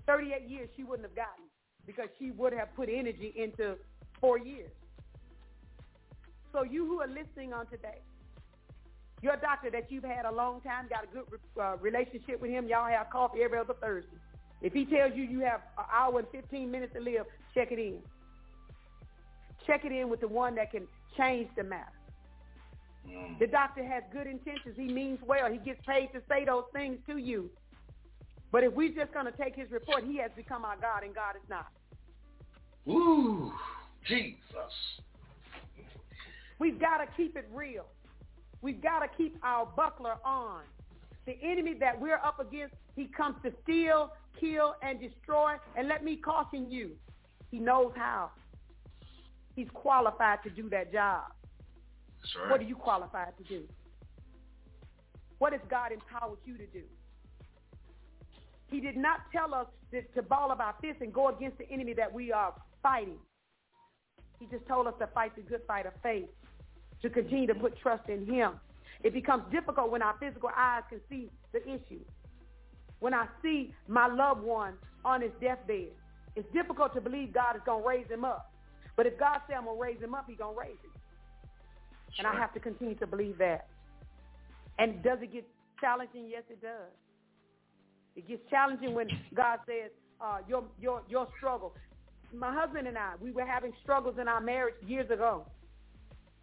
38 0.05 0.49
years 0.49 0.69
she 0.75 0.83
wouldn't 0.83 1.07
have 1.07 1.15
gotten 1.15 1.43
because 1.85 2.07
she 2.17 2.31
would 2.31 2.53
have 2.53 2.73
put 2.75 2.89
energy 2.91 3.33
into 3.35 3.75
four 4.19 4.39
years. 4.39 4.71
So 6.51 6.63
you 6.63 6.85
who 6.85 7.01
are 7.01 7.07
listening 7.07 7.53
on 7.53 7.67
today, 7.67 7.99
your 9.21 9.35
doctor 9.37 9.71
that 9.71 9.91
you've 9.91 10.03
had 10.03 10.25
a 10.25 10.31
long 10.31 10.61
time, 10.61 10.87
got 10.89 11.03
a 11.03 11.07
good 11.07 11.25
uh, 11.59 11.77
relationship 11.77 12.41
with 12.41 12.51
him, 12.51 12.67
y'all 12.67 12.87
have 12.87 13.09
coffee 13.09 13.39
every 13.43 13.57
other 13.57 13.73
Thursday. 13.73 14.17
If 14.61 14.73
he 14.73 14.85
tells 14.85 15.13
you 15.15 15.23
you 15.23 15.39
have 15.41 15.61
an 15.77 15.85
hour 15.91 16.19
and 16.19 16.27
15 16.31 16.69
minutes 16.69 16.93
to 16.93 16.99
live, 16.99 17.25
check 17.53 17.71
it 17.71 17.79
in. 17.79 17.99
Check 19.65 19.85
it 19.85 19.91
in 19.91 20.09
with 20.09 20.21
the 20.21 20.27
one 20.27 20.55
that 20.55 20.71
can 20.71 20.87
change 21.17 21.49
the 21.55 21.63
matter. 21.63 21.91
Mm. 23.07 23.39
The 23.39 23.47
doctor 23.47 23.85
has 23.85 24.03
good 24.11 24.27
intentions. 24.27 24.75
He 24.75 24.87
means 24.87 25.19
well. 25.25 25.51
He 25.51 25.57
gets 25.57 25.79
paid 25.85 26.07
to 26.13 26.21
say 26.29 26.45
those 26.45 26.63
things 26.73 26.97
to 27.07 27.17
you. 27.17 27.49
But 28.51 28.63
if 28.63 28.73
we're 28.73 28.93
just 28.93 29.13
going 29.13 29.25
to 29.25 29.31
take 29.31 29.55
his 29.55 29.69
report, 29.71 30.03
he 30.05 30.17
has 30.17 30.31
become 30.35 30.63
our 30.63 30.77
God 30.77 31.03
and 31.03 31.13
God 31.13 31.35
is 31.35 31.49
not. 31.49 31.67
Ooh, 32.87 33.51
Jesus. 34.07 34.37
We've 36.59 36.79
got 36.79 36.97
to 36.97 37.07
keep 37.17 37.35
it 37.35 37.47
real. 37.53 37.85
We've 38.61 38.81
got 38.81 38.99
to 38.99 39.07
keep 39.17 39.37
our 39.43 39.65
buckler 39.65 40.15
on. 40.25 40.61
The 41.25 41.37
enemy 41.43 41.75
that 41.79 41.99
we're 41.99 42.15
up 42.15 42.39
against, 42.39 42.75
he 42.95 43.05
comes 43.05 43.35
to 43.43 43.51
steal, 43.63 44.13
kill, 44.39 44.75
and 44.81 44.99
destroy. 44.99 45.55
And 45.75 45.87
let 45.87 46.03
me 46.03 46.15
caution 46.15 46.71
you, 46.71 46.91
he 47.51 47.59
knows 47.59 47.91
how. 47.95 48.31
He's 49.55 49.67
qualified 49.73 50.39
to 50.43 50.49
do 50.49 50.69
that 50.69 50.91
job. 50.91 51.23
Right. 52.39 52.51
What 52.51 52.61
are 52.61 52.65
you 52.65 52.75
qualified 52.75 53.33
to 53.37 53.43
do? 53.43 53.63
What 55.39 55.53
has 55.53 55.61
God 55.69 55.91
empowered 55.91 56.39
you 56.45 56.57
to 56.57 56.65
do? 56.67 56.83
He 58.69 58.79
did 58.79 58.97
not 58.97 59.21
tell 59.31 59.53
us 59.53 59.67
to, 59.91 60.01
to 60.01 60.21
ball 60.21 60.51
up 60.51 60.59
our 60.59 60.75
fists 60.81 61.01
and 61.01 61.13
go 61.13 61.29
against 61.29 61.57
the 61.57 61.69
enemy 61.71 61.93
that 61.93 62.11
we 62.11 62.31
are 62.31 62.53
fighting. 62.83 63.17
He 64.39 64.45
just 64.47 64.67
told 64.67 64.87
us 64.87 64.93
to 64.99 65.07
fight 65.07 65.35
the 65.35 65.41
good 65.41 65.61
fight 65.67 65.85
of 65.85 65.93
faith, 66.03 66.29
to 67.01 67.09
continue 67.09 67.47
to 67.47 67.55
put 67.55 67.77
trust 67.79 68.09
in 68.09 68.25
him. 68.25 68.53
It 69.03 69.13
becomes 69.13 69.43
difficult 69.51 69.91
when 69.91 70.01
our 70.01 70.15
physical 70.19 70.49
eyes 70.55 70.83
can 70.89 70.99
see 71.09 71.29
the 71.53 71.61
issue. 71.61 72.03
When 72.99 73.13
I 73.13 73.27
see 73.43 73.73
my 73.87 74.07
loved 74.07 74.41
one 74.41 74.73
on 75.05 75.21
his 75.21 75.31
deathbed, 75.39 75.89
it's 76.35 76.51
difficult 76.53 76.93
to 76.95 77.01
believe 77.01 77.33
God 77.33 77.55
is 77.55 77.61
going 77.65 77.83
to 77.83 77.87
raise 77.87 78.07
him 78.07 78.25
up. 78.25 78.51
But 78.95 79.05
if 79.05 79.17
God 79.19 79.39
said 79.47 79.57
I'm 79.57 79.65
going 79.65 79.77
to 79.77 79.81
raise 79.81 80.01
him 80.01 80.15
up, 80.15 80.25
he's 80.27 80.37
going 80.37 80.55
to 80.55 80.59
raise 80.59 80.71
him. 80.71 80.91
And 82.17 82.25
I 82.25 82.35
have 82.35 82.53
to 82.53 82.59
continue 82.59 82.95
to 82.95 83.07
believe 83.07 83.37
that. 83.37 83.67
And 84.79 85.03
does 85.03 85.19
it 85.21 85.31
get 85.31 85.47
challenging? 85.79 86.27
Yes, 86.29 86.43
it 86.49 86.61
does. 86.61 86.91
It 88.15 88.27
gets 88.27 88.41
challenging 88.49 88.95
when 88.95 89.07
God 89.35 89.59
says, 89.67 89.91
uh, 90.19 90.39
your, 90.47 90.63
your, 90.81 91.03
your 91.07 91.27
struggle. 91.37 91.73
My 92.33 92.51
husband 92.53 92.87
and 92.87 92.97
I, 92.97 93.13
we 93.21 93.31
were 93.31 93.45
having 93.45 93.71
struggles 93.83 94.15
in 94.19 94.27
our 94.27 94.41
marriage 94.41 94.75
years 94.85 95.09
ago. 95.11 95.45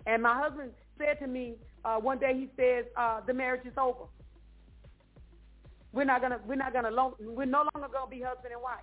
And 0.06 0.22
my 0.22 0.38
husband 0.38 0.70
said 0.98 1.18
to 1.20 1.26
me 1.26 1.54
uh, 1.84 1.96
one 1.96 2.18
day, 2.18 2.34
he 2.34 2.48
says, 2.56 2.84
uh, 2.96 3.20
the 3.26 3.34
marriage 3.34 3.66
is 3.66 3.72
over. 3.80 4.04
We're 5.92 6.04
not 6.04 6.20
gonna, 6.20 6.40
we're 6.46 6.56
not 6.56 6.72
gonna, 6.72 6.90
long, 6.90 7.14
we're 7.20 7.44
no 7.44 7.68
longer 7.74 7.88
gonna 7.92 8.10
be 8.10 8.20
husband 8.20 8.52
and 8.52 8.62
wife. 8.62 8.82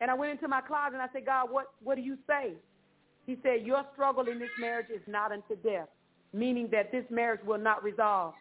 And 0.00 0.10
I 0.10 0.14
went 0.14 0.32
into 0.32 0.48
my 0.48 0.60
closet 0.60 0.94
and 0.94 1.02
I 1.02 1.08
said, 1.12 1.24
God, 1.24 1.50
what, 1.50 1.66
what 1.82 1.94
do 1.94 2.02
you 2.02 2.18
say? 2.26 2.54
He 3.26 3.38
said, 3.42 3.64
your 3.64 3.84
struggle 3.92 4.28
in 4.28 4.38
this 4.38 4.50
marriage 4.60 4.88
is 4.94 5.00
not 5.06 5.32
unto 5.32 5.56
death, 5.62 5.88
meaning 6.32 6.68
that 6.72 6.90
this 6.92 7.04
marriage 7.10 7.40
will 7.46 7.58
not 7.58 7.82
resolve. 7.82 8.34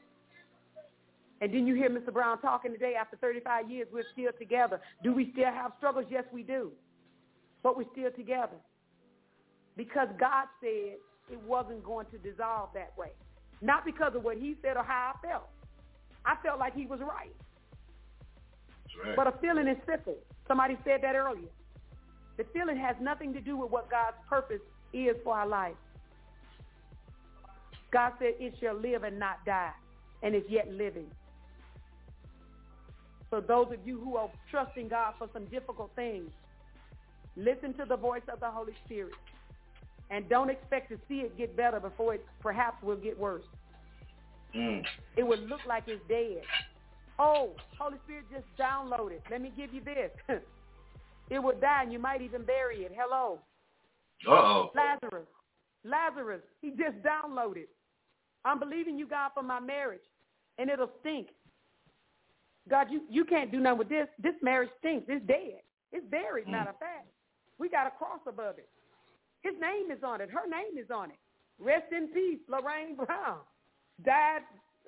And 1.42 1.54
then 1.54 1.68
you 1.68 1.76
hear 1.76 1.90
Mr. 1.90 2.12
Brown 2.12 2.42
talking 2.42 2.72
today 2.72 2.94
after 3.00 3.18
35 3.18 3.70
years, 3.70 3.88
we're 3.92 4.04
still 4.14 4.32
together. 4.40 4.82
Do 5.04 5.14
we 5.14 5.30
still 5.34 5.52
have 5.52 5.72
struggles? 5.78 6.06
Yes, 6.10 6.24
we 6.32 6.42
do. 6.44 6.72
But 7.62 7.78
we're 7.78 7.92
still 7.92 8.12
together. 8.12 8.58
Because 9.76 10.08
God 10.20 10.48
said 10.62 10.98
it 11.32 11.42
wasn't 11.42 11.84
going 11.84 12.06
to 12.08 12.18
dissolve 12.18 12.70
that 12.74 12.94
way. 12.98 13.12
Not 13.62 13.86
because 13.86 14.14
of 14.16 14.24
what 14.24 14.38
he 14.38 14.56
said 14.62 14.78
or 14.78 14.84
how 14.84 15.14
I 15.16 15.28
felt. 15.28 15.50
I 16.26 16.36
felt 16.44 16.60
like 16.60 16.76
he 16.76 16.86
was 16.86 17.00
right. 17.00 17.36
right. 19.06 19.16
But 19.16 19.28
a 19.28 19.34
feeling 19.40 19.68
is 19.68 19.78
fickle. 19.86 20.18
Somebody 20.48 20.78
said 20.84 21.00
that 21.04 21.16
earlier. 21.16 21.50
The 22.38 22.46
feeling 22.54 22.78
has 22.78 22.96
nothing 23.02 23.34
to 23.34 23.42
do 23.42 23.58
with 23.58 23.72
what 23.72 23.90
God's 23.90 24.18
purpose 24.28 24.62
is 24.92 25.16
for 25.24 25.36
our 25.38 25.48
life. 25.48 25.76
God 27.92 28.14
said 28.20 28.34
it 28.40 28.56
shall 28.60 28.76
live 28.76 29.04
and 29.04 29.20
not 29.20 29.46
die, 29.46 29.72
and 30.24 30.36
is 30.36 30.44
yet 30.50 30.72
living. 30.72 31.12
So 33.30 33.40
those 33.40 33.68
of 33.72 33.86
you 33.86 34.00
who 34.00 34.18
are 34.18 34.30
trusting 34.50 34.90
God 34.90 35.14
for 35.18 35.30
some 35.32 35.46
difficult 35.46 35.92
things, 35.96 36.32
listen 37.36 37.74
to 37.76 37.86
the 37.86 37.96
voice 37.98 38.24
of 38.32 38.40
the 38.40 38.50
Holy 38.50 38.74
Spirit. 38.86 39.14
And 40.10 40.28
don't 40.30 40.50
expect 40.50 40.90
to 40.90 40.98
see 41.08 41.22
it 41.22 41.38
get 41.38 41.56
better 41.58 41.80
before 41.80 42.16
it 42.16 42.26
perhaps 42.40 42.84
will 42.84 42.98
get 42.98 43.18
worse. 43.18 43.44
Mm. 44.56 44.84
It 45.18 45.24
would 45.24 45.40
look 45.50 45.62
like 45.68 45.84
it's 45.88 46.02
dead. 46.08 46.44
Oh, 47.20 47.52
Holy 47.80 47.98
Spirit 48.06 48.26
just 48.32 48.46
downloaded. 48.60 49.20
Let 49.32 49.42
me 49.42 49.52
give 49.56 49.74
you 49.74 49.82
this. 49.84 50.12
it 51.30 51.40
would 51.40 51.62
die 51.62 51.84
and 51.84 51.92
you 51.92 52.00
might 52.00 52.22
even 52.22 52.44
bury 52.44 52.84
it. 52.84 52.92
Hello. 52.96 53.40
Uh-oh. 54.28 54.72
Lazarus. 54.76 55.28
Lazarus. 55.84 56.42
He 56.62 56.70
just 56.70 56.98
downloaded. 57.04 57.68
I'm 58.46 58.60
believing 58.60 58.98
you, 58.98 59.08
God, 59.08 59.32
for 59.34 59.44
my 59.44 59.60
marriage. 59.60 60.02
And 60.58 60.70
it'll 60.70 60.92
stink. 61.02 61.28
God, 62.70 62.88
you, 62.90 63.02
you 63.10 63.26
can't 63.26 63.52
do 63.52 63.60
nothing 63.60 63.80
with 63.80 63.90
this. 63.90 64.08
This 64.22 64.36
marriage 64.42 64.70
stinks. 64.80 65.06
It's 65.10 65.26
dead. 65.26 65.62
It's 65.92 66.06
buried, 66.10 66.48
matter 66.48 66.72
of 66.72 66.80
fact. 66.80 67.08
We 67.60 67.70
got 67.70 67.88
a 67.88 67.92
cross 67.92 68.20
above 68.28 68.58
it. 68.58 68.70
His 69.44 69.54
name 69.60 69.92
is 69.92 70.04
on 70.04 70.22
it. 70.22 70.30
Her 70.32 70.48
name 70.48 70.78
is 70.80 70.90
on 70.90 71.12
it. 71.12 71.20
Rest 71.60 71.92
in 71.92 72.08
peace, 72.08 72.40
Lorraine 72.48 72.96
Brown. 72.96 73.40
Died 74.04 74.42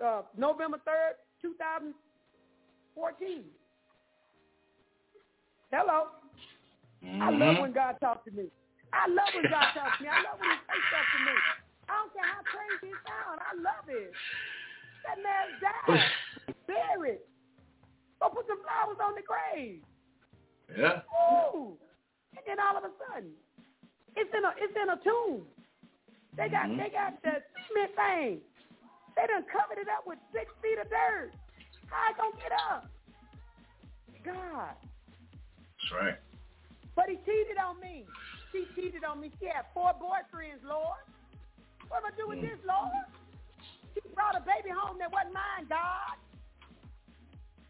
uh, 0.03 0.21
November 0.37 0.77
3rd, 0.87 1.19
2014. 1.41 1.93
Hello. 5.71 6.07
Mm-hmm. 7.03 7.21
I 7.21 7.29
love 7.31 7.59
when 7.59 7.73
God 7.73 7.95
talks 7.99 8.23
to 8.25 8.31
me. 8.31 8.47
I 8.93 9.07
love 9.11 9.27
when 9.35 9.43
God 9.51 9.75
talks 9.75 9.97
to 9.99 10.03
me. 10.03 10.09
I 10.09 10.23
love 10.23 10.39
when 10.39 10.49
he 10.49 10.57
says 10.71 10.81
stuff 10.87 11.05
to 11.11 11.19
me. 11.27 11.35
I 11.85 11.93
don't 11.99 12.13
care 12.15 12.25
how 12.25 12.41
crazy 12.47 12.95
it 12.95 13.01
sounds. 13.03 13.43
I 13.43 13.53
love 13.59 13.85
it. 13.91 14.11
That 15.03 15.19
man 15.21 15.59
died. 15.59 16.55
Buried. 16.67 17.21
Go 18.23 18.29
put 18.31 18.47
some 18.47 18.63
flowers 18.63 18.97
on 19.03 19.13
the 19.19 19.25
grave. 19.27 19.83
Yeah. 20.71 21.03
Ooh. 21.53 21.77
And 22.33 22.43
then 22.47 22.57
all 22.57 22.79
of 22.79 22.83
a 22.87 22.91
sudden, 23.03 23.35
it's 24.15 24.31
in 24.35 24.45
a 24.45 24.51
it's 24.57 24.75
in 24.75 24.89
a 24.89 24.97
tomb. 25.03 25.47
They 26.37 26.49
got 26.49 26.67
Mhm. 26.69 26.77
they 26.77 26.89
got 26.89 27.21
the 27.23 27.43
cement 27.67 27.95
thing. 27.95 28.41
They 29.15 29.27
done 29.27 29.45
covered 29.45 29.79
it 29.79 29.89
up 29.89 30.07
with 30.07 30.19
six 30.33 30.51
feet 30.61 30.79
of 30.79 30.89
dirt. 30.89 31.33
How 31.87 32.11
it 32.11 32.17
gonna 32.17 32.37
get 32.37 32.51
up? 32.53 32.89
God. 34.23 34.75
That's 35.61 35.91
right. 35.91 36.19
But 36.95 37.09
he 37.09 37.17
cheated 37.25 37.57
on 37.57 37.79
me. 37.79 38.07
She 38.51 38.67
cheated 38.75 39.03
on 39.03 39.19
me. 39.21 39.31
She 39.39 39.47
had 39.47 39.65
four 39.73 39.93
boyfriends, 39.93 40.63
Lord. 40.63 40.99
What 41.89 42.03
am 42.03 42.11
I 42.13 42.15
do 42.17 42.27
with 42.27 42.39
Mm. 42.39 42.43
this, 42.43 42.59
Lord? 42.65 43.05
She 43.93 44.01
brought 44.15 44.35
a 44.35 44.41
baby 44.41 44.69
home 44.69 44.97
that 44.99 45.11
wasn't 45.11 45.33
mine, 45.33 45.67
God. 45.67 46.17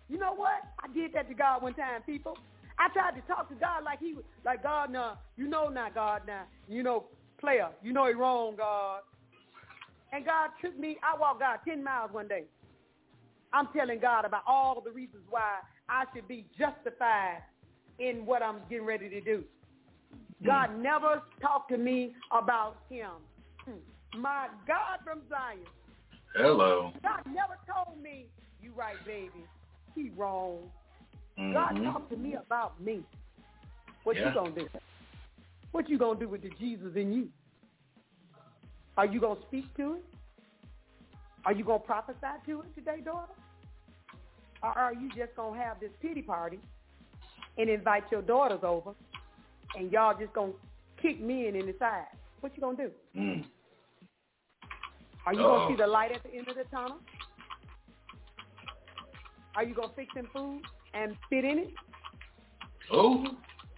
You 0.08 0.18
know 0.20 0.34
what? 0.34 0.62
I 0.84 0.88
did 0.94 1.14
that 1.14 1.28
to 1.30 1.34
God 1.34 1.64
one 1.64 1.74
time, 1.74 2.04
people. 2.04 2.38
I 2.78 2.90
tried 2.90 3.12
to 3.16 3.22
talk 3.22 3.50
to 3.50 3.56
God 3.56 3.84
like 3.84 4.00
he 4.00 4.14
was 4.14 4.24
like 4.44 4.64
God 4.64 4.92
now. 4.92 5.20
You 5.38 5.48
know 5.48 5.70
not 5.70 5.96
God 5.96 6.24
now. 6.28 6.44
You 6.68 6.84
know, 6.84 7.06
player. 7.40 7.70
You 7.82 7.94
know 7.94 8.08
he 8.08 8.14
wrong, 8.14 8.56
God. 8.58 9.02
And 10.12 10.26
God 10.26 10.50
took 10.62 10.78
me. 10.78 10.98
I 11.04 11.20
walked 11.20 11.40
God 11.40 11.60
ten 11.68 11.84
miles 11.84 12.12
one 12.12 12.28
day. 12.28 12.44
I'm 13.54 13.68
telling 13.76 14.00
God 14.00 14.26
about 14.26 14.44
all 14.48 14.82
the 14.84 14.92
reasons 14.92 15.24
why 15.30 15.60
I 15.88 16.04
should 16.14 16.28
be 16.28 16.46
justified 16.58 17.42
in 18.00 18.26
what 18.26 18.44
I'm 18.44 18.58
getting 18.70 18.86
ready 18.86 19.10
to 19.10 19.22
do. 19.22 19.44
God 20.46 20.78
never 20.78 21.22
talked 21.42 21.72
to 21.72 21.78
me 21.78 22.14
about 22.32 22.78
him. 22.90 23.12
Hmm. 23.60 24.22
My 24.22 24.48
God 24.68 25.00
from 25.04 25.22
Zion. 25.30 25.60
Hello. 26.36 26.92
God 27.02 27.22
never 27.28 27.58
told 27.66 28.02
me, 28.02 28.26
you 28.62 28.72
right, 28.76 28.98
baby. 29.06 29.46
He 29.96 30.12
wrong. 30.18 30.70
God 31.38 31.76
Mhm. 31.76 31.92
talked 31.92 32.10
to 32.12 32.18
me 32.18 32.34
about 32.36 32.80
me. 32.80 33.04
What 34.04 34.16
Yeah. 34.16 34.30
you 34.30 34.34
gonna 34.34 34.52
do? 34.52 34.70
What 35.72 35.90
you 35.90 35.98
gonna 35.98 36.20
do 36.20 36.30
with 36.30 36.42
the 36.42 36.50
Jesus 36.52 36.96
in 36.96 37.12
you? 37.12 37.32
Are 38.98 39.06
you 39.06 39.20
gonna 39.20 39.42
speak 39.48 39.74
to 39.76 39.96
it? 39.96 40.06
Are 41.46 41.52
you 41.52 41.64
gonna 41.64 41.80
prophesy 41.80 42.28
to 42.46 42.62
it 42.62 42.74
today, 42.76 43.02
daughter? 43.02 43.34
Or 44.64 44.70
are 44.78 44.94
you 44.94 45.10
just 45.12 45.36
gonna 45.36 45.62
have 45.62 45.80
this 45.80 45.92
pity 46.02 46.22
party 46.22 46.60
and 47.58 47.70
invite 47.70 48.10
your 48.12 48.22
daughters 48.22 48.64
over 48.64 48.96
and 49.76 49.92
y'all 49.92 50.18
just 50.18 50.34
gonna 50.34 50.54
kick 50.98 51.20
men 51.20 51.56
in 51.56 51.66
the 51.66 51.78
side? 51.78 52.08
What 52.40 52.56
you 52.56 52.62
gonna 52.62 52.78
do? 52.78 52.92
Mm. 53.16 53.46
Are 55.26 55.34
you 55.34 55.42
Uh-oh. 55.42 55.58
gonna 55.58 55.68
see 55.68 55.76
the 55.76 55.88
light 55.88 56.12
at 56.14 56.24
the 56.24 56.34
end 56.34 56.48
of 56.48 56.56
the 56.56 56.64
tunnel? 56.66 57.00
Are 59.56 59.64
you 59.64 59.74
gonna 59.74 59.94
fix 59.94 60.14
some 60.14 60.28
food 60.28 60.62
and 60.96 61.16
fit 61.30 61.44
in 61.46 61.60
it? 61.60 61.70
Oh. 62.92 63.26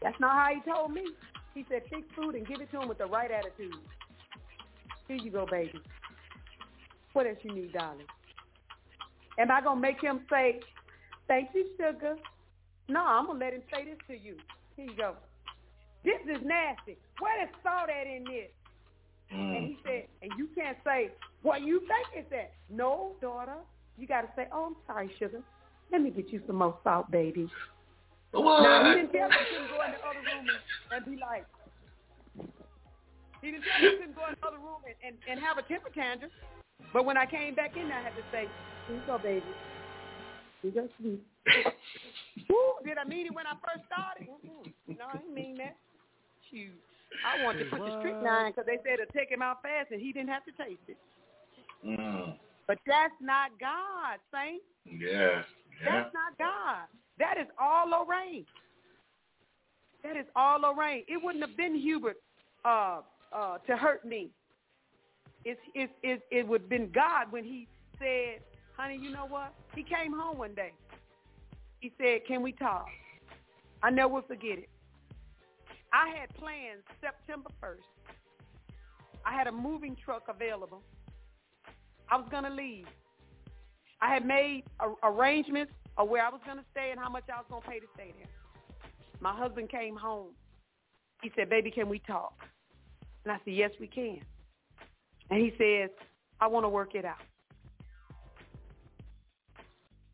That's 0.02 0.20
not 0.20 0.34
how 0.34 0.54
he 0.54 0.72
told 0.72 0.92
me. 0.94 1.06
He 1.54 1.66
said 1.70 1.82
fix 1.90 2.04
food 2.16 2.36
and 2.36 2.46
give 2.48 2.62
it 2.62 2.70
to 2.72 2.82
him 2.82 2.88
with 2.88 3.00
the 3.00 3.08
right 3.08 3.32
attitude. 3.32 3.74
Here 5.08 5.18
you 5.18 5.32
go, 5.32 5.46
baby. 5.50 5.80
What 7.14 7.26
else 7.26 7.38
you 7.42 7.54
need, 7.54 7.74
darling? 7.74 8.06
Am 9.40 9.50
I 9.52 9.62
gonna 9.62 9.80
make 9.80 10.02
him 10.02 10.22
say, 10.30 10.60
"Thank 11.28 11.50
you, 11.56 11.66
sugar"? 11.78 12.18
No, 12.88 13.04
I'm 13.06 13.26
gonna 13.28 13.40
let 13.40 13.54
him 13.54 13.64
say 13.74 13.86
this 13.86 13.98
to 14.08 14.18
you. 14.18 14.38
Here 14.76 14.86
you 14.86 14.96
go. 14.96 15.16
This 16.04 16.22
is 16.30 16.44
nasty. 16.46 16.98
Where 17.20 17.44
is 17.44 17.50
salt 17.64 17.90
at 17.90 18.08
in 18.08 18.24
this? 18.26 18.52
And 19.32 19.40
Mm. 19.56 19.68
he 19.68 19.80
said, 19.84 20.08
and 20.22 20.32
you 20.38 20.48
can't 20.56 20.78
say, 20.86 21.12
what 21.42 21.62
you 21.62 21.82
think 21.82 22.08
is 22.16 22.30
that? 22.30 22.54
No, 22.70 23.16
daughter. 23.20 23.58
You 23.98 24.08
got 24.08 24.22
to 24.22 24.30
say, 24.36 24.48
oh, 24.54 24.68
I'm 24.68 24.76
sorry, 24.86 25.14
sugar. 25.18 25.44
Let 25.92 26.02
me 26.02 26.10
get 26.10 26.30
you 26.30 26.42
some 26.48 26.58
more 26.58 26.78
salt, 26.84 27.10
baby. 27.12 27.50
What? 28.32 28.62
Now, 28.64 28.90
he 28.90 29.02
didn't 29.02 29.12
tell 29.12 29.30
me 29.30 29.36
he 29.40 29.56
couldn't 29.56 29.72
go 29.72 29.84
in 29.86 29.92
the 29.92 30.04
other 30.04 30.20
room 30.20 30.48
and, 30.92 30.94
and 30.94 31.06
be 31.06 31.16
like, 31.22 31.46
he 33.42 33.52
didn't 33.52 33.64
tell 33.64 33.82
me 33.82 33.90
he 33.90 33.98
couldn't 33.98 34.16
go 34.16 34.28
in 34.28 34.36
the 34.40 34.48
other 34.48 34.58
room 34.58 34.84
and, 34.84 34.96
and, 35.02 35.16
and 35.30 35.40
have 35.40 35.58
a 35.58 35.64
temper 35.64 35.90
tantrum. 35.96 36.32
But 36.94 37.06
when 37.06 37.18
I 37.18 37.26
came 37.26 37.56
back 37.56 37.78
in, 37.78 37.92
I 37.92 38.02
had 38.02 38.16
to 38.16 38.24
say, 38.32 38.48
here 38.88 38.96
you 38.96 39.02
go, 39.08 39.18
baby. 39.18 39.44
Here 40.62 40.72
you 40.72 40.72
go, 40.72 40.88
sweet. 41.00 41.24
Woo, 42.50 42.58
did 42.86 42.98
I 42.98 43.08
mean 43.08 43.28
it 43.28 43.34
when 43.34 43.48
I 43.48 43.56
first 43.64 43.88
started? 43.88 44.28
Mm-mm. 44.28 44.98
No, 44.98 45.06
I 45.14 45.18
didn't 45.18 45.34
mean 45.34 45.58
that. 45.58 45.76
Shoot. 46.52 46.76
I 47.26 47.44
wanted 47.44 47.66
to 47.66 47.70
put 47.72 47.80
the 47.80 48.00
strychnine 48.00 48.52
because 48.52 48.66
they 48.68 48.78
said 48.84 49.00
it'll 49.00 49.14
take 49.14 49.32
him 49.32 49.42
out 49.42 49.62
fast 49.64 49.92
and 49.92 50.02
he 50.02 50.12
didn't 50.12 50.30
have 50.30 50.44
to 50.46 50.52
taste 50.52 50.84
it. 50.88 50.98
Mm. 51.86 52.36
But 52.68 52.80
that's 52.86 53.16
not 53.22 53.52
God, 53.60 54.20
Saint. 54.32 54.62
Yeah. 54.86 55.44
Yeah. 55.84 56.04
That's 56.04 56.14
not 56.14 56.38
God. 56.38 56.88
That 57.20 57.38
is 57.40 57.48
all 57.60 57.90
Lorraine. 57.90 58.46
That 60.04 60.18
is 60.18 60.26
all 60.36 60.62
Lorraine. 60.62 61.04
It 61.08 61.22
wouldn't 61.24 61.46
have 61.48 61.58
been 61.58 61.76
Hubert 61.76 62.18
uh, 62.66 63.02
uh, 63.34 63.58
to 63.60 63.76
hurt 63.76 64.06
me. 64.06 64.30
It's, 65.46 65.60
it's, 65.74 65.92
it's, 66.04 66.22
it 66.32 66.48
would 66.48 66.62
have 66.62 66.70
been 66.70 66.92
God 66.94 67.32
when 67.32 67.44
he 67.44 67.68
said, 68.00 68.42
honey, 68.76 69.00
you 69.02 69.12
know 69.12 69.26
what? 69.28 69.54
He 69.76 69.84
came 69.84 70.14
home 70.14 70.38
one 70.38 70.54
day. 70.54 70.74
He 71.80 71.92
said, 71.98 72.22
can 72.28 72.42
we 72.42 72.52
talk? 72.52 72.88
I 73.84 73.90
never 73.90 74.10
will 74.10 74.22
forget 74.24 74.58
it. 74.58 74.70
I 75.94 76.10
had 76.20 76.30
plans 76.36 76.84
September 77.02 77.50
1st. 77.64 77.78
I 79.26 79.34
had 79.34 79.48
a 79.48 79.52
moving 79.52 79.96
truck 80.04 80.24
available. 80.30 80.82
I 82.10 82.18
was 82.18 82.28
going 82.32 82.44
to 82.44 82.50
leave. 82.50 82.88
I 84.02 84.14
had 84.14 84.26
made 84.26 84.64
a- 84.80 85.08
arrangements 85.08 85.74
of 85.98 86.10
where 86.10 86.26
I 86.26 86.30
was 86.30 86.42
going 86.46 86.58
to 86.58 86.66
stay 86.72 86.92
and 86.92 87.00
how 87.00 87.10
much 87.10 87.24
I 87.34 87.38
was 87.38 87.46
going 87.50 87.62
to 87.64 87.68
pay 87.68 87.80
to 87.80 87.88
stay 87.96 88.14
there. 88.18 88.28
My 89.20 89.36
husband 89.36 89.70
came 89.70 89.96
home. 89.96 90.30
He 91.24 91.32
said, 91.36 91.50
baby, 91.50 91.72
can 91.72 91.90
we 91.90 92.00
talk? 92.00 92.34
And 93.24 93.32
I 93.32 93.38
said, 93.44 93.54
yes, 93.54 93.72
we 93.80 93.88
can. 93.88 94.20
And 95.30 95.42
he 95.42 95.52
says, 95.58 95.90
I 96.40 96.48
want 96.48 96.66
to 96.66 96.70
work 96.70 96.94
it 96.94 97.04
out. 97.04 97.18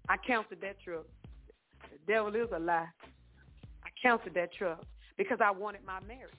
I 0.10 0.18
counted 0.18 0.62
that 0.62 0.78
truck. 0.84 1.06
The 1.82 2.14
devil 2.14 2.36
is 2.36 2.50
a 2.56 2.60
lie. 2.60 2.88
I 3.84 3.90
counted 4.02 4.34
that 4.36 4.54
truck 4.54 4.84
because 5.18 5.40
I 5.44 5.52
wanted 5.52 5.82
my 5.86 6.00
marriage. 6.08 6.34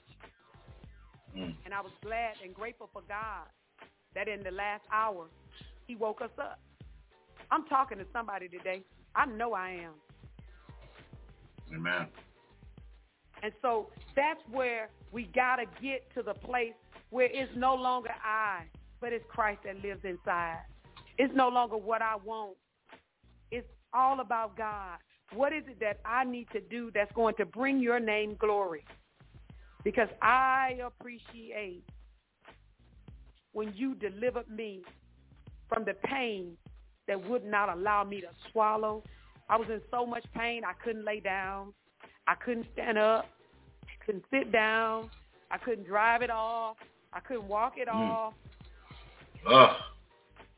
Mm. 1.35 1.55
And 1.65 1.73
I 1.73 1.81
was 1.81 1.91
glad 2.03 2.35
and 2.43 2.53
grateful 2.53 2.89
for 2.91 3.01
God 3.07 3.47
that 4.15 4.27
in 4.27 4.43
the 4.43 4.51
last 4.51 4.83
hour, 4.91 5.27
he 5.87 5.95
woke 5.95 6.21
us 6.21 6.29
up. 6.39 6.59
I'm 7.51 7.65
talking 7.65 7.97
to 7.97 8.05
somebody 8.13 8.47
today. 8.47 8.83
I 9.15 9.25
know 9.25 9.53
I 9.53 9.69
am. 9.71 9.93
Amen. 11.73 12.07
And 13.43 13.51
so 13.61 13.89
that's 14.15 14.39
where 14.51 14.89
we 15.11 15.29
got 15.35 15.57
to 15.57 15.65
get 15.81 16.13
to 16.15 16.23
the 16.23 16.33
place 16.33 16.73
where 17.09 17.29
it's 17.31 17.51
no 17.55 17.75
longer 17.75 18.11
I, 18.23 18.63
but 18.99 19.13
it's 19.13 19.25
Christ 19.29 19.61
that 19.65 19.81
lives 19.83 20.01
inside. 20.03 20.59
It's 21.17 21.33
no 21.35 21.49
longer 21.49 21.77
what 21.77 22.01
I 22.01 22.15
want. 22.23 22.57
It's 23.51 23.67
all 23.93 24.19
about 24.19 24.57
God. 24.57 24.97
What 25.33 25.53
is 25.53 25.63
it 25.67 25.79
that 25.79 25.99
I 26.05 26.23
need 26.23 26.47
to 26.53 26.61
do 26.61 26.91
that's 26.93 27.11
going 27.13 27.35
to 27.35 27.45
bring 27.45 27.79
your 27.79 27.99
name 27.99 28.35
glory? 28.39 28.83
Because 29.83 30.09
I 30.21 30.79
appreciate 30.85 31.83
when 33.53 33.71
you 33.75 33.95
delivered 33.95 34.49
me 34.49 34.81
from 35.69 35.85
the 35.85 35.93
pain 35.93 36.57
that 37.07 37.29
would 37.29 37.45
not 37.45 37.69
allow 37.69 38.03
me 38.03 38.21
to 38.21 38.27
swallow. 38.51 39.03
I 39.49 39.57
was 39.57 39.67
in 39.69 39.81
so 39.91 40.05
much 40.05 40.25
pain 40.35 40.63
I 40.65 40.73
couldn't 40.83 41.05
lay 41.05 41.19
down. 41.19 41.73
I 42.27 42.35
couldn't 42.35 42.65
stand 42.73 42.97
up. 42.97 43.25
I 43.83 44.05
couldn't 44.05 44.25
sit 44.31 44.51
down. 44.51 45.09
I 45.51 45.57
couldn't 45.57 45.85
drive 45.85 46.21
it 46.21 46.31
off. 46.31 46.77
I 47.13 47.19
couldn't 47.19 47.47
walk 47.47 47.77
it 47.77 47.87
Mm. 47.87 47.93
off. 47.95 48.33
Ugh. 49.47 49.75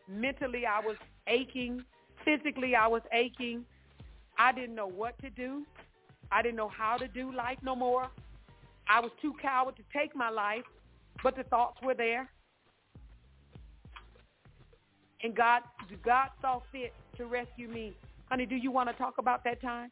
Mentally, 0.08 0.66
I 0.66 0.80
was 0.80 0.98
aching. 1.28 1.84
Physically, 2.24 2.76
I 2.76 2.88
was 2.88 3.02
aching. 3.12 3.66
I 4.38 4.52
didn't 4.54 4.76
know 4.76 4.88
what 4.88 5.18
to 5.20 5.30
do. 5.30 5.66
I 6.32 6.42
didn't 6.42 6.56
know 6.58 6.70
how 6.70 6.98
to 6.98 7.08
do 7.08 7.32
life 7.32 7.58
no 7.62 7.76
more. 7.76 8.10
I 8.90 9.00
was 9.02 9.12
too 9.22 9.34
coward 9.42 9.76
to 9.76 9.84
take 9.94 10.16
my 10.16 10.30
life, 10.30 10.64
but 11.24 11.36
the 11.36 11.44
thoughts 11.44 11.82
were 11.82 11.94
there. 11.94 12.30
And 15.24 15.36
God, 15.36 15.64
God 16.06 16.30
saw 16.42 16.62
fit 16.72 16.94
to 17.18 17.26
rescue 17.26 17.68
me. 17.68 17.98
Honey, 18.30 18.46
do 18.46 18.56
you 18.56 18.72
want 18.72 18.90
to 18.90 18.96
talk 18.96 19.16
about 19.18 19.44
that 19.46 19.62
time? 19.62 19.90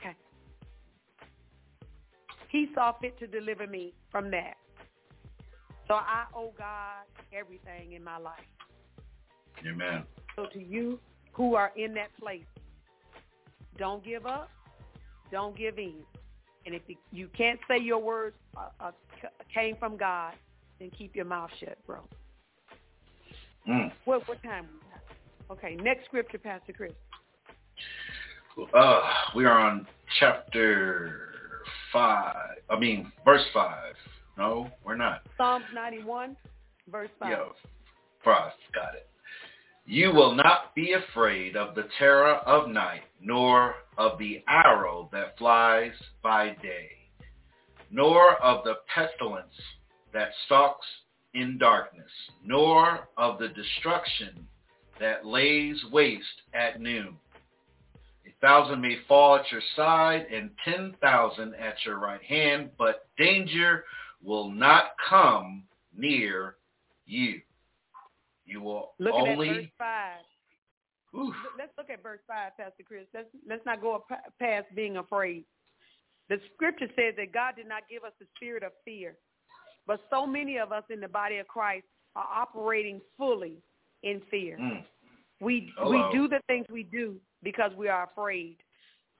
Okay. 0.00 0.14
He 2.48 2.68
saw 2.74 2.92
fit 3.00 3.18
to 3.20 3.26
deliver 3.26 3.66
me 3.66 3.94
from 4.10 4.30
that. 4.30 4.54
So 5.86 5.94
I 5.94 6.24
owe 6.34 6.52
God 6.58 7.04
everything 7.32 7.92
in 7.92 8.04
my 8.04 8.18
life. 8.18 8.38
Amen. 9.66 10.04
So 10.36 10.46
to 10.52 10.62
you 10.62 11.00
who 11.32 11.54
are 11.54 11.72
in 11.76 11.94
that 11.94 12.08
place, 12.20 12.44
don't 13.78 14.04
give 14.04 14.26
up. 14.26 14.50
Don't 15.32 15.56
give 15.56 15.78
in. 15.78 15.94
And 16.66 16.74
if 16.74 16.82
you 17.12 17.28
can't 17.36 17.58
say 17.68 17.78
your 17.78 17.98
words 17.98 18.36
uh, 18.56 18.68
uh, 18.80 18.90
came 19.52 19.76
from 19.76 19.96
God, 19.96 20.34
then 20.78 20.90
keep 20.96 21.16
your 21.16 21.24
mouth 21.24 21.50
shut, 21.58 21.78
bro. 21.86 22.00
Mm. 23.68 23.92
What 24.04 24.26
what 24.28 24.42
time? 24.42 24.66
Okay, 25.50 25.76
next 25.76 26.04
scripture, 26.06 26.38
Pastor 26.38 26.72
Chris. 26.72 26.92
Uh, 28.74 29.00
we 29.36 29.44
are 29.44 29.58
on 29.58 29.86
chapter 30.18 31.30
five. 31.92 32.58
I 32.70 32.78
mean, 32.78 33.12
verse 33.24 33.44
five. 33.52 33.94
No, 34.36 34.70
we're 34.84 34.96
not. 34.96 35.22
Psalms 35.36 35.64
91, 35.74 36.36
verse 36.90 37.10
5. 37.18 37.28
Yo, 37.28 37.52
five. 38.24 38.52
Got 38.72 38.94
it. 38.94 39.08
You 39.84 40.12
will 40.12 40.32
not 40.32 40.74
be 40.76 40.92
afraid 40.92 41.56
of 41.56 41.74
the 41.74 41.88
terror 41.98 42.34
of 42.34 42.70
night, 42.70 43.02
nor 43.20 43.74
of 43.96 44.16
the 44.18 44.44
arrow 44.48 45.08
that 45.12 45.36
flies 45.38 45.92
by 46.22 46.50
day, 46.62 46.90
nor 47.90 48.34
of 48.42 48.64
the 48.64 48.74
pestilence 48.94 49.54
that 50.12 50.28
stalks 50.46 50.86
in 51.34 51.58
darkness, 51.58 52.10
nor 52.44 53.08
of 53.16 53.38
the 53.38 53.48
destruction 53.48 54.46
that 55.00 55.26
lays 55.26 55.76
waste 55.92 56.24
at 56.54 56.80
noon. 56.80 57.16
A 58.26 58.30
thousand 58.40 58.80
may 58.80 58.96
fall 59.06 59.36
at 59.36 59.50
your 59.50 59.62
side 59.76 60.26
and 60.32 60.50
ten 60.64 60.94
thousand 61.00 61.54
at 61.54 61.74
your 61.84 61.98
right 61.98 62.22
hand, 62.22 62.70
but 62.78 63.08
danger 63.16 63.84
will 64.22 64.50
not 64.50 64.92
come 65.08 65.64
near 65.96 66.56
you. 67.06 67.40
You 68.44 68.62
will 68.62 68.92
Looking 68.98 69.20
only 69.20 69.48
at 69.50 69.54
verse 69.56 69.66
5. 69.78 70.16
L- 71.14 71.34
Let's 71.58 71.72
look 71.76 71.90
at 71.90 72.02
verse 72.02 72.20
5, 72.26 72.56
Pastor 72.56 72.82
Chris. 72.86 73.04
Let's, 73.14 73.28
let's 73.46 73.66
not 73.66 73.80
go 73.80 74.04
past 74.38 74.66
being 74.74 74.96
afraid. 74.96 75.44
The 76.28 76.38
scripture 76.54 76.88
says 76.96 77.14
that 77.16 77.32
God 77.32 77.56
did 77.56 77.68
not 77.68 77.82
give 77.90 78.04
us 78.04 78.12
the 78.18 78.26
spirit 78.36 78.62
of 78.62 78.72
fear. 78.84 79.16
But 79.88 80.00
so 80.10 80.26
many 80.26 80.58
of 80.58 80.70
us 80.70 80.84
in 80.90 81.00
the 81.00 81.08
body 81.08 81.38
of 81.38 81.48
Christ 81.48 81.86
are 82.14 82.28
operating 82.32 83.00
fully 83.16 83.54
in 84.04 84.20
fear. 84.30 84.58
Mm. 84.60 84.84
We 85.40 85.72
Hello. 85.78 85.90
we 85.90 86.16
do 86.16 86.28
the 86.28 86.40
things 86.46 86.66
we 86.70 86.82
do 86.84 87.16
because 87.42 87.72
we 87.76 87.88
are 87.88 88.04
afraid. 88.04 88.58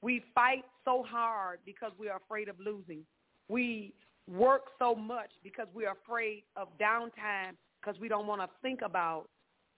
We 0.03 0.23
fight 0.35 0.65
so 0.85 1.05
hard 1.09 1.59
because 1.65 1.93
we 1.99 2.09
are 2.09 2.19
afraid 2.19 2.49
of 2.49 2.57
losing. 2.61 3.01
We 3.49 3.95
work 4.31 4.65
so 4.79 4.95
much 4.95 5.31
because 5.43 5.67
we 5.75 5.87
are 5.87 5.97
afraid 6.05 6.45
of 6.55 6.69
downtime 6.79 7.57
because 7.81 7.99
we 7.99 8.09
don't 8.09 8.27
want 8.27 8.43
to 8.43 8.49
think 8.63 8.81
about 8.85 9.25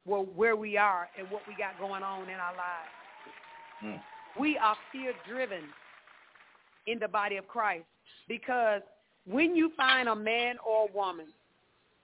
well, 0.07 0.27
where 0.35 0.57
we 0.57 0.77
are 0.77 1.09
and 1.19 1.31
what 1.31 1.43
we 1.47 1.55
got 1.55 1.79
going 1.79 2.03
on 2.03 2.23
in 2.23 2.35
our 2.35 2.55
lives. 2.57 2.91
Mm. 3.85 4.01
We 4.41 4.59
are 4.59 4.77
fear 4.91 5.13
driven 5.29 5.63
in 6.87 6.99
the 6.99 7.09
body 7.09 7.37
of 7.37 7.47
Christ 7.47 7.85
because 8.29 8.83
when 9.27 9.55
you 9.55 9.71
find 9.77 10.09
a 10.09 10.17
man 10.17 10.57
or 10.67 10.89
a 10.89 10.93
woman 10.93 11.27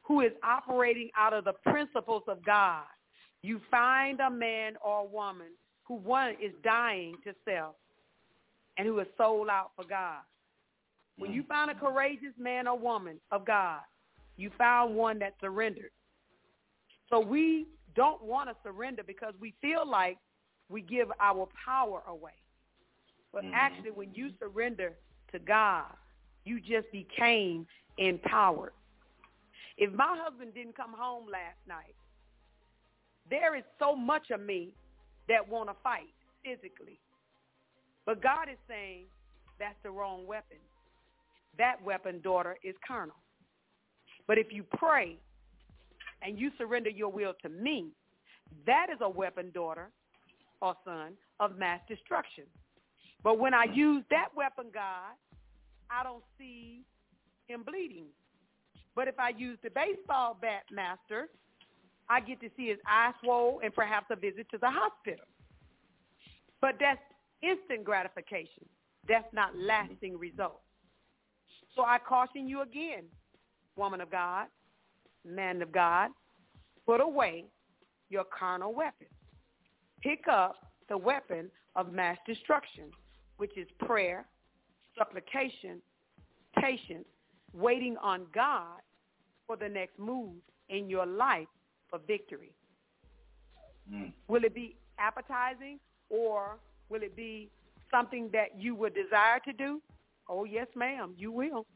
who 0.03 0.21
is 0.21 0.33
operating 0.45 1.11
out 1.17 1.33
of 1.33 1.45
the 1.45 1.53
principles 1.53 2.23
of 2.29 2.45
God, 2.45 2.85
you 3.43 3.61
find 3.71 4.21
a 4.21 4.31
man 4.31 4.75
or 4.85 5.01
a 5.01 5.05
woman 5.05 5.49
who 5.85 5.95
one 5.95 6.33
is 6.43 6.53
dying 6.65 7.15
to 7.25 7.33
self 7.45 7.77
and 8.77 8.87
who 8.87 8.99
is 9.01 9.07
sold 9.17 9.49
out 9.49 9.71
for 9.77 9.85
God. 9.85 10.21
When 11.19 11.33
you 11.33 11.45
find 11.45 11.71
a 11.71 11.75
courageous 11.75 12.35
man 12.39 12.69
or 12.69 12.79
woman 12.79 13.19
of 13.31 13.47
God, 13.47 13.81
you 14.37 14.51
found 14.59 14.95
one 14.95 15.19
that 15.21 15.35
surrendered. 15.41 15.91
So 17.09 17.21
we 17.21 17.67
don't 17.95 18.23
want 18.23 18.51
to 18.51 18.57
surrender 18.63 19.03
because 19.03 19.33
we 19.41 19.55
feel 19.63 19.89
like 19.89 20.19
we 20.69 20.83
give 20.83 21.09
our 21.21 21.49
power 21.65 22.03
away. 22.07 22.35
But 23.33 23.45
Mhm. 23.45 23.53
actually, 23.55 23.93
when 23.93 24.13
you 24.15 24.31
surrender 24.39 24.99
to 25.33 25.39
God, 25.39 25.97
you 26.47 26.61
just 26.61 26.91
became 26.93 27.67
empowered. 27.99 28.73
If 29.77 29.93
my 29.93 30.17
husband 30.19 30.55
didn't 30.55 30.77
come 30.77 30.95
home 30.97 31.25
last 31.25 31.59
night, 31.69 31.95
there 33.29 33.57
is 33.57 33.65
so 33.79 33.95
much 33.95 34.31
of 34.31 34.41
me 34.41 34.73
that 35.29 35.47
want 35.47 35.69
to 35.69 35.77
fight 35.83 36.15
physically. 36.45 36.99
But 38.07 38.23
God 38.23 38.49
is 38.51 38.59
saying 38.69 39.07
that's 39.59 39.75
the 39.83 39.91
wrong 39.91 40.27
weapon. 40.27 40.59
That 41.59 41.83
weapon, 41.85 42.21
daughter, 42.23 42.57
is 42.63 42.75
carnal. 42.87 43.17
But 44.27 44.39
if 44.39 44.53
you 44.53 44.65
pray 44.77 45.19
and 46.23 46.39
you 46.39 46.51
surrender 46.59 46.91
your 46.91 47.11
will 47.11 47.35
to 47.43 47.49
me, 47.49 47.89
that 48.67 48.87
is 48.93 48.99
a 49.01 49.09
weapon, 49.09 49.51
daughter 49.53 49.91
or 50.63 50.75
son, 50.85 51.13
of 51.41 51.59
mass 51.59 51.81
destruction. 51.89 52.45
But 53.23 53.39
when 53.39 53.55
I 53.55 53.65
use 53.65 54.05
that 54.11 54.29
weapon, 54.37 54.67
God, 54.73 55.13
I 55.91 56.03
don't 56.03 56.25
see 56.39 56.83
him 57.49 57.63
bleeding. 57.63 58.07
But 58.95 59.09
if 59.09 59.19
I 59.19 59.31
use 59.31 59.59
the 59.63 59.71
baseball 59.71 60.37
bat, 60.41 60.63
master, 60.73 61.29
I 62.09 62.21
get 62.21 62.41
to 62.41 62.49
see 62.57 62.69
his 62.69 62.79
eye 62.87 63.13
swole 63.23 63.61
and 63.63 63.75
perhaps 63.75 64.07
a 64.11 64.17
visit 64.17 64.49
to 64.51 64.59
the 64.59 64.71
hospital. 64.71 65.27
But 66.61 66.77
that's 66.81 67.01
instant 67.43 67.85
gratification. 67.85 68.65
That's 69.09 69.27
not 69.33 69.57
lasting 69.57 70.19
results. 70.19 70.63
So 71.75 71.83
I 71.83 71.99
caution 71.99 72.49
you 72.49 72.63
again, 72.63 73.05
woman 73.77 74.01
of 74.01 74.11
God, 74.11 74.47
man 75.25 75.61
of 75.61 75.71
God, 75.73 76.11
put 76.87 77.01
away 77.01 77.45
your 78.09 78.25
carnal 78.25 78.73
weapon. 78.73 79.09
Pick 80.03 80.25
up 80.31 80.57
the 80.89 80.97
weapon 80.97 81.51
of 81.75 81.93
mass 81.93 82.17
destruction, 82.27 82.85
which 83.37 83.57
is 83.59 83.67
prayer, 83.81 84.27
supplication, 84.99 85.81
patience, 86.59 87.07
waiting 87.53 87.97
on 88.03 88.27
God 88.35 88.81
for 89.47 89.57
the 89.57 89.69
next 89.69 89.99
move 89.99 90.35
in 90.69 90.89
your 90.89 91.07
life 91.07 91.49
for 91.89 92.01
victory. 92.07 92.53
Mm. 93.93 94.13
Will 94.29 94.45
it 94.45 94.55
be 94.55 94.77
appetizing 94.99 95.79
or 96.09 96.59
will 96.89 97.03
it 97.03 97.17
be 97.17 97.51
something 97.91 98.29
that 98.33 98.59
you 98.59 98.75
would 98.75 98.95
desire 98.95 99.41
to 99.45 99.53
do? 99.53 99.81
Oh, 100.29 100.45
yes, 100.45 100.67
ma'am, 100.75 101.15
you 101.17 101.31
will. 101.31 101.67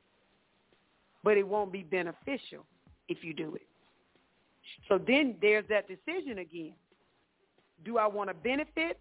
But 1.23 1.37
it 1.37 1.47
won't 1.47 1.73
be 1.73 1.83
beneficial 1.83 2.67
if 3.09 3.23
you 3.23 3.33
do 3.33 3.55
it. 3.55 3.67
So 4.89 4.99
then 4.99 5.37
there's 5.41 5.65
that 5.69 5.87
decision 5.89 6.39
again. 6.39 6.75
Do 7.85 7.99
I 7.99 8.07
want 8.07 8.29
to 8.29 8.35
benefit 8.35 8.99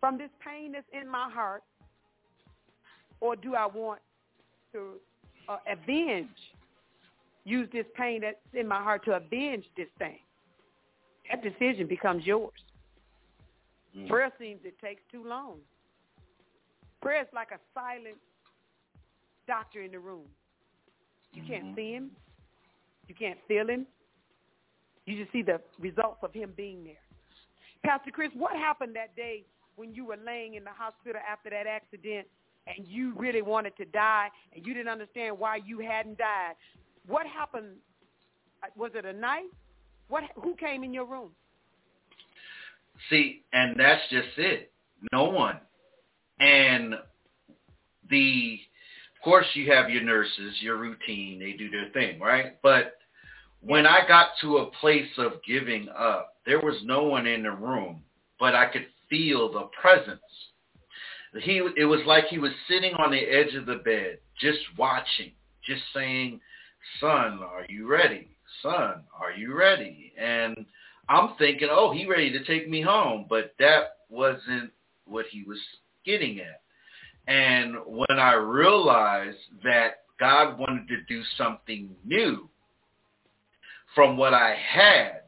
from 0.00 0.18
this 0.18 0.30
pain 0.44 0.72
that's 0.72 0.86
in 0.92 1.08
my 1.10 1.30
heart 1.30 1.62
or 3.20 3.36
do 3.36 3.54
I 3.54 3.66
want 3.66 4.00
to 4.72 4.94
uh, 5.48 5.58
avenge, 5.70 6.28
use 7.44 7.68
this 7.72 7.86
pain 7.96 8.20
that's 8.22 8.36
in 8.54 8.66
my 8.66 8.82
heart 8.82 9.04
to 9.06 9.12
avenge 9.12 9.64
this 9.76 9.88
thing? 9.98 10.18
That 11.30 11.42
decision 11.42 11.86
becomes 11.86 12.24
yours. 12.24 12.52
Mm. 13.96 14.08
Prayer 14.08 14.32
seems 14.38 14.60
it 14.64 14.78
takes 14.80 15.02
too 15.10 15.24
long. 15.26 15.58
Prayer 17.00 17.22
is 17.22 17.28
like 17.34 17.48
a 17.52 17.58
silent 17.74 18.16
doctor 19.46 19.82
in 19.82 19.92
the 19.92 19.98
room. 19.98 20.26
You 21.32 21.42
can't 21.42 21.66
Mhm. 21.66 21.76
see 21.76 21.92
him. 21.92 22.16
You 23.08 23.14
can't 23.14 23.40
feel 23.46 23.68
him. 23.68 23.86
You 25.04 25.16
just 25.16 25.32
see 25.32 25.42
the 25.42 25.62
results 25.78 26.22
of 26.22 26.32
him 26.32 26.52
being 26.52 26.84
there. 26.84 27.00
Pastor 27.84 28.10
Chris, 28.10 28.32
what 28.34 28.56
happened 28.56 28.96
that 28.96 29.14
day 29.14 29.44
when 29.76 29.94
you 29.94 30.04
were 30.04 30.16
laying 30.16 30.54
in 30.54 30.64
the 30.64 30.72
hospital 30.72 31.20
after 31.26 31.50
that 31.50 31.66
accident 31.66 32.26
and 32.66 32.86
you 32.86 33.14
really 33.16 33.42
wanted 33.42 33.76
to 33.76 33.84
die 33.86 34.28
and 34.54 34.66
you 34.66 34.74
didn't 34.74 34.90
understand 34.90 35.38
why 35.38 35.56
you 35.64 35.78
hadn't 35.80 36.18
died? 36.18 36.54
What 37.06 37.26
happened? 37.26 37.76
Was 38.76 38.92
it 38.94 39.04
a 39.04 39.12
night? 39.12 39.50
What? 40.08 40.24
Who 40.42 40.54
came 40.56 40.82
in 40.82 40.92
your 40.92 41.06
room? 41.06 41.30
See, 43.10 43.42
and 43.52 43.78
that's 43.78 44.02
just 44.10 44.28
it. 44.36 44.72
No 45.12 45.24
one. 45.24 45.60
And 46.40 46.94
the, 48.10 48.58
of 49.16 49.24
course, 49.24 49.46
you 49.54 49.70
have 49.72 49.90
your 49.90 50.02
nurses, 50.02 50.54
your 50.60 50.76
routine. 50.76 51.38
They 51.38 51.52
do 51.52 51.70
their 51.70 51.90
thing, 51.90 52.20
right? 52.20 52.60
But 52.62 52.98
when 53.60 53.86
I 53.86 54.00
got 54.06 54.30
to 54.42 54.58
a 54.58 54.70
place 54.80 55.10
of 55.18 55.34
giving 55.46 55.88
up, 55.88 56.34
there 56.46 56.60
was 56.60 56.76
no 56.84 57.04
one 57.04 57.26
in 57.26 57.42
the 57.42 57.50
room, 57.50 58.02
but 58.38 58.54
I 58.54 58.66
could 58.66 58.86
feel 59.08 59.52
the 59.52 59.68
presence. 59.80 60.20
He, 61.40 61.62
it 61.76 61.84
was 61.84 62.00
like 62.06 62.26
he 62.26 62.38
was 62.38 62.52
sitting 62.68 62.94
on 62.94 63.10
the 63.10 63.18
edge 63.18 63.54
of 63.54 63.66
the 63.66 63.76
bed, 63.76 64.18
just 64.40 64.58
watching, 64.78 65.32
just 65.64 65.82
saying, 65.94 66.40
son, 67.00 67.40
are 67.42 67.66
you 67.68 67.86
ready? 67.88 68.28
Son, 68.62 69.02
are 69.18 69.32
you 69.36 69.54
ready? 69.54 70.12
And 70.18 70.66
I'm 71.08 71.30
thinking, 71.38 71.68
oh, 71.70 71.92
he 71.92 72.06
ready 72.06 72.30
to 72.32 72.44
take 72.44 72.68
me 72.68 72.80
home, 72.80 73.26
but 73.28 73.54
that 73.58 73.98
wasn't 74.08 74.70
what 75.06 75.26
he 75.30 75.44
was 75.44 75.58
getting 76.04 76.40
at. 76.40 76.60
And 77.28 77.76
when 77.86 78.18
I 78.18 78.34
realized 78.34 79.38
that 79.64 80.02
God 80.18 80.58
wanted 80.58 80.88
to 80.88 81.02
do 81.08 81.22
something 81.36 81.90
new 82.04 82.48
from 83.94 84.16
what 84.16 84.32
I 84.32 84.54
had, 84.54 85.22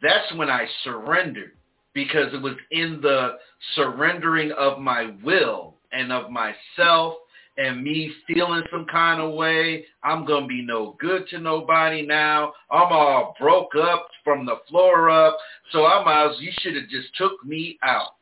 that's 0.00 0.32
when 0.34 0.48
I 0.48 0.66
surrendered 0.84 1.57
because 2.04 2.32
it 2.32 2.40
was 2.40 2.54
in 2.70 3.00
the 3.02 3.38
surrendering 3.74 4.52
of 4.52 4.78
my 4.78 5.12
will 5.24 5.74
and 5.90 6.12
of 6.12 6.30
myself 6.30 7.14
and 7.56 7.82
me 7.82 8.12
feeling 8.24 8.62
some 8.70 8.86
kind 8.86 9.20
of 9.20 9.34
way. 9.34 9.84
I'm 10.04 10.24
going 10.24 10.44
to 10.44 10.48
be 10.48 10.62
no 10.62 10.96
good 11.00 11.28
to 11.30 11.40
nobody 11.40 12.02
now. 12.06 12.52
I'm 12.70 12.92
all 12.92 13.34
broke 13.40 13.74
up 13.74 14.06
from 14.22 14.46
the 14.46 14.60
floor 14.68 15.10
up. 15.10 15.36
So 15.72 15.86
I'm 15.86 16.30
as 16.30 16.40
you 16.40 16.52
should 16.60 16.76
have 16.76 16.88
just 16.88 17.08
took 17.16 17.44
me 17.44 17.80
out. 17.82 18.12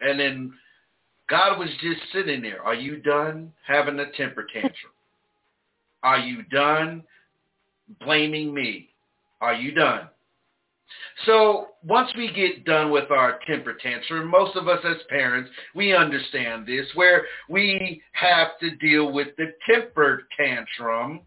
And 0.00 0.18
then 0.18 0.52
God 1.30 1.56
was 1.56 1.70
just 1.80 2.00
sitting 2.12 2.42
there. 2.42 2.60
Are 2.60 2.74
you 2.74 2.96
done 2.96 3.52
having 3.64 4.00
a 4.00 4.10
temper 4.16 4.48
tantrum? 4.52 4.74
Are 6.02 6.18
you 6.18 6.42
done 6.50 7.04
blaming 8.00 8.52
me? 8.52 8.88
Are 9.40 9.54
you 9.54 9.70
done? 9.70 10.08
So 11.26 11.68
once 11.84 12.10
we 12.16 12.32
get 12.32 12.64
done 12.64 12.90
with 12.90 13.10
our 13.10 13.38
temper 13.46 13.74
tantrum, 13.74 14.28
most 14.28 14.56
of 14.56 14.68
us 14.68 14.80
as 14.84 14.96
parents, 15.08 15.50
we 15.74 15.94
understand 15.94 16.66
this, 16.66 16.86
where 16.94 17.24
we 17.48 18.02
have 18.12 18.58
to 18.60 18.74
deal 18.76 19.12
with 19.12 19.28
the 19.36 19.52
temper 19.68 20.22
tantrum 20.36 21.20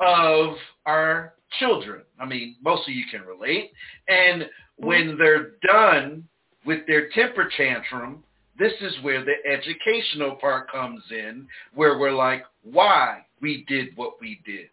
of 0.00 0.54
our 0.86 1.34
children. 1.58 2.02
I 2.18 2.24
mean, 2.24 2.56
most 2.62 2.88
of 2.88 2.94
you 2.94 3.04
can 3.10 3.22
relate. 3.22 3.72
And 4.08 4.48
when 4.76 5.16
they're 5.18 5.52
done 5.62 6.26
with 6.64 6.86
their 6.86 7.10
temper 7.10 7.50
tantrum, 7.56 8.24
this 8.58 8.72
is 8.80 8.92
where 9.02 9.24
the 9.24 9.34
educational 9.46 10.36
part 10.36 10.70
comes 10.70 11.02
in, 11.10 11.46
where 11.74 11.98
we're 11.98 12.14
like, 12.14 12.44
why 12.62 13.24
we 13.40 13.64
did 13.68 13.88
what 13.96 14.20
we 14.20 14.40
did 14.44 14.68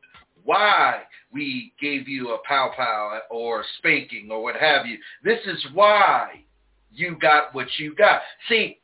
why 0.49 1.03
we 1.31 1.71
gave 1.79 2.07
you 2.07 2.31
a 2.33 2.39
pow 2.39 2.71
pow 2.75 3.19
or 3.29 3.63
spanking 3.77 4.29
or 4.31 4.41
what 4.41 4.55
have 4.55 4.87
you. 4.87 4.97
This 5.23 5.37
is 5.45 5.63
why 5.75 6.43
you 6.91 7.17
got 7.21 7.53
what 7.53 7.67
you 7.77 7.93
got. 7.93 8.21
See, 8.49 8.79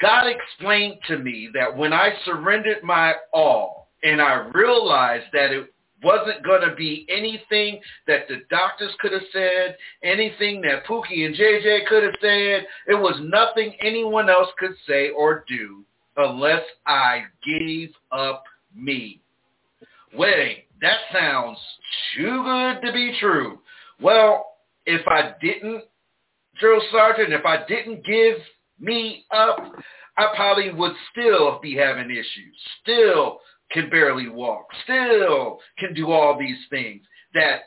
God 0.00 0.26
explained 0.26 0.98
to 1.06 1.16
me 1.16 1.48
that 1.54 1.76
when 1.76 1.92
I 1.92 2.10
surrendered 2.24 2.82
my 2.82 3.14
all 3.32 3.88
and 4.02 4.20
I 4.20 4.50
realized 4.52 5.26
that 5.32 5.52
it 5.52 5.72
wasn't 6.02 6.44
going 6.44 6.68
to 6.68 6.74
be 6.74 7.06
anything 7.08 7.80
that 8.08 8.26
the 8.26 8.42
doctors 8.50 8.92
could 8.98 9.12
have 9.12 9.22
said, 9.32 9.76
anything 10.02 10.60
that 10.62 10.86
Pookie 10.86 11.24
and 11.24 11.36
JJ 11.36 11.86
could 11.86 12.02
have 12.02 12.14
said. 12.20 12.66
It 12.88 13.00
was 13.00 13.14
nothing 13.22 13.76
anyone 13.80 14.28
else 14.28 14.48
could 14.58 14.74
say 14.88 15.10
or 15.10 15.44
do 15.46 15.84
unless 16.16 16.62
I 16.84 17.26
gave 17.46 17.90
up 18.10 18.42
me. 18.74 19.20
Wait, 20.14 20.64
that 20.80 20.98
sounds 21.12 21.58
too 22.16 22.42
good 22.44 22.86
to 22.86 22.92
be 22.92 23.16
true. 23.20 23.58
Well, 24.00 24.46
if 24.84 25.06
I 25.06 25.34
didn't, 25.40 25.84
drill 26.60 26.80
sergeant, 26.92 27.32
if 27.32 27.44
I 27.44 27.66
didn't 27.66 28.04
give 28.04 28.38
me 28.78 29.24
up, 29.30 29.58
I 30.18 30.32
probably 30.34 30.72
would 30.72 30.94
still 31.12 31.58
be 31.60 31.74
having 31.74 32.10
issues, 32.10 32.56
still 32.82 33.40
can 33.70 33.90
barely 33.90 34.28
walk, 34.28 34.66
still 34.84 35.58
can 35.78 35.92
do 35.94 36.10
all 36.10 36.38
these 36.38 36.58
things 36.70 37.02
that 37.34 37.60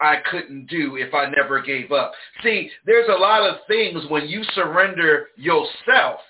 I 0.00 0.16
couldn't 0.30 0.66
do 0.66 0.96
if 0.96 1.14
I 1.14 1.30
never 1.30 1.62
gave 1.62 1.92
up. 1.92 2.12
See, 2.42 2.70
there's 2.84 3.08
a 3.08 3.18
lot 3.18 3.42
of 3.42 3.58
things 3.68 4.02
when 4.08 4.26
you 4.26 4.42
surrender 4.54 5.28
yourself, 5.36 6.20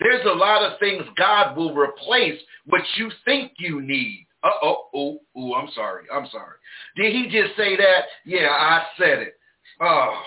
there's 0.00 0.24
a 0.24 0.34
lot 0.34 0.62
of 0.62 0.78
things 0.80 1.04
God 1.16 1.56
will 1.56 1.74
replace 1.74 2.40
what 2.66 2.82
you 2.96 3.10
think 3.24 3.52
you 3.58 3.80
need. 3.80 4.23
Uh-oh, 4.44 4.88
oh, 4.94 5.18
oh, 5.36 5.54
I'm 5.54 5.70
sorry, 5.74 6.04
I'm 6.12 6.26
sorry. 6.30 6.56
Did 6.96 7.12
he 7.14 7.24
just 7.24 7.56
say 7.56 7.76
that? 7.76 8.02
Yeah, 8.26 8.48
I 8.50 8.84
said 8.98 9.20
it. 9.20 9.38
Oh, 9.80 10.20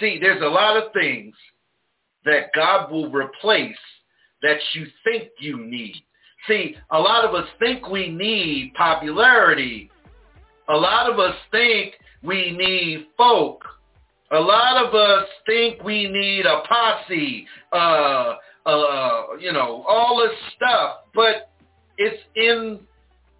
see, 0.00 0.18
there's 0.20 0.42
a 0.42 0.46
lot 0.46 0.76
of 0.76 0.92
things 0.92 1.34
that 2.24 2.52
God 2.54 2.90
will 2.90 3.10
replace 3.12 3.76
that 4.42 4.58
you 4.74 4.86
think 5.04 5.30
you 5.38 5.64
need. 5.64 5.94
See, 6.48 6.76
a 6.90 6.98
lot 6.98 7.24
of 7.24 7.34
us 7.34 7.48
think 7.58 7.88
we 7.88 8.08
need 8.08 8.74
popularity. 8.74 9.90
A 10.68 10.76
lot 10.76 11.10
of 11.10 11.18
us 11.18 11.36
think 11.50 11.94
we 12.22 12.52
need 12.52 13.06
folk. 13.16 13.64
A 14.32 14.40
lot 14.40 14.84
of 14.84 14.94
us 14.94 15.28
think 15.46 15.82
we 15.84 16.08
need 16.08 16.44
a 16.44 16.62
posse, 16.66 17.46
uh, 17.72 18.34
uh, 18.66 19.22
you 19.38 19.52
know, 19.52 19.84
all 19.86 20.18
this 20.18 20.36
stuff. 20.56 21.04
But 21.14 21.50
it's 21.98 22.20
in 22.34 22.80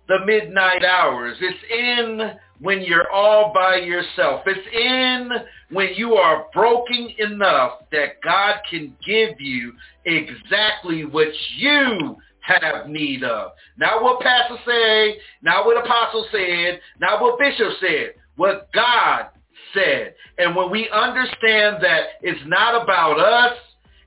the 0.08 0.24
midnight 0.26 0.84
hours. 0.84 1.36
It's 1.40 1.64
in 1.70 2.38
when 2.60 2.82
you're 2.82 3.10
all 3.10 3.52
by 3.52 3.76
yourself. 3.76 4.42
It's 4.46 4.68
in 4.72 5.30
when 5.70 5.90
you 5.96 6.14
are 6.14 6.46
broken 6.52 7.10
enough 7.18 7.80
that 7.92 8.20
God 8.22 8.56
can 8.70 8.96
give 9.06 9.40
you 9.40 9.72
exactly 10.04 11.04
what 11.04 11.28
you 11.56 12.16
have 12.40 12.88
need 12.88 13.24
of. 13.24 13.52
Not 13.78 14.02
what 14.02 14.20
pastor 14.20 14.56
said, 14.64 15.14
not 15.42 15.64
what 15.64 15.82
apostle 15.84 16.26
said, 16.30 16.80
not 17.00 17.20
what 17.20 17.38
bishop 17.38 17.72
said, 17.80 18.14
what 18.36 18.68
God 18.72 19.28
said. 19.72 20.14
And 20.38 20.54
when 20.54 20.70
we 20.70 20.88
understand 20.90 21.82
that 21.82 22.06
it's 22.22 22.40
not 22.46 22.82
about 22.82 23.18
us, 23.18 23.56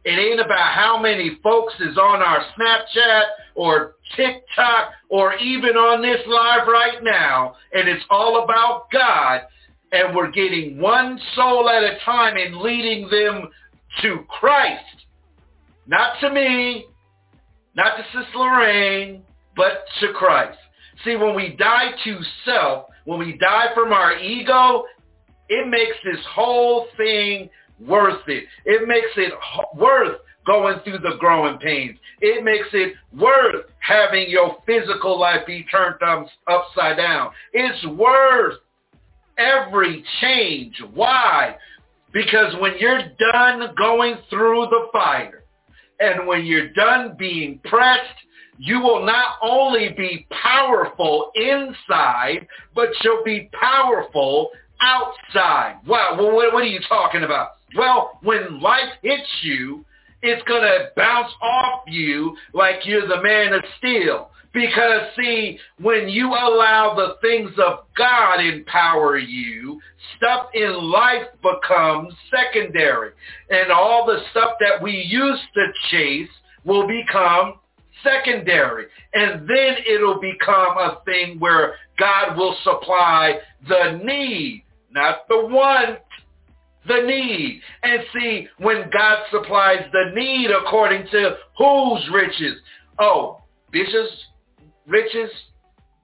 it 0.07 0.17
ain't 0.17 0.39
about 0.39 0.73
how 0.73 0.97
many 0.97 1.37
folks 1.43 1.73
is 1.81 1.97
on 1.97 2.21
our 2.21 2.39
Snapchat 2.57 3.23
or 3.55 3.95
TikTok 4.15 4.91
or 5.09 5.35
even 5.35 5.71
on 5.71 6.01
this 6.01 6.21
live 6.25 6.65
right 6.65 7.03
now. 7.03 7.55
And 7.73 7.89
it's 7.89 8.05
all 8.09 8.41
about 8.45 8.89
God. 8.89 9.41
And 9.91 10.15
we're 10.15 10.31
getting 10.31 10.79
one 10.79 11.19
soul 11.35 11.69
at 11.69 11.83
a 11.83 11.97
time 12.05 12.37
and 12.37 12.55
leading 12.55 13.09
them 13.09 13.49
to 14.01 14.23
Christ. 14.29 14.85
Not 15.87 16.21
to 16.21 16.29
me, 16.29 16.85
not 17.75 17.97
to 17.97 18.03
Sister 18.03 18.37
Lorraine, 18.37 19.23
but 19.57 19.83
to 19.99 20.13
Christ. 20.13 20.57
See, 21.03 21.17
when 21.17 21.35
we 21.35 21.53
die 21.57 21.91
to 22.05 22.19
self, 22.45 22.85
when 23.03 23.19
we 23.19 23.37
die 23.39 23.73
from 23.75 23.91
our 23.91 24.17
ego, 24.17 24.85
it 25.49 25.67
makes 25.67 25.97
this 26.05 26.23
whole 26.33 26.87
thing 26.95 27.49
worth 27.79 28.27
it. 28.27 28.45
It 28.65 28.87
makes 28.87 29.11
it 29.15 29.33
worth 29.75 30.19
going 30.45 30.79
through 30.83 30.99
the 30.99 31.17
growing 31.19 31.57
pains. 31.59 31.97
It 32.21 32.43
makes 32.43 32.67
it 32.73 32.93
worth 33.13 33.65
having 33.79 34.29
your 34.29 34.57
physical 34.65 35.19
life 35.19 35.45
be 35.45 35.65
turned 35.65 35.95
upside 36.47 36.97
down. 36.97 37.31
It's 37.53 37.85
worth 37.87 38.55
every 39.37 40.03
change. 40.21 40.81
Why? 40.93 41.57
Because 42.13 42.55
when 42.59 42.73
you're 42.79 43.03
done 43.33 43.75
going 43.77 44.15
through 44.29 44.67
the 44.69 44.87
fire 44.91 45.43
and 45.99 46.27
when 46.27 46.45
you're 46.45 46.69
done 46.69 47.15
being 47.17 47.59
pressed, 47.65 48.17
you 48.57 48.79
will 48.79 49.05
not 49.05 49.35
only 49.43 49.89
be 49.95 50.25
powerful 50.31 51.31
inside, 51.35 52.47
but 52.73 52.89
you'll 53.03 53.23
be 53.23 53.49
powerful 53.53 54.49
outside. 54.81 55.77
Wow, 55.85 56.15
well, 56.17 56.33
what, 56.33 56.53
what 56.53 56.63
are 56.63 56.67
you 56.67 56.79
talking 56.87 57.23
about? 57.23 57.51
Well, 57.75 58.19
when 58.21 58.61
life 58.61 58.93
hits 59.01 59.27
you, 59.41 59.85
it's 60.21 60.41
going 60.47 60.63
to 60.63 60.89
bounce 60.95 61.31
off 61.41 61.81
you 61.87 62.35
like 62.53 62.85
you're 62.85 63.07
the 63.07 63.21
man 63.21 63.53
of 63.53 63.63
steel 63.77 64.31
Because 64.53 65.01
see, 65.15 65.59
when 65.79 66.09
you 66.09 66.29
allow 66.29 66.95
the 66.95 67.17
things 67.21 67.51
of 67.59 67.85
God 67.95 68.39
empower 68.39 69.17
you, 69.17 69.79
stuff 70.15 70.47
in 70.53 70.89
life 70.89 71.27
becomes 71.43 72.13
secondary. 72.31 73.11
And 73.49 73.71
all 73.71 74.05
the 74.05 74.21
stuff 74.31 74.53
that 74.59 74.81
we 74.81 74.91
used 74.91 75.43
to 75.53 75.67
chase 75.91 76.29
will 76.65 76.87
become 76.87 77.59
secondary. 78.03 78.87
And 79.13 79.47
then 79.47 79.75
it'll 79.87 80.19
become 80.19 80.77
a 80.77 81.01
thing 81.05 81.39
where 81.39 81.75
God 81.99 82.37
will 82.37 82.55
supply 82.63 83.39
the 83.67 84.01
need, 84.03 84.63
not 84.91 85.27
the 85.27 85.45
want, 85.45 85.99
the 86.87 87.01
need. 87.05 87.61
And 87.83 88.01
see, 88.13 88.47
when 88.59 88.89
God 88.91 89.23
supplies 89.31 89.85
the 89.91 90.11
need 90.15 90.49
according 90.51 91.07
to 91.11 91.37
whose 91.57 92.09
riches? 92.13 92.57
Oh, 92.99 93.41
Bishop's 93.71 94.25
riches? 94.87 95.29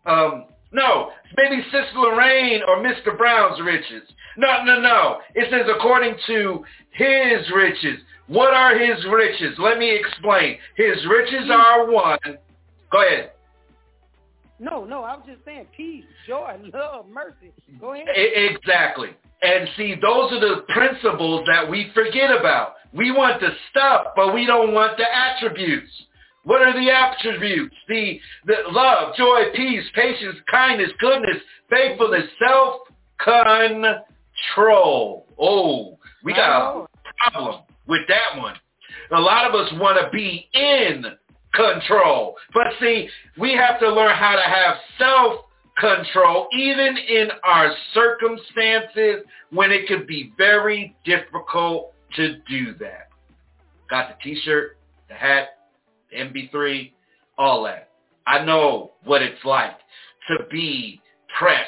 Um, 0.05 0.45
no, 0.71 1.11
maybe 1.37 1.63
Sister 1.65 1.97
Lorraine 1.97 2.61
or 2.67 2.77
Mr. 2.77 3.17
Brown's 3.17 3.61
riches. 3.61 4.03
No, 4.37 4.63
no, 4.63 4.79
no. 4.79 5.19
It 5.35 5.47
says 5.51 5.69
according 5.73 6.15
to 6.27 6.65
his 6.91 7.49
riches. 7.55 7.99
What 8.27 8.53
are 8.53 8.77
his 8.77 9.05
riches? 9.05 9.55
Let 9.59 9.77
me 9.77 9.95
explain. 9.95 10.57
His 10.75 10.97
riches 11.07 11.49
are 11.51 11.91
one. 11.91 12.37
Go 12.91 13.05
ahead. 13.05 13.31
No, 14.59 14.85
no, 14.85 15.03
I 15.03 15.15
was 15.15 15.25
just 15.25 15.43
saying 15.45 15.65
peace, 15.75 16.05
joy, 16.27 16.59
love, 16.73 17.07
mercy. 17.09 17.51
Go 17.79 17.93
ahead. 17.93 18.07
Exactly. 18.15 19.09
And 19.41 19.67
see, 19.75 19.95
those 19.95 20.31
are 20.31 20.39
the 20.39 20.63
principles 20.69 21.43
that 21.47 21.67
we 21.69 21.91
forget 21.93 22.31
about. 22.31 22.75
We 22.93 23.11
want 23.11 23.41
the 23.41 23.49
stuff, 23.69 24.07
but 24.15 24.33
we 24.33 24.45
don't 24.45 24.73
want 24.73 24.95
the 24.97 25.03
attributes. 25.03 25.91
What 26.43 26.61
are 26.61 26.71
the 26.73 26.91
attributes? 26.91 27.75
The, 27.87 28.19
the 28.45 28.55
love, 28.69 29.15
joy, 29.15 29.51
peace, 29.55 29.85
patience, 29.95 30.35
kindness, 30.49 30.91
goodness, 30.99 31.37
faithfulness, 31.69 32.25
self-control. 32.45 35.25
Oh, 35.39 35.97
we 36.23 36.33
got 36.33 36.51
a 36.51 36.85
problem 37.31 37.61
with 37.87 38.01
that 38.07 38.37
one. 38.37 38.55
A 39.11 39.19
lot 39.19 39.47
of 39.47 39.55
us 39.55 39.71
want 39.73 39.99
to 39.99 40.09
be 40.11 40.47
in 40.53 41.03
control. 41.53 42.35
But 42.53 42.67
see, 42.79 43.09
we 43.37 43.53
have 43.53 43.79
to 43.79 43.89
learn 43.89 44.15
how 44.15 44.35
to 44.35 44.41
have 44.41 44.75
self-control 44.97 46.47
even 46.53 46.97
in 46.97 47.29
our 47.43 47.73
circumstances 47.93 49.25
when 49.51 49.71
it 49.71 49.87
could 49.87 50.07
be 50.07 50.33
very 50.37 50.95
difficult 51.05 51.93
to 52.15 52.37
do 52.49 52.73
that. 52.79 53.09
Got 53.89 54.09
the 54.09 54.23
t-shirt, 54.23 54.77
the 55.07 55.15
hat, 55.15 55.49
the 56.11 56.17
MB3, 56.17 56.91
all 57.37 57.63
that. 57.63 57.89
I 58.25 58.43
know 58.43 58.91
what 59.03 59.21
it's 59.21 59.43
like 59.43 59.77
to 60.29 60.45
be 60.49 61.01
pressed 61.37 61.67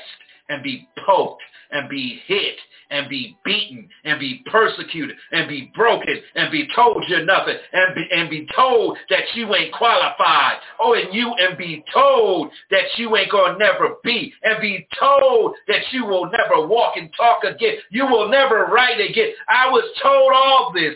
and 0.50 0.64
be 0.64 0.88
poked 1.06 1.44
and 1.72 1.90
be 1.90 2.22
hit 2.26 2.56
and 2.92 3.10
be 3.10 3.38
beaten 3.44 3.90
and 4.04 4.20
be 4.20 4.44
persecuted 4.52 5.16
and 5.32 5.48
be 5.48 5.72
broken 5.76 6.22
and 6.36 6.52
be 6.52 6.68
told 6.76 7.04
you're 7.08 7.26
nothing 7.26 7.56
and 7.74 7.96
be, 7.96 8.08
and 8.12 8.30
be 8.30 8.48
told 8.56 8.98
that 9.10 9.24
you 9.34 9.54
ain't 9.56 9.74
qualified. 9.74 10.58
Oh, 10.80 10.94
and 10.94 11.14
you 11.14 11.34
and 11.34 11.58
be 11.58 11.84
told 11.94 12.52
that 12.72 12.84
you 12.98 13.16
ain't 13.18 13.32
going 13.32 13.54
to 13.54 13.60
never 13.60 13.96
be 14.04 14.34
and 14.44 14.62
be 14.62 14.88
told 15.00 15.56
that 15.68 15.82
you 15.92 16.06
will 16.06 16.30
never 16.32 16.68
walk 16.68 16.98
and 16.98 17.10
talk 17.18 17.44
again. 17.44 17.76
You 17.90 18.06
will 18.06 18.30
never 18.30 18.66
write 18.66 19.00
again. 19.00 19.32
I 19.50 19.70
was 19.70 19.84
told 20.02 20.32
all 20.34 20.72
this 20.74 20.96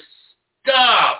stuff. 0.63 1.17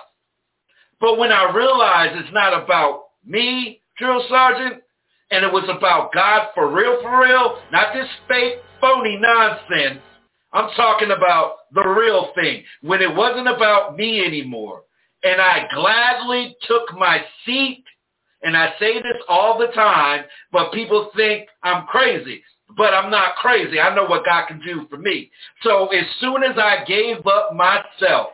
But 1.00 1.18
when 1.18 1.32
I 1.32 1.50
realized 1.54 2.16
it's 2.16 2.32
not 2.32 2.62
about 2.62 3.04
me, 3.24 3.80
drill 3.98 4.22
sergeant, 4.28 4.82
and 5.30 5.44
it 5.44 5.52
was 5.52 5.68
about 5.68 6.12
God 6.12 6.48
for 6.54 6.72
real, 6.72 7.00
for 7.02 7.22
real, 7.22 7.58
not 7.72 7.94
this 7.94 8.08
fake, 8.28 8.54
phony 8.80 9.18
nonsense, 9.20 10.00
I'm 10.52 10.70
talking 10.76 11.12
about 11.12 11.56
the 11.72 11.86
real 11.86 12.32
thing, 12.34 12.64
when 12.82 13.00
it 13.00 13.14
wasn't 13.14 13.48
about 13.48 13.96
me 13.96 14.24
anymore. 14.24 14.82
And 15.22 15.40
I 15.40 15.68
gladly 15.74 16.56
took 16.66 16.92
my 16.98 17.22
seat, 17.44 17.84
and 18.42 18.56
I 18.56 18.72
say 18.80 18.94
this 18.94 19.22
all 19.28 19.58
the 19.58 19.68
time, 19.68 20.24
but 20.50 20.72
people 20.72 21.10
think 21.14 21.46
I'm 21.62 21.86
crazy. 21.86 22.42
But 22.76 22.94
I'm 22.94 23.10
not 23.10 23.34
crazy. 23.36 23.80
I 23.80 23.94
know 23.94 24.04
what 24.04 24.24
God 24.24 24.46
can 24.46 24.60
do 24.60 24.86
for 24.88 24.96
me. 24.96 25.30
So 25.62 25.88
as 25.88 26.04
soon 26.20 26.42
as 26.42 26.56
I 26.56 26.84
gave 26.86 27.26
up 27.26 27.54
myself 27.54 28.28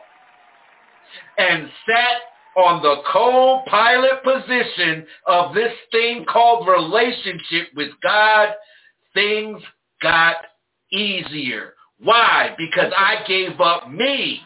and 1.37 1.69
sat 1.87 2.21
on 2.57 2.81
the 2.81 2.95
co-pilot 3.13 4.23
position 4.23 5.05
of 5.27 5.53
this 5.53 5.71
thing 5.91 6.25
called 6.25 6.67
relationship 6.67 7.67
with 7.75 7.91
God, 8.01 8.49
things 9.13 9.61
got 10.01 10.37
easier. 10.91 11.73
Why? 11.99 12.55
Because 12.57 12.91
I 12.97 13.23
gave 13.27 13.61
up 13.61 13.91
me. 13.91 14.41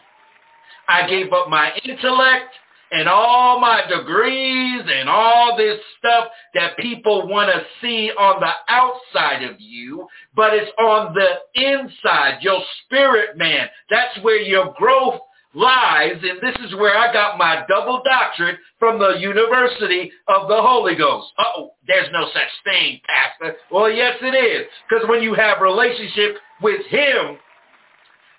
I 0.88 1.08
gave 1.08 1.32
up 1.32 1.48
my 1.48 1.72
intellect 1.84 2.54
and 2.90 3.08
all 3.08 3.58
my 3.58 3.82
degrees 3.88 4.82
and 4.86 5.08
all 5.08 5.56
this 5.56 5.78
stuff 5.98 6.28
that 6.54 6.76
people 6.76 7.26
want 7.26 7.50
to 7.50 7.64
see 7.80 8.10
on 8.10 8.40
the 8.40 8.52
outside 8.68 9.42
of 9.42 9.56
you, 9.58 10.06
but 10.36 10.52
it's 10.52 10.70
on 10.78 11.14
the 11.14 11.38
inside, 11.54 12.42
your 12.42 12.60
spirit 12.84 13.38
man. 13.38 13.68
That's 13.88 14.18
where 14.22 14.40
your 14.40 14.74
growth 14.76 15.20
lies, 15.54 16.16
and 16.22 16.40
this 16.40 16.56
is 16.64 16.74
where 16.76 16.96
I 16.96 17.12
got 17.12 17.38
my 17.38 17.64
double 17.68 18.02
doctorate 18.04 18.58
from 18.78 18.98
the 18.98 19.18
University 19.18 20.10
of 20.28 20.48
the 20.48 20.60
Holy 20.60 20.94
Ghost. 20.94 21.28
oh 21.38 21.72
there's 21.86 22.08
no 22.12 22.26
such 22.32 22.48
thing, 22.64 23.00
Pastor. 23.06 23.56
Well, 23.70 23.90
yes, 23.90 24.16
it 24.20 24.34
is. 24.34 24.66
Because 24.88 25.08
when 25.08 25.22
you 25.22 25.34
have 25.34 25.60
relationship 25.60 26.36
with 26.62 26.84
him, 26.86 27.38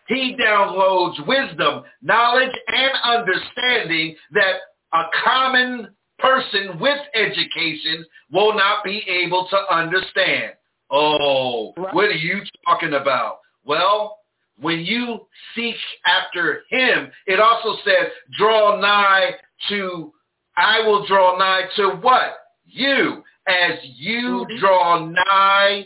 he 0.07 0.35
downloads 0.39 1.25
wisdom, 1.27 1.83
knowledge, 2.01 2.51
and 2.67 2.91
understanding 3.03 4.15
that 4.31 4.55
a 4.93 5.03
common 5.23 5.89
person 6.19 6.79
with 6.79 6.99
education 7.15 8.05
will 8.31 8.55
not 8.55 8.83
be 8.83 9.03
able 9.07 9.47
to 9.49 9.57
understand. 9.73 10.53
Oh, 10.89 11.73
what 11.91 12.05
are 12.05 12.11
you 12.11 12.41
talking 12.65 12.93
about? 12.93 13.39
Well, 13.65 14.19
when 14.59 14.79
you 14.79 15.27
seek 15.55 15.75
after 16.05 16.63
him, 16.69 17.11
it 17.25 17.39
also 17.39 17.79
says, 17.83 18.07
draw 18.37 18.79
nigh 18.79 19.31
to, 19.69 20.13
I 20.57 20.81
will 20.81 21.05
draw 21.05 21.37
nigh 21.37 21.63
to 21.77 21.89
what? 22.01 22.37
You, 22.65 23.23
as 23.47 23.79
you 23.83 24.45
mm-hmm. 24.47 24.59
draw 24.59 25.05
nigh 25.05 25.85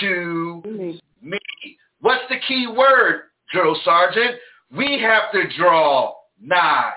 to 0.00 0.62
mm-hmm. 0.66 1.30
me. 1.30 1.38
What's 2.00 2.24
the 2.28 2.38
key 2.46 2.66
word, 2.66 3.22
drill 3.52 3.76
sergeant? 3.84 4.36
We 4.76 5.00
have 5.00 5.30
to 5.32 5.44
draw 5.56 6.14
nigh. 6.40 6.92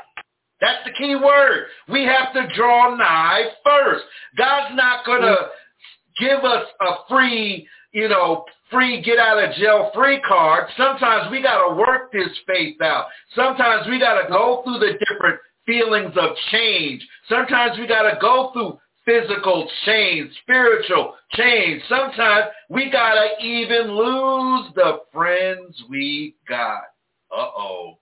That's 0.61 0.83
the 0.85 0.91
key 0.97 1.15
word. 1.15 1.67
We 1.87 2.03
have 2.03 2.33
to 2.33 2.53
draw 2.55 2.95
nigh 2.95 3.45
first. 3.63 4.03
God's 4.37 4.75
not 4.75 5.05
going 5.05 5.21
to 5.21 5.27
mm-hmm. 5.27 6.25
give 6.25 6.43
us 6.43 6.65
a 6.81 7.07
free, 7.07 7.67
you 7.91 8.09
know, 8.09 8.45
free 8.71 9.01
get 9.01 9.19
out 9.19 9.43
of 9.43 9.55
jail 9.55 9.91
free 9.93 10.21
card. 10.21 10.67
Sometimes 10.77 11.31
we 11.31 11.41
got 11.41 11.67
to 11.67 11.75
work 11.75 12.11
this 12.11 12.29
faith 12.47 12.81
out. 12.81 13.05
Sometimes 13.35 13.87
we 13.87 13.99
got 13.99 14.21
to 14.21 14.29
go 14.29 14.61
through 14.63 14.79
the 14.79 14.97
different 15.07 15.39
feelings 15.65 16.13
of 16.19 16.35
change. 16.51 17.05
Sometimes 17.27 17.77
we 17.77 17.87
got 17.87 18.03
to 18.03 18.17
go 18.19 18.51
through 18.53 18.79
physical 19.05 19.69
change, 19.85 20.31
spiritual 20.43 21.15
change. 21.33 21.81
Sometimes 21.89 22.45
we 22.69 22.91
got 22.91 23.15
to 23.15 23.45
even 23.45 23.91
lose 23.91 24.71
the 24.75 24.99
friends 25.11 25.75
we 25.89 26.35
got. 26.47 26.83
Uh-oh. 27.31 27.99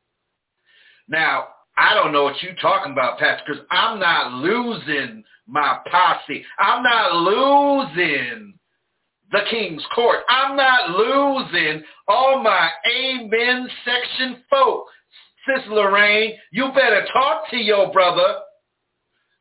Now, 1.08 1.48
I 1.78 1.94
don't 1.94 2.12
know 2.12 2.24
what 2.24 2.42
you're 2.42 2.56
talking 2.56 2.92
about, 2.92 3.20
Pastor, 3.20 3.44
because 3.48 3.64
I'm 3.72 4.00
not 4.00 4.34
losing 4.34 5.24
my 5.48 5.80
posse. 5.90 6.44
I'm 6.60 6.84
not 6.84 7.14
losing 7.14 8.57
the 9.32 9.42
king's 9.50 9.86
court. 9.94 10.20
I'm 10.30 10.56
not 10.56 10.92
losing 10.92 11.84
all 12.08 12.42
my 12.42 12.70
amen 12.92 13.68
section 13.84 14.44
folks. 14.50 14.92
Sis 15.46 15.64
Lorraine, 15.70 16.34
you 16.52 16.70
better 16.74 17.06
talk 17.14 17.50
to 17.52 17.58
your 17.58 17.92
brother. 17.92 18.40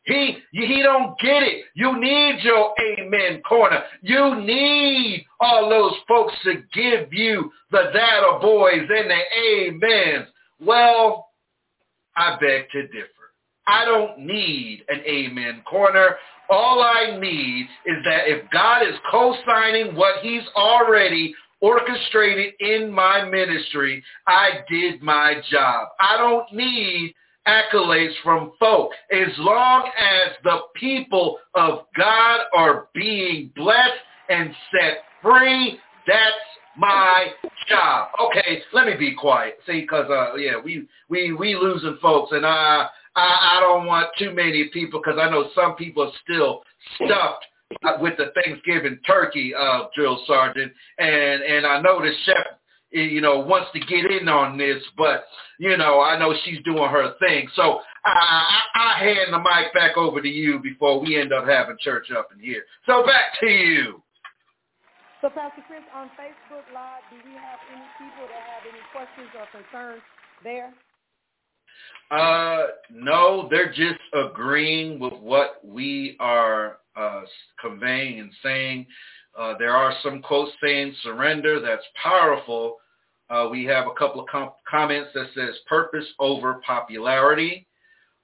He 0.04 0.38
he 0.52 0.82
don't 0.82 1.18
get 1.18 1.42
it. 1.42 1.64
You 1.74 1.98
need 2.00 2.38
your 2.42 2.72
amen 2.80 3.42
corner. 3.42 3.82
You 4.02 4.36
need 4.40 5.26
all 5.40 5.68
those 5.68 5.94
folks 6.06 6.34
to 6.44 6.62
give 6.72 7.12
you 7.12 7.50
the 7.72 7.90
data 7.92 8.38
boys 8.40 8.88
and 8.88 9.10
the 9.10 9.82
amens. 9.82 10.28
Well, 10.60 11.28
I 12.14 12.36
beg 12.40 12.70
to 12.70 12.86
differ. 12.86 13.08
I 13.66 13.84
don't 13.84 14.20
need 14.20 14.84
an 14.88 15.00
amen 15.00 15.62
corner. 15.68 16.16
All 16.48 16.82
I 16.82 17.18
need 17.18 17.66
is 17.86 17.96
that 18.04 18.28
if 18.28 18.48
God 18.50 18.82
is 18.82 18.94
co-signing 19.10 19.94
what 19.96 20.22
he's 20.22 20.46
already 20.56 21.34
orchestrated 21.60 22.54
in 22.60 22.90
my 22.92 23.24
ministry, 23.24 24.02
I 24.26 24.60
did 24.68 25.02
my 25.02 25.40
job. 25.50 25.88
I 26.00 26.16
don't 26.16 26.52
need 26.52 27.14
accolades 27.46 28.14
from 28.22 28.52
folk. 28.58 28.90
As 29.12 29.32
long 29.38 29.90
as 29.98 30.32
the 30.44 30.58
people 30.74 31.38
of 31.54 31.86
God 31.96 32.40
are 32.56 32.88
being 32.94 33.50
blessed 33.56 33.92
and 34.28 34.54
set 34.72 34.98
free, 35.22 35.78
that's 36.06 36.34
my 36.76 37.28
job. 37.68 38.08
Okay, 38.20 38.62
let 38.72 38.86
me 38.86 38.94
be 38.96 39.14
quiet. 39.14 39.58
See, 39.66 39.80
because 39.80 40.10
uh, 40.10 40.36
yeah, 40.36 40.60
we 40.62 40.86
we 41.08 41.32
we 41.32 41.54
losing 41.54 41.98
folks, 42.02 42.32
and 42.32 42.44
I 42.44 42.88
I, 43.16 43.56
I 43.56 43.60
don't 43.60 43.86
want 43.86 44.08
too 44.18 44.32
many 44.32 44.70
people 44.72 45.00
because 45.02 45.18
I 45.20 45.30
know 45.30 45.48
some 45.54 45.74
people 45.76 46.04
are 46.04 46.12
still 46.22 46.62
stuffed 46.96 47.44
uh, 47.84 47.98
with 48.00 48.16
the 48.18 48.32
Thanksgiving 48.34 48.98
turkey, 49.06 49.54
uh, 49.54 49.84
drill 49.96 50.22
sergeant, 50.26 50.72
and 50.98 51.42
and 51.42 51.66
I 51.66 51.80
know 51.80 52.00
the 52.00 52.12
chef 52.24 52.46
you 52.90 53.20
know, 53.20 53.40
wants 53.40 53.68
to 53.72 53.80
get 53.80 54.10
in 54.10 54.28
on 54.28 54.56
this, 54.56 54.82
but 54.96 55.24
you 55.58 55.76
know, 55.76 56.00
I 56.00 56.18
know 56.18 56.34
she's 56.44 56.62
doing 56.64 56.88
her 56.88 57.14
thing. 57.18 57.48
So 57.54 57.80
I, 58.04 58.62
I, 58.74 58.94
I 58.94 58.98
hand 58.98 59.32
the 59.32 59.38
mic 59.38 59.74
back 59.74 59.96
over 59.96 60.20
to 60.22 60.28
you 60.28 60.60
before 60.60 61.00
we 61.00 61.18
end 61.18 61.32
up 61.32 61.46
having 61.46 61.76
church 61.80 62.10
up 62.16 62.28
in 62.32 62.40
here. 62.40 62.62
So 62.86 63.04
back 63.04 63.38
to 63.40 63.46
you. 63.46 64.02
So 65.20 65.30
Pastor 65.30 65.62
Chris, 65.66 65.82
on 65.94 66.08
Facebook 66.14 66.64
Live, 66.72 67.02
do 67.10 67.16
we 67.24 67.34
have 67.34 67.58
any 67.72 67.88
people 67.98 68.28
that 68.28 68.42
have 68.46 68.64
any 68.68 68.84
questions 68.92 69.28
or 69.34 69.46
concerns 69.50 70.02
there? 70.44 70.72
Uh, 72.10 72.66
no, 72.90 73.48
they're 73.50 73.72
just 73.72 74.00
agreeing 74.12 74.98
with 74.98 75.14
what 75.14 75.60
we 75.64 76.16
are 76.20 76.78
uh, 76.96 77.22
conveying 77.60 78.20
and 78.20 78.30
saying. 78.42 78.86
Uh, 79.36 79.54
there 79.58 79.76
are 79.76 79.92
some 80.02 80.22
quotes 80.22 80.52
saying 80.62 80.94
surrender. 81.02 81.60
That's 81.60 81.84
powerful. 82.02 82.76
Uh, 83.28 83.48
we 83.50 83.64
have 83.64 83.86
a 83.86 83.94
couple 83.98 84.20
of 84.20 84.28
com- 84.28 84.52
comments 84.68 85.10
that 85.14 85.26
says 85.34 85.56
purpose 85.68 86.06
over 86.18 86.60
popularity. 86.66 87.66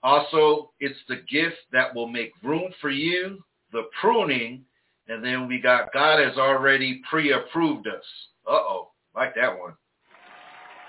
Also, 0.03 0.71
it's 0.81 0.99
the 1.09 1.17
gift 1.29 1.57
that 1.73 1.95
will 1.95 2.09
make 2.09 2.33
room 2.43 2.73
for 2.81 2.91
you, 2.91 3.43
the 3.73 3.83
pruning, 4.01 4.65
and 5.09 5.25
then 5.25 5.49
we 5.49 5.61
got 5.61 5.93
God 5.93 6.19
has 6.19 6.37
already 6.39 7.03
pre-approved 7.11 7.87
us. 7.87 8.05
Uh-oh, 8.47 8.91
like 9.15 9.35
that 9.35 9.57
one. 9.59 9.75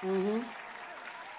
Mm-hmm. 0.03 0.62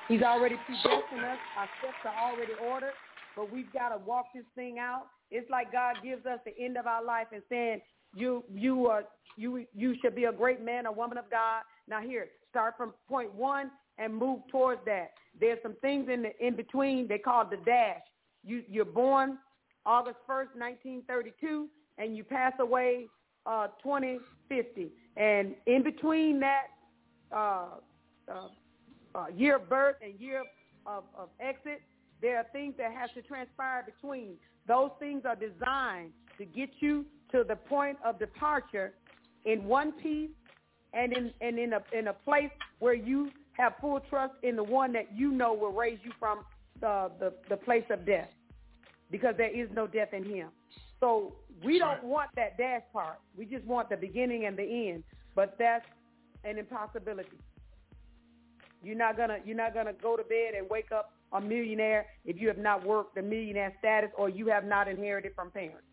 He's 0.08 0.22
already 0.22 0.56
predestined 0.66 1.24
us. 1.24 1.38
Our 1.58 1.68
steps 1.78 1.96
are 2.04 2.30
already 2.30 2.52
ordered, 2.70 2.92
but 3.36 3.52
we've 3.52 3.72
got 3.72 3.90
to 3.90 3.98
walk 3.98 4.26
this 4.34 4.44
thing 4.54 4.78
out. 4.78 5.06
It's 5.30 5.48
like 5.50 5.72
God 5.72 5.96
gives 6.02 6.26
us 6.26 6.38
the 6.44 6.56
end 6.62 6.76
of 6.76 6.86
our 6.86 7.02
life 7.02 7.28
and 7.32 7.42
saying, 7.48 7.80
you 8.14 8.44
you 8.54 8.86
are 8.86 9.04
you 9.36 9.66
you 9.74 9.96
should 10.00 10.14
be 10.14 10.24
a 10.24 10.32
great 10.32 10.62
man, 10.62 10.86
a 10.86 10.92
woman 10.92 11.18
of 11.18 11.28
God. 11.30 11.62
Now 11.88 12.00
here, 12.00 12.28
start 12.50 12.74
from 12.76 12.94
point 13.08 13.34
one 13.34 13.70
and 13.98 14.14
move 14.14 14.40
towards 14.50 14.80
that. 14.86 15.12
There's 15.40 15.58
some 15.62 15.74
things 15.80 16.08
in 16.08 16.22
the 16.22 16.46
in 16.46 16.54
between. 16.54 17.08
They 17.08 17.18
call 17.18 17.44
the 17.44 17.56
dash. 17.64 18.02
You 18.44 18.62
you're 18.68 18.84
born 18.84 19.38
August 19.86 20.18
first, 20.26 20.50
1932, 20.56 21.68
and 21.98 22.16
you 22.16 22.24
pass 22.24 22.52
away 22.60 23.06
uh, 23.46 23.68
2050. 23.82 24.90
And 25.16 25.54
in 25.66 25.82
between 25.82 26.40
that 26.40 26.66
uh, 27.34 27.66
uh, 28.30 28.48
uh, 29.14 29.26
year 29.34 29.56
of 29.56 29.68
birth 29.68 29.96
and 30.02 30.18
year 30.20 30.44
of, 30.86 31.04
of 31.16 31.28
exit, 31.40 31.82
there 32.20 32.38
are 32.38 32.46
things 32.52 32.74
that 32.78 32.92
have 32.92 33.12
to 33.14 33.22
transpire 33.22 33.84
between. 33.84 34.34
Those 34.66 34.90
things 34.98 35.22
are 35.24 35.36
designed 35.36 36.12
to 36.38 36.44
get 36.44 36.70
you 36.80 37.04
to 37.32 37.44
the 37.46 37.56
point 37.56 37.98
of 38.04 38.18
departure 38.18 38.94
in 39.44 39.64
one 39.64 39.92
piece 39.92 40.30
and 40.92 41.12
in 41.12 41.32
and 41.40 41.58
in 41.58 41.72
a 41.74 41.82
in 41.92 42.08
a 42.08 42.12
place 42.12 42.50
where 42.78 42.94
you 42.94 43.30
have 43.52 43.74
full 43.80 44.00
trust 44.08 44.34
in 44.42 44.56
the 44.56 44.62
one 44.62 44.92
that 44.92 45.14
you 45.14 45.32
know 45.32 45.52
will 45.52 45.72
raise 45.72 45.98
you 46.04 46.12
from 46.18 46.40
the 46.80 47.10
the, 47.18 47.32
the 47.50 47.56
place 47.56 47.84
of 47.90 48.06
death 48.06 48.28
because 49.10 49.34
there 49.36 49.50
is 49.50 49.68
no 49.74 49.86
death 49.86 50.12
in 50.12 50.24
him. 50.24 50.48
So 51.00 51.34
we 51.62 51.78
don't 51.78 52.02
want 52.02 52.30
that 52.36 52.56
dash 52.56 52.82
part. 52.92 53.18
We 53.36 53.44
just 53.44 53.64
want 53.64 53.90
the 53.90 53.96
beginning 53.96 54.46
and 54.46 54.56
the 54.56 54.88
end. 54.90 55.04
But 55.34 55.56
that's 55.58 55.84
an 56.44 56.58
impossibility. 56.58 57.38
You're 58.84 58.96
not 58.96 59.16
gonna 59.16 59.38
you're 59.44 59.56
not 59.56 59.74
gonna 59.74 59.92
go 59.92 60.16
to 60.16 60.22
bed 60.22 60.54
and 60.56 60.68
wake 60.68 60.92
up 60.92 61.12
a 61.32 61.40
millionaire 61.40 62.06
if 62.24 62.40
you 62.40 62.48
have 62.48 62.58
not 62.58 62.86
worked 62.86 63.16
the 63.16 63.22
millionaire 63.22 63.74
status 63.78 64.10
or 64.16 64.28
you 64.28 64.46
have 64.48 64.64
not 64.64 64.88
inherited 64.88 65.32
from 65.34 65.50
parents. 65.50 65.86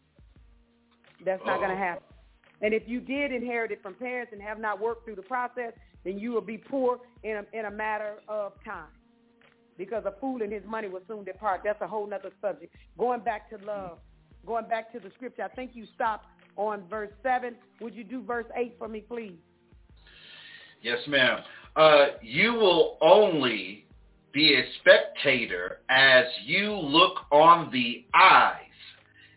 That's 1.25 1.41
not 1.45 1.57
going 1.57 1.69
to 1.69 1.75
uh-huh. 1.75 1.83
happen. 1.83 2.03
And 2.61 2.73
if 2.73 2.83
you 2.85 2.99
did 2.99 3.31
inherit 3.31 3.71
it 3.71 3.81
from 3.81 3.95
parents 3.95 4.31
and 4.33 4.41
have 4.41 4.59
not 4.59 4.79
worked 4.79 5.05
through 5.05 5.15
the 5.15 5.23
process, 5.23 5.73
then 6.03 6.19
you 6.19 6.31
will 6.31 6.41
be 6.41 6.57
poor 6.57 6.99
in 7.23 7.37
a, 7.37 7.57
in 7.57 7.65
a 7.65 7.71
matter 7.71 8.17
of 8.27 8.53
time. 8.63 8.89
Because 9.77 10.03
a 10.05 10.13
fool 10.19 10.43
and 10.43 10.51
his 10.51 10.63
money 10.67 10.87
will 10.87 11.01
soon 11.07 11.23
depart. 11.23 11.61
That's 11.63 11.81
a 11.81 11.87
whole 11.87 12.05
other 12.13 12.31
subject. 12.39 12.75
Going 12.99 13.21
back 13.21 13.49
to 13.49 13.65
love, 13.65 13.97
going 14.45 14.67
back 14.67 14.91
to 14.93 14.99
the 14.99 15.09
scripture, 15.15 15.43
I 15.43 15.47
think 15.47 15.71
you 15.73 15.85
stopped 15.95 16.27
on 16.55 16.83
verse 16.87 17.09
7. 17.23 17.55
Would 17.79 17.95
you 17.95 18.03
do 18.03 18.21
verse 18.21 18.45
8 18.55 18.75
for 18.77 18.87
me, 18.87 19.01
please? 19.01 19.37
Yes, 20.83 20.99
ma'am. 21.07 21.39
Uh, 21.75 22.07
you 22.21 22.53
will 22.53 22.97
only 23.01 23.85
be 24.33 24.55
a 24.55 24.63
spectator 24.79 25.79
as 25.89 26.25
you 26.45 26.73
look 26.73 27.19
on 27.31 27.71
the 27.71 28.05
eyes 28.13 28.55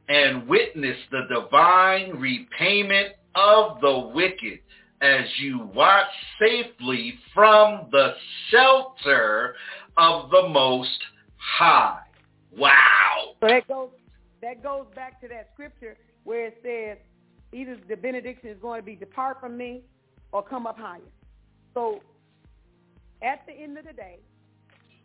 and 0.09 0.47
witness 0.49 0.97
the 1.11 1.23
divine 1.33 2.11
repayment 2.11 3.15
of 3.35 3.81
the 3.81 4.11
wicked 4.15 4.61
as 5.01 5.25
you 5.39 5.69
watch 5.75 6.07
safely 6.41 7.15
from 7.33 7.89
the 7.91 8.15
shelter 8.51 9.55
of 9.97 10.31
the 10.31 10.49
Most 10.49 10.99
High. 11.37 12.01
Wow. 12.57 13.35
So 13.41 13.49
that 13.49 13.69
goes 13.69 13.91
that 14.41 14.63
goes 14.63 14.87
back 14.95 15.21
to 15.21 15.29
that 15.29 15.51
scripture 15.55 15.97
where 16.25 16.47
it 16.47 16.59
says 16.63 16.99
either 17.53 17.77
the 17.89 17.97
benediction 17.97 18.51
is 18.51 18.59
going 18.61 18.81
to 18.81 18.85
be 18.85 18.95
depart 18.95 19.41
from 19.41 19.57
me 19.57 19.83
or 20.33 20.43
come 20.43 20.67
up 20.67 20.79
higher. 20.79 21.01
So 21.75 22.01
at 23.25 23.47
the 23.47 23.53
end 23.53 23.79
of 23.79 23.87
the 23.87 23.93
day, 23.93 24.19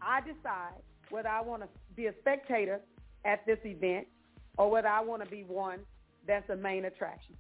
I 0.02 0.20
decide 0.22 0.82
whether 1.10 1.30
I 1.30 1.42
want 1.42 1.64
to 1.64 1.70
be 1.96 2.08
a 2.08 2.14
spectator 2.20 2.82
at 3.26 3.46
this 3.46 3.58
event 3.64 4.08
or 4.58 4.70
whether 4.70 4.88
I 4.88 5.02
want 5.02 5.24
to 5.24 5.30
be 5.30 5.44
one 5.44 5.80
that's 6.28 6.50
a 6.50 6.56
main 6.56 6.86
attraction. 6.86 7.36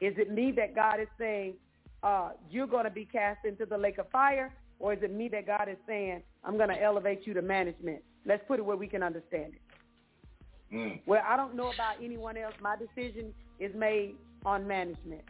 Is 0.00 0.14
it 0.18 0.30
me 0.30 0.52
that 0.52 0.74
God 0.74 1.00
is 1.00 1.08
saying, 1.18 1.54
uh, 2.02 2.30
you're 2.50 2.66
going 2.66 2.84
to 2.84 2.90
be 2.90 3.04
cast 3.04 3.44
into 3.44 3.66
the 3.66 3.76
lake 3.76 3.98
of 3.98 4.08
fire, 4.10 4.52
or 4.78 4.92
is 4.92 4.98
it 5.02 5.12
me 5.12 5.28
that 5.28 5.46
God 5.46 5.68
is 5.70 5.76
saying, 5.86 6.22
I'm 6.44 6.56
going 6.56 6.70
to 6.70 6.82
elevate 6.82 7.26
you 7.26 7.34
to 7.34 7.42
management? 7.42 8.02
Let's 8.26 8.42
put 8.48 8.58
it 8.58 8.64
where 8.64 8.76
we 8.76 8.86
can 8.86 9.02
understand 9.02 9.54
it. 9.54 10.74
Mm. 10.74 11.00
Well, 11.06 11.22
I 11.26 11.36
don't 11.36 11.54
know 11.54 11.70
about 11.70 11.96
anyone 12.02 12.36
else. 12.36 12.54
My 12.60 12.76
decision 12.76 13.34
is 13.58 13.74
made 13.74 14.16
on 14.44 14.66
management. 14.66 15.22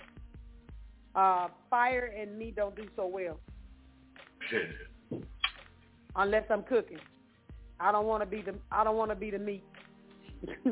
Uh, 1.14 1.48
fire 1.68 2.12
and 2.16 2.38
me 2.38 2.52
don't 2.54 2.76
do 2.76 2.86
so 2.94 3.06
well. 3.06 3.40
Unless 6.16 6.44
I'm 6.50 6.62
cooking. 6.64 6.98
I 7.78 7.92
don't 7.92 8.06
want 8.06 8.22
to 8.22 8.26
be 8.26 8.42
the 8.42 8.54
I 8.70 8.84
don't 8.84 8.96
want 8.96 9.10
to 9.10 9.16
be 9.16 9.30
the 9.30 9.38
meat. 9.38 9.64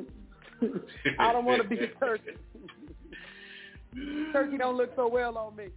I 1.18 1.32
don't 1.32 1.44
want 1.44 1.62
to 1.62 1.68
be 1.68 1.78
a 1.78 1.88
turkey. 1.98 2.32
turkey 4.32 4.58
don't 4.58 4.76
look 4.76 4.90
so 4.96 5.08
well 5.08 5.38
on 5.38 5.56
me. 5.56 5.68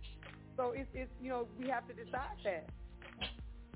So 0.57 0.71
it's 0.75 0.89
it's 0.93 1.11
you 1.21 1.29
know 1.29 1.47
we 1.59 1.69
have 1.69 1.87
to 1.87 1.93
decide 1.93 2.37
that. 2.43 2.69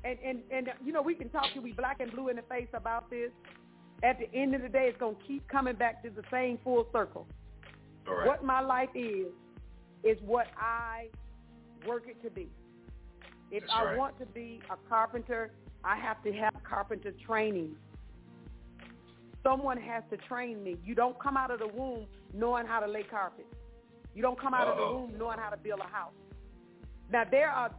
And 0.03 0.17
and 0.23 0.39
and 0.51 0.69
you 0.83 0.91
know 0.91 1.01
we 1.01 1.15
can 1.15 1.29
talk 1.29 1.45
to 1.53 1.61
we 1.61 1.71
black 1.71 1.99
and 1.99 2.11
blue 2.11 2.29
in 2.29 2.35
the 2.35 2.41
face 2.43 2.67
about 2.73 3.09
this. 3.09 3.31
At 4.03 4.19
the 4.19 4.31
end 4.37 4.53
of 4.53 4.61
the 4.61 4.67
day, 4.67 4.87
it's 4.89 4.99
gonna 4.99 5.15
keep 5.25 5.47
coming 5.47 5.75
back 5.75 6.03
to 6.03 6.09
the 6.09 6.23
same 6.29 6.59
full 6.63 6.87
circle. 6.91 7.27
What 8.25 8.43
my 8.43 8.61
life 8.61 8.89
is 8.93 9.27
is 10.03 10.17
what 10.23 10.47
I 10.59 11.07
work 11.87 12.03
it 12.07 12.21
to 12.23 12.29
be. 12.29 12.49
If 13.51 13.61
That's 13.61 13.73
I 13.73 13.83
right. 13.85 13.97
want 13.97 14.17
to 14.19 14.25
be 14.25 14.61
a 14.69 14.89
carpenter, 14.89 15.51
I 15.83 15.95
have 15.97 16.21
to 16.23 16.33
have 16.33 16.53
carpenter 16.67 17.13
training. 17.25 17.75
Someone 19.43 19.77
has 19.77 20.03
to 20.09 20.17
train 20.17 20.63
me. 20.63 20.77
You 20.83 20.95
don't 20.95 21.19
come 21.19 21.37
out 21.37 21.51
of 21.51 21.59
the 21.59 21.67
womb 21.67 22.07
knowing 22.33 22.65
how 22.65 22.79
to 22.79 22.87
lay 22.87 23.03
carpet. 23.03 23.45
You 24.15 24.21
don't 24.21 24.39
come 24.39 24.53
out 24.53 24.67
of 24.67 24.77
the 24.77 24.83
womb 24.83 25.13
knowing 25.19 25.37
how 25.37 25.49
to 25.49 25.57
build 25.57 25.81
a 25.81 25.87
house. 25.87 26.13
Now 27.11 27.23
there 27.29 27.49
are, 27.49 27.69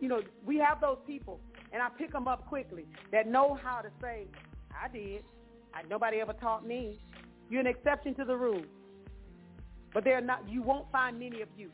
you 0.00 0.08
know, 0.08 0.22
we 0.46 0.56
have 0.58 0.80
those 0.80 0.98
people, 1.06 1.40
and 1.72 1.82
I 1.82 1.88
pick 1.98 2.12
them 2.12 2.26
up 2.26 2.46
quickly 2.46 2.86
that 3.12 3.28
know 3.28 3.58
how 3.62 3.82
to 3.82 3.90
say, 4.00 4.26
"I 4.72 4.88
did. 4.88 5.24
I, 5.74 5.82
nobody 5.90 6.20
ever 6.20 6.32
taught 6.32 6.66
me." 6.66 6.98
You're 7.50 7.60
an 7.60 7.66
exception 7.66 8.14
to 8.14 8.24
the 8.24 8.36
rule, 8.36 8.62
but 9.92 10.04
they're 10.04 10.22
not. 10.22 10.48
You 10.48 10.62
won't 10.62 10.90
find 10.90 11.18
many 11.18 11.42
of 11.42 11.48
you. 11.58 11.70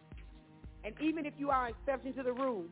And 0.82 0.94
even 1.00 1.26
if 1.26 1.34
you 1.38 1.50
are 1.50 1.66
an 1.66 1.74
exception 1.78 2.12
to 2.14 2.22
the 2.24 2.32
rule, 2.32 2.64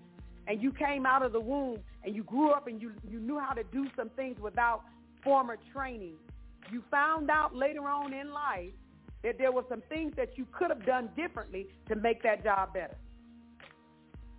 and 0.49 0.63
you 0.63 0.73
came 0.73 1.07
out 1.07 1.23
of 1.23 1.33
the 1.33 1.41
womb 1.41 1.79
and 2.03 2.17
you 2.17 2.25
grew 2.25 2.51
up 2.51 2.67
and 2.67 2.81
you 2.81 2.93
you 3.09 3.21
knew 3.21 3.39
how 3.39 3.53
to 3.53 3.63
do 3.65 3.87
some 3.95 4.09
things 4.11 4.41
without 4.41 4.83
former 5.23 5.57
training, 5.73 6.15
you 6.73 6.83
found 6.91 7.31
out 7.31 7.55
later 7.55 7.89
on 7.89 8.13
in 8.13 8.33
life 8.33 8.73
that 9.23 9.37
there 9.39 9.53
were 9.53 9.65
some 9.69 9.83
things 9.89 10.13
that 10.17 10.39
you 10.39 10.47
could 10.53 10.71
have 10.71 10.85
done 10.87 11.11
differently 11.17 11.67
to 11.89 11.97
make 11.97 12.23
that 12.23 12.43
job 12.43 12.73
better. 12.73 12.97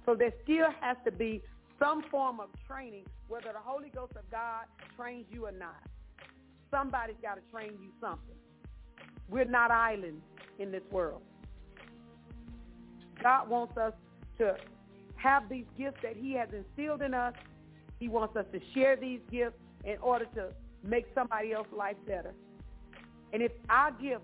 So 0.05 0.15
there 0.15 0.33
still 0.43 0.67
has 0.81 0.97
to 1.05 1.11
be 1.11 1.43
some 1.77 2.03
form 2.09 2.39
of 2.39 2.47
training, 2.67 3.05
whether 3.27 3.51
the 3.53 3.59
Holy 3.59 3.89
Ghost 3.89 4.13
of 4.15 4.29
God 4.31 4.65
trains 4.97 5.25
you 5.31 5.45
or 5.45 5.51
not. 5.51 5.81
Somebody's 6.71 7.17
got 7.21 7.35
to 7.35 7.41
train 7.51 7.73
you 7.81 7.89
something. 8.01 8.35
We're 9.29 9.45
not 9.45 9.69
islands 9.69 10.23
in 10.57 10.71
this 10.71 10.83
world. 10.91 11.21
God 13.21 13.49
wants 13.49 13.77
us 13.77 13.93
to 14.37 14.55
have 15.21 15.49
these 15.49 15.65
gifts 15.77 15.97
that 16.03 16.15
he 16.15 16.33
has 16.33 16.49
instilled 16.53 17.01
in 17.01 17.13
us. 17.13 17.33
He 17.99 18.07
wants 18.07 18.35
us 18.35 18.45
to 18.53 18.59
share 18.73 18.95
these 18.95 19.19
gifts 19.31 19.57
in 19.83 19.97
order 20.01 20.25
to 20.35 20.49
make 20.83 21.05
somebody 21.13 21.51
else's 21.53 21.73
life 21.77 21.97
better. 22.07 22.33
And 23.33 23.41
if 23.41 23.51
our 23.69 23.91
gift 23.91 24.23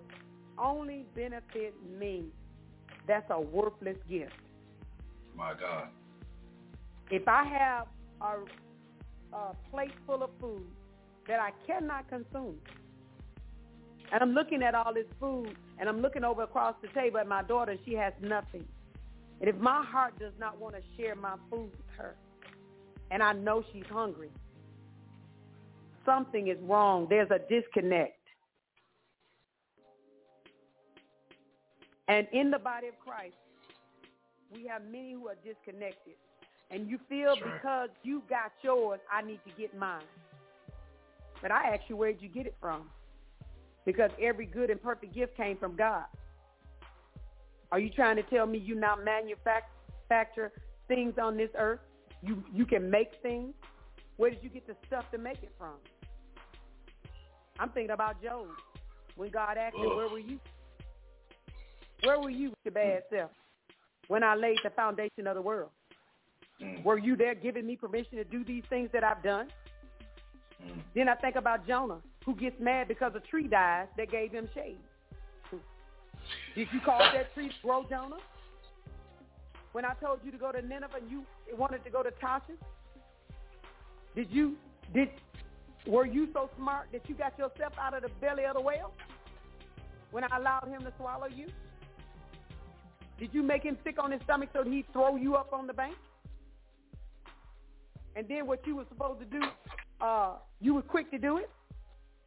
only 0.58 1.04
benefit 1.14 1.74
me, 1.98 2.26
that's 3.06 3.30
a 3.30 3.40
worthless 3.40 3.98
gift. 4.08 4.32
My 5.36 5.52
God. 5.58 5.88
If 7.10 7.28
I 7.28 7.44
have 7.44 7.86
a, 8.20 9.36
a 9.36 9.56
plate 9.70 9.92
full 10.06 10.22
of 10.22 10.30
food 10.40 10.66
that 11.28 11.38
I 11.38 11.50
cannot 11.66 12.08
consume, 12.08 12.56
and 14.12 14.22
I'm 14.22 14.32
looking 14.32 14.62
at 14.62 14.74
all 14.74 14.94
this 14.94 15.06
food, 15.20 15.56
and 15.78 15.88
I'm 15.88 16.00
looking 16.00 16.24
over 16.24 16.42
across 16.42 16.74
the 16.80 16.88
table 16.98 17.18
at 17.18 17.28
my 17.28 17.42
daughter, 17.42 17.72
and 17.72 17.80
she 17.84 17.92
has 17.94 18.12
nothing. 18.20 18.64
And 19.40 19.48
if 19.50 19.56
my 19.56 19.84
heart 19.84 20.18
does 20.18 20.32
not 20.38 20.58
want 20.58 20.74
to 20.74 20.82
share 20.96 21.14
my 21.14 21.34
food 21.50 21.70
with 21.76 21.96
her, 21.98 22.16
and 23.10 23.22
I 23.22 23.32
know 23.32 23.62
she's 23.72 23.84
hungry, 23.90 24.30
something 26.04 26.48
is 26.48 26.58
wrong. 26.62 27.06
There's 27.08 27.30
a 27.30 27.38
disconnect. 27.38 28.18
And 32.08 32.26
in 32.32 32.50
the 32.50 32.58
body 32.58 32.86
of 32.86 32.98
Christ, 32.98 33.34
we 34.54 34.66
have 34.66 34.82
many 34.84 35.12
who 35.12 35.28
are 35.28 35.34
disconnected. 35.44 36.14
And 36.70 36.88
you 36.88 36.98
feel 37.08 37.36
Sure. 37.36 37.52
because 37.52 37.90
you 38.02 38.22
got 38.28 38.52
yours, 38.62 39.00
I 39.10 39.22
need 39.22 39.40
to 39.44 39.50
get 39.52 39.76
mine. 39.76 40.06
But 41.42 41.50
I 41.50 41.74
ask 41.74 41.88
you, 41.88 41.96
where'd 41.96 42.20
you 42.22 42.28
get 42.28 42.46
it 42.46 42.56
from? 42.60 42.90
Because 43.84 44.10
every 44.20 44.46
good 44.46 44.70
and 44.70 44.82
perfect 44.82 45.14
gift 45.14 45.36
came 45.36 45.56
from 45.56 45.76
God. 45.76 46.06
Are 47.72 47.78
you 47.78 47.90
trying 47.90 48.16
to 48.16 48.22
tell 48.22 48.46
me 48.46 48.58
you 48.58 48.74
not 48.74 49.04
manufacture 49.04 50.52
things 50.88 51.14
on 51.20 51.36
this 51.36 51.50
earth? 51.58 51.80
You 52.22 52.42
you 52.52 52.64
can 52.64 52.90
make 52.90 53.10
things? 53.22 53.54
Where 54.16 54.30
did 54.30 54.42
you 54.42 54.48
get 54.48 54.66
the 54.66 54.76
stuff 54.86 55.10
to 55.12 55.18
make 55.18 55.42
it 55.42 55.52
from? 55.58 55.74
I'm 57.58 57.70
thinking 57.70 57.90
about 57.90 58.22
Job. 58.22 58.46
When 59.16 59.30
God 59.30 59.56
asked 59.56 59.76
him, 59.76 59.96
where 59.96 60.08
were 60.08 60.18
you? 60.18 60.38
Where 62.02 62.20
were 62.20 62.30
you 62.30 62.50
with 62.50 62.58
your 62.64 62.72
bad 62.72 63.02
self 63.10 63.30
when 64.08 64.22
I 64.22 64.34
laid 64.34 64.58
the 64.62 64.70
foundation 64.70 65.26
of 65.26 65.34
the 65.34 65.42
world? 65.42 65.70
Were 66.84 66.98
you 66.98 67.16
there 67.16 67.34
giving 67.34 67.66
me 67.66 67.76
permission 67.76 68.16
to 68.16 68.24
do 68.24 68.44
these 68.44 68.64
things 68.68 68.90
that 68.92 69.04
I've 69.04 69.22
done? 69.22 69.48
Then 70.94 71.08
I 71.08 71.14
think 71.14 71.36
about 71.36 71.66
Jonah, 71.66 71.98
who 72.24 72.34
gets 72.34 72.58
mad 72.60 72.88
because 72.88 73.12
a 73.14 73.20
tree 73.20 73.46
dies 73.46 73.88
that 73.96 74.10
gave 74.10 74.32
him 74.32 74.48
shade. 74.54 74.78
Did 76.54 76.68
you 76.72 76.80
cause 76.80 77.02
that 77.14 77.34
tree 77.34 77.50
grow, 77.62 77.84
Jonah? 77.88 78.16
When 79.72 79.84
I 79.84 79.94
told 79.94 80.20
you 80.24 80.30
to 80.32 80.38
go 80.38 80.52
to 80.52 80.62
Nineveh 80.62 80.96
and 81.02 81.10
you 81.10 81.24
wanted 81.56 81.84
to 81.84 81.90
go 81.90 82.02
to 82.02 82.10
Tarshish? 82.12 82.56
Did 84.14 84.28
you, 84.30 84.56
did, 84.94 85.10
were 85.86 86.06
you 86.06 86.28
so 86.32 86.48
smart 86.56 86.88
that 86.92 87.08
you 87.08 87.14
got 87.14 87.38
yourself 87.38 87.74
out 87.78 87.94
of 87.94 88.02
the 88.02 88.08
belly 88.20 88.44
of 88.44 88.54
the 88.54 88.60
whale 88.62 88.94
when 90.10 90.24
I 90.24 90.36
allowed 90.38 90.68
him 90.68 90.80
to 90.82 90.92
swallow 90.96 91.26
you? 91.26 91.46
Did 93.18 93.30
you 93.32 93.42
make 93.42 93.62
him 93.62 93.76
sick 93.84 94.02
on 94.02 94.12
his 94.12 94.20
stomach 94.22 94.50
so 94.52 94.62
he'd 94.62 94.86
throw 94.92 95.16
you 95.16 95.34
up 95.34 95.52
on 95.52 95.66
the 95.66 95.74
bank? 95.74 95.94
And 98.14 98.26
then 98.28 98.46
what 98.46 98.66
you 98.66 98.76
were 98.76 98.86
supposed 98.88 99.20
to 99.20 99.26
do, 99.26 99.42
uh, 100.00 100.36
you 100.60 100.74
were 100.74 100.82
quick 100.82 101.10
to 101.10 101.18
do 101.18 101.36
it? 101.36 101.50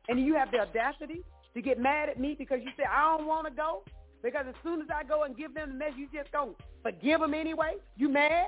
And 0.07 0.19
you 0.19 0.35
have 0.35 0.51
the 0.51 0.59
audacity 0.59 1.23
to 1.61 1.67
get 1.67 1.79
mad 1.79 2.09
at 2.09 2.19
me 2.19 2.35
because 2.37 2.59
you 2.63 2.71
say, 2.77 2.83
I 2.89 3.17
don't 3.17 3.27
want 3.27 3.47
to 3.47 3.53
go? 3.53 3.83
Because 4.23 4.45
as 4.47 4.55
soon 4.63 4.81
as 4.81 4.87
I 4.93 5.03
go 5.03 5.23
and 5.23 5.35
give 5.35 5.53
them 5.53 5.69
the 5.69 5.75
message, 5.75 5.97
you 5.97 6.07
just 6.13 6.31
don't 6.31 6.55
forgive 6.83 7.21
them 7.21 7.33
anyway? 7.33 7.75
You 7.97 8.09
mad? 8.09 8.47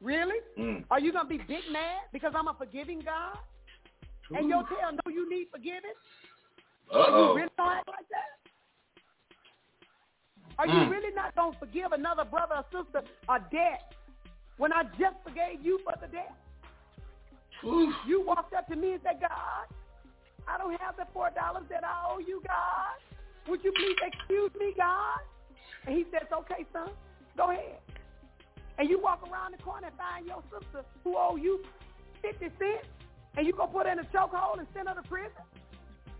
Really? 0.00 0.36
Mm. 0.58 0.84
Are 0.90 1.00
you 1.00 1.12
going 1.12 1.24
to 1.24 1.28
be 1.28 1.38
big 1.38 1.64
mad 1.72 2.02
because 2.12 2.32
I'm 2.36 2.48
a 2.48 2.54
forgiving 2.54 3.00
God? 3.00 3.38
And 4.36 4.48
your 4.48 4.62
tail 4.64 4.92
know 4.92 5.12
you 5.12 5.28
need 5.30 5.46
forgiving? 5.52 5.94
Are 6.92 6.98
Uh-oh. 6.98 7.28
you 7.28 7.34
really 7.36 7.50
going 7.56 7.76
like 7.88 8.08
that? 8.10 8.30
Are 10.58 10.66
you 10.66 10.72
Mm. 10.72 10.90
really 10.90 11.14
not 11.14 11.34
going 11.36 11.52
to 11.52 11.58
forgive 11.58 11.92
another 11.92 12.24
brother 12.24 12.56
or 12.56 12.64
sister 12.84 13.02
a 13.28 13.40
debt 13.50 13.94
when 14.56 14.72
I 14.72 14.84
just 14.98 15.16
forgave 15.22 15.64
you 15.64 15.78
for 15.84 15.94
the 16.00 16.08
debt? 16.08 16.34
You 18.06 18.24
walked 18.26 18.54
up 18.54 18.66
to 18.68 18.76
me 18.76 18.92
and 18.92 19.02
said, 19.02 19.20
God, 19.20 19.66
I 20.48 20.58
don't 20.58 20.80
have 20.80 20.96
the 20.96 21.06
$4 21.14 21.34
that 21.34 21.84
I 21.84 22.12
owe 22.12 22.18
you, 22.18 22.42
God. 22.46 22.96
Would 23.48 23.62
you 23.64 23.72
please 23.72 23.96
excuse 24.02 24.50
me, 24.58 24.74
God? 24.76 25.20
And 25.86 25.96
he 25.96 26.04
says, 26.12 26.28
okay, 26.32 26.66
son, 26.72 26.90
go 27.36 27.50
ahead. 27.50 27.78
And 28.78 28.88
you 28.88 29.00
walk 29.00 29.22
around 29.30 29.52
the 29.56 29.62
corner 29.62 29.86
and 29.88 29.96
find 29.96 30.26
your 30.26 30.42
sister 30.52 30.84
who 31.04 31.16
owe 31.16 31.36
you 31.36 31.64
50 32.22 32.38
cents, 32.58 32.86
and 33.36 33.46
you 33.46 33.52
go 33.52 33.66
put 33.66 33.86
her 33.86 33.92
in 33.92 33.98
a 33.98 34.04
chokehold 34.04 34.58
and 34.58 34.66
send 34.74 34.88
her 34.88 34.94
to 34.94 35.02
prison? 35.08 35.30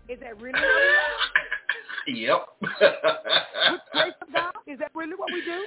Is 0.07 0.19
that 0.21 0.41
really 0.41 0.57
how 0.57 0.65
we 2.07 2.15
are? 2.15 2.37
Yep. 2.37 2.47
With 3.71 3.81
grace 3.91 4.13
of 4.21 4.33
God? 4.33 4.53
Is 4.65 4.79
that 4.79 4.91
really 4.95 5.15
what 5.15 5.31
we 5.33 5.41
do? 5.41 5.65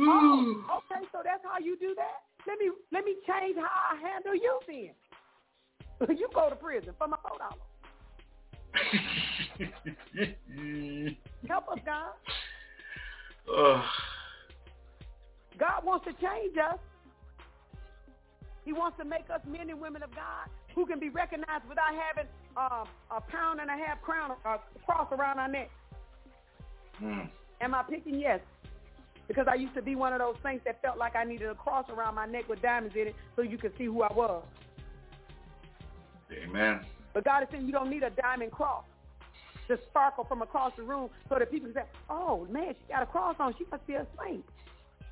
Oh, 0.00 0.64
okay, 0.78 1.06
so 1.12 1.18
that's 1.24 1.42
how 1.44 1.58
you 1.58 1.76
do 1.78 1.94
that? 1.96 2.22
Let 2.46 2.58
me 2.58 2.70
let 2.92 3.04
me 3.04 3.16
change 3.26 3.56
how 3.56 3.66
I 3.66 3.96
handle 4.00 4.34
you 4.34 4.60
then. 4.66 4.90
You 6.00 6.28
go 6.34 6.48
to 6.48 6.56
prison 6.56 6.94
for 6.98 7.08
my 7.08 7.16
four 7.22 7.38
dollars. 7.38 7.60
Help 11.48 11.68
us, 11.68 11.78
God. 11.84 12.12
God 15.58 15.84
wants 15.84 16.06
to 16.06 16.12
change 16.12 16.56
us. 16.56 16.78
He 18.64 18.72
wants 18.72 18.96
to 18.98 19.04
make 19.04 19.28
us 19.32 19.40
men 19.46 19.70
and 19.70 19.80
women 19.80 20.02
of 20.02 20.14
God 20.14 20.48
who 20.74 20.86
can 20.86 21.00
be 21.00 21.08
recognized 21.08 21.64
without 21.68 21.94
having 21.94 22.26
um, 22.56 22.86
a 23.10 23.20
pound 23.20 23.60
and 23.60 23.70
a 23.70 23.72
half 23.72 24.00
crown 24.02 24.32
uh, 24.44 24.58
cross 24.84 25.08
around 25.10 25.38
our 25.38 25.48
neck. 25.48 25.70
Mm. 27.02 27.30
Am 27.60 27.74
I 27.74 27.82
picking? 27.82 28.20
Yes. 28.20 28.40
Because 29.26 29.46
I 29.50 29.54
used 29.54 29.74
to 29.74 29.82
be 29.82 29.94
one 29.94 30.12
of 30.12 30.20
those 30.20 30.36
saints 30.42 30.64
that 30.64 30.80
felt 30.82 30.98
like 30.98 31.16
I 31.16 31.24
needed 31.24 31.48
a 31.48 31.54
cross 31.54 31.86
around 31.90 32.14
my 32.14 32.26
neck 32.26 32.48
with 32.48 32.62
diamonds 32.62 32.94
in 32.94 33.08
it 33.08 33.16
so 33.36 33.42
you 33.42 33.58
could 33.58 33.72
see 33.76 33.86
who 33.86 34.02
I 34.02 34.12
was. 34.12 34.44
Amen. 36.32 36.80
But 37.14 37.24
God 37.24 37.42
is 37.42 37.48
saying 37.50 37.66
you 37.66 37.72
don't 37.72 37.90
need 37.90 38.02
a 38.02 38.10
diamond 38.10 38.52
cross 38.52 38.84
to 39.68 39.78
sparkle 39.88 40.24
from 40.24 40.42
across 40.42 40.72
the 40.76 40.82
room 40.82 41.10
so 41.28 41.36
that 41.38 41.50
people 41.50 41.68
can 41.68 41.74
say, 41.74 41.88
oh, 42.08 42.46
man, 42.50 42.74
she 42.74 42.92
got 42.92 43.02
a 43.02 43.06
cross 43.06 43.36
on. 43.38 43.54
She 43.58 43.64
must 43.70 43.86
be 43.86 43.94
a 43.94 44.06
saint. 44.22 44.44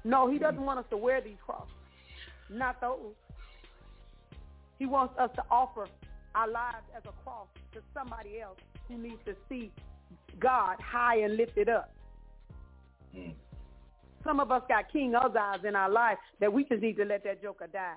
No, 0.05 0.30
he 0.30 0.38
doesn't 0.38 0.60
want 0.60 0.78
us 0.78 0.84
to 0.90 0.97
wear 0.97 1.20
these 1.20 1.36
crosses. 1.44 1.74
Not 2.51 2.80
those. 2.80 3.14
He 4.78 4.86
wants 4.86 5.14
us 5.18 5.30
to 5.36 5.43
offer 5.51 5.88
our 6.34 6.48
lives 6.48 6.84
as 6.97 7.02
a 7.06 7.12
cross 7.24 7.48
to 7.72 7.80
somebody 7.94 8.40
else 8.40 8.59
who 8.88 8.98
needs 8.98 9.20
to 9.24 9.34
see 9.48 9.72
God 10.38 10.76
high 10.80 11.18
and 11.18 11.36
lifted 11.36 11.68
up. 11.68 11.93
Mm. 13.16 13.32
Some 14.22 14.40
of 14.40 14.51
us 14.51 14.62
got 14.68 14.93
King 14.93 15.12
Uzziahs 15.12 15.64
in 15.64 15.74
our 15.74 15.90
life 15.90 16.18
that 16.40 16.52
we 16.52 16.64
just 16.64 16.82
need 16.82 16.97
to 16.97 17.05
let 17.05 17.24
that 17.24 17.43
joker 17.43 17.66
die. 17.72 17.94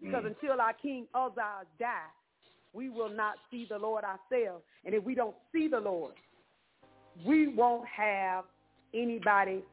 Because 0.00 0.24
Mm. 0.24 0.28
until 0.28 0.60
our 0.60 0.74
King 0.74 1.06
Uzziahs 1.14 1.66
die, 1.78 2.10
we 2.72 2.90
will 2.90 3.08
not 3.08 3.36
see 3.50 3.64
the 3.64 3.78
Lord 3.78 4.04
ourselves. 4.04 4.64
And 4.84 4.94
if 4.94 5.02
we 5.02 5.14
don't 5.14 5.36
see 5.52 5.68
the 5.68 5.80
Lord, 5.80 6.14
we 7.24 7.48
won't 7.48 7.86
have 7.88 8.44
anybody, 8.92 9.64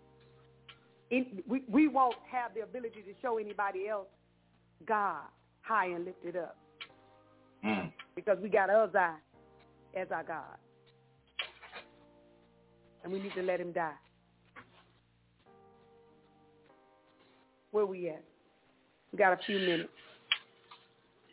in, 1.10 1.44
we, 1.48 1.64
we 1.68 1.88
won't 1.88 2.16
have 2.32 2.54
the 2.54 2.62
ability 2.62 3.02
to 3.02 3.14
show 3.22 3.38
anybody 3.38 3.88
else 3.88 4.08
God 4.86 5.24
high 5.62 5.88
and 5.88 6.06
lifted 6.06 6.38
up. 6.38 6.58
Mm. 7.64 7.92
Because 8.16 8.38
we 8.42 8.50
got 8.50 8.70
Uzziah 8.70 9.18
as 9.96 10.08
our 10.12 10.24
God. 10.24 10.58
And 13.04 13.12
we 13.12 13.20
need 13.20 13.34
to 13.36 13.42
let 13.42 13.60
him 13.60 13.74
die. 13.74 13.94
Where 17.72 17.86
we 17.86 18.10
at? 18.10 18.24
We 19.12 19.18
got 19.18 19.34
a 19.34 19.40
few 19.46 19.60
minutes. 19.60 19.90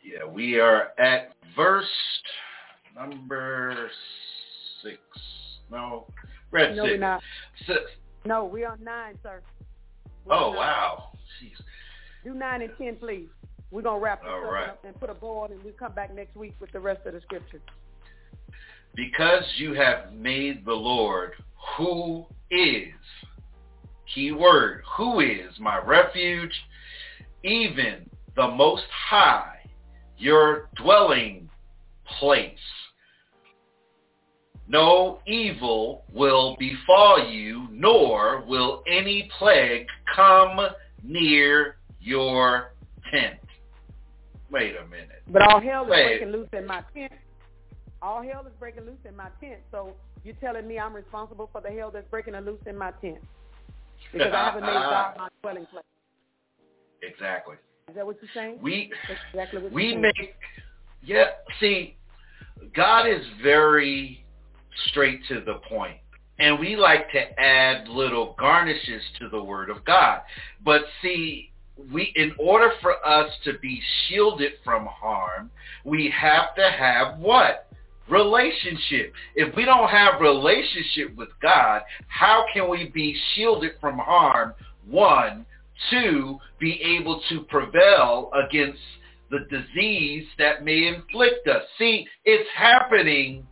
Yeah, 0.03 0.25
we 0.25 0.59
are 0.59 0.89
at 0.99 1.33
verse 1.55 1.85
number 2.95 3.89
six. 4.83 4.99
No, 5.71 6.07
we're 6.51 6.59
at 6.59 6.75
no, 6.75 6.83
six. 6.83 6.91
we're 6.91 6.97
not. 6.97 7.21
Six. 7.67 7.79
No, 8.25 8.45
we're 8.45 8.69
on 8.69 8.83
nine, 8.83 9.17
sir. 9.23 9.41
We're 10.25 10.35
Oh 10.35 10.51
wow. 10.51 11.11
Jeez. 11.41 11.63
Do 12.23 12.33
nine 12.33 12.61
and 12.61 12.71
ten, 12.77 12.95
please. 12.95 13.29
We're 13.71 13.83
gonna 13.83 13.99
wrap 13.99 14.21
this 14.21 14.29
All 14.29 14.55
up 14.55 14.83
and 14.83 14.99
put 14.99 15.09
a 15.09 15.13
bow 15.13 15.39
on, 15.39 15.51
and 15.51 15.63
we'll 15.63 15.73
come 15.73 15.93
back 15.93 16.13
next 16.13 16.35
week 16.35 16.55
with 16.59 16.71
the 16.71 16.79
rest 16.79 17.05
of 17.05 17.13
the 17.13 17.21
scripture. 17.21 17.61
Because 18.95 19.43
you 19.57 19.73
have 19.73 20.13
made 20.13 20.65
the 20.65 20.73
Lord, 20.73 21.31
who 21.77 22.25
is 22.49 22.93
key 24.13 24.33
word, 24.33 24.83
who 24.97 25.21
is 25.21 25.57
my 25.59 25.77
refuge, 25.77 26.51
even 27.43 28.09
the 28.35 28.47
Most 28.47 28.83
High, 29.09 29.60
your 30.21 30.69
dwelling 30.75 31.49
place. 32.19 32.51
No 34.67 35.19
evil 35.25 36.03
will 36.13 36.55
befall 36.57 37.27
you, 37.29 37.67
nor 37.71 38.43
will 38.45 38.83
any 38.87 39.29
plague 39.37 39.87
come 40.15 40.59
near 41.03 41.77
your 41.99 42.73
tent. 43.11 43.39
Wait 44.51 44.75
a 44.77 44.85
minute. 44.87 45.23
But 45.27 45.41
all 45.41 45.59
hell 45.59 45.83
is 45.85 45.89
Wait. 45.89 46.19
breaking 46.19 46.31
loose 46.31 46.49
in 46.53 46.67
my 46.67 46.83
tent. 46.93 47.11
All 48.01 48.21
hell 48.21 48.45
is 48.45 48.53
breaking 48.59 48.85
loose 48.85 48.99
in 49.07 49.15
my 49.15 49.29
tent. 49.41 49.59
So 49.71 49.93
you're 50.23 50.35
telling 50.35 50.67
me 50.67 50.77
I'm 50.79 50.93
responsible 50.93 51.49
for 51.51 51.61
the 51.61 51.69
hell 51.69 51.91
that's 51.91 52.07
breaking 52.09 52.35
loose 52.35 52.61
in 52.65 52.77
my 52.77 52.91
tent 53.01 53.17
because 54.13 54.31
I 54.33 54.45
haven't 54.45 54.61
made 54.61 54.73
God 54.73 55.17
my 55.17 55.29
dwelling 55.41 55.65
place. 55.65 55.83
Exactly. 57.01 57.55
Is 57.89 57.95
that 57.95 58.05
what 58.05 58.17
you're 58.21 58.31
saying? 58.33 58.59
We 58.61 58.91
That's 59.07 59.19
exactly 59.33 59.61
what 59.63 59.71
we 59.71 59.95
make 59.95 60.35
yeah 61.03 61.25
see 61.59 61.95
god 62.75 63.07
is 63.07 63.25
very 63.41 64.23
straight 64.87 65.19
to 65.27 65.41
the 65.41 65.55
point 65.67 65.97
and 66.41 66.59
we 66.59 66.75
like 66.75 67.11
to 67.11 67.39
add 67.39 67.87
little 67.87 68.35
garnishes 68.39 69.03
to 69.19 69.29
the 69.29 69.41
word 69.41 69.69
of 69.69 69.85
god. 69.85 70.21
But 70.63 70.81
see 71.01 71.51
we 71.91 72.11
in 72.15 72.33
order 72.37 72.71
for 72.81 72.93
us 73.05 73.31
to 73.45 73.57
be 73.59 73.81
shielded 74.07 74.53
from 74.63 74.85
harm 74.85 75.49
we 75.83 76.13
have 76.15 76.53
to 76.55 76.69
have 76.69 77.17
what? 77.17 77.67
Relationship. 78.09 79.13
If 79.35 79.55
we 79.55 79.63
don't 79.65 79.89
have 79.89 80.19
relationship 80.19 81.15
with 81.15 81.29
god 81.41 81.83
how 82.07 82.45
can 82.53 82.69
we 82.69 82.89
be 82.89 83.15
shielded 83.33 83.71
from 83.79 83.97
harm 83.97 84.53
one 84.87 85.45
two 85.89 86.37
be 86.59 86.81
able 86.81 87.21
to 87.29 87.41
prevail 87.41 88.31
against 88.33 88.79
the 89.29 89.39
disease 89.49 90.25
that 90.37 90.63
may 90.63 90.87
inflict 90.87 91.47
us. 91.47 91.63
See, 91.77 92.05
it's 92.25 92.49
happening 92.55 93.47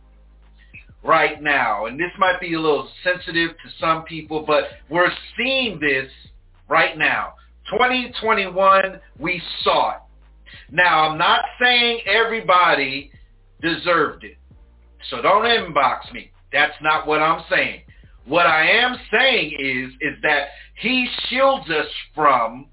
right 1.02 1.42
now, 1.42 1.86
and 1.86 1.98
this 1.98 2.10
might 2.18 2.40
be 2.40 2.54
a 2.54 2.60
little 2.60 2.88
sensitive 3.02 3.50
to 3.50 3.70
some 3.80 4.04
people, 4.04 4.44
but 4.46 4.64
we're 4.88 5.10
seeing 5.36 5.80
this 5.80 6.10
right 6.68 6.96
now. 6.96 7.34
2021, 7.70 9.00
we 9.18 9.42
saw 9.64 9.92
it. 9.92 10.00
Now, 10.70 11.08
I'm 11.08 11.18
not 11.18 11.44
saying 11.60 12.00
everybody 12.06 13.10
deserved 13.62 14.24
it, 14.24 14.36
so 15.08 15.22
don't 15.22 15.44
inbox 15.44 16.12
me. 16.12 16.30
That's 16.52 16.74
not 16.82 17.06
what 17.06 17.20
I'm 17.20 17.44
saying. 17.48 17.82
What 18.26 18.46
I 18.46 18.68
am 18.68 18.96
saying 19.12 19.56
is, 19.58 19.92
is 20.00 20.18
that 20.22 20.48
he 20.76 21.08
shields 21.28 21.68
us 21.70 21.86
from 22.14 22.66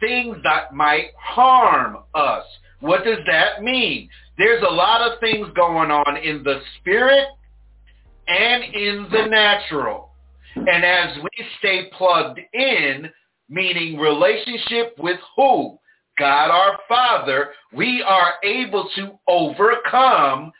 things 0.00 0.36
that 0.44 0.74
might 0.74 1.10
harm 1.18 1.98
us. 2.14 2.44
What 2.80 3.04
does 3.04 3.18
that 3.26 3.62
mean? 3.62 4.08
There's 4.38 4.62
a 4.62 4.72
lot 4.72 5.02
of 5.02 5.20
things 5.20 5.48
going 5.54 5.90
on 5.90 6.16
in 6.16 6.42
the 6.42 6.60
spirit 6.78 7.26
and 8.26 8.62
in 8.62 9.06
the 9.10 9.26
natural. 9.26 10.10
And 10.56 10.84
as 10.84 11.16
we 11.22 11.46
stay 11.58 11.90
plugged 11.96 12.40
in, 12.52 13.10
meaning 13.48 13.98
relationship 13.98 14.94
with 14.98 15.20
who? 15.36 15.78
God 16.18 16.50
our 16.50 16.78
Father, 16.88 17.50
we 17.72 18.02
are 18.02 18.34
able 18.44 18.88
to 18.96 19.18
overcome 19.28 20.52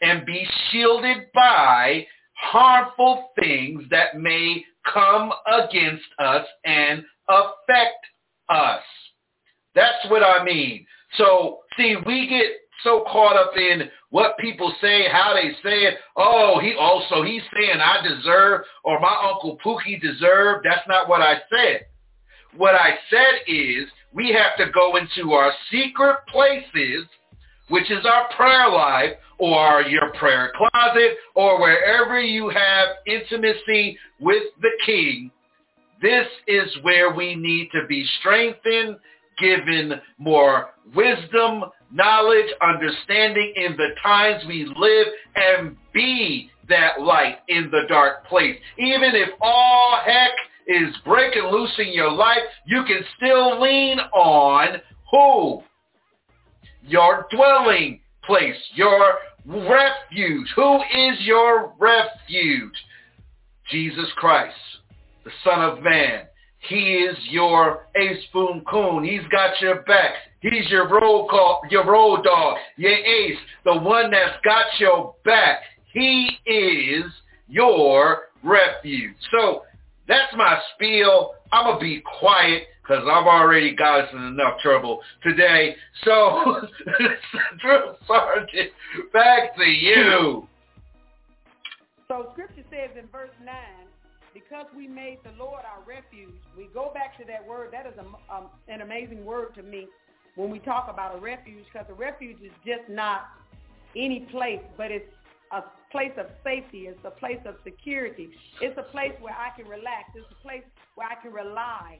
and 0.00 0.24
be 0.26 0.46
shielded 0.70 1.26
by 1.34 2.06
harmful 2.40 3.30
things 3.38 3.82
that 3.90 4.18
may 4.18 4.64
come 4.92 5.32
against 5.46 6.04
us 6.18 6.46
and 6.64 7.04
affect 7.28 8.04
us. 8.48 8.82
That's 9.74 10.10
what 10.10 10.22
I 10.22 10.42
mean. 10.44 10.86
So, 11.16 11.60
see, 11.76 11.96
we 12.06 12.28
get 12.28 12.46
so 12.84 13.04
caught 13.10 13.36
up 13.36 13.56
in 13.56 13.90
what 14.10 14.38
people 14.38 14.72
say, 14.80 15.08
how 15.10 15.34
they 15.34 15.50
say 15.62 15.84
it. 15.84 15.94
Oh, 16.16 16.58
he 16.60 16.74
also 16.78 17.22
he's 17.22 17.42
saying 17.54 17.80
I 17.80 18.06
deserve 18.06 18.62
or 18.84 19.00
my 19.00 19.30
uncle 19.32 19.58
Pookie 19.64 20.00
deserved. 20.00 20.66
That's 20.68 20.86
not 20.88 21.08
what 21.08 21.20
I 21.20 21.34
said. 21.50 21.86
What 22.56 22.74
I 22.74 22.98
said 23.10 23.42
is 23.46 23.88
we 24.12 24.32
have 24.32 24.56
to 24.58 24.72
go 24.72 24.96
into 24.96 25.32
our 25.32 25.52
secret 25.70 26.18
places, 26.28 27.06
which 27.68 27.90
is 27.90 28.04
our 28.04 28.28
prayer 28.36 28.68
life 28.68 29.12
or 29.38 29.82
your 29.82 30.12
prayer 30.18 30.52
closet 30.56 31.16
or 31.34 31.60
wherever 31.60 32.20
you 32.20 32.48
have 32.48 32.88
intimacy 33.06 33.98
with 34.20 34.44
the 34.60 34.70
king. 34.84 35.30
This 36.00 36.26
is 36.46 36.68
where 36.82 37.12
we 37.12 37.34
need 37.34 37.70
to 37.72 37.86
be 37.88 38.06
strengthened, 38.20 38.96
given 39.40 40.00
more 40.18 40.70
wisdom, 40.94 41.64
knowledge, 41.92 42.46
understanding 42.62 43.52
in 43.56 43.76
the 43.76 43.88
times 44.02 44.44
we 44.46 44.64
live, 44.76 45.06
and 45.34 45.76
be 45.92 46.50
that 46.68 47.00
light 47.00 47.38
in 47.48 47.70
the 47.70 47.82
dark 47.88 48.26
place. 48.26 48.56
Even 48.78 49.14
if 49.14 49.30
all 49.40 49.98
heck 50.04 50.32
is 50.66 50.94
breaking 51.04 51.44
loose 51.44 51.72
in 51.78 51.92
your 51.92 52.12
life, 52.12 52.42
you 52.66 52.84
can 52.84 53.02
still 53.16 53.60
lean 53.60 53.98
on 53.98 54.76
who? 55.10 55.62
Your 56.88 57.26
dwelling 57.30 58.00
place, 58.24 58.56
your 58.74 59.18
refuge. 59.44 60.48
Who 60.56 60.76
is 60.76 61.20
your 61.20 61.72
refuge? 61.78 62.72
Jesus 63.70 64.06
Christ, 64.16 64.56
the 65.24 65.30
Son 65.44 65.60
of 65.60 65.82
Man. 65.82 66.22
He 66.68 66.94
is 66.94 67.16
your 67.30 67.86
ace 67.96 68.24
boom 68.32 68.62
coon. 68.68 69.04
He's 69.04 69.26
got 69.30 69.60
your 69.60 69.82
back. 69.82 70.14
He's 70.40 70.68
your 70.70 70.88
road 70.88 71.28
call, 71.28 71.60
your 71.70 71.86
road 71.86 72.22
dog, 72.24 72.56
your 72.76 72.92
ace, 72.92 73.38
the 73.64 73.78
one 73.78 74.10
that's 74.10 74.38
got 74.44 74.66
your 74.78 75.14
back. 75.24 75.60
He 75.92 76.30
is 76.46 77.04
your 77.48 78.28
refuge. 78.42 79.16
So 79.30 79.62
that's 80.06 80.34
my 80.36 80.58
spiel. 80.74 81.34
I'm 81.52 81.64
going 81.64 81.78
to 81.78 81.80
be 81.80 82.02
quiet 82.18 82.64
because 82.88 83.04
I've 83.04 83.26
already 83.26 83.74
got 83.74 84.12
enough 84.14 84.60
trouble 84.62 85.00
today. 85.22 85.76
So, 86.04 86.62
Drill 87.60 87.96
Sergeant, 88.06 88.70
back 89.12 89.54
to 89.56 89.64
you. 89.64 90.48
So 92.08 92.30
scripture 92.32 92.64
says 92.70 92.90
in 92.98 93.06
verse 93.08 93.30
9, 93.44 93.54
because 94.32 94.66
we 94.74 94.88
made 94.88 95.18
the 95.24 95.32
Lord 95.38 95.60
our 95.64 95.82
refuge, 95.86 96.34
we 96.56 96.68
go 96.72 96.90
back 96.94 97.18
to 97.18 97.24
that 97.26 97.46
word. 97.46 97.70
That 97.72 97.86
is 97.86 97.92
a, 97.98 98.34
um, 98.34 98.46
an 98.68 98.80
amazing 98.80 99.24
word 99.24 99.54
to 99.56 99.62
me 99.62 99.88
when 100.36 100.50
we 100.50 100.58
talk 100.58 100.88
about 100.88 101.14
a 101.16 101.18
refuge 101.18 101.64
because 101.70 101.86
a 101.90 101.94
refuge 101.94 102.38
is 102.42 102.52
just 102.64 102.88
not 102.88 103.24
any 103.96 104.20
place, 104.30 104.62
but 104.78 104.90
it's 104.90 105.12
a 105.52 105.62
place 105.90 106.12
of 106.16 106.26
safety. 106.42 106.86
It's 106.86 107.00
a 107.04 107.10
place 107.10 107.40
of 107.44 107.56
security. 107.64 108.30
It's 108.62 108.78
a 108.78 108.90
place 108.90 109.12
where 109.20 109.34
I 109.34 109.54
can 109.58 109.68
relax. 109.68 110.08
It's 110.14 110.26
a 110.30 110.42
place 110.42 110.62
where 110.94 111.08
I 111.08 111.20
can 111.20 111.32
rely 111.32 111.98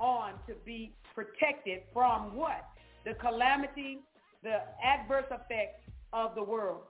on 0.00 0.32
to 0.48 0.54
be 0.64 0.92
protected 1.14 1.82
from 1.92 2.34
what? 2.34 2.66
The 3.04 3.14
calamity, 3.14 3.98
the 4.42 4.58
adverse 4.84 5.26
effects 5.30 5.82
of 6.12 6.34
the 6.34 6.42
world. 6.42 6.82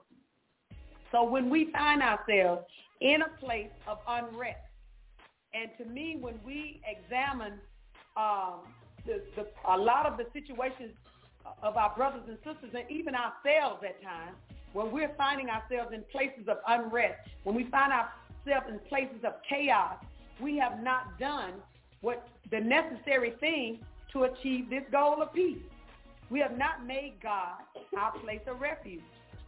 So 1.11 1.23
when 1.23 1.49
we 1.49 1.69
find 1.71 2.01
ourselves 2.01 2.63
in 3.01 3.21
a 3.21 3.39
place 3.39 3.71
of 3.87 3.97
unrest, 4.07 4.57
and 5.53 5.69
to 5.77 5.85
me, 5.93 6.17
when 6.19 6.35
we 6.45 6.81
examine 6.87 7.53
um, 8.15 8.61
the, 9.05 9.21
the, 9.35 9.47
a 9.69 9.77
lot 9.77 10.05
of 10.05 10.17
the 10.17 10.25
situations 10.31 10.93
of 11.61 11.75
our 11.75 11.93
brothers 11.95 12.21
and 12.27 12.37
sisters, 12.37 12.73
and 12.73 12.89
even 12.89 13.13
ourselves 13.15 13.83
at 13.83 14.01
times, 14.01 14.37
when 14.73 14.91
we're 14.91 15.11
finding 15.17 15.49
ourselves 15.49 15.93
in 15.93 16.03
places 16.11 16.47
of 16.47 16.57
unrest, 16.67 17.19
when 17.43 17.55
we 17.55 17.65
find 17.69 17.91
ourselves 17.91 18.67
in 18.69 18.79
places 18.87 19.23
of 19.25 19.33
chaos, 19.47 19.95
we 20.39 20.57
have 20.57 20.81
not 20.81 21.19
done 21.19 21.53
what 22.01 22.27
the 22.49 22.59
necessary 22.59 23.33
thing 23.39 23.79
to 24.11 24.23
achieve 24.23 24.69
this 24.69 24.83
goal 24.91 25.21
of 25.21 25.33
peace. 25.33 25.61
We 26.29 26.39
have 26.39 26.57
not 26.57 26.85
made 26.85 27.13
God 27.21 27.59
our 27.97 28.11
place 28.19 28.41
of 28.47 28.59
refuge. 28.59 29.03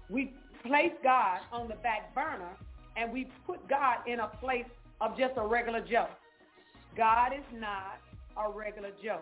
We 0.10 0.34
placed 0.66 1.02
God 1.04 1.40
on 1.52 1.68
the 1.68 1.76
back 1.76 2.14
burner, 2.14 2.56
and 2.98 3.12
we 3.12 3.30
put 3.46 3.68
God 3.70 3.98
in 4.08 4.20
a 4.20 4.28
place 4.28 4.66
of 5.02 5.18
just 5.18 5.34
a 5.38 5.46
regular 5.46 5.82
Joe. 5.82 6.08
God 6.96 7.34
is 7.34 7.60
not 7.60 8.00
a 8.38 8.50
regular 8.50 8.92
Joe. 9.04 9.22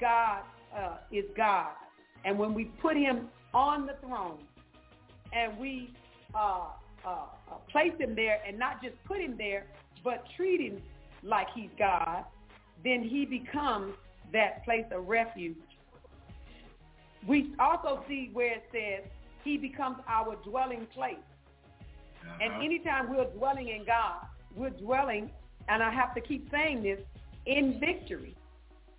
God 0.00 0.42
uh, 0.76 0.96
is 1.10 1.24
God. 1.36 1.70
And 2.24 2.38
when 2.38 2.54
we 2.54 2.64
put 2.64 2.96
him 2.96 3.28
on 3.54 3.86
the 3.86 3.94
throne 4.00 4.38
and 5.32 5.56
we 5.58 5.92
uh, 6.34 6.66
uh, 7.04 7.08
uh, 7.08 7.54
place 7.70 7.92
him 7.98 8.14
there 8.14 8.38
and 8.46 8.58
not 8.58 8.82
just 8.82 8.94
put 9.04 9.20
him 9.20 9.34
there, 9.36 9.66
but 10.04 10.24
treat 10.36 10.60
him 10.60 10.82
like 11.22 11.48
he's 11.54 11.70
God, 11.78 12.24
then 12.84 13.02
he 13.02 13.24
becomes 13.24 13.94
that 14.32 14.64
place 14.64 14.84
of 14.90 15.06
refuge. 15.06 15.56
We 17.26 17.54
also 17.60 18.02
see 18.08 18.30
where 18.32 18.54
it 18.54 18.64
says 18.72 19.08
he 19.44 19.56
becomes 19.56 19.98
our 20.08 20.36
dwelling 20.44 20.86
place. 20.94 21.16
Uh-huh. 21.16 22.38
And 22.40 22.62
anytime 22.62 23.14
we're 23.14 23.30
dwelling 23.36 23.68
in 23.68 23.84
God, 23.84 24.26
we're 24.56 24.70
dwelling 24.70 25.30
and 25.68 25.82
I 25.82 25.90
have 25.90 26.14
to 26.14 26.20
keep 26.20 26.50
saying 26.50 26.82
this, 26.82 26.98
in 27.46 27.78
victory. 27.80 28.36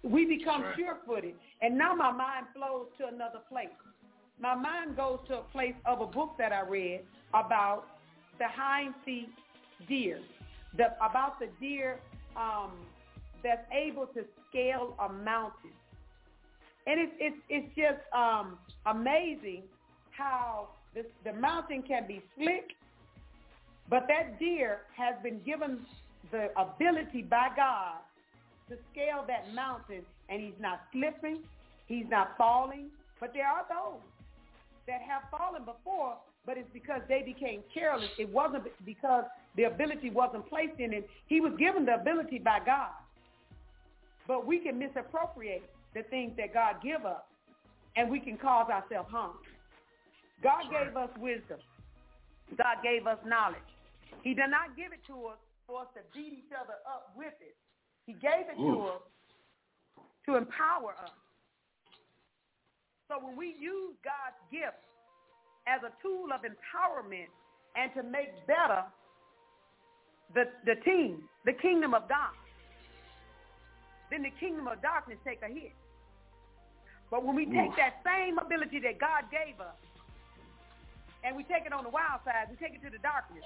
We 0.03 0.25
become 0.25 0.63
right. 0.63 0.75
sure-footed. 0.75 1.35
And 1.61 1.77
now 1.77 1.93
my 1.93 2.11
mind 2.11 2.47
flows 2.55 2.87
to 2.97 3.07
another 3.07 3.39
place. 3.49 3.67
My 4.39 4.55
mind 4.55 4.97
goes 4.97 5.19
to 5.27 5.39
a 5.39 5.43
place 5.43 5.75
of 5.85 6.01
a 6.01 6.05
book 6.05 6.35
that 6.37 6.51
I 6.51 6.61
read 6.61 7.01
about 7.33 7.85
the 8.39 8.47
hind 8.47 8.93
feet 9.05 9.29
deer, 9.87 10.19
the, 10.75 10.95
about 11.05 11.39
the 11.39 11.47
deer 11.59 11.99
um, 12.35 12.71
that's 13.43 13.65
able 13.71 14.07
to 14.07 14.23
scale 14.49 14.95
a 14.99 15.11
mountain. 15.11 15.71
And 16.85 16.99
it's, 16.99 17.13
it's, 17.19 17.37
it's 17.49 17.75
just 17.75 18.01
um, 18.13 18.57
amazing 18.85 19.63
how 20.11 20.69
this, 20.93 21.05
the 21.23 21.33
mountain 21.33 21.83
can 21.83 22.07
be 22.07 22.21
slick, 22.37 22.71
but 23.89 24.07
that 24.07 24.39
deer 24.39 24.81
has 24.95 25.15
been 25.23 25.39
given 25.45 25.79
the 26.31 26.49
ability 26.59 27.23
by 27.23 27.49
God 27.55 27.95
to 28.69 28.77
scale 28.91 29.23
that 29.27 29.53
mountain, 29.53 30.03
and 30.29 30.41
he's 30.41 30.59
not 30.59 30.81
slipping, 30.91 31.39
he's 31.87 32.05
not 32.09 32.37
falling. 32.37 32.87
But 33.19 33.33
there 33.33 33.47
are 33.47 33.65
those 33.69 34.01
that 34.87 35.01
have 35.01 35.23
fallen 35.31 35.63
before, 35.63 36.17
but 36.45 36.57
it's 36.57 36.69
because 36.73 37.01
they 37.07 37.21
became 37.23 37.61
careless. 37.73 38.09
It 38.19 38.29
wasn't 38.29 38.63
because 38.85 39.23
the 39.55 39.63
ability 39.63 40.09
wasn't 40.09 40.47
placed 40.49 40.79
in 40.79 40.91
him. 40.91 41.03
He 41.27 41.39
was 41.39 41.53
given 41.57 41.85
the 41.85 41.95
ability 41.95 42.39
by 42.39 42.59
God. 42.65 42.91
But 44.27 44.45
we 44.45 44.59
can 44.59 44.77
misappropriate 44.79 45.63
the 45.93 46.03
things 46.03 46.33
that 46.37 46.53
God 46.53 46.75
give 46.83 47.05
us, 47.05 47.21
and 47.95 48.09
we 48.09 48.19
can 48.19 48.37
cause 48.37 48.69
ourselves 48.69 49.09
harm. 49.11 49.37
God 50.41 50.63
gave 50.71 50.95
us 50.97 51.09
wisdom. 51.19 51.59
God 52.57 52.83
gave 52.83 53.07
us 53.07 53.17
knowledge. 53.25 53.59
He 54.23 54.33
did 54.33 54.49
not 54.49 54.75
give 54.75 54.91
it 54.91 54.99
to 55.07 55.27
us 55.27 55.37
for 55.67 55.81
us 55.81 55.87
to 55.95 56.01
beat 56.13 56.33
each 56.33 56.51
other 56.51 56.75
up 56.87 57.13
with 57.15 57.33
it. 57.39 57.55
He 58.05 58.13
gave 58.13 58.51
it 58.51 58.59
Ooh. 58.59 58.75
to 58.75 58.79
us 58.81 59.01
to 60.25 60.35
empower 60.35 60.95
us. 61.03 61.11
So 63.07 63.19
when 63.23 63.35
we 63.35 63.55
use 63.59 63.95
God's 64.03 64.39
gift 64.51 64.79
as 65.67 65.81
a 65.83 65.91
tool 66.01 66.27
of 66.33 66.41
empowerment 66.41 67.29
and 67.75 67.91
to 67.95 68.03
make 68.03 68.29
better 68.47 68.83
the, 70.33 70.45
the 70.65 70.75
team, 70.83 71.23
the 71.45 71.53
kingdom 71.53 71.93
of 71.93 72.07
God, 72.09 72.33
then 74.11 74.23
the 74.23 74.31
kingdom 74.39 74.67
of 74.67 74.81
darkness 74.81 75.17
take 75.25 75.41
a 75.41 75.47
hit. 75.47 75.73
But 77.09 77.23
when 77.25 77.35
we 77.35 77.45
take 77.45 77.71
Ooh. 77.71 77.75
that 77.77 78.01
same 78.05 78.37
ability 78.37 78.79
that 78.81 78.99
God 78.99 79.25
gave 79.31 79.59
us 79.59 79.75
and 81.23 81.35
we 81.35 81.43
take 81.43 81.65
it 81.65 81.73
on 81.73 81.83
the 81.83 81.89
wild 81.89 82.21
side, 82.25 82.47
we 82.49 82.55
take 82.57 82.75
it 82.75 82.83
to 82.83 82.89
the 82.89 82.97
darkness, 82.99 83.43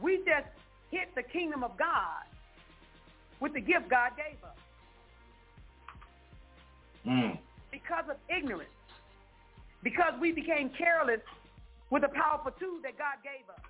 we 0.00 0.18
just 0.18 0.46
hit 0.90 1.14
the 1.14 1.22
kingdom 1.22 1.62
of 1.64 1.76
God 1.76 2.24
with 3.40 3.52
the 3.54 3.60
gift 3.60 3.88
God 3.88 4.12
gave 4.16 4.42
us 4.44 4.56
Mm. 7.04 7.36
because 7.72 8.04
of 8.08 8.16
ignorance, 8.28 8.70
because 9.82 10.14
we 10.20 10.32
became 10.32 10.70
careless 10.78 11.20
with 11.90 12.02
the 12.02 12.12
powerful 12.14 12.52
tool 12.58 12.78
that 12.82 12.96
God 12.96 13.20
gave 13.22 13.44
us. 13.50 13.62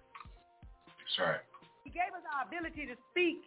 That's 0.87 1.17
right. 1.19 1.45
He 1.85 1.91
gave 1.91 2.15
us 2.15 2.23
our 2.37 2.47
ability 2.47 2.87
to 2.87 2.97
speak 3.11 3.43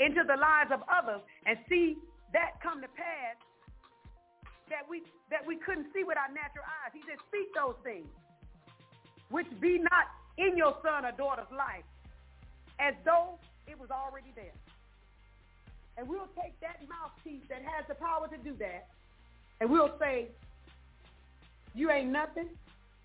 into 0.00 0.26
the 0.26 0.34
lives 0.34 0.72
of 0.74 0.82
others 0.90 1.22
and 1.46 1.56
see 1.68 1.96
that 2.32 2.58
come 2.62 2.80
to 2.82 2.90
pass 2.96 3.38
that 4.72 4.88
we 4.88 5.04
that 5.28 5.44
we 5.44 5.60
couldn't 5.60 5.92
see 5.92 6.02
with 6.02 6.16
our 6.16 6.32
natural 6.32 6.64
eyes. 6.82 6.90
He 6.96 7.04
said, 7.04 7.20
speak 7.28 7.52
those 7.54 7.76
things 7.84 8.08
which 9.28 9.48
be 9.60 9.80
not 9.80 10.12
in 10.36 10.56
your 10.56 10.76
son 10.84 11.04
or 11.04 11.12
daughter's 11.12 11.50
life 11.52 11.84
as 12.80 12.94
though 13.04 13.38
it 13.66 13.78
was 13.78 13.88
already 13.90 14.32
there. 14.34 14.56
And 15.96 16.08
we'll 16.08 16.28
take 16.36 16.58
that 16.60 16.80
mouthpiece 16.88 17.44
that 17.48 17.62
has 17.62 17.84
the 17.88 17.94
power 17.94 18.28
to 18.28 18.38
do 18.40 18.56
that, 18.60 18.88
and 19.60 19.70
we'll 19.70 19.92
say, 20.00 20.28
you 21.74 21.90
ain't 21.90 22.10
nothing, 22.10 22.48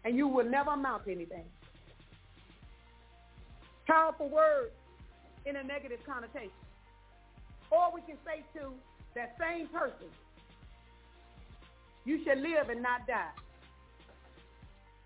and 0.04 0.18
you 0.18 0.28
will 0.28 0.46
never 0.46 0.72
amount 0.72 1.06
to 1.06 1.12
anything. 1.12 1.46
Powerful 3.86 4.30
words 4.30 4.72
in 5.46 5.56
a 5.56 5.64
negative 5.64 6.00
connotation. 6.06 6.52
Or 7.72 7.92
we 7.94 8.02
can 8.02 8.18
say 8.26 8.44
to 8.60 8.74
that 9.16 9.36
same 9.40 9.68
person, 9.68 10.08
you 12.06 12.24
shall 12.24 12.38
live 12.38 12.70
and 12.70 12.82
not 12.82 13.08
die 13.08 13.32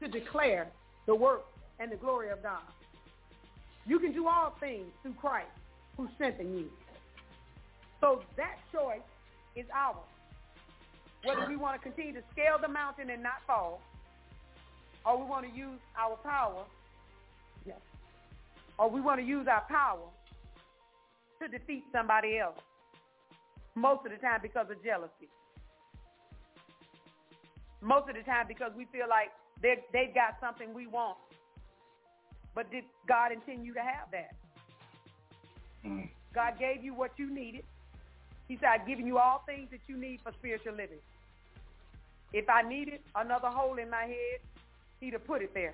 to 0.01 0.07
declare 0.07 0.67
the 1.05 1.15
work 1.15 1.45
and 1.79 1.91
the 1.91 1.95
glory 1.95 2.29
of 2.29 2.41
God. 2.43 2.61
You 3.85 3.99
can 3.99 4.13
do 4.13 4.27
all 4.27 4.55
things 4.59 4.87
through 5.01 5.13
Christ 5.13 5.49
who 5.97 6.07
strengthens 6.15 6.59
you. 6.59 6.69
So 7.99 8.21
that 8.37 8.57
choice 8.71 8.99
is 9.55 9.65
ours. 9.73 9.97
Whether 11.23 11.47
we 11.47 11.55
want 11.55 11.79
to 11.79 11.83
continue 11.87 12.13
to 12.13 12.23
scale 12.31 12.57
the 12.59 12.67
mountain 12.67 13.09
and 13.09 13.21
not 13.21 13.45
fall, 13.45 13.81
or 15.05 15.17
we 15.17 15.25
want 15.25 15.47
to 15.49 15.55
use 15.55 15.79
our 15.97 16.15
power, 16.17 16.63
yes, 17.65 17.77
or 18.79 18.89
we 18.89 19.01
want 19.01 19.19
to 19.19 19.25
use 19.25 19.47
our 19.47 19.63
power 19.69 20.07
to 21.41 21.47
defeat 21.47 21.83
somebody 21.91 22.39
else. 22.39 22.57
Most 23.75 24.05
of 24.05 24.11
the 24.11 24.17
time 24.17 24.39
because 24.41 24.67
of 24.69 24.83
jealousy. 24.83 25.29
Most 27.81 28.09
of 28.09 28.15
the 28.15 28.23
time 28.23 28.45
because 28.47 28.71
we 28.75 28.85
feel 28.85 29.07
like 29.09 29.29
they 29.61 29.75
they've 29.93 30.13
got 30.13 30.37
something 30.41 30.73
we 30.73 30.87
want. 30.87 31.17
But 32.53 32.69
did 32.71 32.83
God 33.07 33.31
intend 33.31 33.65
you 33.65 33.73
to 33.73 33.79
have 33.79 34.11
that? 34.11 34.35
Mm. 35.85 36.09
God 36.33 36.59
gave 36.59 36.83
you 36.83 36.93
what 36.93 37.11
you 37.17 37.33
needed. 37.33 37.63
He 38.51 38.57
said, 38.57 38.67
I've 38.67 38.85
given 38.85 39.07
you 39.07 39.17
all 39.17 39.43
things 39.45 39.69
that 39.71 39.79
you 39.87 39.95
need 39.95 40.19
for 40.21 40.33
spiritual 40.33 40.73
living. 40.73 40.99
If 42.33 42.49
I 42.49 42.63
needed 42.63 42.99
another 43.15 43.47
hole 43.47 43.77
in 43.77 43.89
my 43.89 44.03
head, 44.03 44.41
he'd 44.99 45.13
have 45.13 45.25
put 45.25 45.41
it 45.41 45.53
there. 45.53 45.73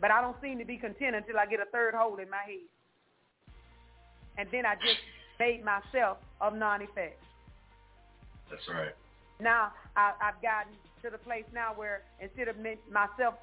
But 0.00 0.10
I 0.10 0.20
don't 0.20 0.34
seem 0.42 0.58
to 0.58 0.64
be 0.64 0.78
content 0.78 1.14
until 1.14 1.38
I 1.38 1.46
get 1.46 1.60
a 1.60 1.66
third 1.66 1.94
hole 1.94 2.16
in 2.16 2.28
my 2.28 2.42
head. 2.44 2.66
And 4.36 4.48
then 4.50 4.66
I 4.66 4.74
just 4.74 4.98
made 5.38 5.64
myself 5.64 6.18
of 6.40 6.56
non-effect. 6.56 7.22
That's 8.50 8.68
right. 8.68 8.96
Now 9.38 9.70
I, 9.94 10.10
I've 10.20 10.42
gotten 10.42 10.72
to 11.04 11.10
the 11.10 11.18
place 11.18 11.44
now 11.54 11.72
where 11.76 12.02
instead 12.20 12.48
of 12.48 12.56
myself 12.90 13.34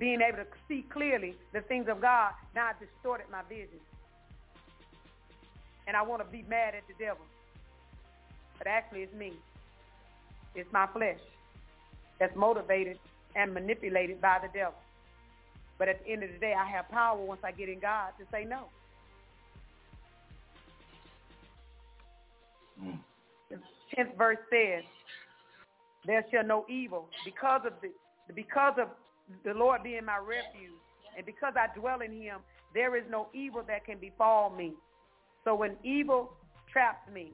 being 0.00 0.20
able 0.20 0.38
to 0.38 0.46
see 0.66 0.84
clearly 0.92 1.36
the 1.52 1.60
things 1.60 1.86
of 1.88 2.00
God, 2.00 2.32
now 2.56 2.70
I've 2.70 2.80
distorted 2.80 3.26
my 3.30 3.42
vision. 3.48 3.78
And 5.90 5.96
I 5.96 6.02
want 6.02 6.24
to 6.24 6.30
be 6.30 6.44
mad 6.48 6.76
at 6.76 6.86
the 6.86 6.94
devil. 7.04 7.24
But 8.58 8.68
actually 8.68 9.00
it's 9.00 9.12
me. 9.12 9.32
It's 10.54 10.72
my 10.72 10.86
flesh 10.86 11.18
that's 12.20 12.36
motivated 12.36 12.96
and 13.34 13.52
manipulated 13.52 14.20
by 14.20 14.38
the 14.40 14.46
devil. 14.56 14.78
But 15.78 15.88
at 15.88 16.04
the 16.04 16.12
end 16.12 16.22
of 16.22 16.30
the 16.30 16.38
day, 16.38 16.54
I 16.56 16.64
have 16.64 16.88
power 16.90 17.20
once 17.20 17.40
I 17.42 17.50
get 17.50 17.68
in 17.68 17.80
God 17.80 18.12
to 18.20 18.24
say 18.30 18.44
no. 18.44 18.66
Mm. 22.80 22.98
The 23.50 23.58
tenth 23.92 24.16
verse 24.16 24.38
says, 24.48 24.84
"There 26.06 26.24
shall 26.30 26.44
no 26.44 26.66
evil 26.68 27.08
because 27.24 27.62
of 27.66 27.72
the 27.82 27.90
because 28.32 28.78
of 28.78 28.90
the 29.42 29.54
Lord 29.54 29.82
being 29.82 30.04
my 30.04 30.18
refuge, 30.18 30.70
and 31.16 31.26
because 31.26 31.54
I 31.56 31.66
dwell 31.76 32.00
in 32.00 32.12
Him, 32.12 32.38
there 32.74 32.94
is 32.94 33.02
no 33.10 33.26
evil 33.32 33.64
that 33.64 33.84
can 33.86 33.98
befall 33.98 34.50
me." 34.50 34.76
So 35.44 35.54
when 35.54 35.76
evil 35.84 36.32
traps 36.72 37.10
me, 37.12 37.32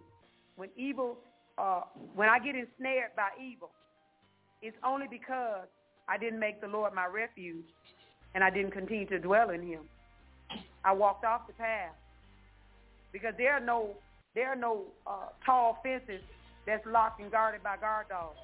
when 0.57 0.69
evil, 0.77 1.19
uh, 1.59 1.83
when 2.15 2.29
I 2.29 2.39
get 2.39 2.55
ensnared 2.55 3.11
by 3.17 3.29
evil, 3.43 3.71
it's 4.63 4.77
only 4.85 5.07
because 5.11 5.67
I 6.09 6.19
didn't 6.19 6.39
make 6.39 6.61
the 6.61 6.69
Lord 6.69 6.95
my 6.95 7.07
refuge, 7.07 7.67
and 8.35 8.43
I 8.43 8.51
didn't 8.51 8.73
continue 8.73 9.07
to 9.07 9.19
dwell 9.19 9.51
in 9.51 9.63
Him. 9.63 9.81
I 10.85 10.93
walked 10.93 11.25
off 11.25 11.47
the 11.47 11.53
path 11.55 11.95
because 13.13 13.35
there 13.39 13.53
are 13.53 13.61
no 13.61 13.91
there 14.35 14.49
are 14.49 14.57
no 14.57 14.83
uh, 15.07 15.33
tall 15.45 15.79
fences 15.83 16.21
that's 16.67 16.85
locked 16.87 17.21
and 17.21 17.33
guarded 17.33 17.63
by 17.63 17.77
guard 17.79 18.07
dogs 18.11 18.37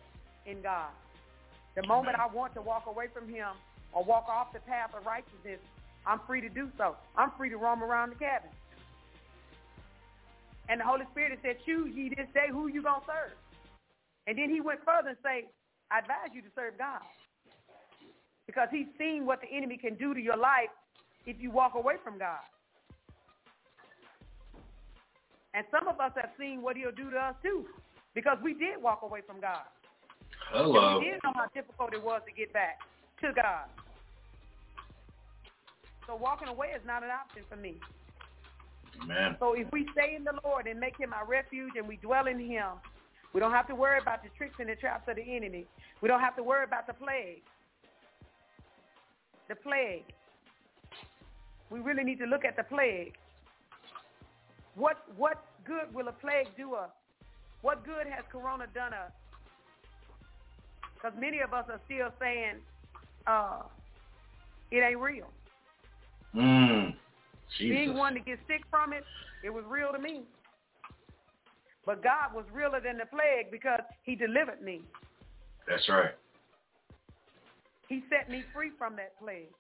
in 0.47 0.63
God. 0.63 0.91
The 1.77 1.87
moment 1.87 2.17
I 2.19 2.27
want 2.27 2.55
to 2.55 2.63
walk 2.63 2.87
away 2.87 3.07
from 3.13 3.29
him 3.29 3.49
or 3.93 4.03
walk 4.03 4.27
off 4.29 4.53
the 4.55 4.61
path 4.61 4.91
of 4.97 5.05
righteousness, 5.05 5.61
I'm 6.07 6.21
free 6.27 6.41
to 6.41 6.49
do 6.49 6.71
so. 6.79 6.97
I'm 7.17 7.31
free 7.37 7.51
to 7.51 7.57
roam 7.57 7.83
around 7.83 8.11
the 8.11 8.17
cabin. 8.17 8.51
And 10.73 10.81
the 10.81 10.89
Holy 10.89 11.05
Spirit 11.13 11.39
said, 11.45 11.57
choose 11.67 11.93
ye 11.95 12.09
this 12.09 12.25
day 12.33 12.49
who 12.49 12.67
you 12.67 12.81
going 12.81 13.05
to 13.05 13.07
serve. 13.07 13.37
And 14.27 14.39
then 14.39 14.49
he 14.49 14.63
went 14.63 14.81
further 14.89 15.11
and 15.11 15.19
say, 15.23 15.45
I 15.91 15.99
advise 15.99 16.33
you 16.33 16.41
to 16.41 16.49
serve 16.57 16.79
God. 16.79 17.05
Because 18.47 18.69
he's 18.73 18.89
seen 18.97 19.27
what 19.27 19.43
the 19.43 19.55
enemy 19.55 19.77
can 19.77 19.97
do 19.97 20.15
to 20.15 20.21
your 20.21 20.39
life 20.39 20.73
if 21.27 21.37
you 21.39 21.51
walk 21.51 21.75
away 21.75 21.97
from 22.03 22.17
God. 22.19 22.41
And 25.53 25.67
some 25.71 25.89
of 25.89 26.01
us 26.01 26.13
have 26.17 26.31
seen 26.41 26.63
what 26.63 26.79
he'll 26.79 26.91
do 26.91 27.11
to 27.11 27.19
us 27.19 27.35
too, 27.43 27.67
because 28.15 28.39
we 28.43 28.55
did 28.55 28.81
walk 28.81 29.03
away 29.03 29.21
from 29.27 29.43
God. 29.43 29.69
Hello. 30.53 30.97
And 30.97 31.01
we 31.01 31.11
did 31.11 31.21
know 31.23 31.33
how 31.35 31.49
difficult 31.53 31.93
it 31.93 32.03
was 32.03 32.23
to 32.27 32.33
get 32.33 32.51
back 32.55 32.79
to 33.21 33.31
God. 33.37 33.69
So 36.07 36.17
walking 36.17 36.49
away 36.49 36.69
is 36.69 36.81
not 36.87 37.03
an 37.03 37.11
option 37.11 37.43
for 37.51 37.57
me. 37.57 37.77
Amen. 39.01 39.37
So 39.41 39.55
if 39.55 39.71
we 39.73 39.87
stay 39.93 40.15
in 40.17 40.25
the 40.25 40.35
Lord 40.45 40.67
and 40.67 40.79
make 40.79 40.97
him 40.99 41.13
our 41.13 41.27
refuge 41.27 41.73
and 41.77 41.89
we 41.89 41.97
dwell 41.97 42.27
in 42.27 42.39
him, 42.39 42.79
we 43.33 43.41
don't 43.41 43.53
have 43.53 43.67
to 43.69 43.75
worry 43.75 43.99
about 44.01 44.23
the 44.23 44.29
tricks 44.37 44.57
and 44.59 44.69
the 44.69 44.77
traps 44.77 45.09
of 45.09 45.17
the 45.17 45.23
enemy. 45.23 45.67
We 46.01 46.09
don't 46.09 46.21
have 46.21 46.37
to 46.37 46.43
worry 46.43 46.65
about 46.65 46.87
the 46.87 46.93
plague. 46.93 47.43
The 49.49 49.55
plague. 49.57 50.05
We 51.71 51.81
really 51.81 52.05
need 52.05 52.19
to 52.19 52.27
look 52.27 52.45
at 52.45 52.57
the 52.57 52.65
plague. 52.65 53.15
What 54.75 54.99
what 55.17 55.45
good 55.65 55.95
will 55.95 56.09
a 56.09 56.13
plague 56.13 56.49
do 56.57 56.75
us? 56.75 56.91
What 57.63 57.85
good 57.85 58.07
has 58.07 58.25
Corona 58.31 58.67
done 58.75 58.93
us? 58.93 59.13
Because 60.95 61.13
many 61.19 61.41
of 61.41 61.53
us 61.53 61.65
are 61.69 61.81
still 61.87 62.09
saying 62.21 62.57
uh, 63.27 63.63
it 64.71 64.79
ain't 64.79 64.99
real. 64.99 65.29
Mm. 66.35 66.95
Jesus. 67.59 67.77
Being 67.77 67.97
one 67.97 68.15
to 68.15 68.21
get 68.21 68.39
sick 68.47 68.63
from 68.71 68.93
it, 68.93 69.05
it 69.43 69.51
was 69.51 69.65
real 69.69 69.93
to 69.93 69.99
me. 69.99 70.23
But 71.85 72.03
God 72.03 72.35
was 72.35 72.45
realer 72.53 72.81
than 72.81 72.99
the 72.99 73.07
plague 73.07 73.51
because 73.51 73.81
he 74.05 74.15
delivered 74.15 74.63
me. 74.63 74.83
That's 75.69 75.89
right. 75.89 76.15
He 77.89 78.03
set 78.09 78.31
me 78.31 78.45
free 78.55 78.71
from 78.79 78.97
that 78.97 79.19
plague. 79.19 79.51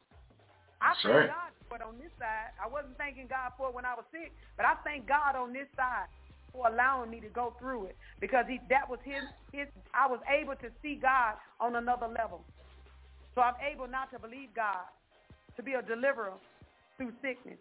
I 0.80 0.94
That's 0.94 1.02
thank 1.02 1.14
right. 1.14 1.28
God 1.28 1.50
for 1.68 1.76
it 1.76 1.82
on 1.82 1.98
this 1.98 2.10
side. 2.18 2.54
I 2.62 2.68
wasn't 2.68 2.96
thanking 2.96 3.26
God 3.28 3.52
for 3.56 3.68
it 3.68 3.74
when 3.74 3.84
I 3.84 3.94
was 3.94 4.04
sick, 4.10 4.32
but 4.56 4.66
I 4.66 4.74
thank 4.84 5.06
God 5.06 5.36
on 5.36 5.52
this 5.52 5.68
side 5.76 6.06
for 6.52 6.68
allowing 6.68 7.10
me 7.10 7.20
to 7.20 7.28
go 7.28 7.54
through 7.58 7.86
it 7.86 7.96
because 8.20 8.44
he, 8.48 8.60
that 8.68 8.88
was 8.88 8.98
his, 9.04 9.22
his, 9.52 9.66
I 9.94 10.06
was 10.06 10.20
able 10.28 10.54
to 10.56 10.68
see 10.82 10.98
God 11.00 11.34
on 11.60 11.76
another 11.76 12.06
level. 12.06 12.44
So 13.34 13.40
I'm 13.40 13.54
able 13.60 13.88
not 13.88 14.10
to 14.12 14.18
believe 14.18 14.50
God 14.54 14.84
to 15.56 15.62
be 15.62 15.74
a 15.74 15.82
deliverer 15.82 16.34
through 16.96 17.12
sickness. 17.22 17.58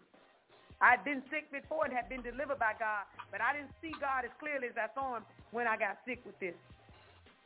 I'd 0.82 1.04
been 1.04 1.22
sick 1.30 1.46
before 1.52 1.84
and 1.84 1.94
had 1.94 2.08
been 2.08 2.22
delivered 2.22 2.58
by 2.58 2.74
God, 2.78 3.06
but 3.30 3.40
I 3.40 3.54
didn't 3.54 3.70
see 3.80 3.92
God 4.00 4.24
as 4.24 4.34
clearly 4.40 4.66
as 4.66 4.74
I 4.76 4.90
saw 4.98 5.16
him 5.16 5.22
when 5.52 5.68
I 5.68 5.76
got 5.76 5.98
sick 6.04 6.20
with 6.26 6.38
this, 6.40 6.54